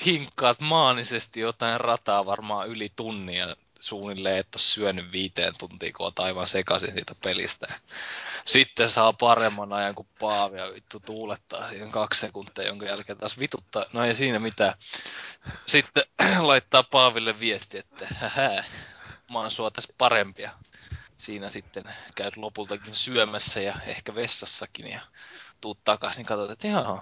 [0.06, 3.56] hinkkaat maanisesti jotain rataa varmaan yli tunnia.
[3.80, 7.68] suunnilleen et ole syönyt viiteen tuntiin, kun oot aivan sekaisin siitä pelistä.
[8.46, 13.40] Sitten saa paremman ajan kuin Paavi ja vittu tuulettaa siihen kaksi sekuntia, jonka jälkeen taas
[13.40, 13.86] vituttaa.
[13.94, 14.74] No ei siinä mitään.
[15.68, 16.04] Sitten
[16.40, 18.64] laittaa Paaville viesti, että hähä,
[19.32, 20.52] mä oon sua tässä parempia.
[21.16, 21.84] Siinä sitten
[22.16, 25.02] käyt lopultakin syömässä ja ehkä vessassakin ja
[25.62, 27.00] tuut takaisin, niin katsot, että joo,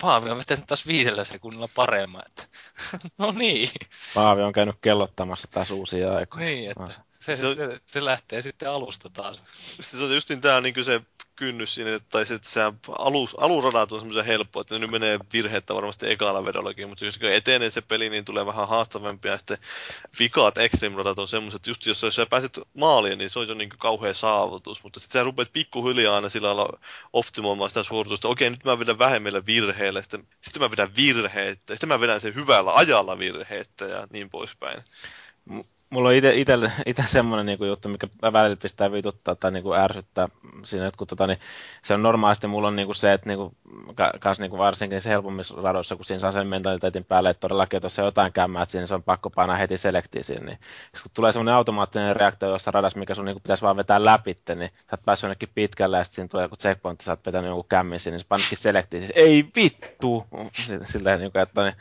[0.00, 2.20] Paavi on vetänyt taas viidellä sekunnilla paremmin.
[2.26, 2.44] Että,
[3.18, 3.70] no niin.
[4.14, 6.46] Paavi on käynyt kellottamassa taas uusia aikoja.
[6.46, 7.46] Niin, että se, Se
[7.86, 9.42] se, lähtee sitten alusta taas.
[9.80, 11.00] Se on justin tää niin se
[11.40, 12.60] kynnys siinä, tai se, että se
[12.98, 17.18] alus, aluradat on semmoisen helppo, että ne nyt menee virheettä varmasti ekalla vedollakin, mutta jos
[17.22, 19.58] etenee se peli, niin tulee vähän haastavampia, ja sitten
[20.18, 23.54] vikaat extreme radat on semmoiset, että just jos sä pääset maaliin, niin se on jo
[23.54, 26.78] niin kauhea saavutus, mutta sitten sä rupeat pikkuhiljaa aina sillä lailla
[27.12, 31.88] optimoimaan sitä suoritusta, okei, nyt mä vedän vähemmillä virheillä, sitten, sitten mä vedän virheettä, sitten
[31.88, 34.82] mä vedän sen hyvällä ajalla virheettä ja niin poispäin.
[35.90, 40.28] Mulla on ite, ite, ite semmoinen niinku juttu, mikä välillä pistää vituttaa tai niinku ärsyttää
[40.64, 41.38] siinä, että kun tota, niin,
[41.82, 43.54] se on normaalisti mulla on niinku se, että niinku,
[43.94, 47.76] ka, kas niinku varsinkin se helpommissa radoissa, kun siinä saa sen mentaliteetin päälle, että todellakin,
[47.76, 50.58] että jos se jotain kämmää, että siinä se on pakko painaa heti selektiin siinä, niin
[50.94, 54.38] sit kun tulee semmoinen automaattinen reaktio jossain radassa, mikä sun niinku pitäisi vaan vetää läpi,
[54.54, 57.48] niin sä oot päässyt jonnekin pitkälle ja sitten siinä tulee joku checkpoint, sä oot vetänyt
[57.48, 60.26] jonkun kämmin siinä, niin sä painatkin selektiin, siis ei vittu!
[60.84, 61.74] Silleen, niinku, että niin,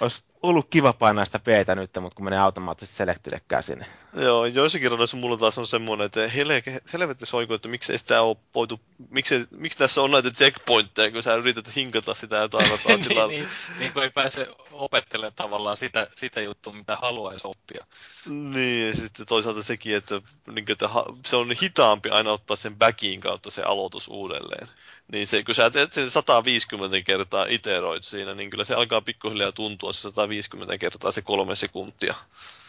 [0.00, 3.86] olisi ollut kiva painaa sitä p nyt, mutta kun menee automaattisesti selektille käsin.
[4.14, 6.62] Joo, joissakin radoissa mulla taas on semmoinen, että hele,
[6.92, 11.34] helvetti soiko, että miksei sitä ole voitu, miksi, miksi tässä on näitä checkpointteja, kun sä
[11.34, 13.48] yrität hinkata sitä jotain rataa sillä niin, niin,
[13.78, 17.86] niin kuin ei pääse opettelemaan tavallaan sitä, sitä juttua, mitä haluaisi oppia.
[18.28, 20.14] Niin, ja sitten toisaalta sekin, että,
[20.46, 20.88] niin kuin, että
[21.26, 24.68] se on hitaampi aina ottaa sen backin kautta se aloitus uudelleen.
[25.12, 29.52] Niin se, kun sä teet sen 150 kertaa iteroit siinä, niin kyllä se alkaa pikkuhiljaa
[29.52, 32.14] tuntua se 150 kertaa se kolme sekuntia.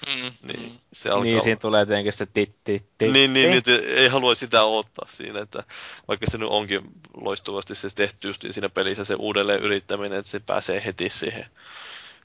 [0.07, 1.23] Mm, Niin, se alkaa...
[1.23, 5.07] Niin, siinä tulee tietenkin se tit, tit, tit, Niin, niin, niin, ei halua sitä ottaa
[5.09, 5.63] siinä, että
[6.07, 6.81] vaikka se nyt onkin
[7.13, 11.45] loistuvasti se tehty justiin siinä pelissä se uudelleen yrittäminen, että se pääsee heti siihen.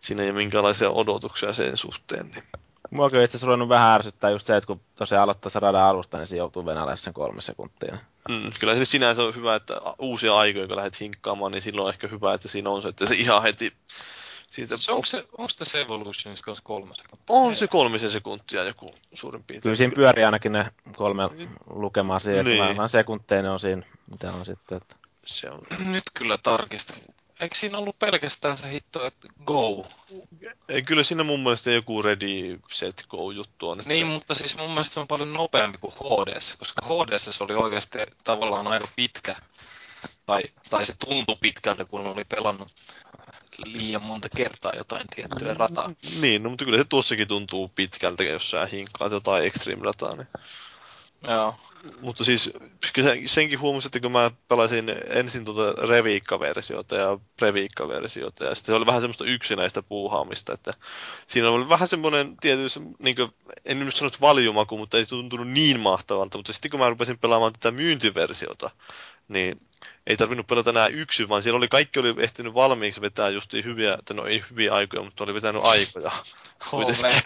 [0.01, 2.27] Siinä ei ole minkäänlaisia odotuksia sen suhteen.
[2.27, 2.45] Niin.
[2.91, 5.83] Mua kyllä itse asiassa ruvennut vähän ärsyttää just se, että kun tosiaan aloittaa se radan
[5.83, 7.97] alusta, niin se joutuu venäläisen sen kolme sekuntia.
[8.29, 11.93] Mm, kyllä se sinänsä on hyvä, että uusia aikoja, kun lähdet hinkkaamaan, niin silloin on
[11.93, 13.73] ehkä hyvä, että siinä on se, että se ihan heti
[14.51, 14.77] siitä...
[14.77, 17.25] Se, onko, se, onko tässä Evolutionissa kanssa kolme sekuntia?
[17.29, 19.63] On se kolmisen sekuntia joku suurin piirtein.
[19.63, 21.23] Kyllä siinä pyörii ainakin ne kolme
[21.71, 22.63] lukemaa siihen, Niin.
[22.63, 22.77] niin.
[22.77, 24.77] vähän sekunteja ne on siinä, mitä on sitten.
[24.77, 24.97] Että...
[25.25, 25.61] Se on.
[25.85, 26.97] Nyt kyllä tarkistan.
[27.41, 29.87] Eikö siinä ollut pelkästään se hitto, että go?
[30.69, 33.79] Ei, kyllä siinä mun mielestä joku ready, set, go juttu on.
[33.79, 33.93] Että...
[33.93, 37.55] Niin, mutta siis mun mielestä se on paljon nopeampi kuin HDS, koska HDS se oli
[37.55, 39.37] oikeasti tavallaan aika pitkä.
[40.27, 42.69] Tai, tai se tuntui pitkältä, kun oli pelannut
[43.65, 45.91] liian monta kertaa jotain tiettyä rataa.
[46.21, 50.17] Niin, no, mutta kyllä se tuossakin tuntuu pitkältä, jos sä hinkkaat jotain extreme dataa.
[50.17, 50.29] Niin.
[51.23, 51.55] Joo.
[52.01, 52.51] Mutta siis
[53.27, 58.87] senkin huomasin, että kun mä pelasin ensin tuota reviikka-versiota ja previikka-versiota, ja sitten se oli
[58.87, 60.73] vähän semmoista yksinäistä puuhaamista, että
[61.27, 65.81] siinä oli vähän semmoinen tietysti, niin kuin, en nyt sanonut valjumaku, mutta ei tuntunut niin
[65.81, 68.71] mahtavalta, mutta sitten kun mä rupesin pelaamaan tätä myyntiversiota,
[69.29, 69.61] niin
[70.07, 73.95] ei tarvinnut pelata enää yksin, vaan siellä oli kaikki oli ehtinyt valmiiksi vetää justiin hyviä,
[73.99, 76.13] että no ei hyviä aikoja, mutta oli vetänyt aikoja.
[76.71, 77.21] Kuitenkin.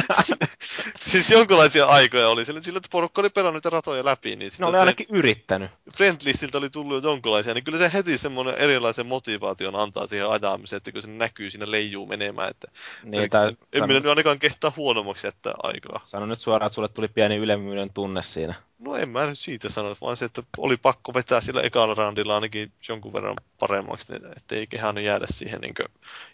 [1.10, 4.66] siis jonkinlaisia aikoja oli sillä, sillä että porukka oli pelannut ratoja läpi, niin Ne sitten
[4.66, 5.70] oli ainakin yrittänyt.
[5.96, 10.76] friendlistiltä oli tullut jo jonkinlaisia, niin kyllä se heti semmoinen erilaisen motivaation antaa siihen ajamiseen,
[10.76, 12.68] että kun se näkyy siinä leijuu menemään, että
[13.04, 16.00] Niin, tai, en minä nyt ainakaan kehtaa huonommaksi jättää aikaa.
[16.04, 18.54] sano nyt suoraan, että sulle tuli pieni ylemmyyden tunne siinä.
[18.78, 22.34] No en mä nyt siitä sano, vaan se, että oli pakko vetää sillä ekalla roundilla
[22.34, 25.74] ainakin jonkun verran paremmaksi, niin ettei kehannut jäädä siihen niin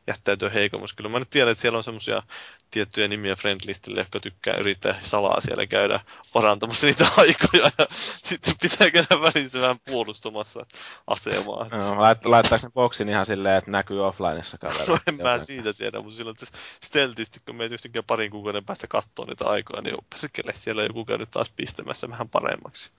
[0.06, 0.97] jättäytyä heikommaksi.
[0.97, 2.23] Kyllä mä nyt tiedän, että siellä on semmoisia
[2.70, 6.01] tiettyjä nimiä friendlistille, jotka tykkää yrittää salaa siellä käydä
[6.33, 7.87] parantamassa niitä aikoja ja
[8.23, 10.67] sitten pitää käydä välissä vähän puolustamassa
[11.07, 11.69] asemaa.
[11.69, 14.87] No, lait, laittaako ne boksin ihan silleen, että näkyy offlineissa kaveri?
[14.87, 18.87] No en mä siitä tiedä, mutta silloin että steltisti, kun meitä yhtäkkiä parin kuukauden päästä
[18.87, 22.91] kattoo niitä aikoja, niin perkele siellä joku käynyt taas pistämässä vähän paremmaksi.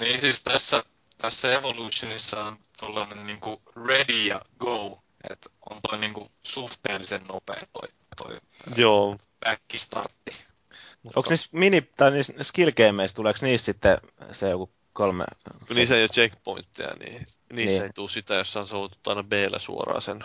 [0.00, 0.84] Niin siis tässä,
[1.18, 5.02] tässä Evolutionissa on tollanen niinku ready ja go.
[5.30, 8.38] Et on toi niinku suhteellisen nopea toi, toi
[8.76, 10.32] Joo, backistartti.
[11.04, 12.70] Onko niissä mini, tai niissä skill
[13.14, 13.98] tuleeko niissä sitten
[14.32, 15.24] se joku kolme?
[15.66, 17.82] kun niissä ei ole checkpointteja, niin niissä Niin.
[17.82, 20.24] ei tule sitä, jos sä soutut aina b suoraan sen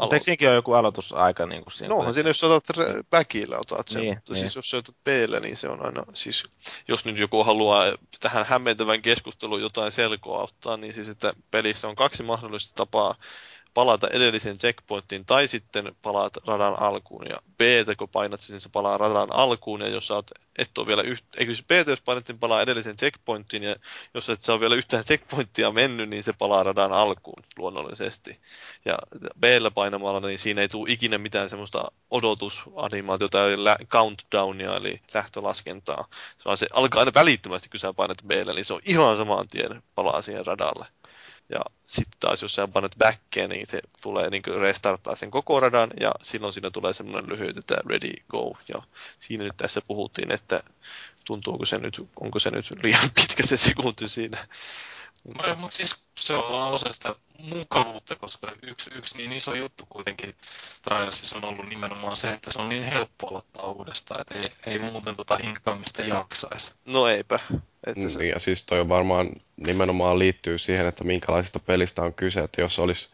[0.00, 1.88] Mutta eikö siinäkin ole joku aloitusaika niin kuin siinä?
[1.88, 4.40] No onhan siinä, jos otat re- backillä otat sen, Niin, mutta niin.
[4.40, 5.06] siis jos sä otat b
[5.42, 6.44] niin se on aina, siis
[6.88, 7.84] jos nyt joku haluaa
[8.20, 13.14] tähän hämmentävän keskusteluun jotain selkoa ottaa, niin siis että pelissä on kaksi mahdollista tapaa
[13.78, 17.26] palata edelliseen checkpointtiin tai sitten palaat radan alkuun.
[17.30, 17.60] Ja B,
[17.98, 21.24] kun painat niin se palaa radan alkuun ja jos sä oot, et ole vielä yht,
[21.36, 23.76] eikö siis B, jos painat, niin palaa edelliseen checkpointtiin ja
[24.14, 28.40] jos et sä ole vielä yhtään checkpointtia mennyt, niin se palaa radan alkuun luonnollisesti.
[28.84, 28.98] Ja
[29.40, 36.08] b painamalla, niin siinä ei tule ikinä mitään semmoista odotusanimaatiota, eli countdownia, eli lähtölaskentaa.
[36.36, 39.82] Se, se alkaa aina välittömästi, kun sä painat b niin se on ihan saman tien
[39.94, 40.86] palaa siihen radalle.
[41.48, 45.90] Ja sitten taas, jos sä painat backia, niin se tulee niin restarttaa sen koko radan,
[46.00, 48.56] ja silloin siinä tulee semmoinen lyhyt, että ready, go.
[48.74, 48.82] Ja
[49.18, 50.60] siinä nyt tässä puhuttiin, että
[51.24, 54.46] tuntuuko se nyt, onko se nyt liian pitkä se sekunti siinä.
[55.34, 60.34] Mutta siis se on vaan osa sitä mukavuutta, koska yksi, yksi niin iso juttu kuitenkin
[60.82, 64.78] Trialsissa on ollut nimenomaan se, että se on niin helppo aloittaa uudestaan, että ei, ei
[64.78, 66.70] muuten tota hinkkaamista jaksaisi.
[66.86, 67.38] No eipä.
[67.86, 68.18] Että se...
[68.18, 72.60] Niin, ja siis toi on varmaan nimenomaan liittyy siihen, että minkälaisesta pelistä on kyse, että
[72.60, 73.08] jos olisi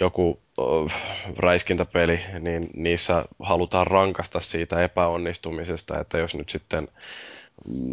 [0.00, 0.92] joku uh,
[1.36, 7.33] räiskintäpeli, niin niissä halutaan rankasta siitä epäonnistumisesta, että jos nyt sitten mm,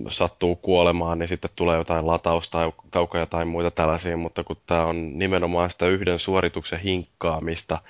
[0.10, 5.70] sattuu kuolemaan, niin sitten tulee jotain lataustaukoja tai muita tällaisia, mutta kun tämä on nimenomaan
[5.70, 7.82] sitä yhden suorituksen hinkkaamista,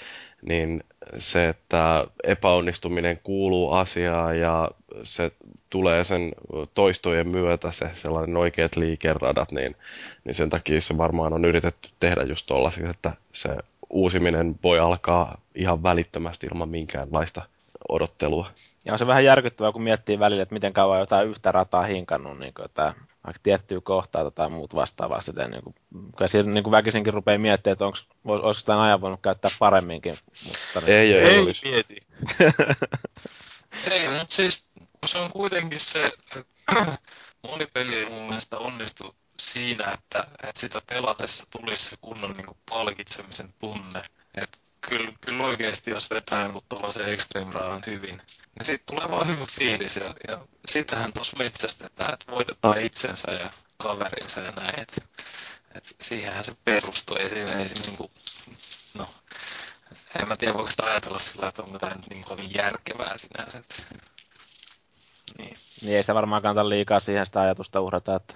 [0.41, 0.83] niin
[1.17, 4.69] se, että epäonnistuminen kuuluu asiaan ja
[5.03, 5.31] se
[5.69, 6.31] tulee sen
[6.73, 9.75] toistojen myötä se sellainen oikeat liikeradat, niin,
[10.23, 13.49] niin sen takia se varmaan on yritetty tehdä just tollaisia, että se
[13.89, 17.41] uusiminen voi alkaa ihan välittömästi ilman minkäänlaista
[17.89, 18.51] odottelua.
[18.85, 22.39] Ja on se vähän järkyttävää, kun miettii välillä, että miten kauan jotain yhtä rataa hinkannut,
[22.39, 22.93] niin kuin, että
[23.25, 25.75] vaikka tiettyä kohtaa tai muut vastaavaa sitä, niin kuin,
[26.17, 30.15] kyllä siinä niin kuin väkisinkin rupeaa miettimään, että onko, olisiko tämän ajan voinut käyttää paremminkin.
[30.47, 31.69] Mutta, niin, ei, ei, Ei olisi.
[31.69, 31.95] mieti.
[33.91, 34.65] Ei, mutta siis
[35.05, 36.43] se on kuitenkin se, että
[37.47, 42.45] moni peli ei mun mielestä onnistu siinä, että, että sitä pelatessa tulisi se kunnon niin
[42.45, 44.03] kuin palkitsemisen tunne.
[44.35, 44.57] Että
[44.89, 49.45] kyllä, kyllä oikeasti, jos vetää jonkun tuollaisen extreme radan hyvin, niin siitä tulee vaan hyvä
[49.45, 49.95] fiilis.
[49.95, 54.79] Ja, ja sitähän tuossa metsästetään, että voitetaan itsensä ja kaverinsa ja näin.
[54.79, 55.03] Et,
[55.75, 57.17] et siihenhän se perustuu.
[57.17, 58.11] Ei siinä, ei siinä niinku,
[58.97, 59.07] no,
[60.19, 63.61] en mä tiedä, voiko sitä ajatella sillä, että onko tämä nyt niin kovin järkevää sinänsä.
[65.37, 65.57] Niin.
[65.81, 68.33] niin ei sitä varmaan kannata liikaa siihen sitä ajatusta uhrata, että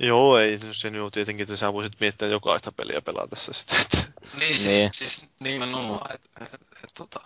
[0.00, 0.58] Joo, ei.
[0.58, 3.76] no Se nyt on tietenkin, että sä voisit miettiä jokaista peliä pelatessa sitä.
[3.80, 3.98] Että...
[4.38, 4.80] Niin, siis, Niin.
[4.80, 4.94] niin.
[4.94, 7.20] siis nimenomaan, että et, et, tota,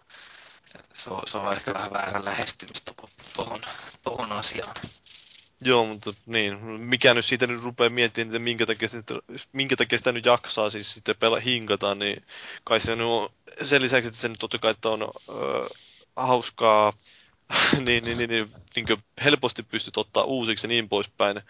[0.94, 3.60] se, on, se on ehkä vähän väärä lähestymistapa tuohon
[4.02, 4.76] tohon asiaan.
[5.64, 9.14] Joo, mutta niin, mikä nyt siitä nyt rupeaa miettimään, että minkä takia, sitä,
[9.52, 12.24] minkä takia sitä nyt jaksaa siis sitten pela, hinkata, niin
[12.64, 13.28] kai se nyt on,
[13.62, 15.68] sen lisäksi, että se nyt totta kai että on ö,
[16.16, 16.92] hauskaa,
[17.84, 21.42] niin, niin, niin, niin, niin kuin helposti pystyt ottaa uusiksi ja niin poispäin,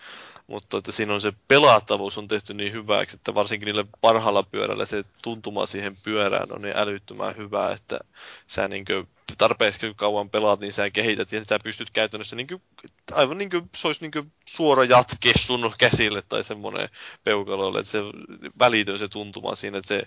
[0.53, 4.87] mutta että siinä on se pelattavuus on tehty niin hyväksi, että varsinkin niille parhaalla pyörällä
[4.87, 8.01] se tuntuma siihen pyörään on niin älyttömän hyvä, että
[8.47, 8.85] sä niin
[9.39, 12.63] tarpeeksi kauan pelaat, niin sä kehität ja sä pystyt käytännössä niin kuin,
[13.13, 16.89] aivan niin kuin se olisi niin kuin suora jatke sun käsille tai semmoinen
[17.25, 17.99] peukaloille, että se
[18.59, 20.03] välitön se tuntuma siinä, että se,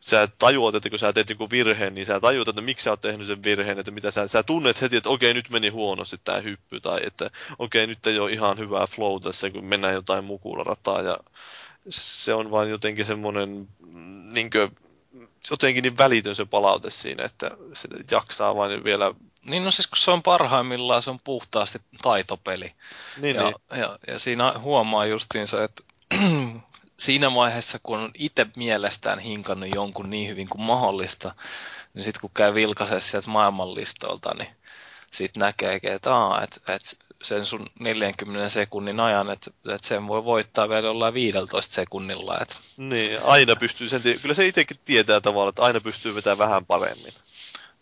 [0.00, 3.00] sä tajuat, että kun sä teet joku virheen, niin sä tajuat, että miksi sä oot
[3.00, 6.40] tehnyt sen virheen, että mitä sä, sä tunnet heti, että okei, nyt meni huonosti tämä
[6.40, 11.02] hyppy, tai että okei, nyt ei ole ihan hyvää flow tässä, kun mennään jotain mukularataa,
[11.02, 11.18] ja
[11.88, 13.68] se on vain jotenkin semmoinen,
[14.32, 14.70] niin kuin,
[15.50, 19.96] jotenkin niin välitön se palaute siinä, että se jaksaa vain vielä Niin no siis kun
[19.96, 22.72] se on parhaimmillaan, se on puhtaasti taitopeli.
[23.16, 23.80] niin, ja, niin.
[23.80, 25.82] ja, ja siinä huomaa justiinsa, että
[26.96, 31.34] siinä vaiheessa, kun on itse mielestään hinkannut jonkun niin hyvin kuin mahdollista,
[31.94, 34.48] niin sitten kun käy vilkaisessa sieltä maailmanlistolta, niin
[35.10, 36.90] sitten näkee, että, aa, että, että
[37.22, 42.38] sen sun 40 sekunnin ajan, että, että sen voi voittaa vielä jollain 15 sekunnilla.
[42.42, 46.66] Että, Niin, aina pystyy sen, kyllä se itsekin tietää tavallaan, että aina pystyy vetämään vähän
[46.66, 47.12] paremmin.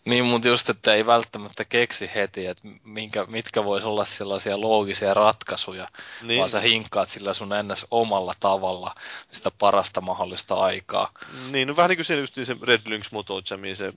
[0.05, 5.13] Niin, mutta just, että ei välttämättä keksi heti, että minkä, mitkä vois olla sellaisia loogisia
[5.13, 5.87] ratkaisuja,
[6.21, 6.39] Niin, niin.
[6.39, 7.85] vaan sä hinkkaat sillä sun ns.
[7.91, 8.95] omalla tavalla
[9.31, 11.11] sitä parasta mahdollista aikaa.
[11.51, 13.93] niin no vähän niin kuin se just se Red Lynx Motojamin se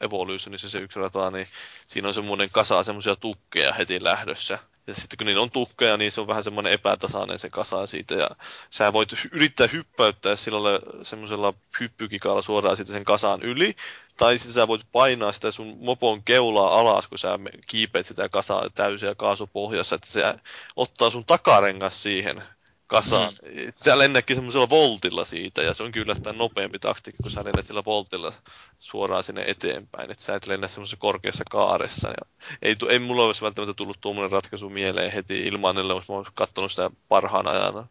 [0.00, 1.46] Evolutionissa se yksi rata, niin
[1.86, 4.58] siinä on semmoinen kasa semmoisia tukkeja heti lähdössä.
[4.86, 8.14] Ja sitten kun niillä on tukkeja, niin se on vähän semmoinen epätasainen se kasa siitä.
[8.14, 8.30] Ja
[8.70, 13.74] sä voit yrittää hyppäyttää sillä semmoisella hyppykikalla suoraan sitten sen kasaan yli.
[14.20, 18.70] Tai sitten sä voit painaa sitä sun mopon keulaa alas, kun sä kiipeät sitä kasaa
[18.74, 20.34] täysin ja kaasupohjassa, että se
[20.76, 22.42] ottaa sun takarengas siihen
[22.90, 23.32] kasaan.
[23.42, 23.66] Mm.
[23.68, 27.66] Sä lennätkin semmoisella voltilla siitä, ja se on kyllä yllättäen nopeampi taktiikka, kun sä lennät
[27.66, 28.32] sillä voltilla
[28.78, 30.10] suoraan sinne eteenpäin.
[30.10, 32.08] Että sä et lennä semmoisessa korkeassa kaaressa.
[32.08, 36.12] Ja ei, tu- ei mulla olisi välttämättä tullut tuommoinen ratkaisu mieleen heti ilman, ellei olisi
[36.12, 37.86] mä katsonut sitä parhaan ajana,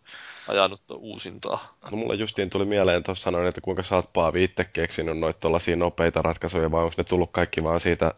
[0.47, 1.77] ajanut uusintaa.
[1.91, 5.39] No mulla justiin tuli mieleen tuossa sanoin, että kuinka sä oot Paavi itse keksinyt noita
[5.39, 8.13] tuollaisia nopeita ratkaisuja, vai onko ne tullut kaikki vaan siitä,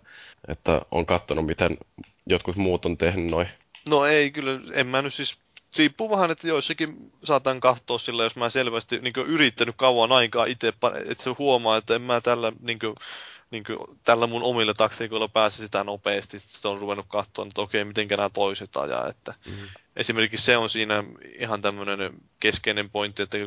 [0.48, 1.78] että on katsonut, miten
[2.26, 3.48] jotkut muut on tehnyt noin.
[3.90, 5.41] No ei, kyllä, en mä nyt siis
[5.78, 10.68] riippuu vähän, että joissakin saatan katsoa sillä, jos mä selvästi niin yrittänyt kauan aikaa itse,
[10.68, 12.96] että se huomaa, että en mä tällä, niin kuin,
[13.52, 16.40] niin kuin, tällä mun omilla taktiikoilla pääse sitä nopeasti.
[16.40, 19.08] Sitten on ruvennut katsoa, että okei, miten nämä toiset ajaa.
[19.08, 19.54] Että mm.
[19.96, 21.04] Esimerkiksi se on siinä
[21.40, 23.38] ihan tämmöinen keskeinen pointti, että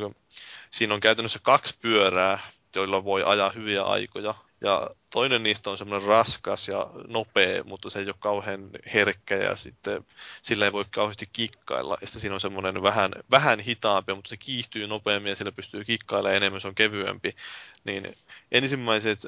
[0.71, 2.39] siinä on käytännössä kaksi pyörää,
[2.75, 4.35] joilla voi ajaa hyviä aikoja.
[4.61, 9.55] Ja toinen niistä on semmoinen raskas ja nopea, mutta se ei ole kauhean herkkä ja
[9.55, 10.05] sitten
[10.41, 11.97] sillä ei voi kauheasti kikkailla.
[12.01, 15.83] Ja sitten siinä on semmoinen vähän, vähän hitaampi, mutta se kiihtyy nopeammin ja sillä pystyy
[15.83, 17.35] kikkailemaan enemmän, se on kevyempi.
[17.83, 18.15] Niin
[18.51, 19.19] ensimmäiset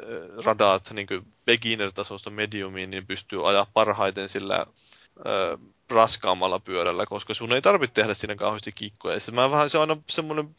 [0.46, 1.08] radat niin
[1.46, 4.66] beginner-tasosta mediumiin, niin pystyy ajaa parhaiten sillä
[5.92, 9.20] raskaammalla pyörällä, koska sun ei tarvitse tehdä siinä kauheasti kikkoja.
[9.20, 10.56] Sitten mä vähän, se on aina semmoinen,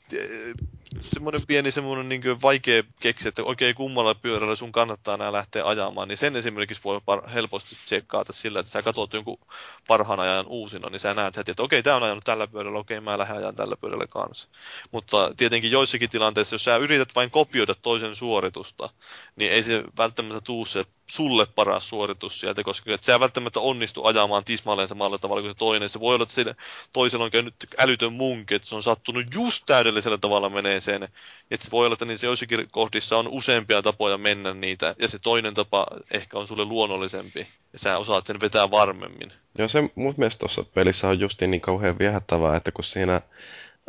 [1.08, 6.08] semmoinen pieni semmoinen niin vaikea keksiä, että oikein kummalla pyörällä sun kannattaa nämä lähteä ajamaan,
[6.08, 9.38] niin sen esimerkiksi voi par- helposti tsekkaata sillä, että sä katsot jonkun
[9.86, 13.00] parhaan ajan uusina, niin sä näet heti, että okei, tämä on ajanut tällä pyörällä, okei,
[13.00, 14.48] mä lähden ajan tällä pyörällä kanssa.
[14.90, 18.90] Mutta tietenkin joissakin tilanteissa, jos sä yrität vain kopioida toisen suoritusta,
[19.36, 24.04] niin ei se välttämättä tuu se sulle paras suoritus sieltä, koska et sä välttämättä onnistu
[24.04, 25.88] ajamaan tismalleen samalla tavalla kuin se toinen.
[25.88, 26.62] Se voi olla, että
[26.92, 31.08] toisella on käynyt älytön munki, että se on sattunut just täydellisellä tavalla menee sen.
[31.50, 35.18] Ja se voi olla, että niissä joissakin kohdissa on useampia tapoja mennä niitä, ja se
[35.18, 39.32] toinen tapa ehkä on sulle luonnollisempi, ja sä osaat sen vetää varmemmin.
[39.58, 43.20] Joo, se mun mielestä tuossa pelissä on justiin niin kauhean viehättävää, että kun siinä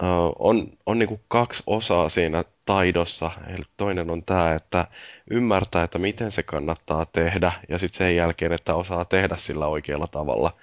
[0.02, 3.32] Uh, on, on niin kuin kaksi osaa siinä taidossa.
[3.48, 4.88] Eli toinen on tämä, että
[5.32, 10.08] ymmärtää, että miten se kannattaa tehdä, ja sitten sen jälkeen, että osaa tehdä sillä oikealla
[10.08, 10.54] tavalla.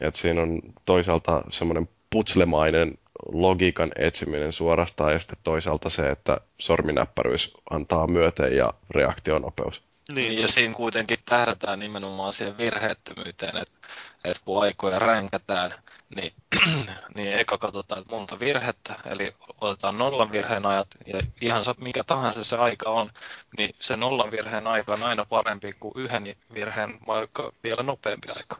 [0.00, 2.98] Et siinä on toisaalta semmoinen putslemainen
[3.32, 9.87] logiikan etsiminen suorastaan, ja sitten toisaalta se, että sorminäppäryys antaa myöten ja reaktionopeus.
[10.12, 10.42] Niin.
[10.42, 13.78] Ja siinä kuitenkin tähdätään nimenomaan siihen virheettömyyteen, että,
[14.24, 15.74] että kun aikoja ränkätään,
[16.16, 16.32] niin,
[17.14, 22.44] niin eka katsotaan, että monta virhettä, eli otetaan nollan virheen ajat, ja ihan mikä tahansa
[22.44, 23.10] se aika on,
[23.58, 28.56] niin se nollan virheen aika on aina parempi kuin yhden virheen, vaikka vielä nopeampi aika.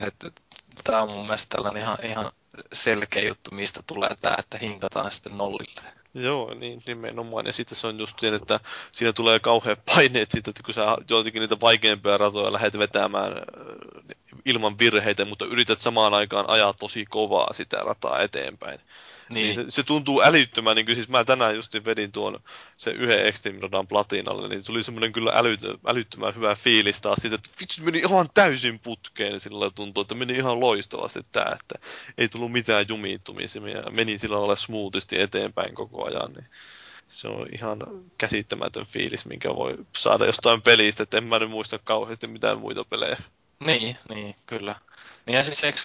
[0.00, 0.30] Että,
[0.84, 2.32] tämä on mun mielestä tällainen ihan, ihan
[2.72, 5.80] selkeä juttu, mistä tulee tämä, että hinkataan sitten nollille.
[6.14, 7.46] Joo, niin nimenomaan.
[7.46, 8.60] Ja sitten se on just siinä, että
[8.92, 13.42] siinä tulee kauhean paineet siitä, että kun sä joitakin niitä vaikeampia ratoja lähdet vetämään äh,
[14.44, 18.80] ilman virheitä, mutta yrität samaan aikaan ajaa tosi kovaa sitä rataa eteenpäin.
[19.28, 19.44] Niin.
[19.44, 22.40] niin se, se, tuntuu älyttömän, niin kuin siis mä tänään just vedin tuon
[22.76, 27.34] se yhden Extreme Radan platinalle, niin tuli semmoinen kyllä älytö, älyttömän hyvä fiilis taas siitä,
[27.34, 32.28] että vitsi meni ihan täysin putkeen, sillä tuntuu, että meni ihan loistavasti tämä, että ei
[32.28, 36.46] tullut mitään jumiittumisia ja meni sillä lailla smoothisti eteenpäin koko ajan, niin
[37.08, 37.78] se on ihan
[38.18, 42.84] käsittämätön fiilis, minkä voi saada jostain pelistä, että en mä nyt muista kauheasti mitään muita
[42.84, 43.16] pelejä.
[43.66, 44.74] Niin, niin, kyllä.
[45.26, 45.80] Niin ja siis eikö,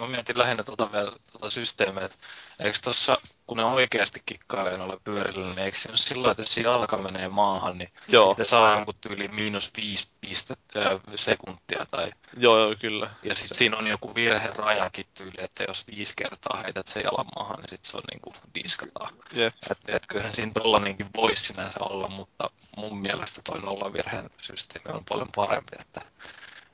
[0.00, 2.16] mä mietin lähinnä tuota, vielä, tuota systeemiä, että
[2.60, 6.54] eikö tuossa, kun ne oikeasti kikkailee noilla pyörillä, niin eikö se ole sillä että jos
[6.54, 8.28] siinä alka menee maahan, niin Joo.
[8.28, 11.86] sitten saa jonkun tyyli miinus viisi pistettä äh, sekuntia.
[11.90, 12.12] Tai...
[12.36, 13.10] Joo, joo, kyllä.
[13.22, 17.56] Ja sitten siinä on joku virherajakin tyyli, että jos viisi kertaa heität se jalan maahan,
[17.56, 19.14] niin sitten se on niin kuin diskataan.
[19.36, 19.54] Yep.
[19.70, 25.04] Et, et kyllähän siinä tollainenkin voisi sinänsä olla, mutta mun mielestä toi nollavirheen systeemi on
[25.08, 26.02] paljon parempi, että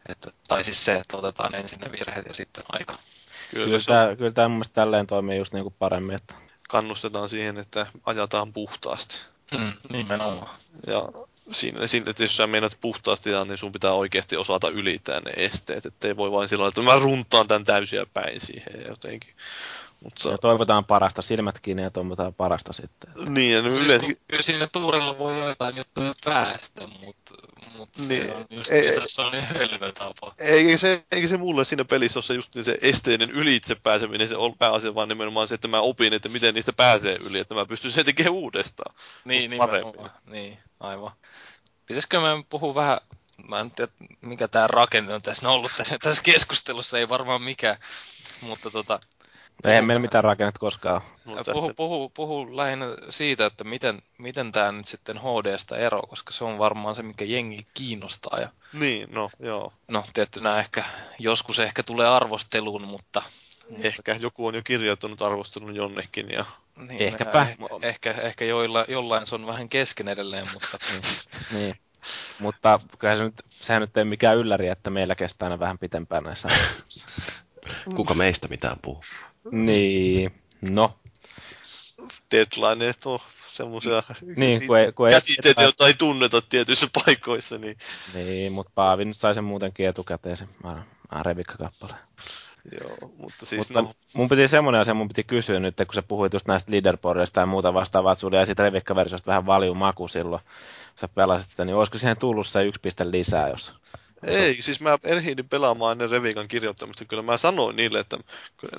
[0.08, 2.99] että, tai siis se, että otetaan ensin ne virheet ja sitten aika.
[3.50, 6.16] Kyllä, kyllä, tämä, kyllä tämä mun mielestä tälleen toimii just niin kuin paremmin.
[6.16, 6.34] Että...
[6.68, 9.20] Kannustetaan siihen, että ajataan puhtaasti.
[9.52, 10.57] Mm, nimenomaan.
[10.86, 11.08] Ja
[11.50, 15.86] siinä, siinä, että jos sä menet puhtaasti, niin sun pitää oikeasti osata ylittää ne esteet.
[15.86, 19.34] Että ei voi vain silloin, että mä runtaan tämän täysiä päin siihen jotenkin.
[20.05, 20.28] Mutta...
[20.28, 23.10] Ja toivotaan parasta, silmät kiinni ja toivotaan parasta sitten.
[23.28, 24.07] Niin, ja siis yleensä...
[24.31, 27.34] Kyllä siinä tuurella voi jotain juttuja päästä, mutta,
[27.76, 30.34] mutta niin, se on just ei, se on niin hölmö tapa.
[30.39, 34.28] Eikä se, eikä se mulle siinä pelissä ole se just niin se esteinen ylitse pääseminen,
[34.28, 37.55] se on pääasia, vaan nimenomaan se, että mä opin, että miten niistä pääsee yli, että
[37.55, 38.94] mä pystyn sen tekemään uudestaan.
[39.24, 39.60] Niin, niin,
[40.26, 41.12] niin, aivan.
[41.86, 43.00] Pitäisikö me puhua vähän
[43.49, 47.76] mä en tiedä, mikä tämä rakenne on tässä ollut tässä, tässä keskustelussa, ei varmaan mikään,
[48.41, 49.00] mutta tota,
[49.65, 51.02] Eihän meillä mitään rakennetta koskaan
[51.52, 56.44] puhu, puhu, puhu lähinnä siitä, että miten, miten tämä nyt sitten HDstä ero, koska se
[56.44, 58.41] on varmaan se, mikä jengi kiinnostaa.
[58.41, 59.73] Ja, niin, no joo.
[59.89, 60.84] No tietty nämä ehkä,
[61.18, 63.23] joskus ehkä tulee arvosteluun, mutta
[63.81, 66.44] Ehkä joku on jo kirjoittanut arvostelun jonnekin ja
[66.89, 67.47] Niin, Ehkäpä.
[67.60, 70.78] eh- ehkä, ehkä joilla, jollain se on vähän kesken edelleen, mutta
[71.55, 71.76] Niin.
[72.39, 76.24] Mutta kyllä se nyt, sehän nyt ei mikään ylläri, että meillä kestää aina vähän pitempään
[76.24, 76.49] näissä.
[77.97, 79.05] Kuka meistä mitään puhuu?
[79.50, 80.31] Niin.
[80.60, 80.98] No.
[82.31, 84.02] deadlineet on semmoisia
[84.36, 87.76] Niin, kun ei, kun ei, käsitteitä, joita ei tunneta tietyissä paikoissa, niin
[88.14, 90.44] Niin, mutta Paavi nyt sai sen muutenkin etukäteen se
[91.23, 91.94] Revikka-kappale.
[92.81, 96.02] joo, mutta siis Mutta no, mun piti semmoinen asia, mun piti kysyä nyt, kun sä
[96.02, 100.08] puhuit just näistä leaderboardista ja muuta vastaavaa, että sulla jäi siitä Revikka-versiosta vähän valiu maku
[100.08, 103.74] silloin, kun sä pelasit sitä, niin olisiko siihen tullut se yksi piste lisää, jos...
[104.26, 107.04] Ei, siis mä erhiidin pelaamaan ennen Revikan kirjoittamista.
[107.04, 108.18] Kyllä mä sanoin niille, että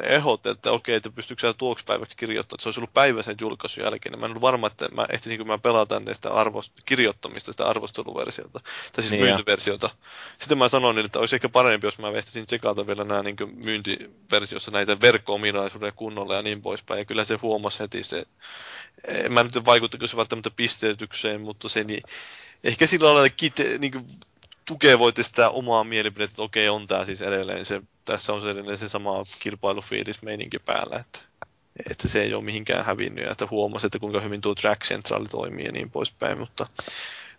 [0.04, 2.56] ehdotti, että okei, että pystyykö sä tuoksi päiväksi kirjoittamaan.
[2.58, 4.12] Että se olisi ollut päivä sen julkaisun jälkeen.
[4.12, 8.60] Niin mä en ollut varma, että mä ehtisinkö mä pelata sitä arvost- kirjoittamista, sitä arvosteluversiota.
[8.60, 9.26] Tai siis Niin niin jo.
[9.26, 9.90] myyntiversiota.
[10.38, 13.36] Sitten mä sanoin niille, että olisi ehkä parempi, jos mä ehtisin tsekata vielä nämä niin
[13.56, 16.98] myyntiversiossa näitä verkko-ominaisuuden kunnolla ja niin poispäin.
[16.98, 18.26] Ja kyllä se huomasi heti se,
[19.08, 22.04] en mä nyt vaikuttiko se välttämättä pisteytykseen, mutta se niin,
[22.64, 24.06] ehkä sillä lailla kite, niin kuin,
[24.66, 28.50] tukee voitte sitä omaa mielipidettä, että okei, on tämä siis edelleen se, tässä on se
[28.50, 31.20] edelleen se sama kilpailufiilis meininki päällä, että,
[31.90, 35.26] että se ei ole mihinkään hävinnyt ja että huomasi, että kuinka hyvin tuo Track Central
[35.26, 36.68] toimii ja niin poispäin, mutta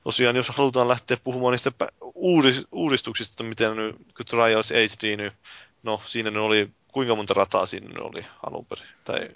[0.05, 1.73] tosiaan jos halutaan lähteä puhumaan niistä
[2.73, 5.35] uudistuksista, että miten nyt, kun Trials HD nyt,
[5.83, 9.29] no siinä ne oli, kuinka monta rataa siinä ne oli alun perin, tai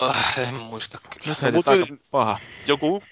[0.00, 1.36] ah, en muista kyllä.
[1.52, 2.38] Nyt aika paha.
[2.66, 3.02] joku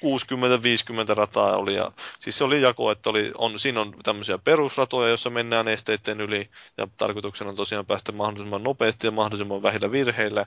[1.13, 1.75] 60-50 rataa oli.
[1.75, 6.21] Ja, siis se oli jako, että oli, on, siinä on tämmöisiä perusratoja, joissa mennään esteiden
[6.21, 6.51] yli.
[6.79, 10.47] Ja tarkoituksena on tosiaan päästä mahdollisimman nopeasti ja mahdollisimman vähillä virheillä.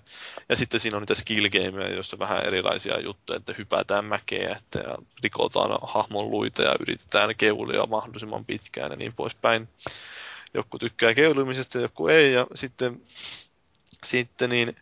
[0.50, 4.80] Ja sitten siinä on niitä skill gameja, joissa vähän erilaisia juttuja, että hypätään mäkeä, että
[4.80, 9.68] ja rikotaan hahmon luita ja yritetään keulia mahdollisimman pitkään ja niin poispäin.
[10.53, 12.34] Joku tykkää keulimisesta joku ei.
[12.34, 13.01] Ja sitten,
[14.03, 14.76] sitten niin,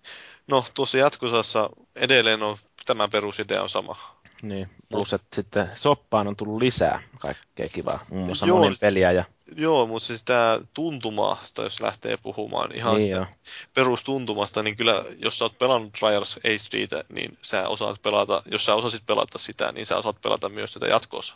[0.47, 4.17] no tuossa jatkosassa edelleen on tämä perusidea on sama.
[4.41, 9.11] Niin, plus että sitten soppaan on tullut lisää kaikkea kivaa, muun muassa Joo, monin peliä
[9.11, 9.23] ja
[9.55, 13.61] Joo, mutta siis tämä tuntumasta, jos lähtee puhumaan ihan niin niin sitä joo.
[13.73, 18.75] perustuntumasta, niin kyllä jos sä oot pelannut Trials HDtä, niin sä osaat pelata, jos sä
[18.75, 21.35] osasit pelata sitä, niin sä osaat pelata myös sitä jatkossa.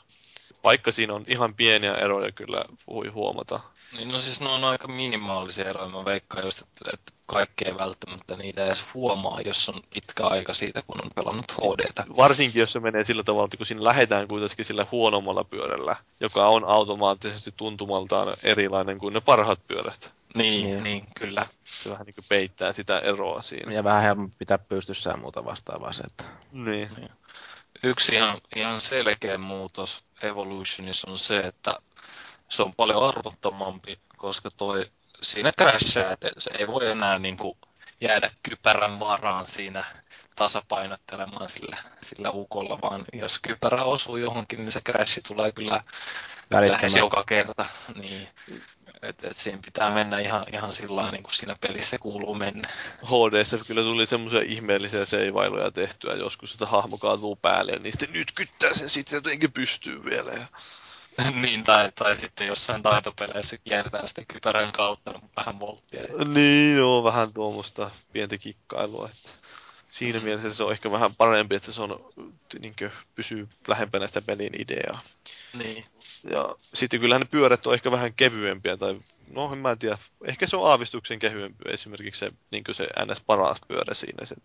[0.64, 3.60] Vaikka siinä on ihan pieniä eroja kyllä, voi huomata.
[3.98, 5.90] Niin, no siis ne on aika minimaalisia eroja.
[5.90, 10.54] Mä veikkaan just, että, että kaikki ei välttämättä niitä edes huomaa, jos on pitkä aika
[10.54, 12.04] siitä, kun on pelannut HDtä.
[12.18, 16.48] Varsinkin jos se menee sillä tavalla, että kun siinä lähdetään kuitenkin sillä huonommalla pyörällä, joka
[16.48, 20.12] on automaattisesti tuntumaltaan erilainen kuin ne parhaat pyörät.
[20.36, 20.66] Niin, Niin.
[20.66, 21.46] niin, niin kyllä.
[21.64, 23.74] Se vähän niin kuin peittää sitä eroa siinä.
[23.74, 26.90] Ja vähän helpompi pitää pystyssä ja muuta vastaavaa se, että Niin.
[27.84, 31.76] Yksi ihan, ihan selkeä muutos Evolutionissa on se, että
[32.52, 34.86] se on paljon arvottomampi, koska toi
[35.22, 37.58] siinä crashaa, että se ei voi enää niin kuin
[38.02, 39.84] jäädä kypärän varaan siinä
[40.36, 45.84] tasapainottelemaan sillä, sillä ukolla, vaan jos kypärä osuu johonkin, niin se crashi tulee kyllä
[46.70, 47.66] lähes joka kerta.
[47.96, 48.28] Niin.
[49.02, 52.70] Et, et siinä pitää mennä ihan, ihan sillä niin kuin siinä pelissä kuuluu mennä.
[53.04, 58.14] HDssä kyllä tuli semmoisia ihmeellisiä seivailuja tehtyä joskus, että hahmo kaatuu päälle ja niin sitten
[58.14, 60.32] nyt kyttää sen sitten jotenkin pystyy vielä.
[60.32, 60.46] Ja...
[61.42, 66.02] niin, tai, tai sitten jossain taitopeleissä kiertää sitten kypärän kautta vähän volttia.
[66.34, 69.10] Niin, joo, vähän tuommoista pientä kikkailua.
[69.10, 69.30] Että
[69.88, 70.26] siinä Mm.
[70.26, 72.14] mielessä se on ehkä vähän parempi, että se on,
[72.60, 75.00] niin kuin, pysyy lähempänä sitä pelin ideaa.
[75.54, 75.86] Niin.
[76.30, 79.00] Ja sitten kyllähän ne pyörät on ehkä vähän kevyempiä, tai
[79.34, 83.62] no en mä tiedä, ehkä se on aavistuksen kevyempi esimerkiksi se, niin se NS paras
[83.68, 84.36] pyörä siinä, se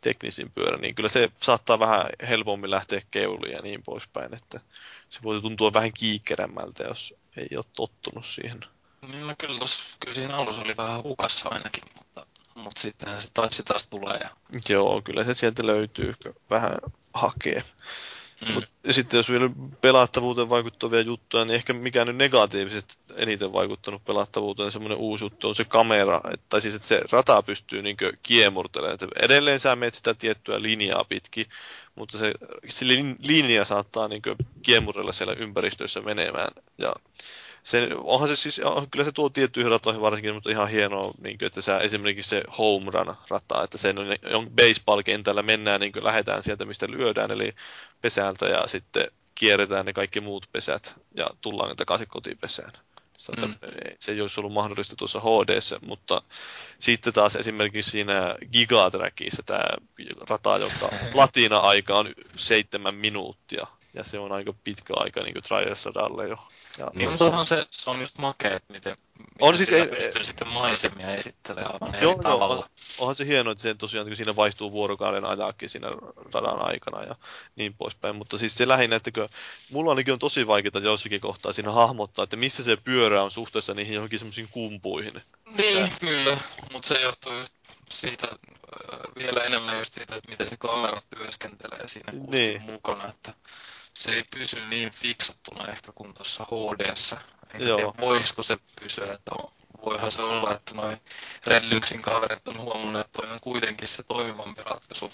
[0.00, 4.60] teknisin pyörä, niin kyllä se saattaa vähän helpommin lähteä keuliin ja niin poispäin, että
[5.08, 8.60] se voi tuntua vähän kiikkerämmältä, jos ei ole tottunut siihen.
[9.10, 13.30] Niin, no kyllä, tos, kyllä siinä alussa oli vähän hukassa ainakin, mutta, mutta sittenhän se
[13.34, 14.18] taas, taas tulee.
[14.18, 14.30] Ja,
[14.68, 16.14] Joo, kyllä se sieltä löytyy,
[16.50, 16.76] vähän
[17.14, 17.64] hakee.
[18.40, 18.52] Mm.
[18.52, 19.50] Mut, sitten jos vielä
[19.80, 25.54] pelattavuuteen vaikuttavia juttuja, niin ehkä mikä nyt negatiivisesti eniten vaikuttanut pelattavuuteen semmoinen uusi juttu on
[25.54, 26.20] se kamera.
[26.32, 28.94] Et, tai siis, että se rata pystyy niin kiemurtelemaan.
[28.94, 31.46] Että edelleen sä menet sitä tiettyä linjaa pitkin,
[31.94, 32.32] mutta se,
[32.68, 34.22] se lin- linja saattaa niin
[34.62, 36.52] kiemurrella siellä ympäristössä menemään.
[36.78, 36.92] Ja
[37.66, 41.38] se, onhan se siis, on, kyllä se tuo tiettyihin ratoihin varsinkin, mutta ihan hienoa, niin
[41.38, 45.92] kuin, että sä esimerkiksi se home run rata, että sen on, on baseball-kentällä mennään, niin
[45.92, 47.54] kuin lähdetään sieltä, mistä lyödään, eli
[48.00, 52.72] pesältä ja sitten kierretään ne kaikki muut pesät ja tullaan takaisin kotipesään.
[53.16, 53.54] Saata, Mm.
[53.98, 56.22] Se ei olisi ollut mahdollista tuossa hd mutta
[56.78, 59.64] sitten taas esimerkiksi siinä Gigatrackissa tämä
[60.28, 63.66] rata, joka platina-aika on seitsemän minuuttia.
[63.96, 66.38] Ja se on aika pitkä aika niin Trials-radalle jo.
[66.78, 69.86] Ja, Niin, mutta onhan se, se on just makea, että miten, miten On siis ei-
[69.86, 72.68] pystyy sitten maisemia esittelemään aivan eri Joo, joo, tavalla.
[72.98, 75.88] onhan se hienoa, että se tosiaan kun siinä vaihtuu vuorokauden ajakin siinä
[76.34, 77.14] radan aikana ja
[77.56, 78.16] niin poispäin.
[78.16, 79.28] Mutta siis se lähinnä, että kun
[79.70, 83.74] mulla ainakin on tosi vaikeaa jossakin kohtaa siinä hahmottaa, että missä se pyörä on suhteessa
[83.74, 85.22] niihin johonkin semmoisiin kumpuihin.
[85.56, 86.38] Niin, kyllä,
[86.72, 87.54] mutta se johtuu just
[87.92, 92.62] siitä äh, vielä enemmän just siitä, että miten se kamera työskentelee siinä Niin.
[92.62, 93.34] mukana, että
[93.96, 97.16] se ei pysy niin fiksattuna ehkä kuin tuossa HD-ssä.
[97.58, 97.76] Joo.
[97.76, 99.52] tiedä, voisiko se pysyä, että on,
[99.84, 100.98] voihan se olla, että noin
[101.46, 105.12] Red Lynxin kaverit on huomannut, että toi on kuitenkin se toimivampi ratkaisu,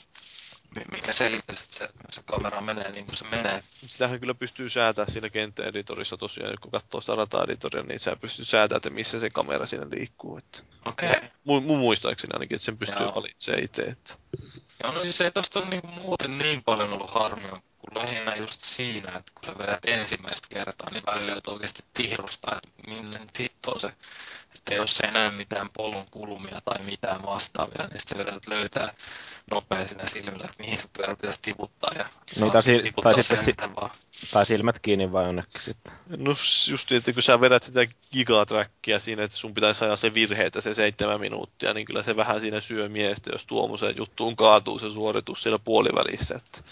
[0.74, 3.62] mi- mikä selittäisi, että se, se kamera menee niin kuin se menee.
[3.86, 8.76] Sitähän kyllä pystyy säätämään siinä kenttäeditorissa tosiaan, kun katsoo sitä rata-editoria, niin sä pystyy säätämään,
[8.76, 10.36] että missä se kamera siinä liikkuu.
[10.38, 10.62] Että.
[10.84, 11.10] Okei.
[11.10, 11.28] Okay.
[11.44, 13.14] Mun, mun muistaakseni ainakin, että sen pystyy Joo.
[13.14, 13.82] valitsemaan itse.
[13.82, 14.14] Että.
[14.82, 17.62] Joo, no siis ei tosta ole niinku muuten niin paljon ollut harmia,
[17.94, 22.90] lähinnä just siinä, että kun sä vedät ensimmäistä kertaa, niin välillä et oikeasti tihrustaa, että
[22.90, 23.32] minne nyt
[23.78, 23.92] se,
[24.62, 28.94] että jos ei näe mitään polun kulmia tai mitään vastaavia, niin sitten vedät löytää
[29.50, 32.06] nopea sinne silmillä, että mihin pyörä pitäisi tiputtaa ja
[32.40, 33.70] Niin, tai si- tai sen sitten
[34.10, 34.30] si-.
[34.32, 35.92] Tai silmät kiinni vai jonnekin sitten.
[36.06, 36.30] No
[36.70, 37.80] just, että kun sä vedät sitä
[38.12, 42.40] gigatrackia siinä, että sun pitäisi ajaa se virheitä se seitsemän minuuttia, niin kyllä se vähän
[42.40, 46.34] siinä syö miestä, jos tuommoiseen juttuun kaatuu se suoritus siellä puolivälissä.
[46.34, 46.62] Että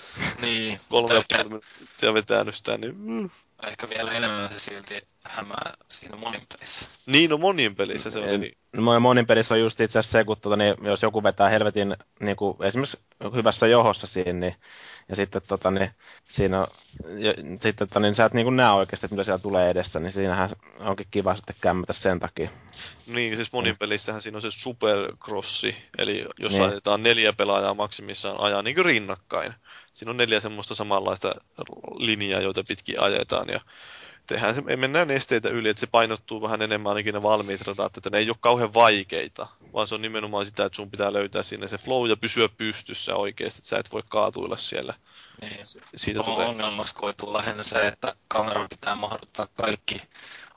[0.41, 2.95] Niin, kolme ja ehkä, puoli minuuttia vetänyt sitä, niin...
[2.97, 3.31] Mm.
[3.67, 6.87] ehkä vielä enemmän se silti hämää siinä monin pelissä.
[7.07, 8.57] Niin, no monien pelissä se oli En- niin.
[8.77, 11.97] No monin pelissä on just itse asiassa se, kun tota, niin, jos joku vetää helvetin
[12.21, 12.99] niin kuin, esimerkiksi
[13.35, 14.55] hyvässä johossa siinä, niin,
[15.09, 15.91] ja sitten tota, niin,
[16.29, 16.67] siinä on,
[17.19, 20.01] ja, sitten, tota, niin, sä et niin kuin näe oikeasti, että mitä siellä tulee edessä,
[20.01, 20.51] niin siinähän
[20.81, 22.51] onkin kiva sitten kämmätä sen takia.
[23.07, 26.65] Niin, siis monin pelissähän siinä on se supercrossi, eli jos Niin.
[26.65, 29.55] ajetaan neljä pelaajaa maksimissaan ajaa niin kuin rinnakkain.
[29.93, 31.35] Siinä on neljä semmoista samanlaista
[31.99, 33.61] linjaa, joita pitkin ajetaan, ja
[34.31, 38.11] tehdään se, mennään esteitä yli, että se painottuu vähän enemmän ainakin ne valmiit radat, että
[38.11, 41.69] ne ei ole kauhean vaikeita, vaan se on nimenomaan sitä, että sun pitää löytää sinne
[41.69, 44.95] se flow ja pysyä pystyssä oikeasti, että sä et voi kaatuilla siellä.
[45.41, 45.59] Niin.
[45.95, 49.97] Siitä On tulee, ongelmaksi koituu lähinnä se, että kamera pitää mahduttaa kaikki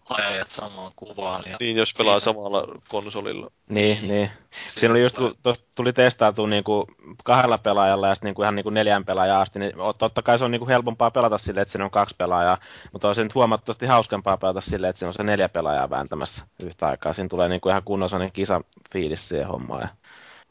[0.09, 1.43] ajajat samaan kuvaan.
[1.45, 3.51] Ja niin jos pelaa siinä- samalla konsolilla.
[3.69, 4.32] Niin, niin.
[4.67, 6.88] Siinä oli just, kun tuli testailtua niin kuin
[7.23, 10.38] kahdella pelaajalla ja sitten niin kuin ihan niin kuin neljän pelaajaa asti, niin totta kai
[10.38, 12.57] se on niin kuin helpompaa pelata silleen, että siinä on kaksi pelaajaa,
[12.91, 16.45] mutta on se nyt huomattavasti hauskempaa pelata silleen, että siinä on se neljä pelaajaa vääntämässä
[16.64, 17.14] yhtä aikaa.
[17.14, 19.88] Siinä tulee niin kuin ihan kunnon sellainen kisafiilis siihen hommaan ja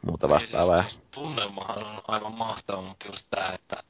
[0.06, 0.76] muuta vastaavaa.
[0.76, 0.82] Ja...
[0.82, 3.82] Niin, siis tunnelmahan on aivan mahtava, mutta just tämä, että,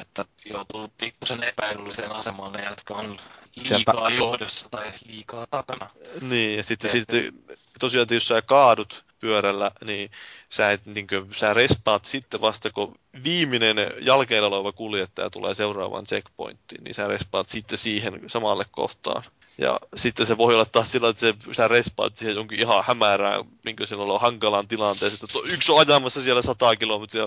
[0.00, 3.16] että joutuu pikkusen epäedulliseen asemaan ne, jotka on
[3.60, 5.90] Sieltä- liikaa johdossa tai liikaa takana.
[6.20, 7.32] Niin, ja sitten, sitten
[7.80, 10.10] tosiaan, että jos sä kaadut pyörällä, niin
[10.48, 16.04] sä, et, niin kuin, sä respaat sitten vasta, kun viimeinen jalkeilla oleva kuljettaja tulee seuraavaan
[16.06, 19.22] checkpointtiin, niin sä respaat sitten siihen samalle kohtaan.
[19.58, 23.44] Ja sitten se voi olla taas sillä, että se, sä respaat siihen jonkin ihan hämärään,
[23.64, 27.24] niin silloin on hankalaan tilanteeseen, että yksi on ajamassa siellä 100 kilometriä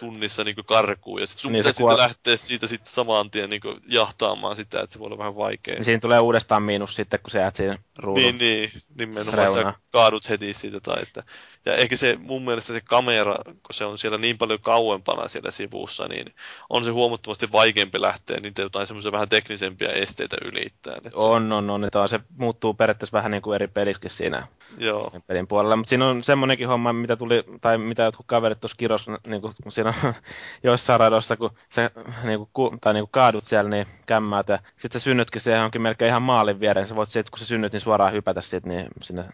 [0.00, 3.30] tunnissa niin karkuun, ja sitten sun Niin, se pitää sitten kuol- lähteä siitä sitten saman
[3.30, 5.74] tien niin jahtaamaan sitä, että se voi olla vähän vaikea.
[5.74, 8.22] Niin siinä tulee uudestaan miinus sitten, kun sä jäät siinä ruudun.
[8.22, 10.80] Niin, niin, nimenomaan, sä kaadut heti siitä.
[10.80, 11.22] Tai että,
[11.66, 15.50] ja ehkä se mun mielestä se kamera, kun se on siellä niin paljon kauempana siellä
[15.50, 16.34] sivussa, niin
[16.70, 21.00] on se huomattavasti vaikeampi lähteä niitä jotain semmoisia vähän teknisempiä esteitä ylittämään.
[21.06, 21.84] Että, On, on, on.
[21.84, 24.46] Että on, se muuttuu periaatteessa vähän niin kuin eri peliskin siinä
[24.78, 25.76] Joo, pelin puolella.
[25.76, 29.54] Mutta siinä on semmoinenkin homma, mitä tuli, tai mitä jotkut kaverit tuossa kiros, niin kuin,
[29.66, 30.14] kun siinä on
[30.62, 31.90] joissain radoissa, kun sä
[32.24, 35.64] niin kuin, ku, tai niin kuin kaadut siellä, niin kämmäät, ja sitten sä synnytkin siihen
[35.64, 38.40] onkin melkein ihan maalin viereen, niin sä voit siitä, kun sä synnyt, niin suoraan hypätä
[38.40, 39.24] siitä, niin sinne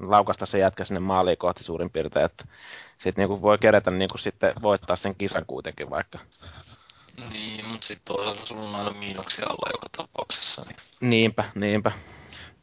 [0.00, 2.44] laukasta se jätkä sinne maaliin kohti suurin piirtein, että
[2.98, 6.18] sitten niin kuin voi kerätä niin kuin sitten voittaa sen kisan kuitenkin vaikka.
[7.32, 10.64] Niin, mutta sitten toisaalta sulla on aina miinuksia alla joka tapauksessa.
[10.68, 10.76] Niin.
[11.00, 11.92] Niinpä, niinpä.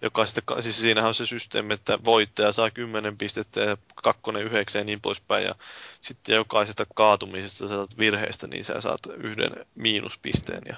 [0.02, 4.80] Joka sitten, siis siinähän on se systeemi, että voittaja saa 10 pistettä ja kakkonen 9
[4.80, 5.46] ja niin poispäin.
[5.46, 5.56] Ja
[6.02, 10.76] sitten jokaisesta kaatumisesta saat virheestä, niin sä saat yhden miinuspisteen ja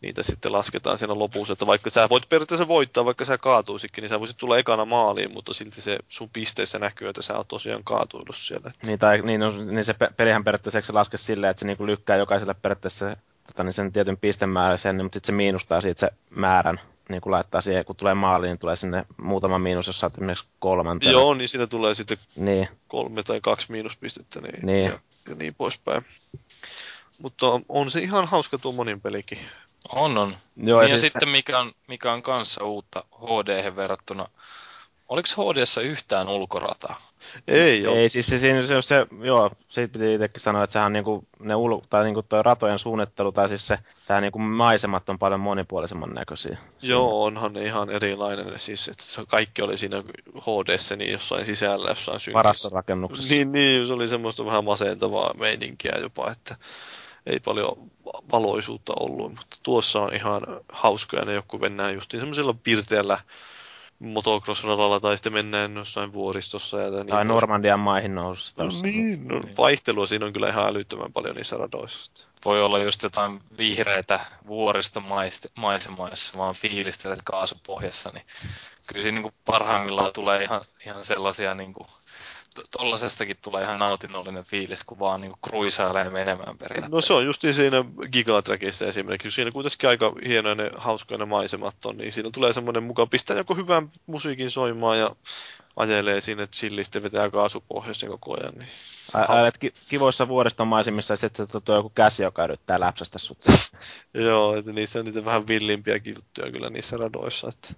[0.00, 4.08] niitä sitten lasketaan siinä lopussa, että vaikka sä voit periaatteessa voittaa, vaikka sä kaatuisikin, niin
[4.08, 7.84] sä voisit tulla ekana maaliin, mutta silti se sun pisteissä näkyy, että sä oot tosiaan
[7.84, 8.72] kaatuillut siellä.
[8.86, 12.16] Niin, tai, niin, no, niin se pe- pelihän periaatteessa laske silleen, että se niinku lykkää
[12.16, 16.80] jokaiselle periaatteessa tota, niin sen tietyn pistemäärän sen, mutta sitten se miinustaa siitä se määrän,
[17.08, 20.48] niin kuin laittaa siihen, kun tulee maaliin, niin tulee sinne muutama miinus, jos saat esimerkiksi
[20.58, 21.12] kolmantena.
[21.12, 24.84] Joo, niin siinä tulee sitten Niin, kolme tai kaksi miinuspistettä niin, Niin.
[24.84, 26.02] Ja, ja niin poispäin.
[27.22, 29.38] Mutta on, on se ihan hauska tuo monin pelikin.
[29.92, 30.36] On, on.
[30.56, 34.28] Joo, ja ja siis sitten mikä on, mikä on kanssa uutta HD verrattuna
[35.08, 37.00] Oliko HDssa yhtään ulkorataa?
[37.48, 37.98] Ei ole.
[37.98, 41.24] Ei, siis se, siinä se, se, joo, siitä piti itsekin sanoa, että sehän on niinku,
[41.40, 45.40] ne ul, tai niinku toi ratojen suunnittelu, tai siis se, tää niinku maisemat on paljon
[45.40, 46.58] monipuolisemman näköisiä.
[46.82, 48.58] Joo, onhan ne ihan erilainen.
[48.60, 50.02] Siis, että se kaikki oli siinä
[50.36, 52.38] hd niin jossain sisällä, jossain synkissä.
[52.38, 53.34] Varastorakennuksessa.
[53.34, 56.56] Niin, niin, se oli semmoista vähän masentavaa meininkiä jopa, että
[57.26, 57.90] ei paljon
[58.32, 63.18] valoisuutta ollut, mutta tuossa on ihan hauskoja ne joku mennään justiin semmoisella pirteällä
[63.98, 66.80] motocross-radalla tai sitten mennään jossain vuoristossa.
[66.80, 67.28] Ja niin Tai pois.
[67.28, 68.52] Normandian maihin nousu.
[68.56, 72.26] No niin, no, vaihtelua siinä on kyllä ihan älyttömän paljon niissä radoissa.
[72.44, 78.26] Voi olla just jotain vihreitä vuoristomaisemaa, jossa vaan fiilistelet kaasupohjassa, niin
[78.86, 81.86] kyllä siinä niin parhaimmillaan tulee ihan, ihan sellaisia niin kuin,
[82.70, 86.96] tollasestakin tulee ihan nautinnollinen fiilis, kun vaan niin kruisailee menemään periaatteessa.
[86.96, 89.34] No se on just siinä Gigatrackissa esimerkiksi.
[89.34, 93.36] Siinä kuitenkin aika hienoja ne hauskoja ne maisemat on, niin siinä tulee semmoinen mukaan, pistää
[93.36, 95.10] joku hyvän musiikin soimaan ja
[95.76, 98.54] ajelee sinne chillisti, vetää kaasupohjassa koko ajan.
[98.54, 98.68] Niin
[99.14, 103.38] Ajelet ki- kivoissa vuoristomaisemissa ja sitten tuo joku käsi, joka yrittää läpsästä sut.
[104.14, 107.74] Joo, että niissä on niitä vähän villimpiäkin juttuja kyllä niissä radoissa, että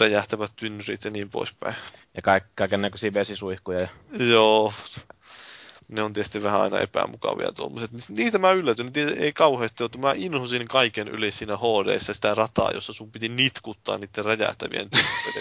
[0.00, 1.74] räjähtävät tynnyrit ja niin poispäin.
[2.14, 3.80] Ja kaik- kaiken näköisiä vesisuihkuja.
[3.80, 3.88] Ja...
[4.18, 4.72] Joo.
[5.88, 7.90] Ne on tietysti vähän aina epämukavia tuommoiset.
[8.08, 9.90] Niitä mä yllätyin, niitä ei kauheasti ole.
[9.98, 14.88] Mä inhosin kaiken yli siinä hd sitä rataa, jossa sun piti nitkuttaa niiden räjähtävien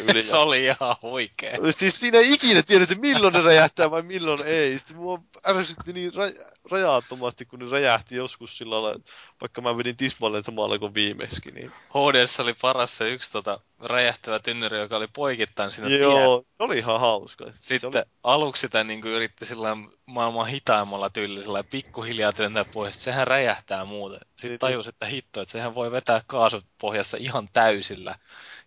[0.10, 0.22] yli.
[0.32, 1.58] Se oli ihan huikea.
[1.70, 4.78] Siis siinä ei ikinä tiedä, että milloin ne räjähtää vai milloin ei.
[4.78, 9.00] Sitten mua ärsytti niin ra- rajattomasti, kun ne räjähti joskus sillä lailla,
[9.42, 11.54] vaikka mä vedin tismalleen samalla kuin viimeiskin.
[11.54, 11.72] Niin.
[11.90, 16.78] HDssa oli paras se yksi tota, räjähtävä tynnyri, joka oli poikittain siinä Joo, se oli
[16.78, 17.46] ihan hauska.
[17.52, 18.06] Sitten se oli...
[18.24, 23.28] aluksi sitä niin kuin yritti sillä maailman hitaimmalla tyylillä sillä pikkuhiljaa työntää pois, että sehän
[23.28, 24.20] räjähtää muuten.
[24.20, 24.60] Sitten Niin.
[24.60, 28.16] tajus, että hitto, että sehän voi vetää kaasut pohjassa ihan täysillä.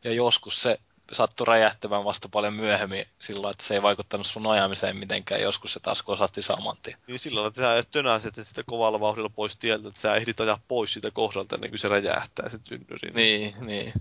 [0.04, 0.78] Ja joskus se
[1.12, 5.40] sattui räjähtämään vasta paljon myöhemmin sillä että se ei vaikuttanut sun ajamiseen mitenkään.
[5.40, 6.96] Joskus se taas kosahti saman tien.
[7.06, 10.92] Niin silloin, että sä tönäset sitä kovalla vauhdilla pois tieltä, että sä ehdit ajaa pois
[10.92, 13.10] siitä kohdalta ennen kuin se räjähtää se tynnyri.
[13.14, 13.92] Niin, niin.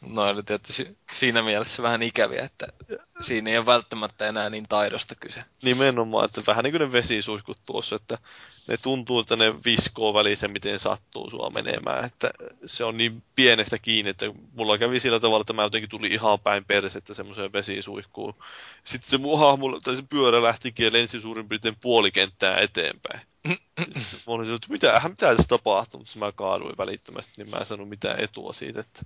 [0.00, 2.66] No oli tietysti siinä mielessä vähän ikäviä, että
[3.20, 5.44] siinä ei ole välttämättä enää niin taidosta kyse.
[5.62, 8.18] Nimenomaan, että vähän niin kuin ne vesisuihkut tuossa, että
[8.68, 12.04] ne tuntuu, että ne viskoo välissä, miten sattuu sua menemään.
[12.04, 12.30] Että
[12.66, 16.32] se on niin pienestä kiinni, että mulla kävi sillä tavalla, että mä jotenkin tuli ihan
[16.46, 18.34] päin persettä semmoiseen vesisuihkuun.
[18.84, 23.20] Sitten se mun hahmo, tai se pyörä lähtikin ja lensi suurin piirtein puoli kenttää eteenpäin.
[23.48, 23.54] Mä
[24.26, 28.20] olin että mitä, mitä tässä tapahtuu, mutta mä kaaduin välittömästi, niin mä en saanut mitään
[28.20, 29.02] etua siitä, että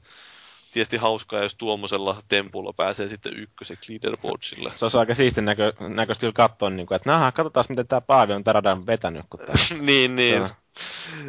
[0.73, 4.73] tietysti hauskaa, jos tuommoisella tempulla pääsee sitten ykköseksi leaderboardsille.
[4.77, 8.01] Se olisi aika siistin näkö, näköistä kyllä katsoa, niin kuin, että nähdään, katsotaan miten tämä
[8.01, 9.27] Paavi on taradan vetänyt.
[9.31, 9.55] Kun tää...
[9.81, 10.49] niin, niin.
[10.49, 10.55] Se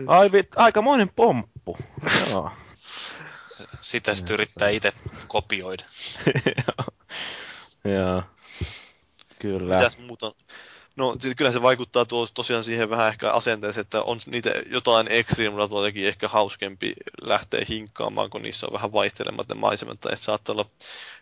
[0.07, 1.77] Ai vit, aikamoinen pomppu.
[2.29, 2.51] Joo.
[3.81, 4.93] Sitä sitten yrittää itse
[5.27, 5.83] kopioida.
[7.95, 8.23] Joo.
[9.39, 9.75] Kyllä.
[9.75, 10.33] Mitäs muuta?
[10.95, 15.07] No siis kyllä se vaikuttaa tuo, tosiaan siihen vähän ehkä asenteeseen, että on niitä jotain
[15.07, 20.25] extreme ratojakin ehkä hauskempi lähteä hinkkaamaan, kun niissä on vähän vaihtelemat ne maisemat, tai että
[20.25, 20.69] saattaa olla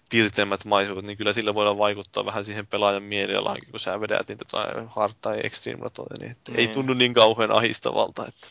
[0.09, 4.45] pirteämmät maisemat, niin kyllä sillä voidaan vaikuttaa vähän siihen pelaajan mielialaankin, kun sä vedät niitä
[4.53, 5.85] jotain hard tai extreme
[6.19, 6.69] niin että ei Niin.
[6.69, 8.25] tunnu niin kauhean ahistavalta.
[8.27, 8.47] Että.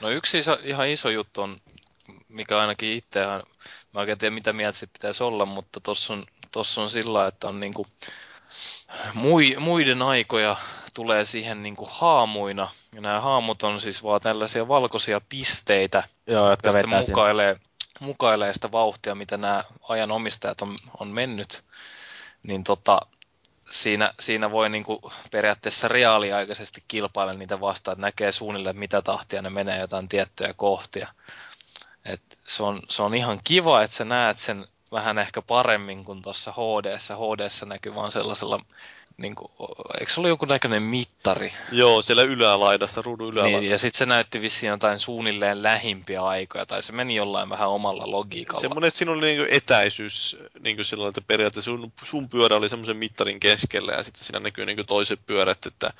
[0.00, 1.60] No yksi iso, ihan iso juttu on,
[2.30, 3.42] mikä ainakin itseään,
[3.94, 7.48] mä oikein tiedä mitä mieltä sit pitäisi olla, mutta tossa on, tossa on sillä, että
[7.48, 7.86] on niinku
[9.14, 10.56] mui, muiden aikoja
[10.94, 12.68] tulee siihen niinku haamuina.
[12.94, 17.56] Ja nämä haamut on siis vaan tällaisia valkoisia pisteitä, Joo, jotka vetää mukailee,
[18.00, 21.64] mukailee sitä vauhtia, mitä nämä ajan omistajat on, on mennyt.
[22.42, 23.00] Niin tota,
[23.70, 29.50] siinä, siinä voi niinku periaatteessa reaaliaikaisesti kilpailla niitä vastaan, että näkee suunnilleen mitä tahtia ne
[29.50, 31.08] menee jotain tiettyjä kohtia.
[32.04, 36.22] Et se, on, se on ihan kiva, että sä näet sen vähän ehkä paremmin kuin
[36.22, 37.16] tuossa HD-ssä.
[37.16, 38.60] HD-ssä näkyy vaan sellaisella,
[39.20, 39.52] niin kuin,
[40.00, 41.52] eikö se ollut joku näköinen mittari?
[41.72, 43.60] Joo, siellä ylälaidassa, ruudun ylälaidassa.
[43.60, 47.68] Niin, ja sitten se näytti vissiin jotain suunnilleen lähimpiä aikoja, tai se meni jollain vähän
[47.68, 48.60] omalla logiikalla.
[48.60, 52.96] Semmoinen, että siinä oli niinku etäisyys niin sillä että periaatteessa sun, sun pyörä oli semmoisen
[52.96, 55.90] mittarin keskellä ja sitten siinä näkyy niin toiset pyörät, että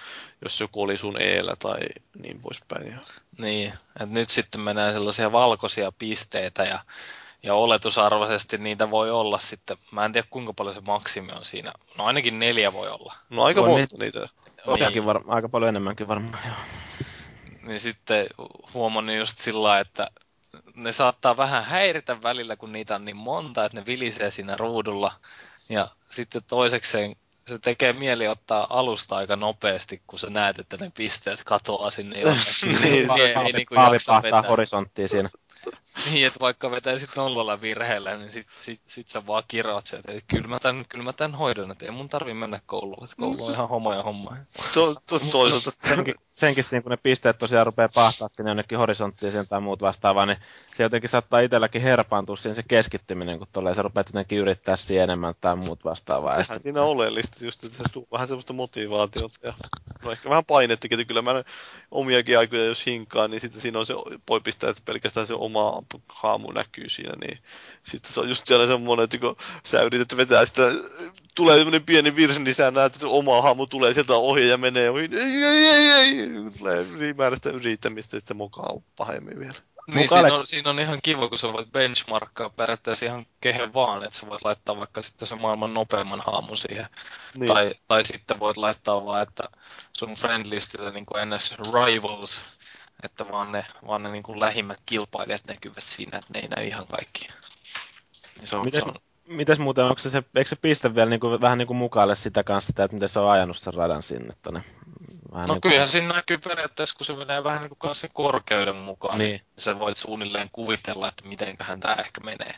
[0.42, 1.80] jos joku oli sun eellä tai
[2.18, 2.86] niin poispäin.
[2.86, 2.98] Ja...
[3.38, 6.78] Niin, että nyt sitten menee sellaisia valkoisia pisteitä ja,
[7.42, 11.72] ja oletusarvoisesti niitä voi olla sitten, mä en tiedä kuinka paljon se maksimi on siinä,
[11.98, 13.14] no ainakin neljä voi olla.
[13.30, 14.28] No aika Voi monta niitä.
[14.66, 16.38] Otakin var- aika paljon enemmänkin varmaan.
[16.46, 16.54] Joo.
[17.62, 18.26] Niin sitten
[18.74, 20.10] huomannut just sillä lailla, että
[20.74, 25.12] ne saattaa vähän häiritä välillä, kun niitä on niin monta, että ne vilisee siinä ruudulla.
[25.68, 30.92] Ja sitten toisekseen se tekee mieli ottaa alusta aika nopeasti, kun sä näet, että ne
[30.94, 32.16] pisteet katoaa sinne.
[32.22, 34.50] Niin, niin, se ei, ei Paavi, niinku Paavi jaksa pahtaa vetää.
[34.50, 35.30] horisonttiin siinä.
[36.10, 40.24] Niin, että vaikka vetäisit nollalla virheellä, niin sit, sit, sit sä vaan kiroat sieltä, että
[40.26, 43.44] kyllä mä tän, kyllä mä tän hoidan, että ei mun tarvi mennä kouluun, että koulu
[43.46, 44.36] on ihan homo ja homma.
[44.74, 49.48] To, to, toisaalta senkin, senkin siinä, kun ne pisteet tosiaan rupeaa pahtaa sinne jonnekin horisonttiin
[49.48, 50.38] tai muut vastaavaa, niin
[50.76, 55.04] se jotenkin saattaa itselläkin herpaantua siinä se keskittyminen, kun tolleen se rupeaa jotenkin yrittää siihen
[55.04, 56.32] enemmän tai muut vastaavaa.
[56.32, 59.54] Sehän sitten- siinä on oleellista just, että se tuo vähän semmoista motivaatiota ja
[60.04, 61.44] no ehkä vähän painettakin, että kyllä mä
[61.90, 63.94] omiakin aikoja jos hinkaan, niin sitten siinä on se,
[64.28, 67.38] voi pistää, että pelkästään se oma haamu näkyy siinä, niin
[67.82, 70.62] sitten se on just siellä semmoinen, että kun sä yrität vetää sitä,
[71.34, 74.58] tulee semmoinen pieni virhe, niin sä näet, että se oma haamu tulee sieltä ohi ja
[74.58, 76.28] menee ohi, ei, ei, ei, ei,
[76.58, 79.54] tulee ylimääräistä yrittämistä, että se mokaa pahemmin vielä.
[79.94, 83.74] Niin, Mukaan siinä on, siinä on ihan kiva, kun sä voit benchmarkkaa periaatteessa ihan kehen
[83.74, 86.86] vaan, että sä voit laittaa vaikka sitten se maailman nopeamman haamun siihen.
[87.34, 87.48] Niin.
[87.48, 89.48] Tai, tai sitten voit laittaa vaan, että
[89.92, 91.54] sun friendlistillä niin kuin ns.
[91.58, 92.40] rivals,
[93.02, 96.66] että vaan ne, vaan ne niin kuin lähimmät kilpailijat näkyvät siinä, että ne ei näy
[96.66, 97.28] ihan kaikki.
[98.38, 98.94] Niin Se on, Mites, se on,
[99.26, 102.16] mites muuten, onko se, se, eikö se piste vielä niin kuin, vähän niin kuin mukaille
[102.16, 104.62] sitä kanssa, että miten se on ajanut sen radan sinne tonne?
[105.32, 108.10] Vähän no niin kuin- kyllähän siinä näkyy periaatteessa, kun se menee vähän niin kuin sen
[108.12, 109.40] korkeuden mukaan, Niin.
[109.58, 112.54] sä voit suunnilleen kuvitella, että mitenköhän tämä ehkä menee.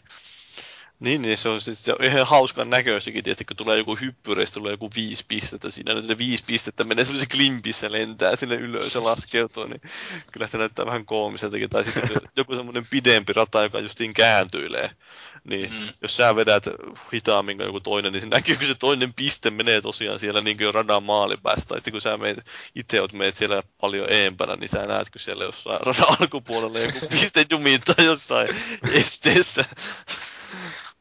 [1.03, 4.47] Niin, niin se on siis se on ihan hauskan näköistäkin, tietysti kun tulee joku hyppyri,
[4.47, 8.95] tulee joku viisi pistettä siinä, nyt se viisi pistettä menee semmoisen klimpissä lentää sinne ylös
[8.95, 9.81] ja laskeutuu, niin
[10.33, 11.71] kyllä se näyttää vähän koomiseltakin.
[11.71, 14.91] Tai sitten joku semmoinen pidempi rata, joka justiin kääntyilee,
[15.45, 15.89] niin Mm.
[16.03, 16.65] jos sä vedät
[17.15, 20.59] hitaammin kuin joku toinen, niin se näkyy, kun se toinen piste menee tosiaan siellä niin
[20.59, 22.39] kuin radan maalipäässä, tai sitten kun sä meet,
[22.75, 27.07] itse oot meet siellä paljon eempänä, niin sä näet, kun siellä jossain radan alkupuolella joku
[27.11, 28.49] piste jumittaa jossain
[28.93, 29.65] esteessä.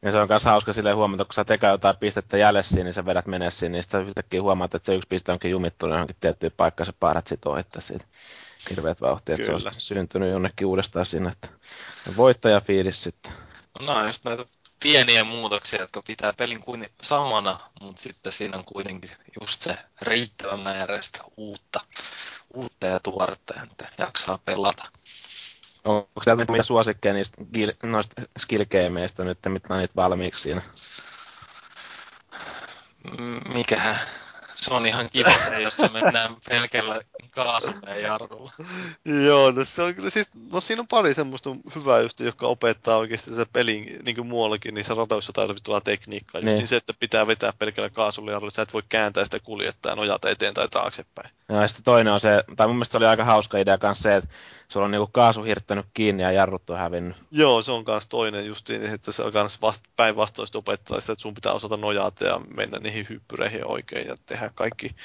[0.02, 3.06] Ja se on myös hauska silleen huomata, kun sä tekee jotain pistettä jäljessä niin sä
[3.06, 6.52] vedät menee siinä, niin sä yhtäkkiä huomaat, että se yksi piste onkin jumittunut johonkin tiettyyn
[6.56, 8.04] paikkaan, sä painat sit ohittaa siitä
[8.70, 11.48] hirveät vauhtia, että se on syntynyt jonnekin uudestaan sinne, että
[12.16, 13.32] voittajafiilis sitten.
[13.80, 14.46] No on just näitä
[14.82, 20.56] pieniä muutoksia, jotka pitää pelin kuin samana, mutta sitten siinä on kuitenkin just se riittävä
[20.56, 21.80] määrä sitä uutta,
[22.54, 24.84] uutta ja tuoretta, että jaksaa pelata.
[25.84, 27.44] Onko teillä mitä suosikkeja niistä
[27.82, 30.62] noista skill gameista nyt, mitä on niitä valmiiksi siinä?
[33.54, 33.96] Mikähän?
[34.62, 37.00] Se on ihan kiva se, jossa mennään pelkällä
[37.30, 38.52] kaasulla ja jarrulla.
[39.26, 42.96] Joo, no se on kyllä siis, no siinä on pari semmoista hyvää just, joka opettaa
[42.96, 46.38] oikeasti se pelin, niin kuin muuallakin, niissä radoissa tarvittavaa tekniikkaa.
[46.38, 46.56] Just Niin.
[46.56, 46.68] niin.
[46.68, 50.30] se, että pitää vetää pelkällä kaasulla ja sä et voi kääntää sitä kuljettaa ja nojata
[50.30, 51.30] eteen tai taaksepäin.
[51.48, 54.16] Ja sitten toinen on se, tai mun mielestä se oli aika hauska idea kanssa se,
[54.16, 54.30] että
[54.68, 57.16] sulla on niinku kaasu hirttänyt kiinni ja jarrut on hävinnyt.
[57.30, 61.22] Joo, se on kans toinen justiin, että se on kans vast, päinvastoin opettaa sitä, että
[61.22, 64.96] sun pitää osata nojata ja mennä niihin hyppyreihin oikein ja tehdä kaikki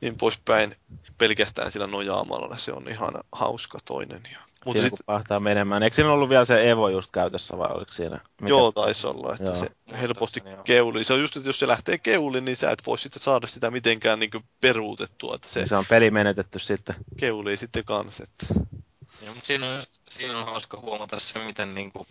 [0.00, 0.74] niin poispäin
[1.18, 2.56] pelkästään sillä nojaamalla.
[2.56, 4.20] Se on ihan hauska toinen.
[4.32, 4.38] Ja...
[4.64, 5.82] Mutta Siinä sitten kun pahtaa menemään.
[5.82, 8.20] Eikö siinä ollut vielä se Evo just käytössä vai oliko siinä?
[8.40, 8.48] Mikä?
[8.50, 9.54] Joo, taisi olla, että Joo.
[9.54, 10.62] se helposti joo.
[10.64, 11.04] keuli.
[11.04, 13.70] Se on just, että jos se lähtee keulin, niin sä et voi sitten saada sitä
[13.70, 16.94] mitenkään niin peruutettua, että se, Se, se on peli menetetty sitten.
[17.16, 18.24] keulii sitten kanssa.
[18.24, 18.54] Että...
[19.22, 22.08] Ja, mutta siinä on, siinä on hauska huomata se, miten, niin kuin,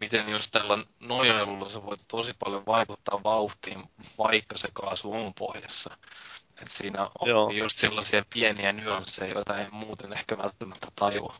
[0.00, 3.82] miten just tällä nojailulla sä voit tosi paljon vaikuttaa vauhtiin,
[4.18, 5.96] vaikka se kaasu on pohjassa.
[6.62, 7.50] Et siinä on Joo.
[7.50, 11.34] just sellaisia pieniä nyansseja, joita ei muuten ehkä välttämättä tajua.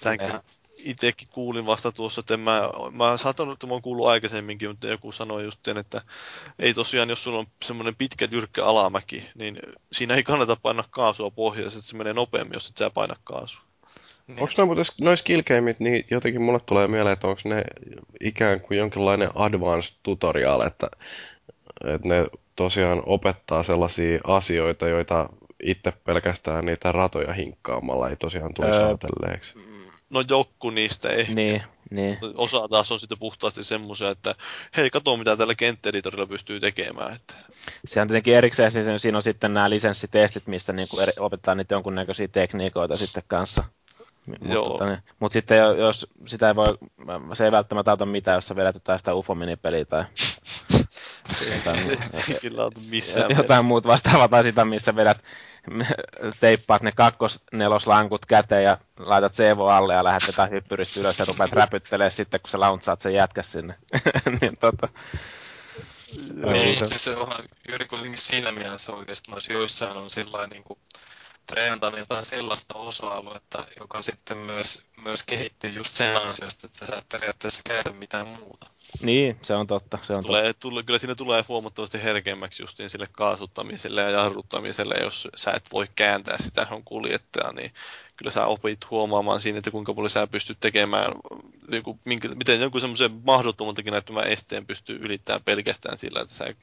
[0.00, 0.40] Tämänkin
[0.78, 4.86] itsekin kuulin vasta tuossa, että en mä, mä saatan, että mä oon kuullut aikaisemminkin, mutta
[4.86, 6.02] joku sanoi just sen, että
[6.58, 9.58] ei tosiaan, jos sulla on semmoinen pitkä jyrkkä alamäki, niin
[9.92, 13.64] siinä ei kannata painaa kaasua pohjassa, että se menee nopeammin, jos et sä paina kaasua.
[14.26, 17.62] Niin, Onko noin muuten noi skill gameit, niin jotenkin mulle tulee mieleen, että onko ne
[18.20, 20.88] ikään kuin jonkinlainen advanced tutorial, että,
[21.84, 25.28] että ne tosiaan opettaa sellaisia asioita, joita
[25.62, 28.86] itse pelkästään niitä ratoja hinkkaamalla ei tosiaan tulisi Öö.
[28.86, 29.54] ajatelleeksi.
[30.10, 31.34] No joku niistä ehkä.
[31.34, 32.18] Niin, niin.
[32.34, 34.34] Osa taas on sitten puhtaasti semmoisia, että
[34.76, 37.14] hei, kato mitä tällä kenttäeditorilla pystyy tekemään.
[37.14, 37.34] Että...
[37.84, 41.74] Se on tietenkin erikseen, siis siinä on sitten nämä lisenssitestit, missä niinku eri, opetetaan niitä
[41.74, 43.64] jonkunnäköisiä tekniikoita sitten kanssa.
[44.26, 46.78] Mutta, tota, mut sitten jo- jos sitä ei voi,
[47.34, 50.04] se ei välttämättä auta mitään, jos sä vedät jotain sitä UFO-minipeliä tai
[51.56, 53.36] jotain, Se ei kyllä auta missään.
[53.36, 55.18] jotain muuta vastaavaa tai sitä, missä vedät,
[56.40, 61.52] teippaat ne kakkos-neloslankut käteen ja laitat Sevo alle ja lähdet jotain hyppyristä ylös ja rupeat
[61.52, 63.74] räpyttelee sitten, kun sä launtsaat sen jätkä sinne.
[64.40, 64.88] niin, tota,
[66.52, 67.28] Niin, se- se on
[67.68, 70.78] juuri kuitenkin siinä mielessä oikeasti noissa joissain on sillä niin kuin
[71.46, 77.08] treenataan jotain sellaista osa-aluetta, joka sitten myös, myös kehittyy just sen ansiosta, että sä et
[77.08, 78.66] periaatteessa käytä mitään muuta.
[79.02, 79.98] niin, se on totta.
[80.02, 80.26] Se on totta.
[80.26, 85.72] Tulee, tulee, kyllä siinä tulee huomattavasti herkemmäksi justiin sille kaasuttamiselle ja jarruttamiselle, jos sä et
[85.72, 87.72] voi kääntää sitä johon kuljettaja, niin
[88.16, 91.12] kyllä sä opit huomaamaan siinä, että kuinka paljon sä pystyt tekemään,
[91.84, 96.54] kuin, minkä, miten jonkun semmoisen mahdottomaltakin näyttämään esteen pystyy ylittämään pelkästään sillä, että sä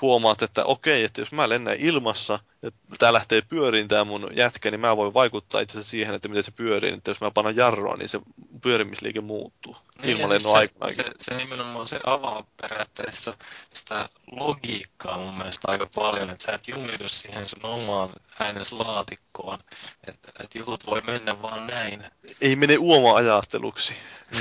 [0.00, 4.70] huomaat, että okei, että jos mä lennän ilmassa ja tää lähtee pyöriin tää mun jätkä,
[4.70, 7.56] niin mä voin vaikuttaa itse asiassa siihen, että miten se pyörii, että jos mä panan
[7.56, 8.20] jarroa, niin se
[8.62, 10.92] pyörimisliike muuttuu Niin, siis lennon aikana.
[10.92, 13.34] se, se, se, nimenomaan se avaa periaatteessa
[13.74, 19.58] sitä logiikkaa mun mielestä aika paljon, että sä et jumitu siihen sun omaan ääneslaatikkoon,
[20.06, 22.04] että, että jutut voi mennä vaan näin.
[22.40, 23.94] Ei mene uoma-ajatteluksi.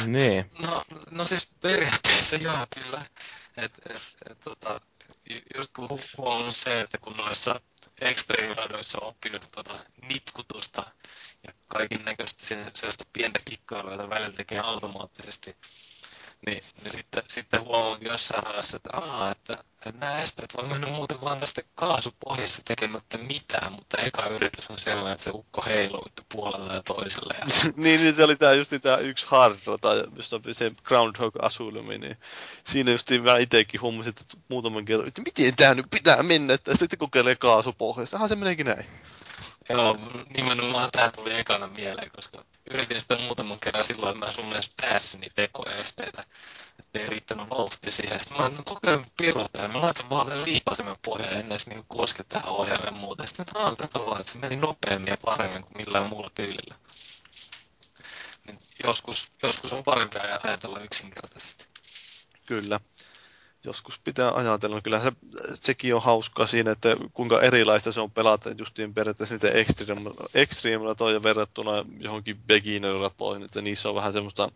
[0.05, 0.51] Niin.
[0.59, 3.05] No, no siis periaatteessa joo kyllä.
[3.57, 4.81] Et, et, et, tota,
[5.29, 7.61] ju- just kun hu- huomannut se, että kun noissa
[8.01, 10.85] extreme-radoissa on oppinut tota nitkutusta
[11.47, 15.55] ja kaiken näköistä sellaista pientä kikkailua, jota välillä tekee automaattisesti,
[16.45, 20.87] niin, niin sitten, sitten huomannut jossain radassa, että, aa, että, että nämä esteet voi mennä
[20.87, 26.05] muuten vaan tästä kaasupohjasta tekemättä mitään, mutta eka yritys on sellainen, että se ukko heiluu
[26.33, 27.33] puolella ja toisella.
[27.39, 27.45] Ja
[27.75, 31.97] niin, niin se oli tää just tää yksi hard rata, josta on se Groundhog Asylumi,
[31.97, 32.17] niin
[32.63, 36.75] siinä just mä itekin huomasin, että muutaman kerran, että miten tää nyt pitää mennä, että
[36.75, 38.17] sitten kokeilee kaasupohjasta.
[38.17, 38.85] Aha, se meneekin näin.
[39.69, 39.97] Joo,
[40.37, 44.53] nimenomaan tämä tuli ekana mieleen, koska yritin sitä muutaman kerran silloin, että mä en sun
[44.53, 46.25] edes päässyt niitä tekoesteitä.
[46.79, 48.19] Että ei riittänyt vauhti siihen.
[48.19, 52.23] Sitten mä laitan kokeilun pirota ja mä laitan vaan liipasimen pohjaan ennen edes niin koske
[52.23, 53.27] tähän ohjaamme ja muuta.
[53.27, 56.75] Sitten että aah, kato vaan, että se meni nopeammin ja paremmin kuin millään muulla tyylillä.
[58.47, 61.65] Niin joskus, joskus on parempi ajatella yksinkertaisesti.
[62.45, 62.79] Kyllä.
[63.65, 64.81] Joskus pitää ajatella.
[64.81, 65.11] Kyllä se,
[65.53, 70.85] sekin on hauskaa siinä, että kuinka erilaista se on pelata justiin periaatteessa niitä extreme, extreme
[70.85, 74.51] ratoja verrattuna johonkin beginner ratoihin, että niissä on vähän semmoista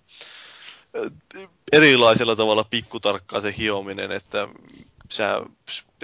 [0.96, 4.48] äh, erilaisella tavalla pikkutarkkaa se hiominen, että
[5.12, 5.42] sä,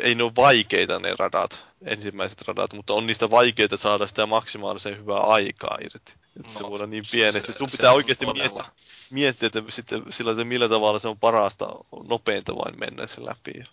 [0.01, 4.97] ei ne ole vaikeita ne radat, ensimmäiset radat, mutta on niistä vaikeita saada sitä maksimaalisen
[4.97, 6.18] hyvää aikaa irti.
[6.39, 8.65] Että se No, voi olla niin se- että sun pitää oikeasti miettiä,
[9.09, 11.67] miettiä, että sitten sillä, että millä tavalla se on parasta,
[12.07, 13.63] nopeinta vain mennä se läpi.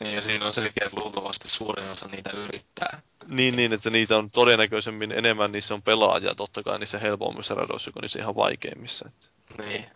[0.00, 3.02] Niin, ja siinä on selkeä, että luultavasti suurin osa niitä yrittää.
[3.26, 7.92] Niin, niin, että niitä on todennäköisemmin enemmän, niissä on pelaajia totta kai niissä helpommissa radoissa
[7.92, 9.08] kuin niissä ihan vaikeimmissa.
[9.08, 9.62] Että.
[9.62, 9.86] Niin.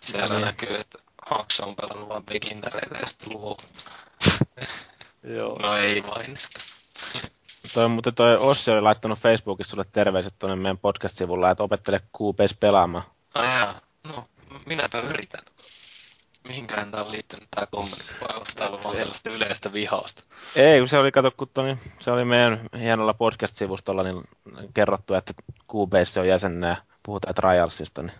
[0.00, 0.44] Siellä Niin.
[0.44, 3.56] näkyy, että Haks on pelannut vain beginnereitä ja sitten luo.
[5.22, 5.58] Joo.
[5.62, 6.38] No ei vain.
[7.74, 12.54] Toi, mutta toi Ossi oli laittanut Facebookissa sulle terveiset tuonne meidän podcast-sivulla, että opettele Cubase
[12.60, 13.04] pelaamaan.
[13.34, 13.74] Ai jaa.
[14.04, 14.24] No,
[14.66, 15.40] minäpä yritän.
[16.48, 20.22] Mihinkään tää on liittynyt tää kommentti, vai onko tää ollut vaan sellaista yleistä vihausta?
[20.56, 24.22] Ei, kun se oli, kato, kun toi, se oli meidän hienolla podcast-sivustolla niin
[24.74, 25.34] kerrottu, että
[25.70, 28.16] Cubase on jäsenenä ja puhutaan Trialsista, niin,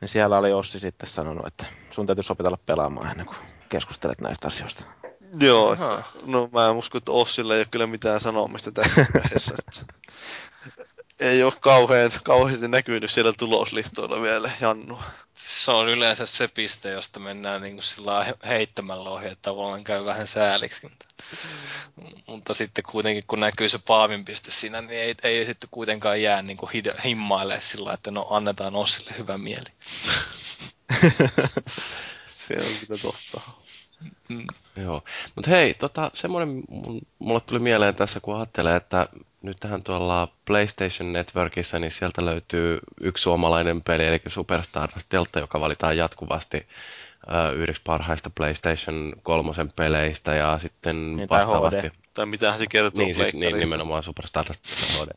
[0.00, 4.48] niin siellä oli Ossi sitten sanonut, että sun täytyisi opetella pelaamaan ennen kuin keskustelet näistä
[4.48, 4.84] asioista.
[5.40, 9.54] Joo, että, no mä en usko, että Ossilla ei ole kyllä mitään sanomista tässä vaiheessa.
[9.58, 9.82] Että
[11.20, 14.98] ei ole kauhean, kauheasti näkynyt siellä tuloslistoilla vielä Jannu.
[15.34, 20.04] Se on yleensä se piste, josta mennään niin kuin sillä heittämällä ohi, että tavallaan käy
[20.04, 20.80] vähän sääliksi.
[20.82, 21.06] Mutta,
[22.26, 26.42] mutta sitten kuitenkin, kun näkyy se paavin piste siinä, niin ei, ei sitten kuitenkaan jää
[26.42, 29.70] niin kuin hid- himmailee sillä että no annetaan Ossille hyvä mieli.
[32.24, 33.65] Se on kyllä totta.
[34.76, 35.02] Joo,
[35.34, 36.62] mutta hei, tota, semmoinen
[37.18, 39.08] mulle tuli mieleen tässä, kun ajattelee, että
[39.42, 45.60] nyt tähän tuolla PlayStation Networkissa, niin sieltä löytyy yksi suomalainen peli, eli Superstar Delta, joka
[45.60, 51.88] valitaan jatkuvasti ö, yhdeksi parhaista PlayStation 3 peleistä, ja sitten Niin, tai vastaavasti...
[51.88, 51.90] HD.
[52.14, 55.10] Tai mitähän se kertoo Niin, siis niin, nimenomaan Superstar HD.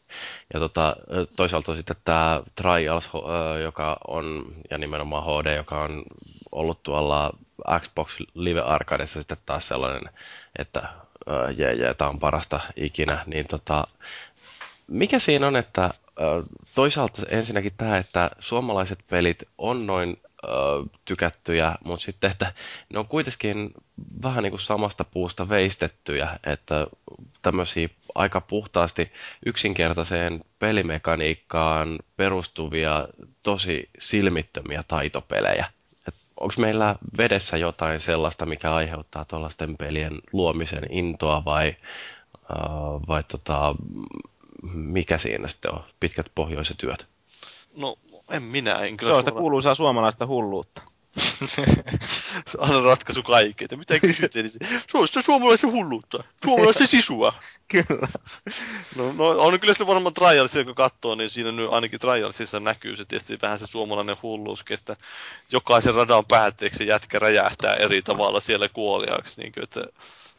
[0.53, 0.95] Ja tota,
[1.35, 3.09] toisaalta on sitten tämä Trials,
[3.63, 6.03] joka on, ja nimenomaan HD, joka on
[6.51, 7.33] ollut tuolla
[7.79, 10.13] Xbox Live Arcadeissa sitten taas sellainen,
[10.59, 10.89] että
[11.57, 13.23] jee, jee, tämä on parasta ikinä.
[13.25, 13.87] Niin tota,
[14.87, 15.89] mikä siinä on, että
[16.75, 20.17] toisaalta ensinnäkin tämä, että suomalaiset pelit on noin
[21.05, 22.53] tykättyjä, mutta sitten, että
[22.93, 23.73] ne on kuitenkin
[24.23, 26.87] vähän niin kuin samasta puusta veistettyjä, että
[27.41, 29.11] tämmöisiä aika puhtaasti
[29.45, 33.07] yksinkertaiseen pelimekaniikkaan perustuvia,
[33.43, 35.65] tosi silmittömiä taitopelejä.
[36.39, 41.75] Onko meillä vedessä jotain sellaista, mikä aiheuttaa tuollaisten pelien luomisen intoa vai,
[42.35, 43.75] uh, vai tota,
[44.73, 45.83] mikä siinä sitten on?
[45.99, 47.07] Pitkät pohjoiset yöt.
[47.75, 47.95] No,
[48.31, 50.81] en minä, en Se kyllä on sitä kuuluisaa suomalaista hulluutta.
[52.47, 53.65] Se on aina ratkaisu kaikkeen.
[53.65, 54.59] Että mitä kysyt, niin se,
[54.91, 56.23] se on sitä suomalaisen hulluutta.
[56.45, 57.33] Suomalaisen sisua.
[57.67, 58.07] Kyllä.
[58.95, 62.95] No, no on kyllä se varmaan Trialsia, kun katsoo, niin siinä nyt ainakin Trialsissa näkyy
[62.95, 64.95] se tietysti vähän se suomalainen hulluuskin, että
[65.51, 69.41] jokaisen radan päätteeksi jätkä räjähtää eri tavalla siellä kuoliaaksi.
[69.41, 69.83] Niin kuin, että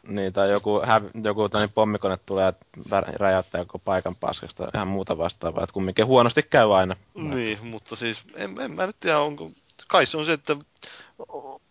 [0.07, 2.53] Niin, tai joku, häv, joku pommikone tulee
[2.91, 5.63] ja räjäyttää joku paikan paskaksi tai ihan muuta vastaavaa.
[5.63, 6.95] Että kumminkin huonosti käy aina.
[7.13, 9.51] Niin, mutta siis en, en mä nyt tiedä, onko...
[9.87, 10.55] Kai se on se, että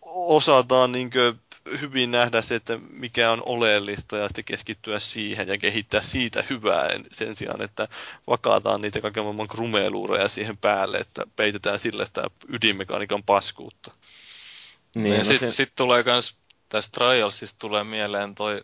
[0.01, 1.33] osataan niinkö
[1.81, 6.87] hyvin nähdä se, että mikä on oleellista ja sitten keskittyä siihen ja kehittää siitä hyvää
[6.87, 7.87] en- sen sijaan, että
[8.27, 13.91] vakaataan niitä kaiken maailman krumeluureja siihen päälle, että peitetään sille sitä ydinmekaniikan paskuutta.
[14.95, 16.35] Niin, ja no sitten se- sit tulee kans,
[16.69, 18.61] tästä Trialsista tulee mieleen toi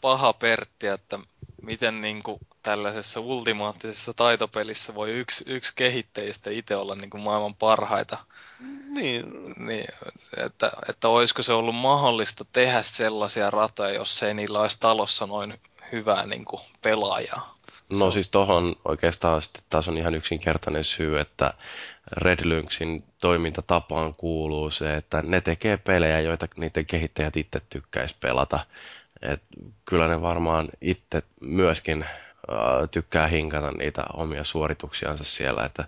[0.00, 1.18] paha Pertti, että
[1.62, 8.18] miten niinku tällaisessa ultimaattisessa taitopelissä voi yksi, yksi kehittäjistä itse olla niinku maailman parhaita.
[8.94, 9.24] Niin,
[9.66, 9.88] Niin,
[10.36, 15.54] että, että olisiko se ollut mahdollista tehdä sellaisia ratoja, jos ei niillä olisi talossa noin
[15.92, 17.54] hyvää niinku pelaajaa.
[17.90, 21.54] No siis tohon oikeastaan sitten taas on ihan yksinkertainen syy, että
[22.12, 28.66] Red Lynxin toimintatapaan kuuluu se, että ne tekee pelejä, joita niiden kehittäjät itse tykkäis pelata.
[29.22, 29.42] Et
[29.84, 32.04] kyllä ne varmaan itse myöskin
[32.50, 35.84] äh, tykkää hinkata niitä omia suorituksiansa siellä, että,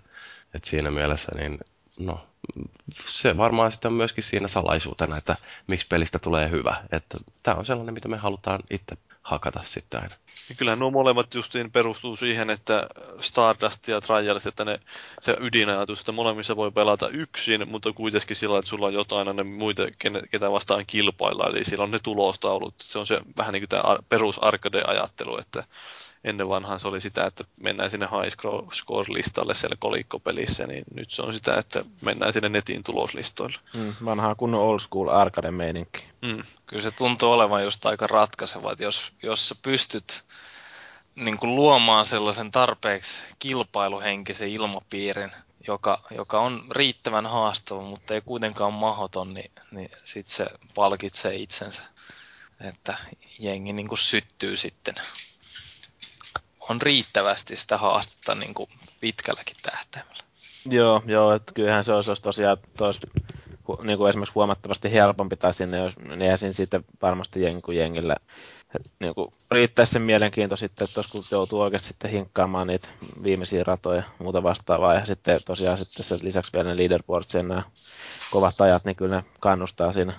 [0.53, 1.59] että siinä mielessä niin
[1.99, 2.27] no,
[3.07, 5.35] se varmaan sitten on myöskin siinä salaisuutena, että
[5.67, 6.83] miksi pelistä tulee hyvä.
[6.91, 10.15] Että tämä on sellainen, mitä me halutaan itse hakata sitten aina.
[10.49, 12.87] Ja kyllähän nuo molemmat justiin perustuu siihen, että
[13.21, 14.79] Stardust ja Trials, että ne,
[15.21, 19.43] se ydinajatus, että molemmissa voi pelata yksin, mutta kuitenkin sillä, että sulla on jotain aina
[19.43, 19.83] muita,
[20.31, 22.75] ketä vastaan kilpailla, eli siellä on ne tulostaulut.
[22.81, 25.63] Se on se vähän niin kuin tämä perus arcade-ajattelu, että
[26.25, 28.35] ennen vanhaan se oli sitä, että mennään sinne high
[28.73, 33.57] score-listalle siellä kolikkopelissä, niin nyt se on sitä, että mennään sinne netin tuloslistoille.
[33.77, 36.05] Mm, vanhaa kunnon old school arcade meininki.
[36.21, 36.43] Mm.
[36.65, 40.23] Kyllä se tuntuu olevan just aika ratkaiseva, että jos, jos sä pystyt
[41.15, 45.31] niin kuin luomaan sellaisen tarpeeksi kilpailuhenkisen ilmapiirin,
[45.67, 51.83] joka, joka on riittävän haastava, mutta ei kuitenkaan mahdoton, niin, niin sit se palkitsee itsensä,
[52.61, 52.97] että
[53.39, 54.95] jengi niin kuin syttyy sitten.
[56.69, 58.69] On riittävästi sitä haastetta niin kuin
[58.99, 60.23] pitkälläkin tähtäimellä.
[60.69, 62.99] Joo, joo, että kyllähän se olisi, olisi tosiaan tois,
[63.67, 67.77] hu, niin kuin esimerkiksi huomattavasti helpompi tai sinne, jos, niin siinä sitten varmasti jengi kuin
[67.77, 68.15] jengille
[68.75, 72.87] et, niin kuin, riittäisi sen mielenkiinto sitten, että kun joutuu oikeasti sitten hinkkaamaan niitä
[73.23, 77.43] viimeisiä ratoja ja muuta vastaavaa, ja sitten tosiaan sitten se lisäksi vielä ne leaderboards ja
[77.43, 77.63] nämä
[78.31, 80.13] kovat ajat, niin kyllä ne kannustaa siinä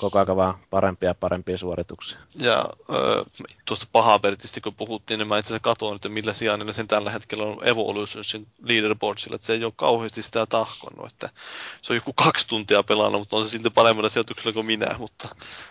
[0.00, 2.18] koko ajan vaan parempia ja parempia suorituksia.
[2.34, 3.24] Ja ö,
[3.64, 6.88] tuosta pahaa Bertistä kun puhuttiin, niin mä itse asiassa katsoin, että millä sijaan ne sen
[6.88, 11.30] tällä hetkellä on Evolutionsin leaderboardsilla, että se ei ole kauheasti sitä tahkonnut, että
[11.82, 15.28] se on joku kaksi tuntia pelannut, mutta on se silti paremmalla sijoituksella kuin minä, mutta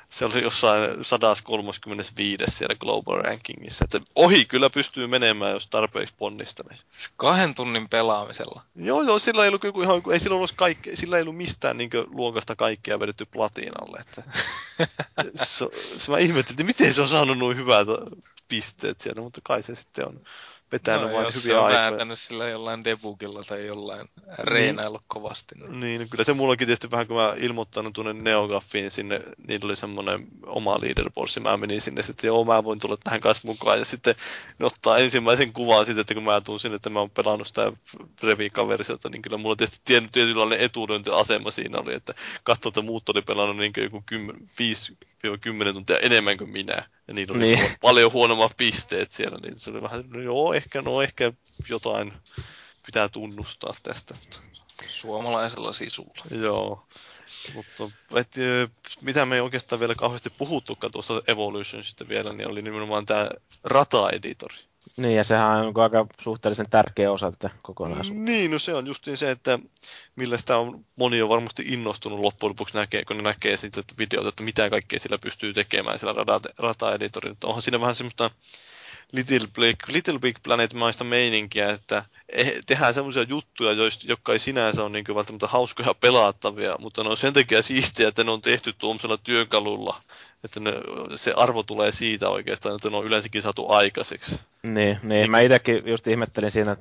[0.10, 6.78] se oli jossain 135 siellä Global Rankingissa, että ohi kyllä pystyy menemään, jos tarpeeksi ponnistelee.
[6.90, 8.62] Siis kahden tunnin pelaamisella.
[8.76, 11.90] Joo, joo, sillä ei ollut ihan, ei sillä ollut, kaikke, sillä ei ollut mistään niin
[12.08, 14.00] luokasta kaikkea vedetty platinalle.
[14.00, 14.19] Että,
[15.36, 17.88] se, se, mä ihmettelin, että miten se on saanut noin hyvät
[18.48, 20.22] pisteet siellä, mutta kai se sitten on
[20.72, 21.82] vetänyt no, vain jos se hyviä on aikoja.
[21.82, 25.56] vääntänyt sillä jollain debugilla tai jollain reenailu kovasti.
[25.56, 25.80] Niin.
[25.80, 30.28] Niin, kyllä se mullakin tietysti vähän, kun mä ilmoittanut tuonne Neogaffiin sinne, niillä oli semmoinen
[30.46, 34.16] oma leaderboard, mä menin sinne sitten, joo, mä voin tulla tähän kanssa mukaan, ja sitten
[34.60, 37.74] ne ottaa ensimmäisen kuvan sitten, että kun mä tuun sinne, että mä oon pelannut sitä
[38.24, 43.22] Revika-versiota, niin kyllä mulla tietysti tietysti tietynlainen etulyöntiasema siinä oli, että katsoo, että muut oli
[43.22, 44.04] pelannut niin joku
[45.70, 47.76] 5-10 tuntia enemmän kuin minä, ja niillä oli Niin.
[47.82, 51.34] paljon huonommat pisteet siellä, niin se oli vähän, no joo, ehkä, no ehkä
[51.70, 52.14] jotain
[52.86, 54.16] pitää tunnustaa tästä.
[54.90, 56.24] Suomalaisella sisulla.
[56.42, 56.88] Joo.
[57.54, 57.84] Mutta
[58.16, 58.68] et, ö,
[59.02, 63.30] mitä me ei oikeastaan vielä kauheasti puhuttukaan tuosta Evolutionsista vielä, niin oli nimenomaan tämä
[63.64, 64.69] rata-editori.
[65.00, 68.24] Niin, ja sehän on niinku aika suhteellisen tärkeä osa tätä kokonaisuutta.
[68.24, 69.60] Niin, no se on justiin se, että
[70.16, 74.30] millä sitä on moni on varmasti innostunut loppujen lopuksi näkee, kun ne näkee sitten videota,
[74.30, 77.38] että mitä kaikkea sillä pystyy tekemään sillä rata- rata-editorilla.
[77.44, 78.32] Onhan siinä vähän semmoista
[79.14, 84.84] Little Big, Little Big Planet-maista meininkiä, että eh- tehdään semmoisia juttuja, joista, jotka ei sinänsä
[84.84, 88.74] ole niin välttämättä hauskoja pelattavia, mutta ne on sen takia siistiä, että ne on tehty
[88.78, 90.02] tuollaisella työkalulla,
[90.44, 90.74] että ne,
[91.16, 94.40] se arvo tulee siitä oikeastaan, että ne on yleensäkin saatu aikaiseksi.
[94.64, 95.32] Niin, niin.
[95.32, 96.78] mä itsekin just ihmettelin siinä,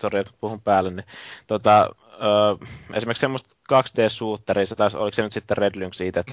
[0.00, 1.06] sori, että puhun päälle, niin
[1.46, 6.24] tota, ö, esimerkiksi semmoista 2D-suutteria, se taisi, oliko se nyt sitten Red Lynx itse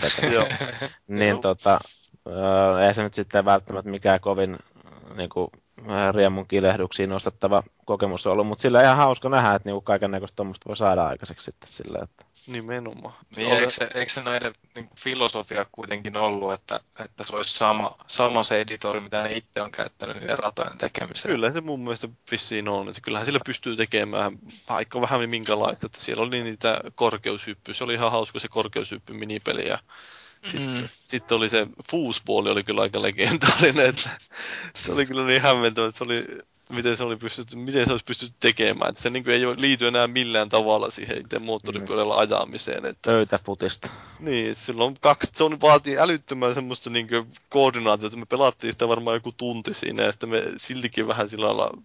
[1.07, 1.79] niin tota,
[2.27, 4.57] ö, ei se nyt sitten välttämättä mikään kovin
[5.15, 5.47] niin kuin,
[6.11, 10.67] riemun kilehduksiin nostettava kokemus ollut, mutta sillä ihan hauska nähdä, että niinku kaiken näköistä tuommoista
[10.67, 13.13] voi saada aikaiseksi sitten sillä, että Nimenomaan.
[13.35, 17.97] Niin, eikö, se, eikö se näiden niin filosofia kuitenkin ollut, että, että se olisi sama,
[18.07, 21.35] sama se editori, mitä ne itse on käyttänyt niiden ratojen tekemiseen?
[21.35, 24.39] Kyllä se mun mielestä vissiin on, että kyllähän sillä pystyy tekemään
[24.69, 29.67] vaikka vähän minkälaista, että siellä oli niitä korkeushyppyjä, se oli ihan hauska se korkeushyppy minipeli
[29.67, 29.79] ja
[30.59, 30.87] Mm.
[31.03, 34.09] Sitten oli se foosballi oli kyllä aika legendaarinen, että
[34.75, 36.25] se oli kyllä niin hämmentävä, että se oli,
[36.69, 38.89] miten se, oli pystytty, miten se olisi pystytty tekemään.
[38.89, 42.85] Että se niin kuin ei liity enää millään tavalla siihen itse moottoripyörällä ajamiseen.
[42.85, 43.89] Että, Pöytäfutista.
[44.19, 48.17] niin, silloin kaksi, se on, vaatii älyttömän semmoista niin kuin, koordinaatiota.
[48.17, 51.77] Me pelattiin sitä varmaan joku tunti siinä ja sitten me siltikin vähän sillä lailla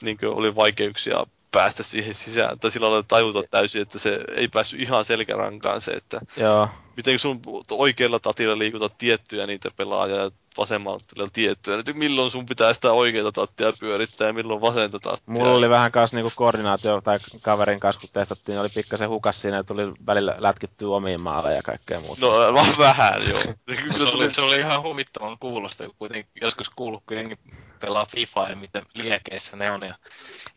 [0.00, 4.48] niin kuin, oli vaikeuksia päästä siihen sisään, tai sillä lailla tajuta täysin, että se ei
[4.48, 6.68] päässyt ihan selkärankaan se, että Joo.
[6.96, 11.78] miten sun oikealla tatilla liikutat tiettyjä niitä pelaajia ja vasemmalla tatilla tiettyjä.
[11.78, 15.34] Että milloin sun pitää sitä oikeaa tattia pyörittää ja milloin vasenta tattia.
[15.34, 19.40] Mulla oli vähän kanssa niinku koordinaatio tai kaverin kanssa, kun testattiin, niin oli pikkasen hukas
[19.40, 22.26] siinä, että tuli välillä lätkittyä omiin maaleja ja kaikkea muuta.
[22.26, 23.40] No vähän, joo.
[23.96, 27.38] Se, oli, se oli ihan huvittavan kuulosta, kun kuitenkin joskus kuullut, kun jengi
[27.78, 29.80] pelaa FIFA ja miten liekeissä ne on.
[29.82, 29.94] Ja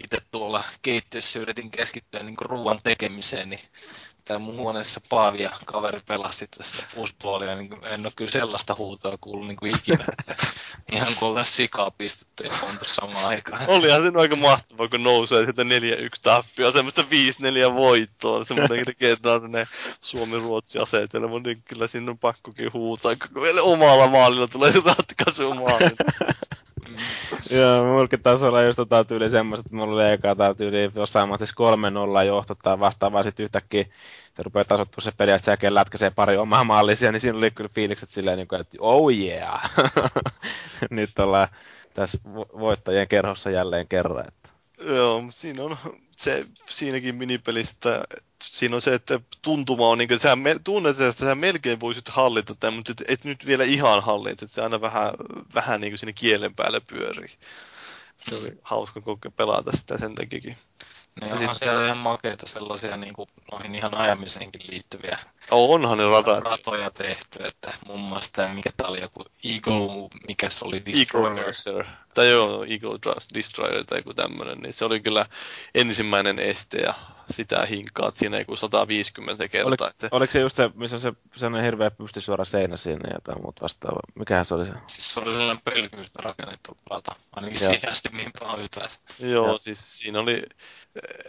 [0.04, 3.62] itse tuolla keittiössä yritin keskittyä niin ruoan tekemiseen, niin
[4.26, 9.18] täällä mun huoneessa Paavi ja kaveri pelasi tästä footballia, niin en ole kyllä sellaista huutoa
[9.22, 10.06] kuullut niin kuin ikinä.
[10.92, 13.66] Ihan kuin oltaisiin sikaa pistetty ja monta samaan aikaan.
[13.68, 15.66] Olihan se aika mahtavaa, kun nousee sieltä 4-1
[16.22, 17.02] tappia, semmoista
[17.72, 19.68] 5-4 voittoa, semmoinen legendaarinen
[20.02, 25.86] Suomi-Ruotsi-asetelma, niin kyllä siinä on pakkokin huutaa, kun vielä omalla maalilla tulee ratkaisumaali.
[27.52, 31.30] Joo, mullakin taisi olla just tota tyyli semmoista, että mulla oli eka tai tyyli jossain
[31.30, 31.56] matissa
[32.22, 33.86] 3-0 johto tai vastaavaa, sit yhtäkkiä
[34.34, 37.52] se rupeaa tasoittua se peli, että sen jälkeen lätkäsee pari omaa mallisia, niin siinä oli
[37.52, 39.72] kyllä fiilikset silleen, niin kuin, että oh yeah!
[40.90, 41.48] Nyt ollaan
[41.94, 44.28] tässä vo- voittajien kerhossa jälleen kerran.
[44.28, 44.50] Että.
[44.94, 45.78] Joo, siinä on
[46.24, 48.04] se, siinäkin minipelistä,
[48.44, 52.10] siinä on se, että tuntuma on, niin kuin, sä me, tunnet, että sä melkein voisit
[52.10, 55.14] hallita tämän, mutta et, et nyt vielä ihan hallita, että se aina vähän,
[55.54, 57.32] vähän niin kuin sinne kielen päälle pyörii.
[58.18, 60.58] Se oli hauska kokea pelata sitä sen takiakin.
[61.22, 65.20] Ne onhan siellä ihan makeita sellaisia niin kuin, noihin ihan ajamiseenkin liittyviä
[65.52, 66.44] Onhan ne radat.
[66.50, 71.46] ratoja tehty, että muun muassa tämä, mikä tää oli joku Eagle, mikä se oli, Destroyer.
[71.46, 71.86] Racer.
[72.14, 75.26] Tai joo, Eagle Dra- Destroyer tai joku tämmönen, niin se oli kyllä
[75.76, 76.94] ensimmäinen este ja
[77.30, 79.68] sitä hinkkaat siinä joku 150 kertaa.
[79.68, 83.14] Oliko, Että- oliko se just se, missä on se sellainen hirveä pystysuora seinä siinä ja
[83.16, 84.00] jotain muuta vastaavaa?
[84.16, 84.72] Mikähän se oli se?
[84.88, 87.70] Siis se oli sellainen pölkyistä rakennettu rata, ainakin Joo.
[87.74, 89.00] siihen asti, mihin vaan ylipäänsä.
[89.20, 89.58] Joo, Joo.
[89.58, 90.44] siis siinä oli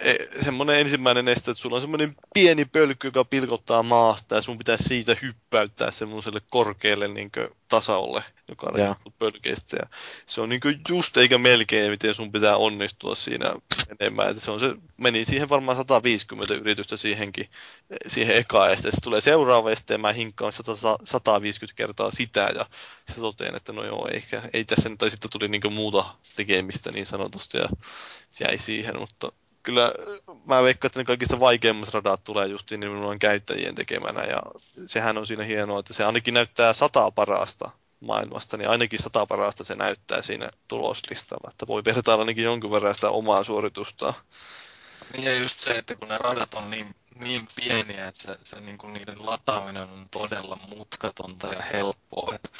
[0.00, 4.58] e, semmoinen ensimmäinen este, että sulla on semmoinen pieni pölkky, joka pilkottaa maasta ja sun
[4.58, 7.30] pitää siitä hyppäyttää semmoiselle korkealle niin
[7.68, 9.76] tasalle, joka on rakennettu pölkeistä.
[9.80, 9.86] Ja
[10.26, 13.54] se on niin just eikä melkein, miten sun pitää onnistua siinä
[14.00, 14.30] enemmän.
[14.30, 17.50] Että se, on se meni siihen varmaan 150 yritystä siihenkin,
[18.06, 18.90] siihen ekaan este.
[18.90, 22.66] Sitten tulee seuraava este ja mä hinkkaan 100, 150 kertaa sitä ja
[22.96, 26.04] sitten totean, että no joo, eikä, ei tässä nyt, tai sitten tuli niin muuta
[26.36, 27.68] tekemistä niin sanotusti ja
[28.30, 29.32] se jäi siihen, mutta
[29.62, 29.92] kyllä
[30.44, 34.42] mä veikkaan, että ne kaikista vaikeimmat radat tulee justiin nimenomaan käyttäjien tekemänä ja
[34.86, 39.64] sehän on siinä hienoa, että se ainakin näyttää sata parasta maailmasta, niin ainakin sata parasta
[39.64, 44.14] se näyttää siinä tuloslistalla, että voi vertailla ainakin jonkun verran sitä omaa suoritustaan.
[45.12, 48.60] Niin ja just se, että kun ne radat on niin, niin pieniä, että se, se
[48.60, 52.34] niin kuin niiden lataaminen on todella mutkatonta ja helppoa.
[52.34, 52.50] Että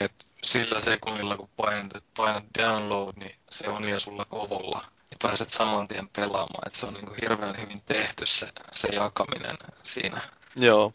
[0.00, 4.84] et sillä sekunnilla, kun painat, painat download, niin se on jo sulla kovolla.
[5.22, 6.66] Pääset saman tien pelaamaan.
[6.66, 10.20] Että se on niin kuin hirveän hyvin tehty se, se jakaminen siinä.
[10.56, 10.92] Joo,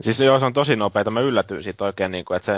[0.00, 1.10] Siis joo, se on tosi nopeeta.
[1.10, 2.52] Mä yllätyin siitä oikein, niin kuin, että se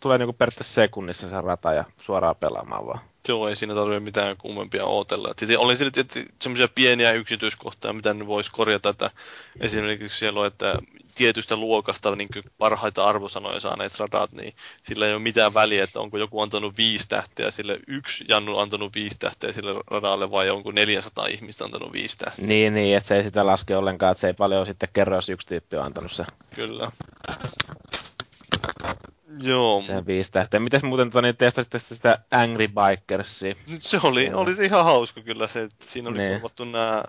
[0.00, 3.00] tulee niin kuin periaatteessa sekunnissa se rata ja suoraan pelaamaan vaan.
[3.28, 5.34] Joo, ei siinä tarvitse mitään kummempia ootella.
[5.34, 9.10] Tietysti oli siinä tietysti semmoisia pieniä yksityiskohtia, mitä ne voisi korjata, että
[9.60, 10.78] esimerkiksi siellä on, että
[11.14, 12.28] tietystä luokasta niin
[12.58, 17.08] parhaita arvosanoja saaneet radat, niin sillä ei ole mitään väliä, että onko joku antanut viisi
[17.08, 22.18] tähteä sille, yksi Jannu antanut viisi tähteä sille radalle, vai onko 400 ihmistä antanut viisi
[22.18, 22.46] tähteä.
[22.46, 25.28] Niin, niin, että se ei sitä laske ollenkaan, että se ei paljon sitten kerro, jos
[25.28, 26.92] yksi tyyppi on antanut se, Kyllä.
[29.40, 30.60] Joo, sen viisi tähteä.
[30.60, 33.54] Mites muuten tota, niin testasitte sitä Angry Bikersia?
[33.78, 34.40] Se oli, Joo.
[34.40, 36.32] oli se ihan hauska kyllä se, että siinä oli Niin.
[36.32, 37.02] korvattu nämä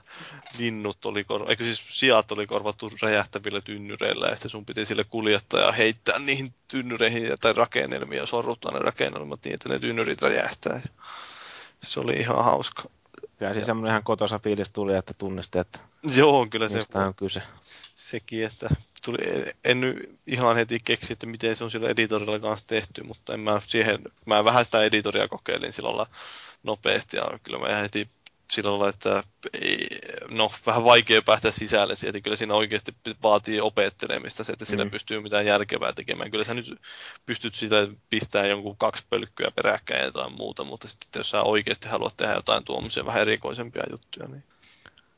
[0.58, 1.46] linnut, oli kor...
[1.50, 6.20] eikö siis sijat oli korvattu räjähtävillä tynnyreillä ja sitten sun piti sille kuljettaa ja heittää
[6.20, 10.82] niihin tynnyreihin tai rakennelmiin ja sorruttaa ne rakennelmat niin, että ne tynnyrit räjähtää.
[11.84, 12.84] Se oli ihan hauska.
[13.38, 15.80] Kyllä siinä semmoinen ihan kotosa fiilis tuli, että tunnisti, että
[16.16, 17.42] Joo, kyllä se mistä on kyse.
[17.96, 18.70] sekin, että
[19.06, 19.18] tuli,
[19.64, 23.40] en nyt ihan heti keksi, että miten se on sillä editorilla kanssa tehty, mutta en
[23.40, 26.06] mä siihen, mä vähän sitä editoria kokeilin sillä
[26.64, 28.10] nopeasti ja kyllä mä heti
[28.54, 29.24] sillä lailla, että
[29.62, 29.88] ei,
[30.30, 34.92] no vähän vaikea päästä sisälle sieltä, kyllä siinä oikeasti vaatii opettelemista se, että sillä Mm.
[34.92, 36.32] pystyy mitään järkevää tekemään.
[36.32, 36.82] Kyllä sä nyt
[37.26, 41.88] pystyt sitä pistämään jonkun kaksi pölkkyä peräkkäin ja jotain muuta, mutta sitten jos sä oikeasti
[41.88, 44.44] haluat tehdä jotain tuommoisia vähän erikoisempia juttuja, niin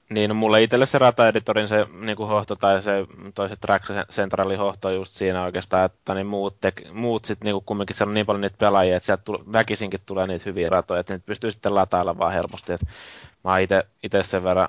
[0.10, 2.92] Niin, no mulle itselle se rata-editorin se niin kuin hohto tai se
[3.36, 6.58] toiset Track Centralin hohto just siinä oikeastaan, että niin muut,
[6.94, 10.28] muut sitten niin kumminkin siellä on niin paljon niitä pelaajia, että sieltä tule, väkisinkin tulee
[10.28, 12.74] niitä hyviä ratoja, että niitä pystyy sitten latailla vaan helposti.
[12.74, 12.86] Että
[13.44, 13.60] mä
[14.04, 14.68] itse sen verran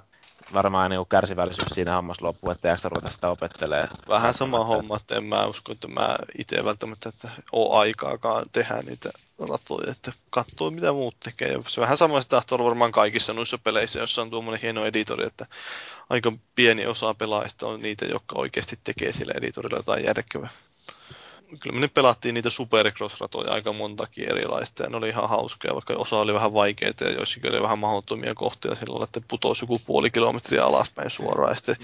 [0.54, 3.88] varmaan niin kärsivällisyys siinä hommassa loppuu, että jaksa ruveta sitä opettelee.
[4.08, 8.82] Vähän sama homma, että en mä usko, että mä itse välttämättä että ole aikaakaan tehdä
[8.86, 9.10] niitä
[9.48, 11.52] ratoja, että katsoo mitä muut tekee.
[11.52, 15.26] Ja se vähän sama se tahtoo varmaan kaikissa noissa peleissä, jossa on tuommoinen hieno editori,
[15.26, 15.46] että
[16.10, 20.50] aika pieni osa pelaajista on niitä, jotka oikeasti tekee sillä editorilla jotain järkevää
[21.60, 26.18] kyllä me pelattiin niitä supercross-ratoja aika montakin erilaista ja ne oli ihan hauskoja, vaikka osa
[26.18, 30.64] oli vähän vaikeita ja joissakin oli vähän mahdottomia kohtia sillä että putosi joku puoli kilometriä
[30.64, 31.76] alaspäin suoraan ja sitten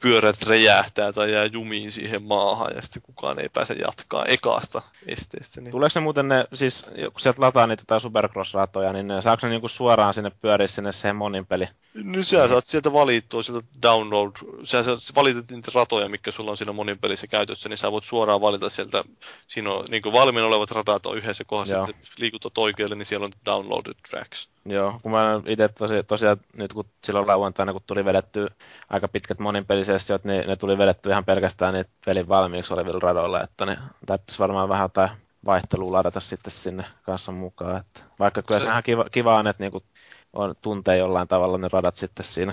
[0.00, 5.60] pyörät räjähtää tai jää jumiin siihen maahan ja sitten kukaan ei pääse jatkaa ekasta esteestä.
[5.60, 5.70] Niin...
[5.70, 10.14] Tuleeko ne muuten ne, siis kun sieltä lataa niitä Supercross-ratoja, niin saako ne niinku suoraan
[10.14, 11.68] sinne pyöriä sinne siihen monin peli?
[11.94, 14.30] No sä saat sieltä valittua sieltä download,
[14.64, 14.84] sä
[15.14, 18.70] valitat niitä ratoja, mikä sulla on siinä monin pelissä käytössä, niin sä voit suoraan valita
[18.70, 19.04] sieltä,
[19.46, 23.32] siinä on niin valmiina olevat radat on yhdessä kohdassa, että liikutat oikealle, niin siellä on
[23.46, 24.48] downloaded tracks.
[24.64, 28.46] Joo, kun mä itse tosi, tosiaan nyt kun silloin lauantaina, kun tuli vedetty
[28.90, 33.66] aika pitkät moninpelisessiot, niin ne tuli vedetty ihan pelkästään niitä pelin valmiiksi olevilla radoilla, että
[33.66, 35.10] ne täyttäisi varmaan vähän jotain
[35.44, 37.76] vaihtelua ladata sitten sinne kanssa mukaan.
[37.76, 39.82] Että vaikka kyllä se, se ihan kiva, kiva on, että niinku
[40.32, 42.52] on, tuntee jollain tavalla ne radat sitten siinä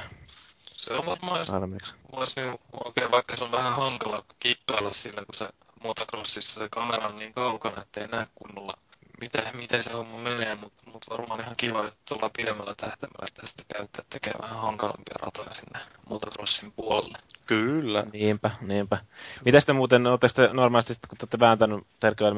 [0.85, 5.49] se on varmaan, niin, oikein, vaikka se on vähän hankala kikkailla sillä, kun se
[5.83, 8.73] motocrossissa se kamera on niin kaukana, ettei näe kunnolla
[9.21, 13.63] miten, miten se homma menee, mutta mut varmaan ihan kiva, että tullaan pidemmällä tähtäimellä tästä
[13.73, 15.79] käyttää tekee vähän hankalampia ratoja sinne
[16.09, 17.17] motocrossin puolelle.
[17.45, 18.05] Kyllä.
[18.13, 18.97] Niinpä, niinpä.
[19.45, 21.87] Mitä sitten muuten, oletteko te normaalisti, kun olette vääntänyt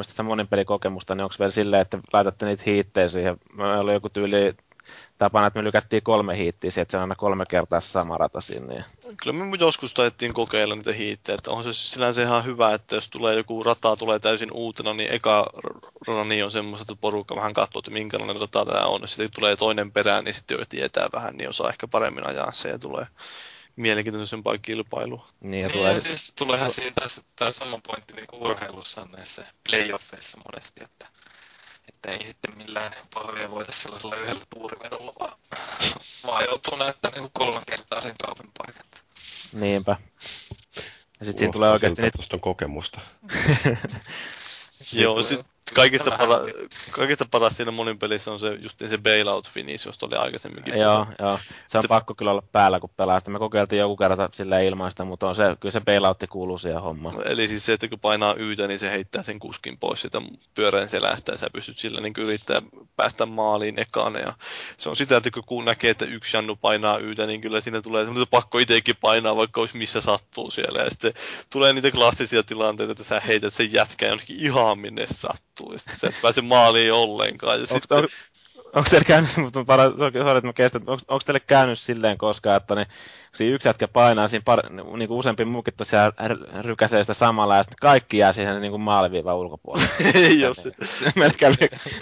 [0.01, 3.37] sitä monin pelikokemusta, niin onko vielä silleen, että laitatte niitä hiittejä siihen?
[3.57, 4.55] Meillä oli joku tyyli
[5.17, 8.73] tapana, että me lykättiin kolme hiittiä, että se on aina kolme kertaa sama rata sinne.
[8.73, 8.85] Niin.
[9.23, 13.09] Kyllä me joskus taidettiin kokeilla niitä hiittejä, että on se sinänsä ihan hyvä, että jos
[13.09, 15.47] tulee joku rata tulee täysin uutena, niin eka
[16.07, 19.07] rata niin on semmoista, että porukka vähän katsoo, että minkälainen rata tämä on.
[19.07, 22.69] Sitten tulee toinen perään, niin sitten jo tietää vähän, niin osaa ehkä paremmin ajaa se
[22.69, 23.07] ja tulee
[23.75, 25.27] mielenkiintoisempaa kilpailua.
[25.39, 25.93] Niin, ja tulee...
[25.93, 26.95] Niin, siis tuleehan siinä
[27.35, 31.07] tämä sama pointti niin kuin urheilussa näissä playoffeissa monesti, että
[31.97, 35.33] että ei sitten millään pahvia voita sellaisella yhdellä tuurivedolla, vaan,
[36.27, 38.85] vaan joutuu näyttämään niin kolme kertaa sen kaupin paikan.
[39.53, 39.95] Niinpä.
[41.19, 42.37] Ja sitten siinä tulee oikeasti niitä...
[42.41, 43.01] kokemusta.
[44.93, 46.39] Joo, sit kaikista, para,
[46.91, 50.79] kaikista paras siinä monin pelissä on se just se bailout finish, josta oli aikaisemminkin.
[50.79, 51.39] Joo, joo.
[51.67, 53.19] Se on T- pakko kyllä olla päällä, kun pelaa.
[53.19, 56.81] Sitten me kokeiltiin joku kerta silleen ilmaista, mutta on se, kyllä se bailoutti kuuluu siihen
[56.81, 57.15] hommaan.
[57.15, 60.21] No, eli siis se, että kun painaa yytä, niin se heittää sen kuskin pois sitä
[60.55, 62.61] pyörän selästä ja sä pystyt sillä niin yrittää
[62.95, 64.13] päästä maaliin ekaan.
[64.13, 64.33] Ja
[64.77, 68.03] se on sitä, että kun näkee, että yksi Jannu painaa yytä, niin kyllä siinä tulee
[68.03, 70.81] semmoinen pakko itsekin painaa, vaikka olisi missä sattuu siellä.
[70.81, 71.13] Ja sitten
[71.49, 75.56] tulee niitä klassisia tilanteita, että sä heität sen jätkän jonnekin ihan minne sattuu.
[75.71, 77.59] Ja sitten sä et pääse maaliin ollenkaan.
[77.59, 77.97] Ja onko, sitten...
[77.97, 78.09] onko,
[78.73, 82.57] onko teille käynyt, mutta para, sorry, että mä kestän, onko, onko teille käynyt silleen koskaan,
[82.57, 82.87] että niin,
[83.37, 86.13] siinä yksi jätkä painaa siinä par, niin kuin useampi muukin tosiaan
[86.61, 89.87] rykäsee sitä samalla ja sitten kaikki jää siihen niin kuin maaliviivan ulkopuolelle.
[90.83, 91.11] Se.
[91.15, 91.55] Meillä kävi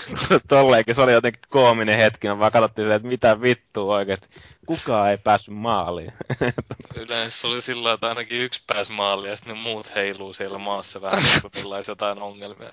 [0.49, 4.27] tolleenkin, se oli jotenkin koominen hetki, me vaan katsottiin että mitä vittua oikeasti.
[4.65, 6.13] Kukaan ei päässyt maaliin.
[7.01, 11.01] Yleensä oli sillä että ainakin yksi pääsi maaliin ja sitten ne muut heiluu siellä maassa
[11.01, 12.69] vähän, kun niillä olisi jotain ongelmia.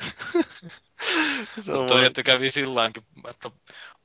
[1.57, 2.05] Mutta voi...
[2.05, 3.51] että kävi silläänkin, että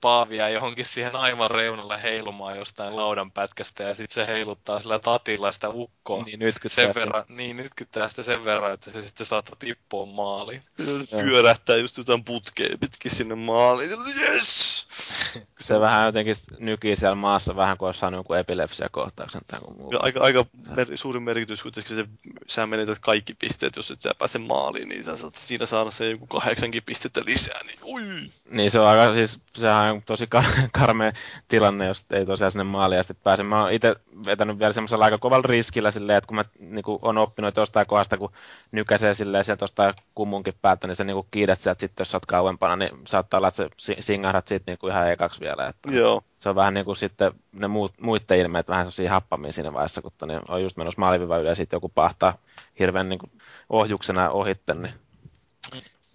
[0.01, 5.51] Paavia johonkin siihen aivan reunalle heilumaan jostain laudan pätkästä ja sitten se heiluttaa sillä tatilla
[5.51, 6.23] sitä ukkoa.
[6.23, 10.61] Niin nyt sen verran, niin nytkyttää sitä sen verran, että se sitten saattaa tippua maaliin.
[11.09, 13.91] Pyörähtää just jotain putkea pitkin sinne maaliin.
[14.21, 14.87] Yes!
[15.59, 19.91] se vähän jotenkin nykii siellä maassa vähän kuin olisi saanut jonkun epilepsiakohtauksen tai muu.
[19.99, 20.45] Aika, aika
[20.75, 22.05] mer- suuri merkitys, kun se,
[22.47, 26.09] sä menetät kaikki pisteet, jos et sä pääse maaliin, niin sä saat siinä saada se
[26.09, 28.31] joku kahdeksankin pistettä lisää, niin ui!
[28.49, 31.11] Niin se on aika, siis sehän on tosi kar- karmea
[31.47, 33.43] tilanne, jos ei tosiaan sinne maaliin asti pääse.
[33.43, 36.99] Mä oon itse vetänyt vielä semmoisella aika kovalla riskillä silleen, että kun mä niin kuin,
[37.01, 38.31] on oppinut, että jostain kohdasta, kun
[38.71, 42.25] nykäisee silleen sieltä jostain kummunkin päätä, niin sä niin kiidät sieltä sitten, jos sä oot
[42.25, 45.67] kauempana, niin saattaa olla, että sä singahdat siitä niin kuin ihan ekaksi vielä.
[45.67, 46.21] Että Joo.
[46.39, 50.01] Se on vähän niin kuin sitten ne muut, muiden ilmeet vähän sellaisia happamia siinä vaiheessa,
[50.01, 52.37] kun niin on just menossa maaliviva yli ja sitten joku pahtaa
[52.79, 53.31] hirveän niin kuin
[53.69, 54.93] ohjuksena ohitte, niin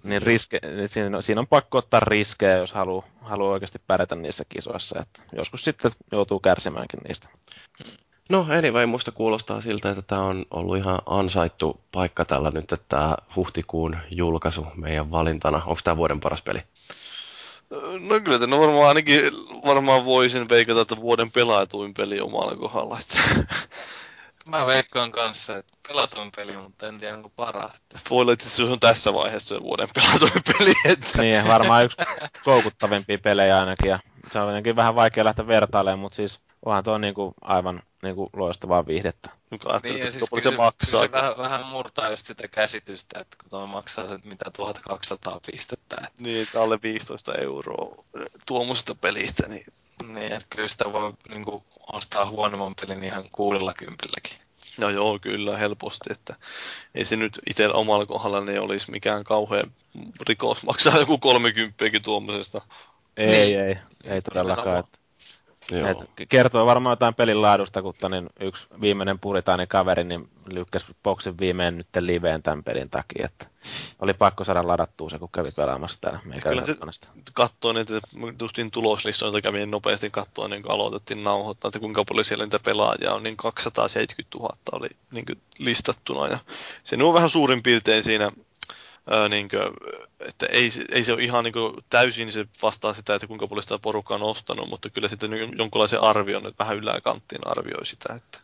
[0.05, 4.45] niin, riske, niin siinä, siinä, on pakko ottaa riskejä, jos haluaa, haluaa oikeasti pärjätä niissä
[4.49, 5.01] kisoissa.
[5.01, 7.29] Että joskus sitten joutuu kärsimäänkin niistä.
[8.31, 12.87] No anyway, musta kuulostaa siltä, että tämä on ollut ihan ansaittu paikka tällä nyt, että
[12.89, 15.63] tämä huhtikuun julkaisu meidän valintana.
[15.67, 16.63] Onko tämä vuoden paras peli?
[18.09, 19.21] No kyllä, että no varmaan ainakin
[19.67, 22.99] varmaan voisin veikata, että vuoden pelaatuin peli omalla kohdalla.
[24.49, 27.73] Mä veikkaan kanssa, että pelatuin peli, mutta en tiedä onko paras.
[28.11, 30.75] voi olla, että se on tässä vaiheessa vuoden pelaatuin peli.
[30.85, 31.23] Että...
[31.23, 31.97] Niin, varmaan yksi
[32.45, 33.91] koukuttavimpia pelejä ainakin.
[33.91, 33.99] Ja
[34.33, 38.87] se on jotenkin vähän vaikea lähteä vertailemaan, mutta siis onhan tuo niinku aivan niinku loistavaa
[38.87, 39.31] viihdettä.
[39.51, 41.01] Niin, ja että siis kyllä se, maksaa.
[41.01, 45.41] kyllä se vähän, vähän murtaa just sitä käsitystä, että kun tuo maksaa se, mitä 1200
[45.47, 45.97] pistettä.
[45.97, 48.05] Että, Niin, että alle 15 euroa
[48.47, 49.65] tuommoisesta pelistä, niin
[50.07, 54.39] niin, että kyllä sitä voi niin kuin, ostaa huonomman pelin ihan kuudella kympilläkin.
[54.79, 56.35] No joo, kyllä, helposti, että
[56.95, 59.73] ei se nyt itsellä omalla kohdalla niin olisi mikään kauhean
[60.29, 62.61] rikos maksaa joku 30 tuommoisesta.
[63.17, 63.61] Ei, Niin.
[63.61, 64.67] ei, ei todellakaan.
[64.67, 65.02] Nimenomaan.
[65.75, 65.91] Et, Joo.
[66.19, 71.39] et kertoo varmaan jotain pelin laadusta, kun niin yksi viimeinen puritaani kaveri niin lykkäsi boksin
[71.39, 73.27] viimein nyt liveen tämän pelin takia.
[73.27, 73.47] Että
[73.99, 76.77] oli pakko saada ladattua se, kun kävi pelaamassa täällä Kyllä se- meikäläisen
[77.33, 78.01] Katsoin, että
[78.41, 83.15] justin tuloslistoilta kävin nopeasti katsoa, niin kun aloitettiin nauhoittaa, että kuinka paljon siellä niitä pelaajia
[83.15, 85.25] on, niin 270 000 oli niin
[85.59, 86.29] listattuna.
[86.29, 86.39] Ja
[86.85, 88.33] se on vähän suurin piirtein siinä
[89.13, 89.63] Öö, niin kuin,
[90.21, 93.49] että ei, se- ei se ole ihan niin kuin, täysin se vastaa sitä, että kuinka
[93.49, 97.87] paljon sitä porukkaa on ostanut, mutta kyllä sitten niin jonkunlaisen arvion, että vähän yläkanttiin arvioi
[97.87, 98.41] sitä, että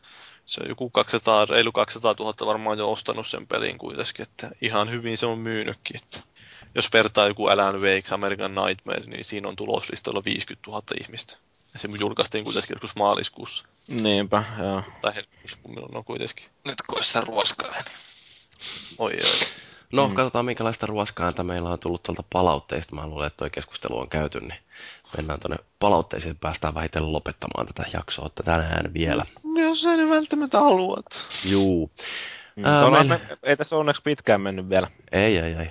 [0.47, 4.91] se on joku 200, reilu 200 000 varmaan jo ostanut sen pelin kuitenkin, että ihan
[4.91, 5.97] hyvin se on myynytkin.
[5.97, 6.21] Että
[6.75, 11.37] jos vertaa joku Alan Wake, American Nightmare, niin siinä on tuloslistalla 50 000 ihmistä.
[11.73, 13.65] Ja se julkaistiin kuitenkin joskus maaliskuussa.
[13.89, 14.83] Niinpä, joo.
[15.01, 16.47] Tai helmikuussa, kun minun on kuitenkin.
[16.65, 17.85] Nyt kun olisi se ruoskaa, niin
[18.99, 19.47] Oi, oi.
[19.93, 20.15] No, Mm.
[20.15, 22.95] katsotaan minkälaista ruoskaanta meillä on tullut tuolta palautteista.
[22.95, 24.59] Mä luulen, että tuo keskustelu on käyty, niin
[25.17, 29.25] mennään tuonne palautteisiin päästään vähitellen lopettamaan tätä jaksoa tänään vielä.
[29.45, 31.05] No, jos sä nyt välttämättä haluat.
[31.51, 31.91] Juu.
[32.57, 34.91] Mm, Ää, tuolla on meillä- me, ei tässä onneksi pitkään mennyt vielä.
[35.13, 35.71] Ei, ei, ei.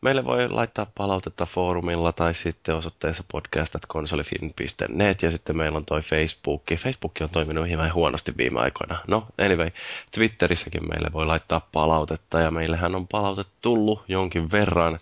[0.00, 6.62] Meille voi laittaa palautetta foorumilla tai sitten osoitteessa podcast.konsolifin.net ja sitten meillä on toi Facebook.
[6.78, 8.98] Facebook on toiminut hieman huonosti viime aikoina.
[9.08, 9.70] No, anyway,
[10.14, 14.98] Twitterissäkin meille voi laittaa palautetta ja meillähän on palautetta tullut jonkin verran.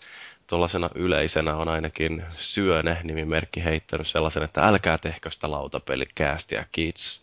[0.47, 7.23] Tuollaisena yleisenä on ainakin Syöne nimimerkki heittänyt sellaisen, että älkää tehkö sitä lautapelikäästiä, kids.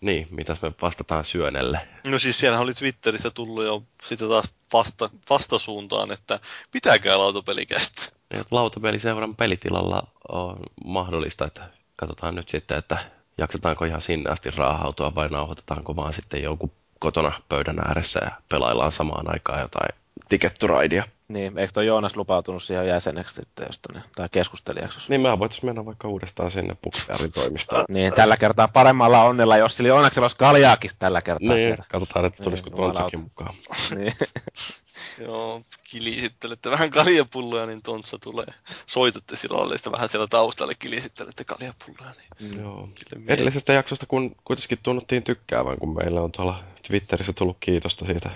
[0.00, 1.88] Niin, mitäs me vastataan Syönelle?
[2.06, 6.40] No siis siellä oli Twitterissä tullut jo sitten taas vasta, vastasuuntaan, että
[6.72, 8.12] pitäkää lautapelikästä.
[8.34, 12.98] Ja lautapeliseuran pelitilalla on mahdollista, että katsotaan nyt sitten, että
[13.38, 18.92] jaksetaanko ihan sinne asti raahautua vai nauhoitetaanko vaan sitten joku kotona pöydän ääressä ja pelaillaan
[18.92, 19.94] samaan aikaan jotain
[20.28, 21.04] Ticket to Ridea.
[21.28, 24.98] Niin, eikö tuo Joonas lupautunut siihen jäseneksi sitten jostain, tai keskustelijaksi?
[25.08, 27.84] Niin me voitaisiin mennä vaikka uudestaan sinne Puksjärvin toimistoon.
[27.88, 31.84] Niin, tällä kertaa paremmalla onnella, jos sillä onneksi olisi kaljaakin tällä kertaa Niin, siellä.
[31.88, 33.54] katsotaan, että tulisiko Niin, Tontsakin mukaan.
[33.94, 34.12] Niin.
[35.26, 38.46] Joo, kilisittelette vähän kaljapulloja, niin Tontsa tulee.
[38.86, 42.10] Soitatte silloin sitä vähän siellä taustalle kilisittelette kaljapulloja.
[42.40, 42.88] Niin Joo.
[42.96, 43.34] sille mieleen.
[43.34, 48.30] Edellisestä jaksosta kun kuitenkin tunnuttiin tykkäävän, kun meillä on tuolla Twitterissä tullut kiitosta siitä.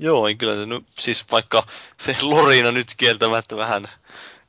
[0.00, 3.88] Joo, niin kyllä se nyt, siis vaikka se Lorina nyt kieltämättä vähän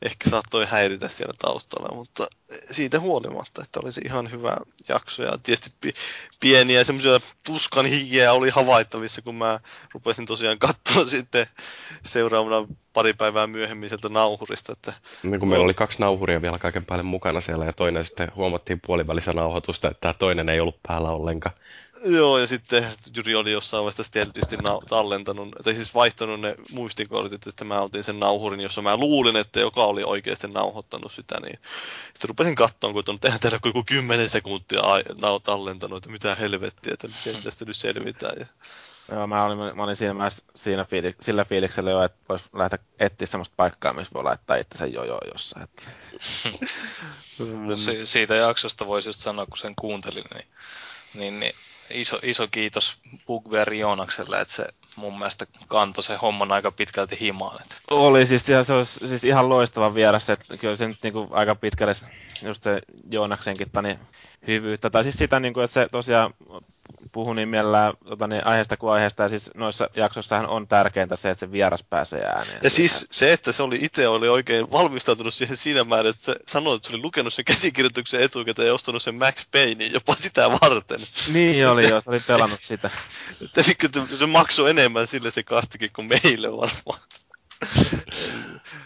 [0.01, 2.27] ehkä saattoi häiritä siellä taustalla, mutta
[2.71, 4.57] siitä huolimatta, että olisi ihan hyvä
[4.89, 5.23] jakso.
[5.23, 5.93] Ja tietysti pi-
[6.39, 9.59] pieniä semmoisia tuskan hikiä oli havaittavissa, kun mä
[9.93, 11.47] rupesin tosiaan katsoa sitten
[12.05, 16.85] seuraavana pari päivää myöhemmin sieltä nauhurista, että Niin kun meillä oli kaksi nauhuria vielä kaiken
[16.85, 21.09] päälle mukana siellä ja toinen sitten huomattiin puolivälissä nauhoitusta, että tämä toinen ei ollut päällä
[21.09, 21.55] ollenkaan.
[22.06, 27.48] Joo, ja sitten Jyri oli jossain vaiheessa steltisti nau- tallentanut, tai siis vaihtanut ne muistikortit,
[27.48, 31.60] että mä otin sen nauhurin, jossa mä luulin, että joka oli oikeasti nauhoittanut sitä, niin
[32.14, 36.94] sitten rupesin katsomaan, kun on tehdä tehdä joku 10 sekuntia nau- tallentanut, että mitä helvettiä,
[36.94, 38.36] että miten tästä nyt selvitään.
[38.40, 38.45] Ja...
[39.11, 42.80] Joo, mä olin, mä olin siinä, mä siinä fiili, sillä fiiliksellä jo, että voisi lähteä
[43.00, 45.64] etsiä semmoista paikkaa, missä voi laittaa itsensä jojo jossain.
[45.64, 45.84] Että...
[47.66, 50.45] No, si- siitä jaksosta voisi just sanoa, kun sen kuuntelin, niin,
[51.14, 51.53] niin, niin
[51.94, 57.61] iso, iso kiitos Bugbear Joonakselle, että se mun mielestä kantoi sen homman aika pitkälti himaan.
[57.61, 61.28] Että Oli siis, ihan, se olisi siis ihan loistava vieras, että kyllä se nyt niinku
[61.32, 61.94] aika pitkälle
[62.44, 64.00] just se Joonaksenkin tani
[64.48, 64.90] hyvyyttä.
[64.90, 66.34] Tai siis sitä, niinku, että se tosiaan
[67.11, 71.30] puhui niin mielellään tota, niin aiheesta kuin aiheesta, ja siis noissa jaksoissahan on tärkeintä se,
[71.30, 72.60] että se vieras pääsee ääneen.
[72.64, 76.36] ja siis se, että se oli itse oli oikein valmistautunut siihen siinä määrin, että se
[76.48, 80.52] sanoi, että se oli lukenut sen käsikirjoituksen etukäteen ja ostanut sen Max Paynein jopa sitä
[80.61, 81.00] varten.
[81.34, 82.90] Niin oli, jos oli pelannut sitä.
[83.66, 87.00] Elikkä se maksoi enemmän sille se kastikin kuin meille varmaan.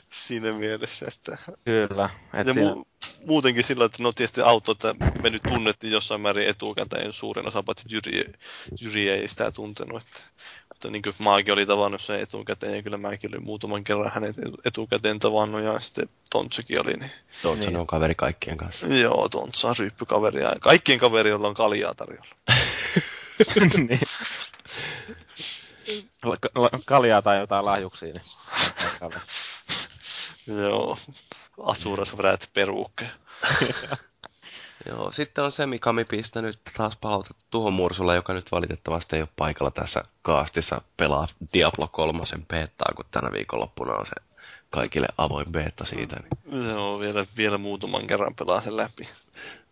[0.09, 1.37] Siinä mielessä, että...
[1.65, 2.09] Kyllä.
[2.33, 2.85] Et Ja siinä, mu-
[3.25, 7.63] muutenkin sillä, että no tietysti auto, että me nyt tunnettiin jossain määrin etukäteen suurin osa,
[7.63, 8.33] paitsi Jyri,
[8.81, 10.01] Jyri ei sitä tuntenut.
[10.01, 10.19] Että
[10.69, 14.35] Mutta niin kuin Maagi oli tavannut sen etukäteen, ja kyllä mäkin olin muutaman kerran hänet
[14.65, 17.79] etukäteen tavannut, ja sitten Tontsukin oli, niin Tontsa Niin.
[17.79, 18.87] on kaveri kaikkien kanssa.
[18.87, 22.27] joo, Tontsa on ryyppykaveri, ja kaikkien kaverilla on kaljaa tarjolla.
[23.89, 23.99] niin.
[26.85, 28.21] Kaljaa tai jotain lahjuksia, niin.
[30.47, 30.97] Joo,
[31.63, 33.11] Asuras vrät peruukkeja.
[34.89, 39.29] Joo, sitten on se Mikami pistänyt taas palautetta tuohon Mursulle, joka nyt valitettavasti ei ole
[39.35, 44.13] paikalla tässä kaastissa pelaa Diablo 3 betaa, kun tänä viikonloppuna on se
[44.69, 46.15] kaikille avoin beta siitä.
[46.45, 46.69] Niin.
[46.69, 49.09] Joo, vielä, vielä muutaman kerran pelaa sen läpi.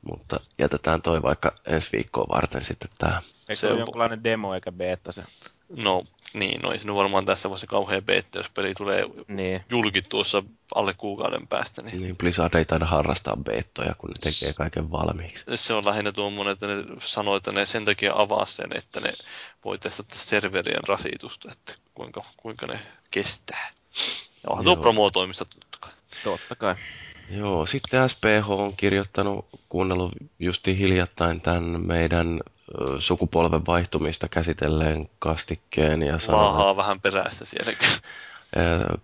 [0.01, 3.21] Mutta jätetään toi vaikka ensi viikkoa varten sitten tää.
[3.25, 5.23] Eikö Se se ole on- jonkunlainen demo eikä beta se?
[5.69, 6.03] No
[6.33, 9.63] niin, no ei nyt varmaan tässä vaiheessa kauhean beta, jos peli tulee Niin.
[9.69, 10.43] julki tuossa
[10.75, 15.43] alle kuukauden päästä, niin Niin Blizzard ei taida harrastaa beettoja, kun ne tekee kaiken valmiiksi.
[15.55, 19.13] se on lähinnä tuommoinen, että ne sanoo, että ne sen takia avaa sen, että ne
[19.65, 22.79] voi testata serverien rasitusta, että kuinka, kuinka ne
[23.11, 23.69] kestää.
[24.43, 25.91] Ja onhan tuo promotoimista totta kai.
[26.23, 26.75] Totta kai.
[27.29, 32.39] Joo, sitten SPH on kirjoittanut, kuunnellut justi hiljattain tämän meidän
[32.99, 37.89] sukupolven vaihtumista käsitelleen kastikkeen ja Laahaa vähän perässä sielläkin.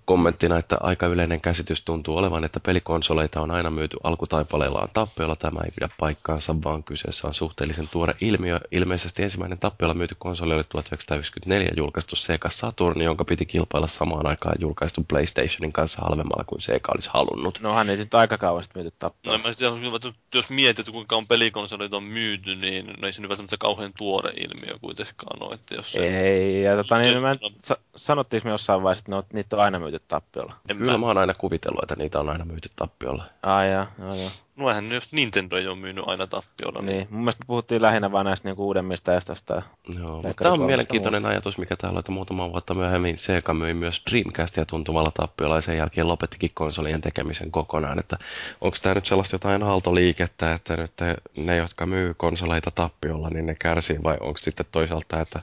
[0.05, 5.35] Kommenttina, että aika yleinen käsitys tuntuu olevan, että pelikonsoleita on aina myyty alkutaipaleellaan tappiolla.
[5.35, 8.59] Tämä ei pidä paikkaansa, vaan kyseessä on suhteellisen tuore ilmiö.
[8.71, 14.55] Ilmeisesti ensimmäinen tappiolla myyty konsoli oli 1994 julkaistu Sega Saturn, jonka piti kilpailla samaan aikaan
[14.59, 17.59] julkaistu PlayStationin kanssa halvemmalla kuin Sega olisi halunnut.
[17.61, 19.33] No hän ei nyt aika kauan sitten myyty No tappaa.
[19.35, 19.79] en mä sit, jos,
[20.33, 23.91] jos mietit, että kuinka on pelikonsoleita on myyty, niin no ei se nyt välttämättä kauhean
[23.97, 25.53] tuore ilmiö kuitenkaan ole.
[25.53, 27.49] Että jos se, Ei, ja tota, niin, mä en, No.
[27.65, 30.55] sa- sanottiinko me jossain vaiheessa, että ne on, niitä on aina myyty tappiolla.
[30.69, 33.27] en Kyllä mä, mä oon aina kuvitellut, että niitä on aina myyty tappiolla.
[33.43, 34.29] Ai jaa, joo, joo.
[34.55, 36.81] no eihän ne jos Nintendo ei ole myynyt aina tappiolla.
[36.81, 39.61] Niin, mun mielestä puhuttiin lähinnä vaan näistä niinku uudemmista estosta.
[39.99, 43.73] Joo, mutta tämä on mielenkiintoinen ajatus, mikä täällä on, että muutama vuotta myöhemmin Sega myi
[43.73, 47.99] myös Dreamcastia tuntumalla tappiolla ja sen jälkeen lopettikin konsolien tekemisen kokonaan.
[47.99, 48.17] Että
[48.61, 53.45] onko tämä nyt sellaista jotain aaltoliikettä, että nyt te- ne, jotka myy konsoleita tappiolla, niin
[53.45, 55.39] ne kärsii vai onko sitten toisaalta, että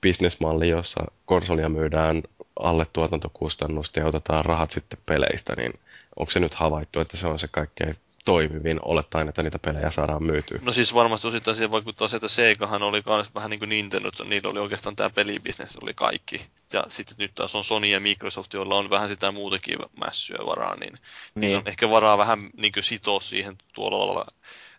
[0.00, 2.22] bisnesmalli, jossa konsolia myydään
[2.62, 5.72] alle tuotantokustannusta ja otetaan rahat sitten peleistä, niin
[6.16, 10.24] onko se nyt havaittu, että se on se kaikkein toimivin, olettaen, että niitä pelejä saadaan
[10.24, 10.58] myytyä?
[10.62, 14.08] No siis varmasti osittain siihen vaikuttaa se, että Segahan oli myös vähän niin kuin Nintendo,
[14.08, 16.46] että niillä oli oikeastaan tämä pelibisnes oli kaikki.
[16.72, 20.76] Ja sitten nyt taas on Sony ja Microsoft, joilla on vähän sitä muutakin mässyä varaa,
[20.76, 21.00] niin, niin.
[21.34, 24.26] Niin, on ehkä varaa vähän niin kuin sitoa siihen tuolla lailla,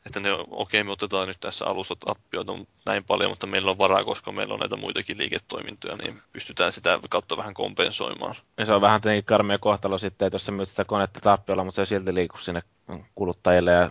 [0.05, 2.53] että ne, okei me otetaan nyt tässä alussa tappioita
[2.85, 6.99] näin paljon, mutta meillä on varaa, koska meillä on näitä muitakin liiketoimintoja, niin pystytään sitä
[7.09, 8.35] kautta vähän kompensoimaan.
[8.57, 11.63] ja se on vähän tietenkin karmea kohtalo sitten, että jos sä myyt sitä konetta tappiolla,
[11.63, 12.61] mutta se silti liiku sinne
[13.15, 13.89] kuluttajille ja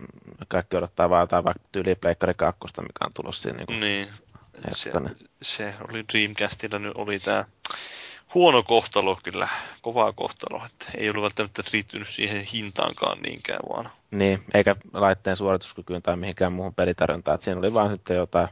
[0.49, 3.65] kaikki odottaa vaan jotain vaikka 2, mikä on tulossa siinä.
[3.69, 4.09] Niin Niin.
[4.69, 4.93] Se,
[5.43, 7.45] se oli Dreamcastilla nyt oli tämä
[8.35, 9.49] huono kohtalo kyllä,
[9.83, 16.03] kovaa kohtalo, että ei ollut välttämättä riittynyt siihen hintaankaan niinkään, vaan niin, eikä laitteen suorituskykyyn
[16.03, 17.35] tai mihinkään muuhun pelitarjontaan.
[17.35, 18.49] Että siinä oli vaan sitten jotain,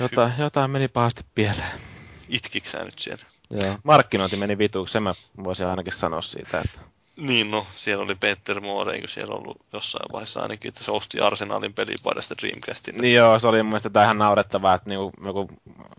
[0.00, 1.80] jotain, jotain meni pahasti pieleen.
[2.28, 3.24] itkiksää nyt siellä.
[3.50, 3.78] Joo.
[3.82, 5.12] Markkinointi meni vituiksi, sen mä
[5.44, 6.60] voisin ainakin sanoa siitä.
[6.64, 6.91] Että...
[7.16, 11.20] Niin no, siellä oli Peter Moore, eikö siellä ollut jossain vaiheessa ainakin, että se osti
[11.20, 12.98] Arsenalin pelipaidasta Dreamcastin.
[12.98, 15.48] Niin joo, se oli mun mielestä tähän naurettavaa, että niinku, joku,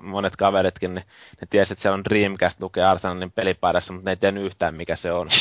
[0.01, 1.05] monet kaveritkin, niin
[1.41, 4.95] ne tiesi, että siellä on Dreamcast lukee Arsenalin pelipaidassa, mutta ne ei tiennyt yhtään, mikä
[4.95, 5.27] se on.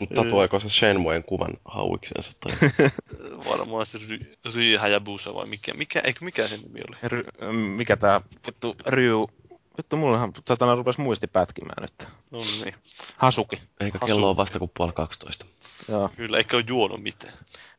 [0.00, 2.32] Mutta tatuoiko se Shenmuen kuvan hauiksensa?
[2.40, 2.70] Tai...
[3.50, 4.18] Varmaan se ry,
[4.54, 6.96] Ry Hayabusa vai mikä, mikä, eikö mikä sen nimi oli?
[7.02, 9.30] Ry, mikä tää vittu Ryu...
[9.78, 12.08] Vittu, mullahan satana rupesi muisti pätkimään nyt.
[12.30, 12.74] No niin,
[13.16, 13.62] Hasuki.
[13.80, 14.14] Eikä Hasu.
[14.14, 15.46] kello on vasta kuin puoli 12.
[15.88, 16.10] Joo.
[16.16, 17.34] kyllä, eikä ole juonut mitään.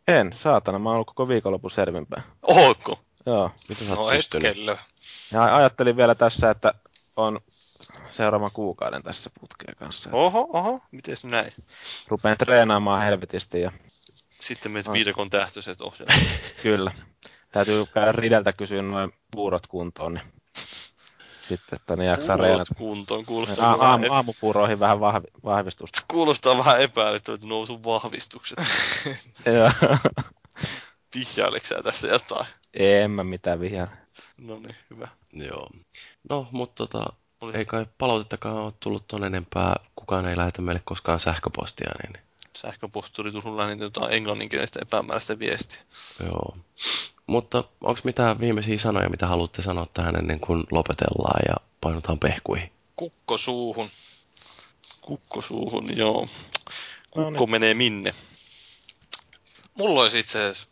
[0.08, 2.24] En, saatana, mä oon ollut koko viikonlopun selvinpäin.
[2.42, 2.76] Oho,
[3.26, 3.52] Joo.
[3.70, 4.78] Mitä sä oot No hetkellä.
[5.34, 6.74] Ja ajattelin vielä tässä, että
[7.16, 7.40] on
[8.12, 10.10] seuraavan kuukauden tässä putkeen kanssa.
[10.14, 11.54] oho, oho, miten näin?
[12.08, 13.72] Rupeen treenaamaan helvetisti ja
[14.42, 14.94] Sitten meitä Ai.
[14.94, 16.16] viidakon tähtöiset ohjelmat.
[16.64, 16.92] kyllä.
[17.52, 20.24] Täytyy käydä Rideltä kysyä noin puurot kuntoon, niin
[21.48, 22.76] sitten, että ne jaksaa reenata.
[22.76, 26.02] kuntoon, kuulostaa, A- vähän, aamupuuroihin vähän vahvi, vahvistusta.
[26.08, 28.58] kuulostaa vähän epäilyttävät nousun vahvistukset.
[29.56, 29.72] Joo.
[31.16, 32.46] Vihjaileksä sä tässä jotain?
[32.74, 33.88] en mä mitään vihjaa.
[34.38, 35.08] No niin, hyvä.
[35.34, 35.70] Joo.
[36.30, 39.76] No, mutta tota, Oli ei kai palautettakaan ole tullut ton enempää.
[39.96, 42.25] Kukaan ei lähetä meille koskaan sähköpostia, niin
[42.56, 45.82] sähköposti tuli tullut lähinnä jotain englanninkielistä epämääräistä viestiä.
[46.26, 46.58] joo.
[47.28, 52.72] Mutta onko mitään viimeisiä sanoja, mitä haluatte sanoa tähän ennen kuin lopetellaan ja painutaan pehkuihin?
[52.96, 53.90] Kukko suuhun.
[55.02, 56.22] Kukko suuhun, joo.
[57.16, 57.52] No Kukko niin.
[57.52, 58.16] menee minne?
[59.74, 60.68] Mulla olisi itse asiassa,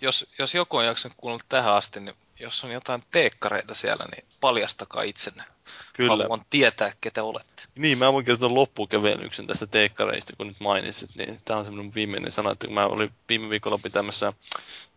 [0.00, 4.24] jos, jos joku on jaksanut kuunnella tähän asti, niin jos on jotain teekkareita siellä, niin
[4.40, 5.42] paljastakaa itsenne.
[5.92, 6.16] Kyllä.
[6.16, 7.62] Haluan tietää, ketä olette.
[7.78, 12.32] Niin, mä voin kertoa loppukevennyksen tästä teekkareista, kun nyt mainitsit, niin tämä on semmoinen viimeinen
[12.32, 14.32] sana, että kun mä olin viime viikolla pitämässä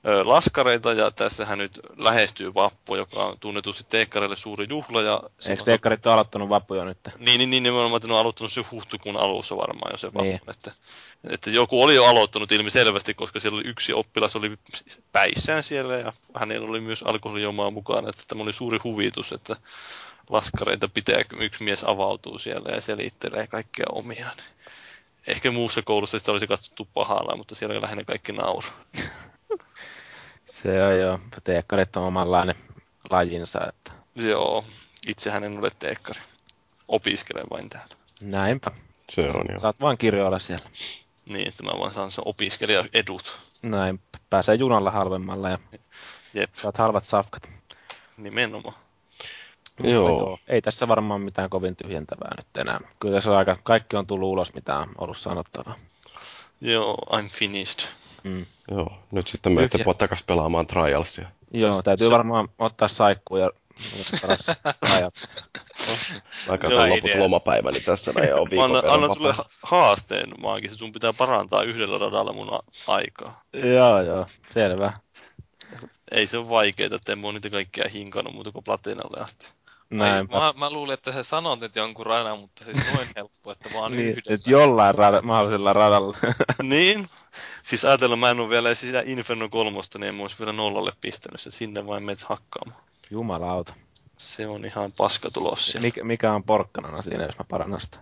[0.08, 5.64] ö, laskareita, ja tässähän nyt lähestyy vappu, joka on tunnetusti teekkareille suuri juhla, ja Eikö
[5.64, 6.98] teekkarit ole aloittanut vappu jo nyt?
[7.18, 10.22] Niin, niin, niin nimenomaan, että ne on aloittanut se huhtikuun alussa varmaan jo se vappu,
[10.22, 10.42] Niin.
[10.48, 10.72] että,
[11.30, 14.58] että joku oli jo aloittanut ilmiselvästi, koska siellä oli yksi oppilas oli
[15.12, 19.56] päissään siellä ja hänellä oli myös alkoholijomaa mukana, että tämä oli suuri huvitus, että
[20.30, 24.38] laskareita pitää, kun yksi mies avautuu siellä ja selittelee kaikkea omiaan.
[25.28, 28.68] Ehkä muussa koulussa sitä olisi katsottu pahalla, mutta siellä oli lähinnä kaikki nauru.
[30.46, 32.56] Se on jo, teekkarit on omanlainen
[33.10, 34.66] lajinsa, että Joo,
[35.08, 36.20] itsehän en ole teekkari.
[36.88, 37.96] Opiskelen vain täällä.
[38.22, 38.72] näinpä.
[39.10, 39.60] Se on jo.
[39.60, 40.66] Saat vaan kirjoilla siellä.
[41.26, 43.40] Niin, että mä vaan saan sen opiskelijaedut.
[43.64, 45.60] Näin, pääsee junalla halvemmalla ja
[46.34, 47.50] Jep, saat halvat safkat.
[48.18, 48.76] nimenomaan.
[49.78, 50.40] Mutta Joo.
[50.48, 52.80] Ei tässä varmaan mitään kovin tyhjentävää nyt enää.
[53.00, 55.76] Kyllä tässä on aika, kaikki on tullut ulos, mitä on ollut sanottavaa.
[56.62, 57.88] Joo, I'm finished.
[58.24, 58.46] Mm.
[58.72, 59.94] Joo, nyt sitten menette Tyhjä.
[59.94, 61.28] takas pelaamaan Trialsia.
[61.54, 63.50] Joo, täytyy se- varmaan ottaa saikkuun ja.
[66.50, 67.20] Aika Joo, loput idea.
[67.24, 69.34] lomapäiväni tässä näin on viikon Anna, annan sulle
[69.64, 73.44] haasteen, Maagis, sun pitää parantaa yhdellä radalla mun a- aikaa.
[73.54, 74.94] joo, joo, selvä.
[76.12, 79.52] Ei se ole vaikeaa, että en mä oon niitä kaikkia hinkannut muuta kuin platinalle asti.
[79.92, 80.38] Näinpä.
[80.38, 83.92] Mä, mä luulin, että sä sanot nyt jonkun radan, mutta siis noin helppo, että vaan
[83.92, 84.36] Niin, yhdellä.
[84.36, 86.18] että jollain rada, mahdollisella radalla.
[86.64, 87.10] niin?
[87.64, 90.92] Siis ajatella, mä en ole vielä sitä Inferno kolmosta, niin en mä ois vielä nollalle
[91.02, 92.82] pistänyt se sinne vain menet hakkaamaan.
[93.12, 93.74] Jumalauta.
[94.18, 95.82] Se on ihan paskatulos siellä.
[95.82, 98.00] Mikä, mikä on porkkanana siinä, jos mä parannan sitä?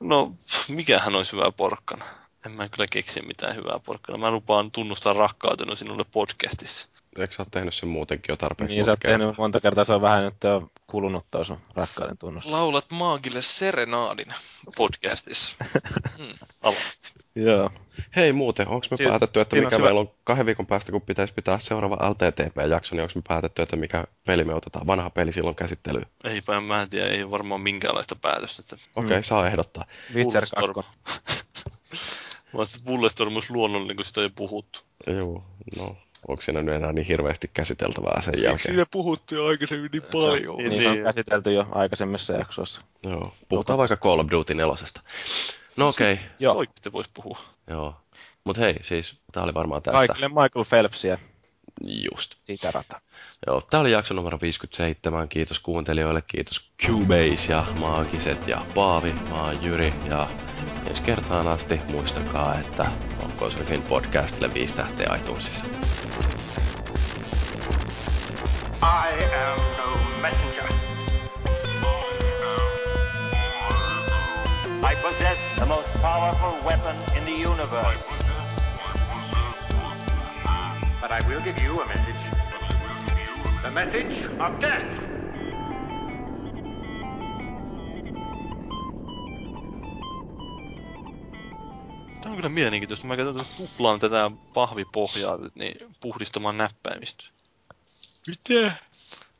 [0.00, 0.32] No,
[0.68, 2.04] mikähän olisi hyvää porkkana?
[2.46, 4.18] En mä kyllä keksi mitään hyvää porkkana.
[4.18, 6.88] Mä lupaan tunnustaa rakkauteni sinulle podcastissa.
[7.18, 8.74] Eikö sä oot tehnyt sen muutenkin jo tarpeeksi?
[8.76, 9.18] Niin, sä oot monta kertaa?
[9.18, 12.46] tehnyt monta kertaa, se on vähän nyt jo kulunut toi sun rakkauden tunnus.
[12.46, 14.26] Laulat Maagille serenaadin
[14.76, 15.56] Podcastissa.
[16.18, 16.32] Mm.
[16.62, 17.12] Alasti.
[17.34, 17.70] Joo.
[18.16, 21.34] Hei muuten, onko me Siin- päätetty, että mikä meillä on kahden viikon päästä, kun pitäisi
[21.34, 25.56] pitää seuraava LTTP-jakso, niin onko me päätetty, että mikä peli me otetaan, vanha peli silloin
[25.56, 26.06] käsittelyyn?
[26.24, 28.62] Eipä, mä en tiedä, ei ole varmaan minkäänlaista päätöstä.
[28.62, 29.22] Että Okei, okay, Mm.
[29.24, 29.84] saa ehdottaa.
[30.14, 30.74] Witcher Bulletstorm.
[30.74, 30.92] 2.
[32.56, 34.80] Vaan se Bulletstorm olisi luonnollinen, kun sitä jo puhuttu.
[35.06, 35.44] Joo,
[35.78, 35.96] no,
[36.28, 38.86] onko siinä nyt enää niin hirveästi käsiteltävää sen jälkeen?
[38.90, 40.56] puhuttiin aikaisemmin niin paljon?
[40.56, 40.82] Niin, Niin.
[40.82, 42.82] se on käsitelty jo aikaisemmissa jaksoissa.
[43.02, 45.00] Joo, puhutaan vaikka Call of Duty nelosesta.
[45.76, 46.64] No okei, okay, Joo.
[46.92, 47.38] Voisi puhua.
[47.66, 47.96] joo.
[48.44, 49.96] Mut hei, siis tää oli varmaan tässä.
[49.96, 51.18] Kaikille Michael Phelpsia
[51.84, 52.34] Just.
[52.44, 53.00] sitä rata.
[53.46, 55.28] Joo, tää oli jakso numero 57.
[55.28, 60.28] Kiitos kuuntelijoille, kiitos Cubase ja Maagiset ja Paavi, mä oon Jyri ja
[60.86, 62.86] ensi kertaan asti muistakaa, että
[63.24, 65.64] on Konsolifin podcastille viisi tähteä iTunesissa.
[68.82, 70.72] I am no messenger.
[74.92, 78.25] I possess the most powerful weapon in the universe.
[81.00, 82.22] But I will give you a message.
[83.62, 85.06] The message of death.
[92.20, 93.06] Tämä on kyllä mielenkiintoista.
[93.06, 97.24] Mä käytän tuplaan tätä pahvipohjaa niin puhdistamaan näppäimistä.
[98.26, 98.72] Mitä?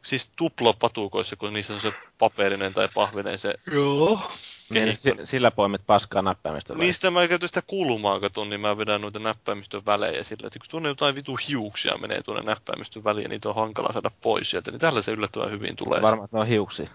[0.04, 4.30] Siis tuplapatukoissa, kun niissä on se paperinen tai pahvinen se Joo.
[4.70, 5.00] Niin, kehikko.
[5.24, 6.74] si- sillä poimit paskaa näppäimistä.
[6.74, 6.80] vai?
[6.80, 10.68] Niistä mä käytän sitä kulmaa, katon, niin mä vedän noita näppäimistön välejä sillä, että kun
[10.70, 14.70] tuonne jotain vitu hiuksia menee tuonne näppäimistön väliin, ja niitä on hankala saada pois sieltä,
[14.70, 16.02] niin tällä se yllättävän hyvin tulee.
[16.02, 16.88] Varmaan, että ne on hiuksia.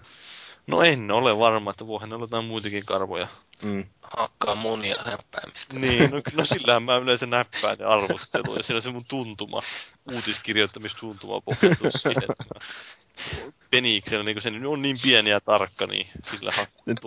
[0.67, 3.27] No en ole varma, että voihan olla jotain muitakin karvoja.
[3.63, 3.85] Mm.
[4.01, 5.79] Hakkaa munia näppäimistä.
[5.79, 9.61] Niin, no, no sillähän mä yleensä näppään ne arvosteluun, ja siinä on se mun tuntuma,
[10.11, 12.23] uutiskirjoittamistuntuma pohjautuu siihen.
[12.23, 12.59] että mä
[13.69, 16.51] Peniksellä, niin kun se on niin pieni ja tarkka, niin sillä.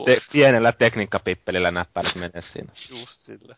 [0.04, 2.72] Te- pienellä tekniikkapippelillä näppäilet menee siinä.
[2.90, 3.56] Just sillä.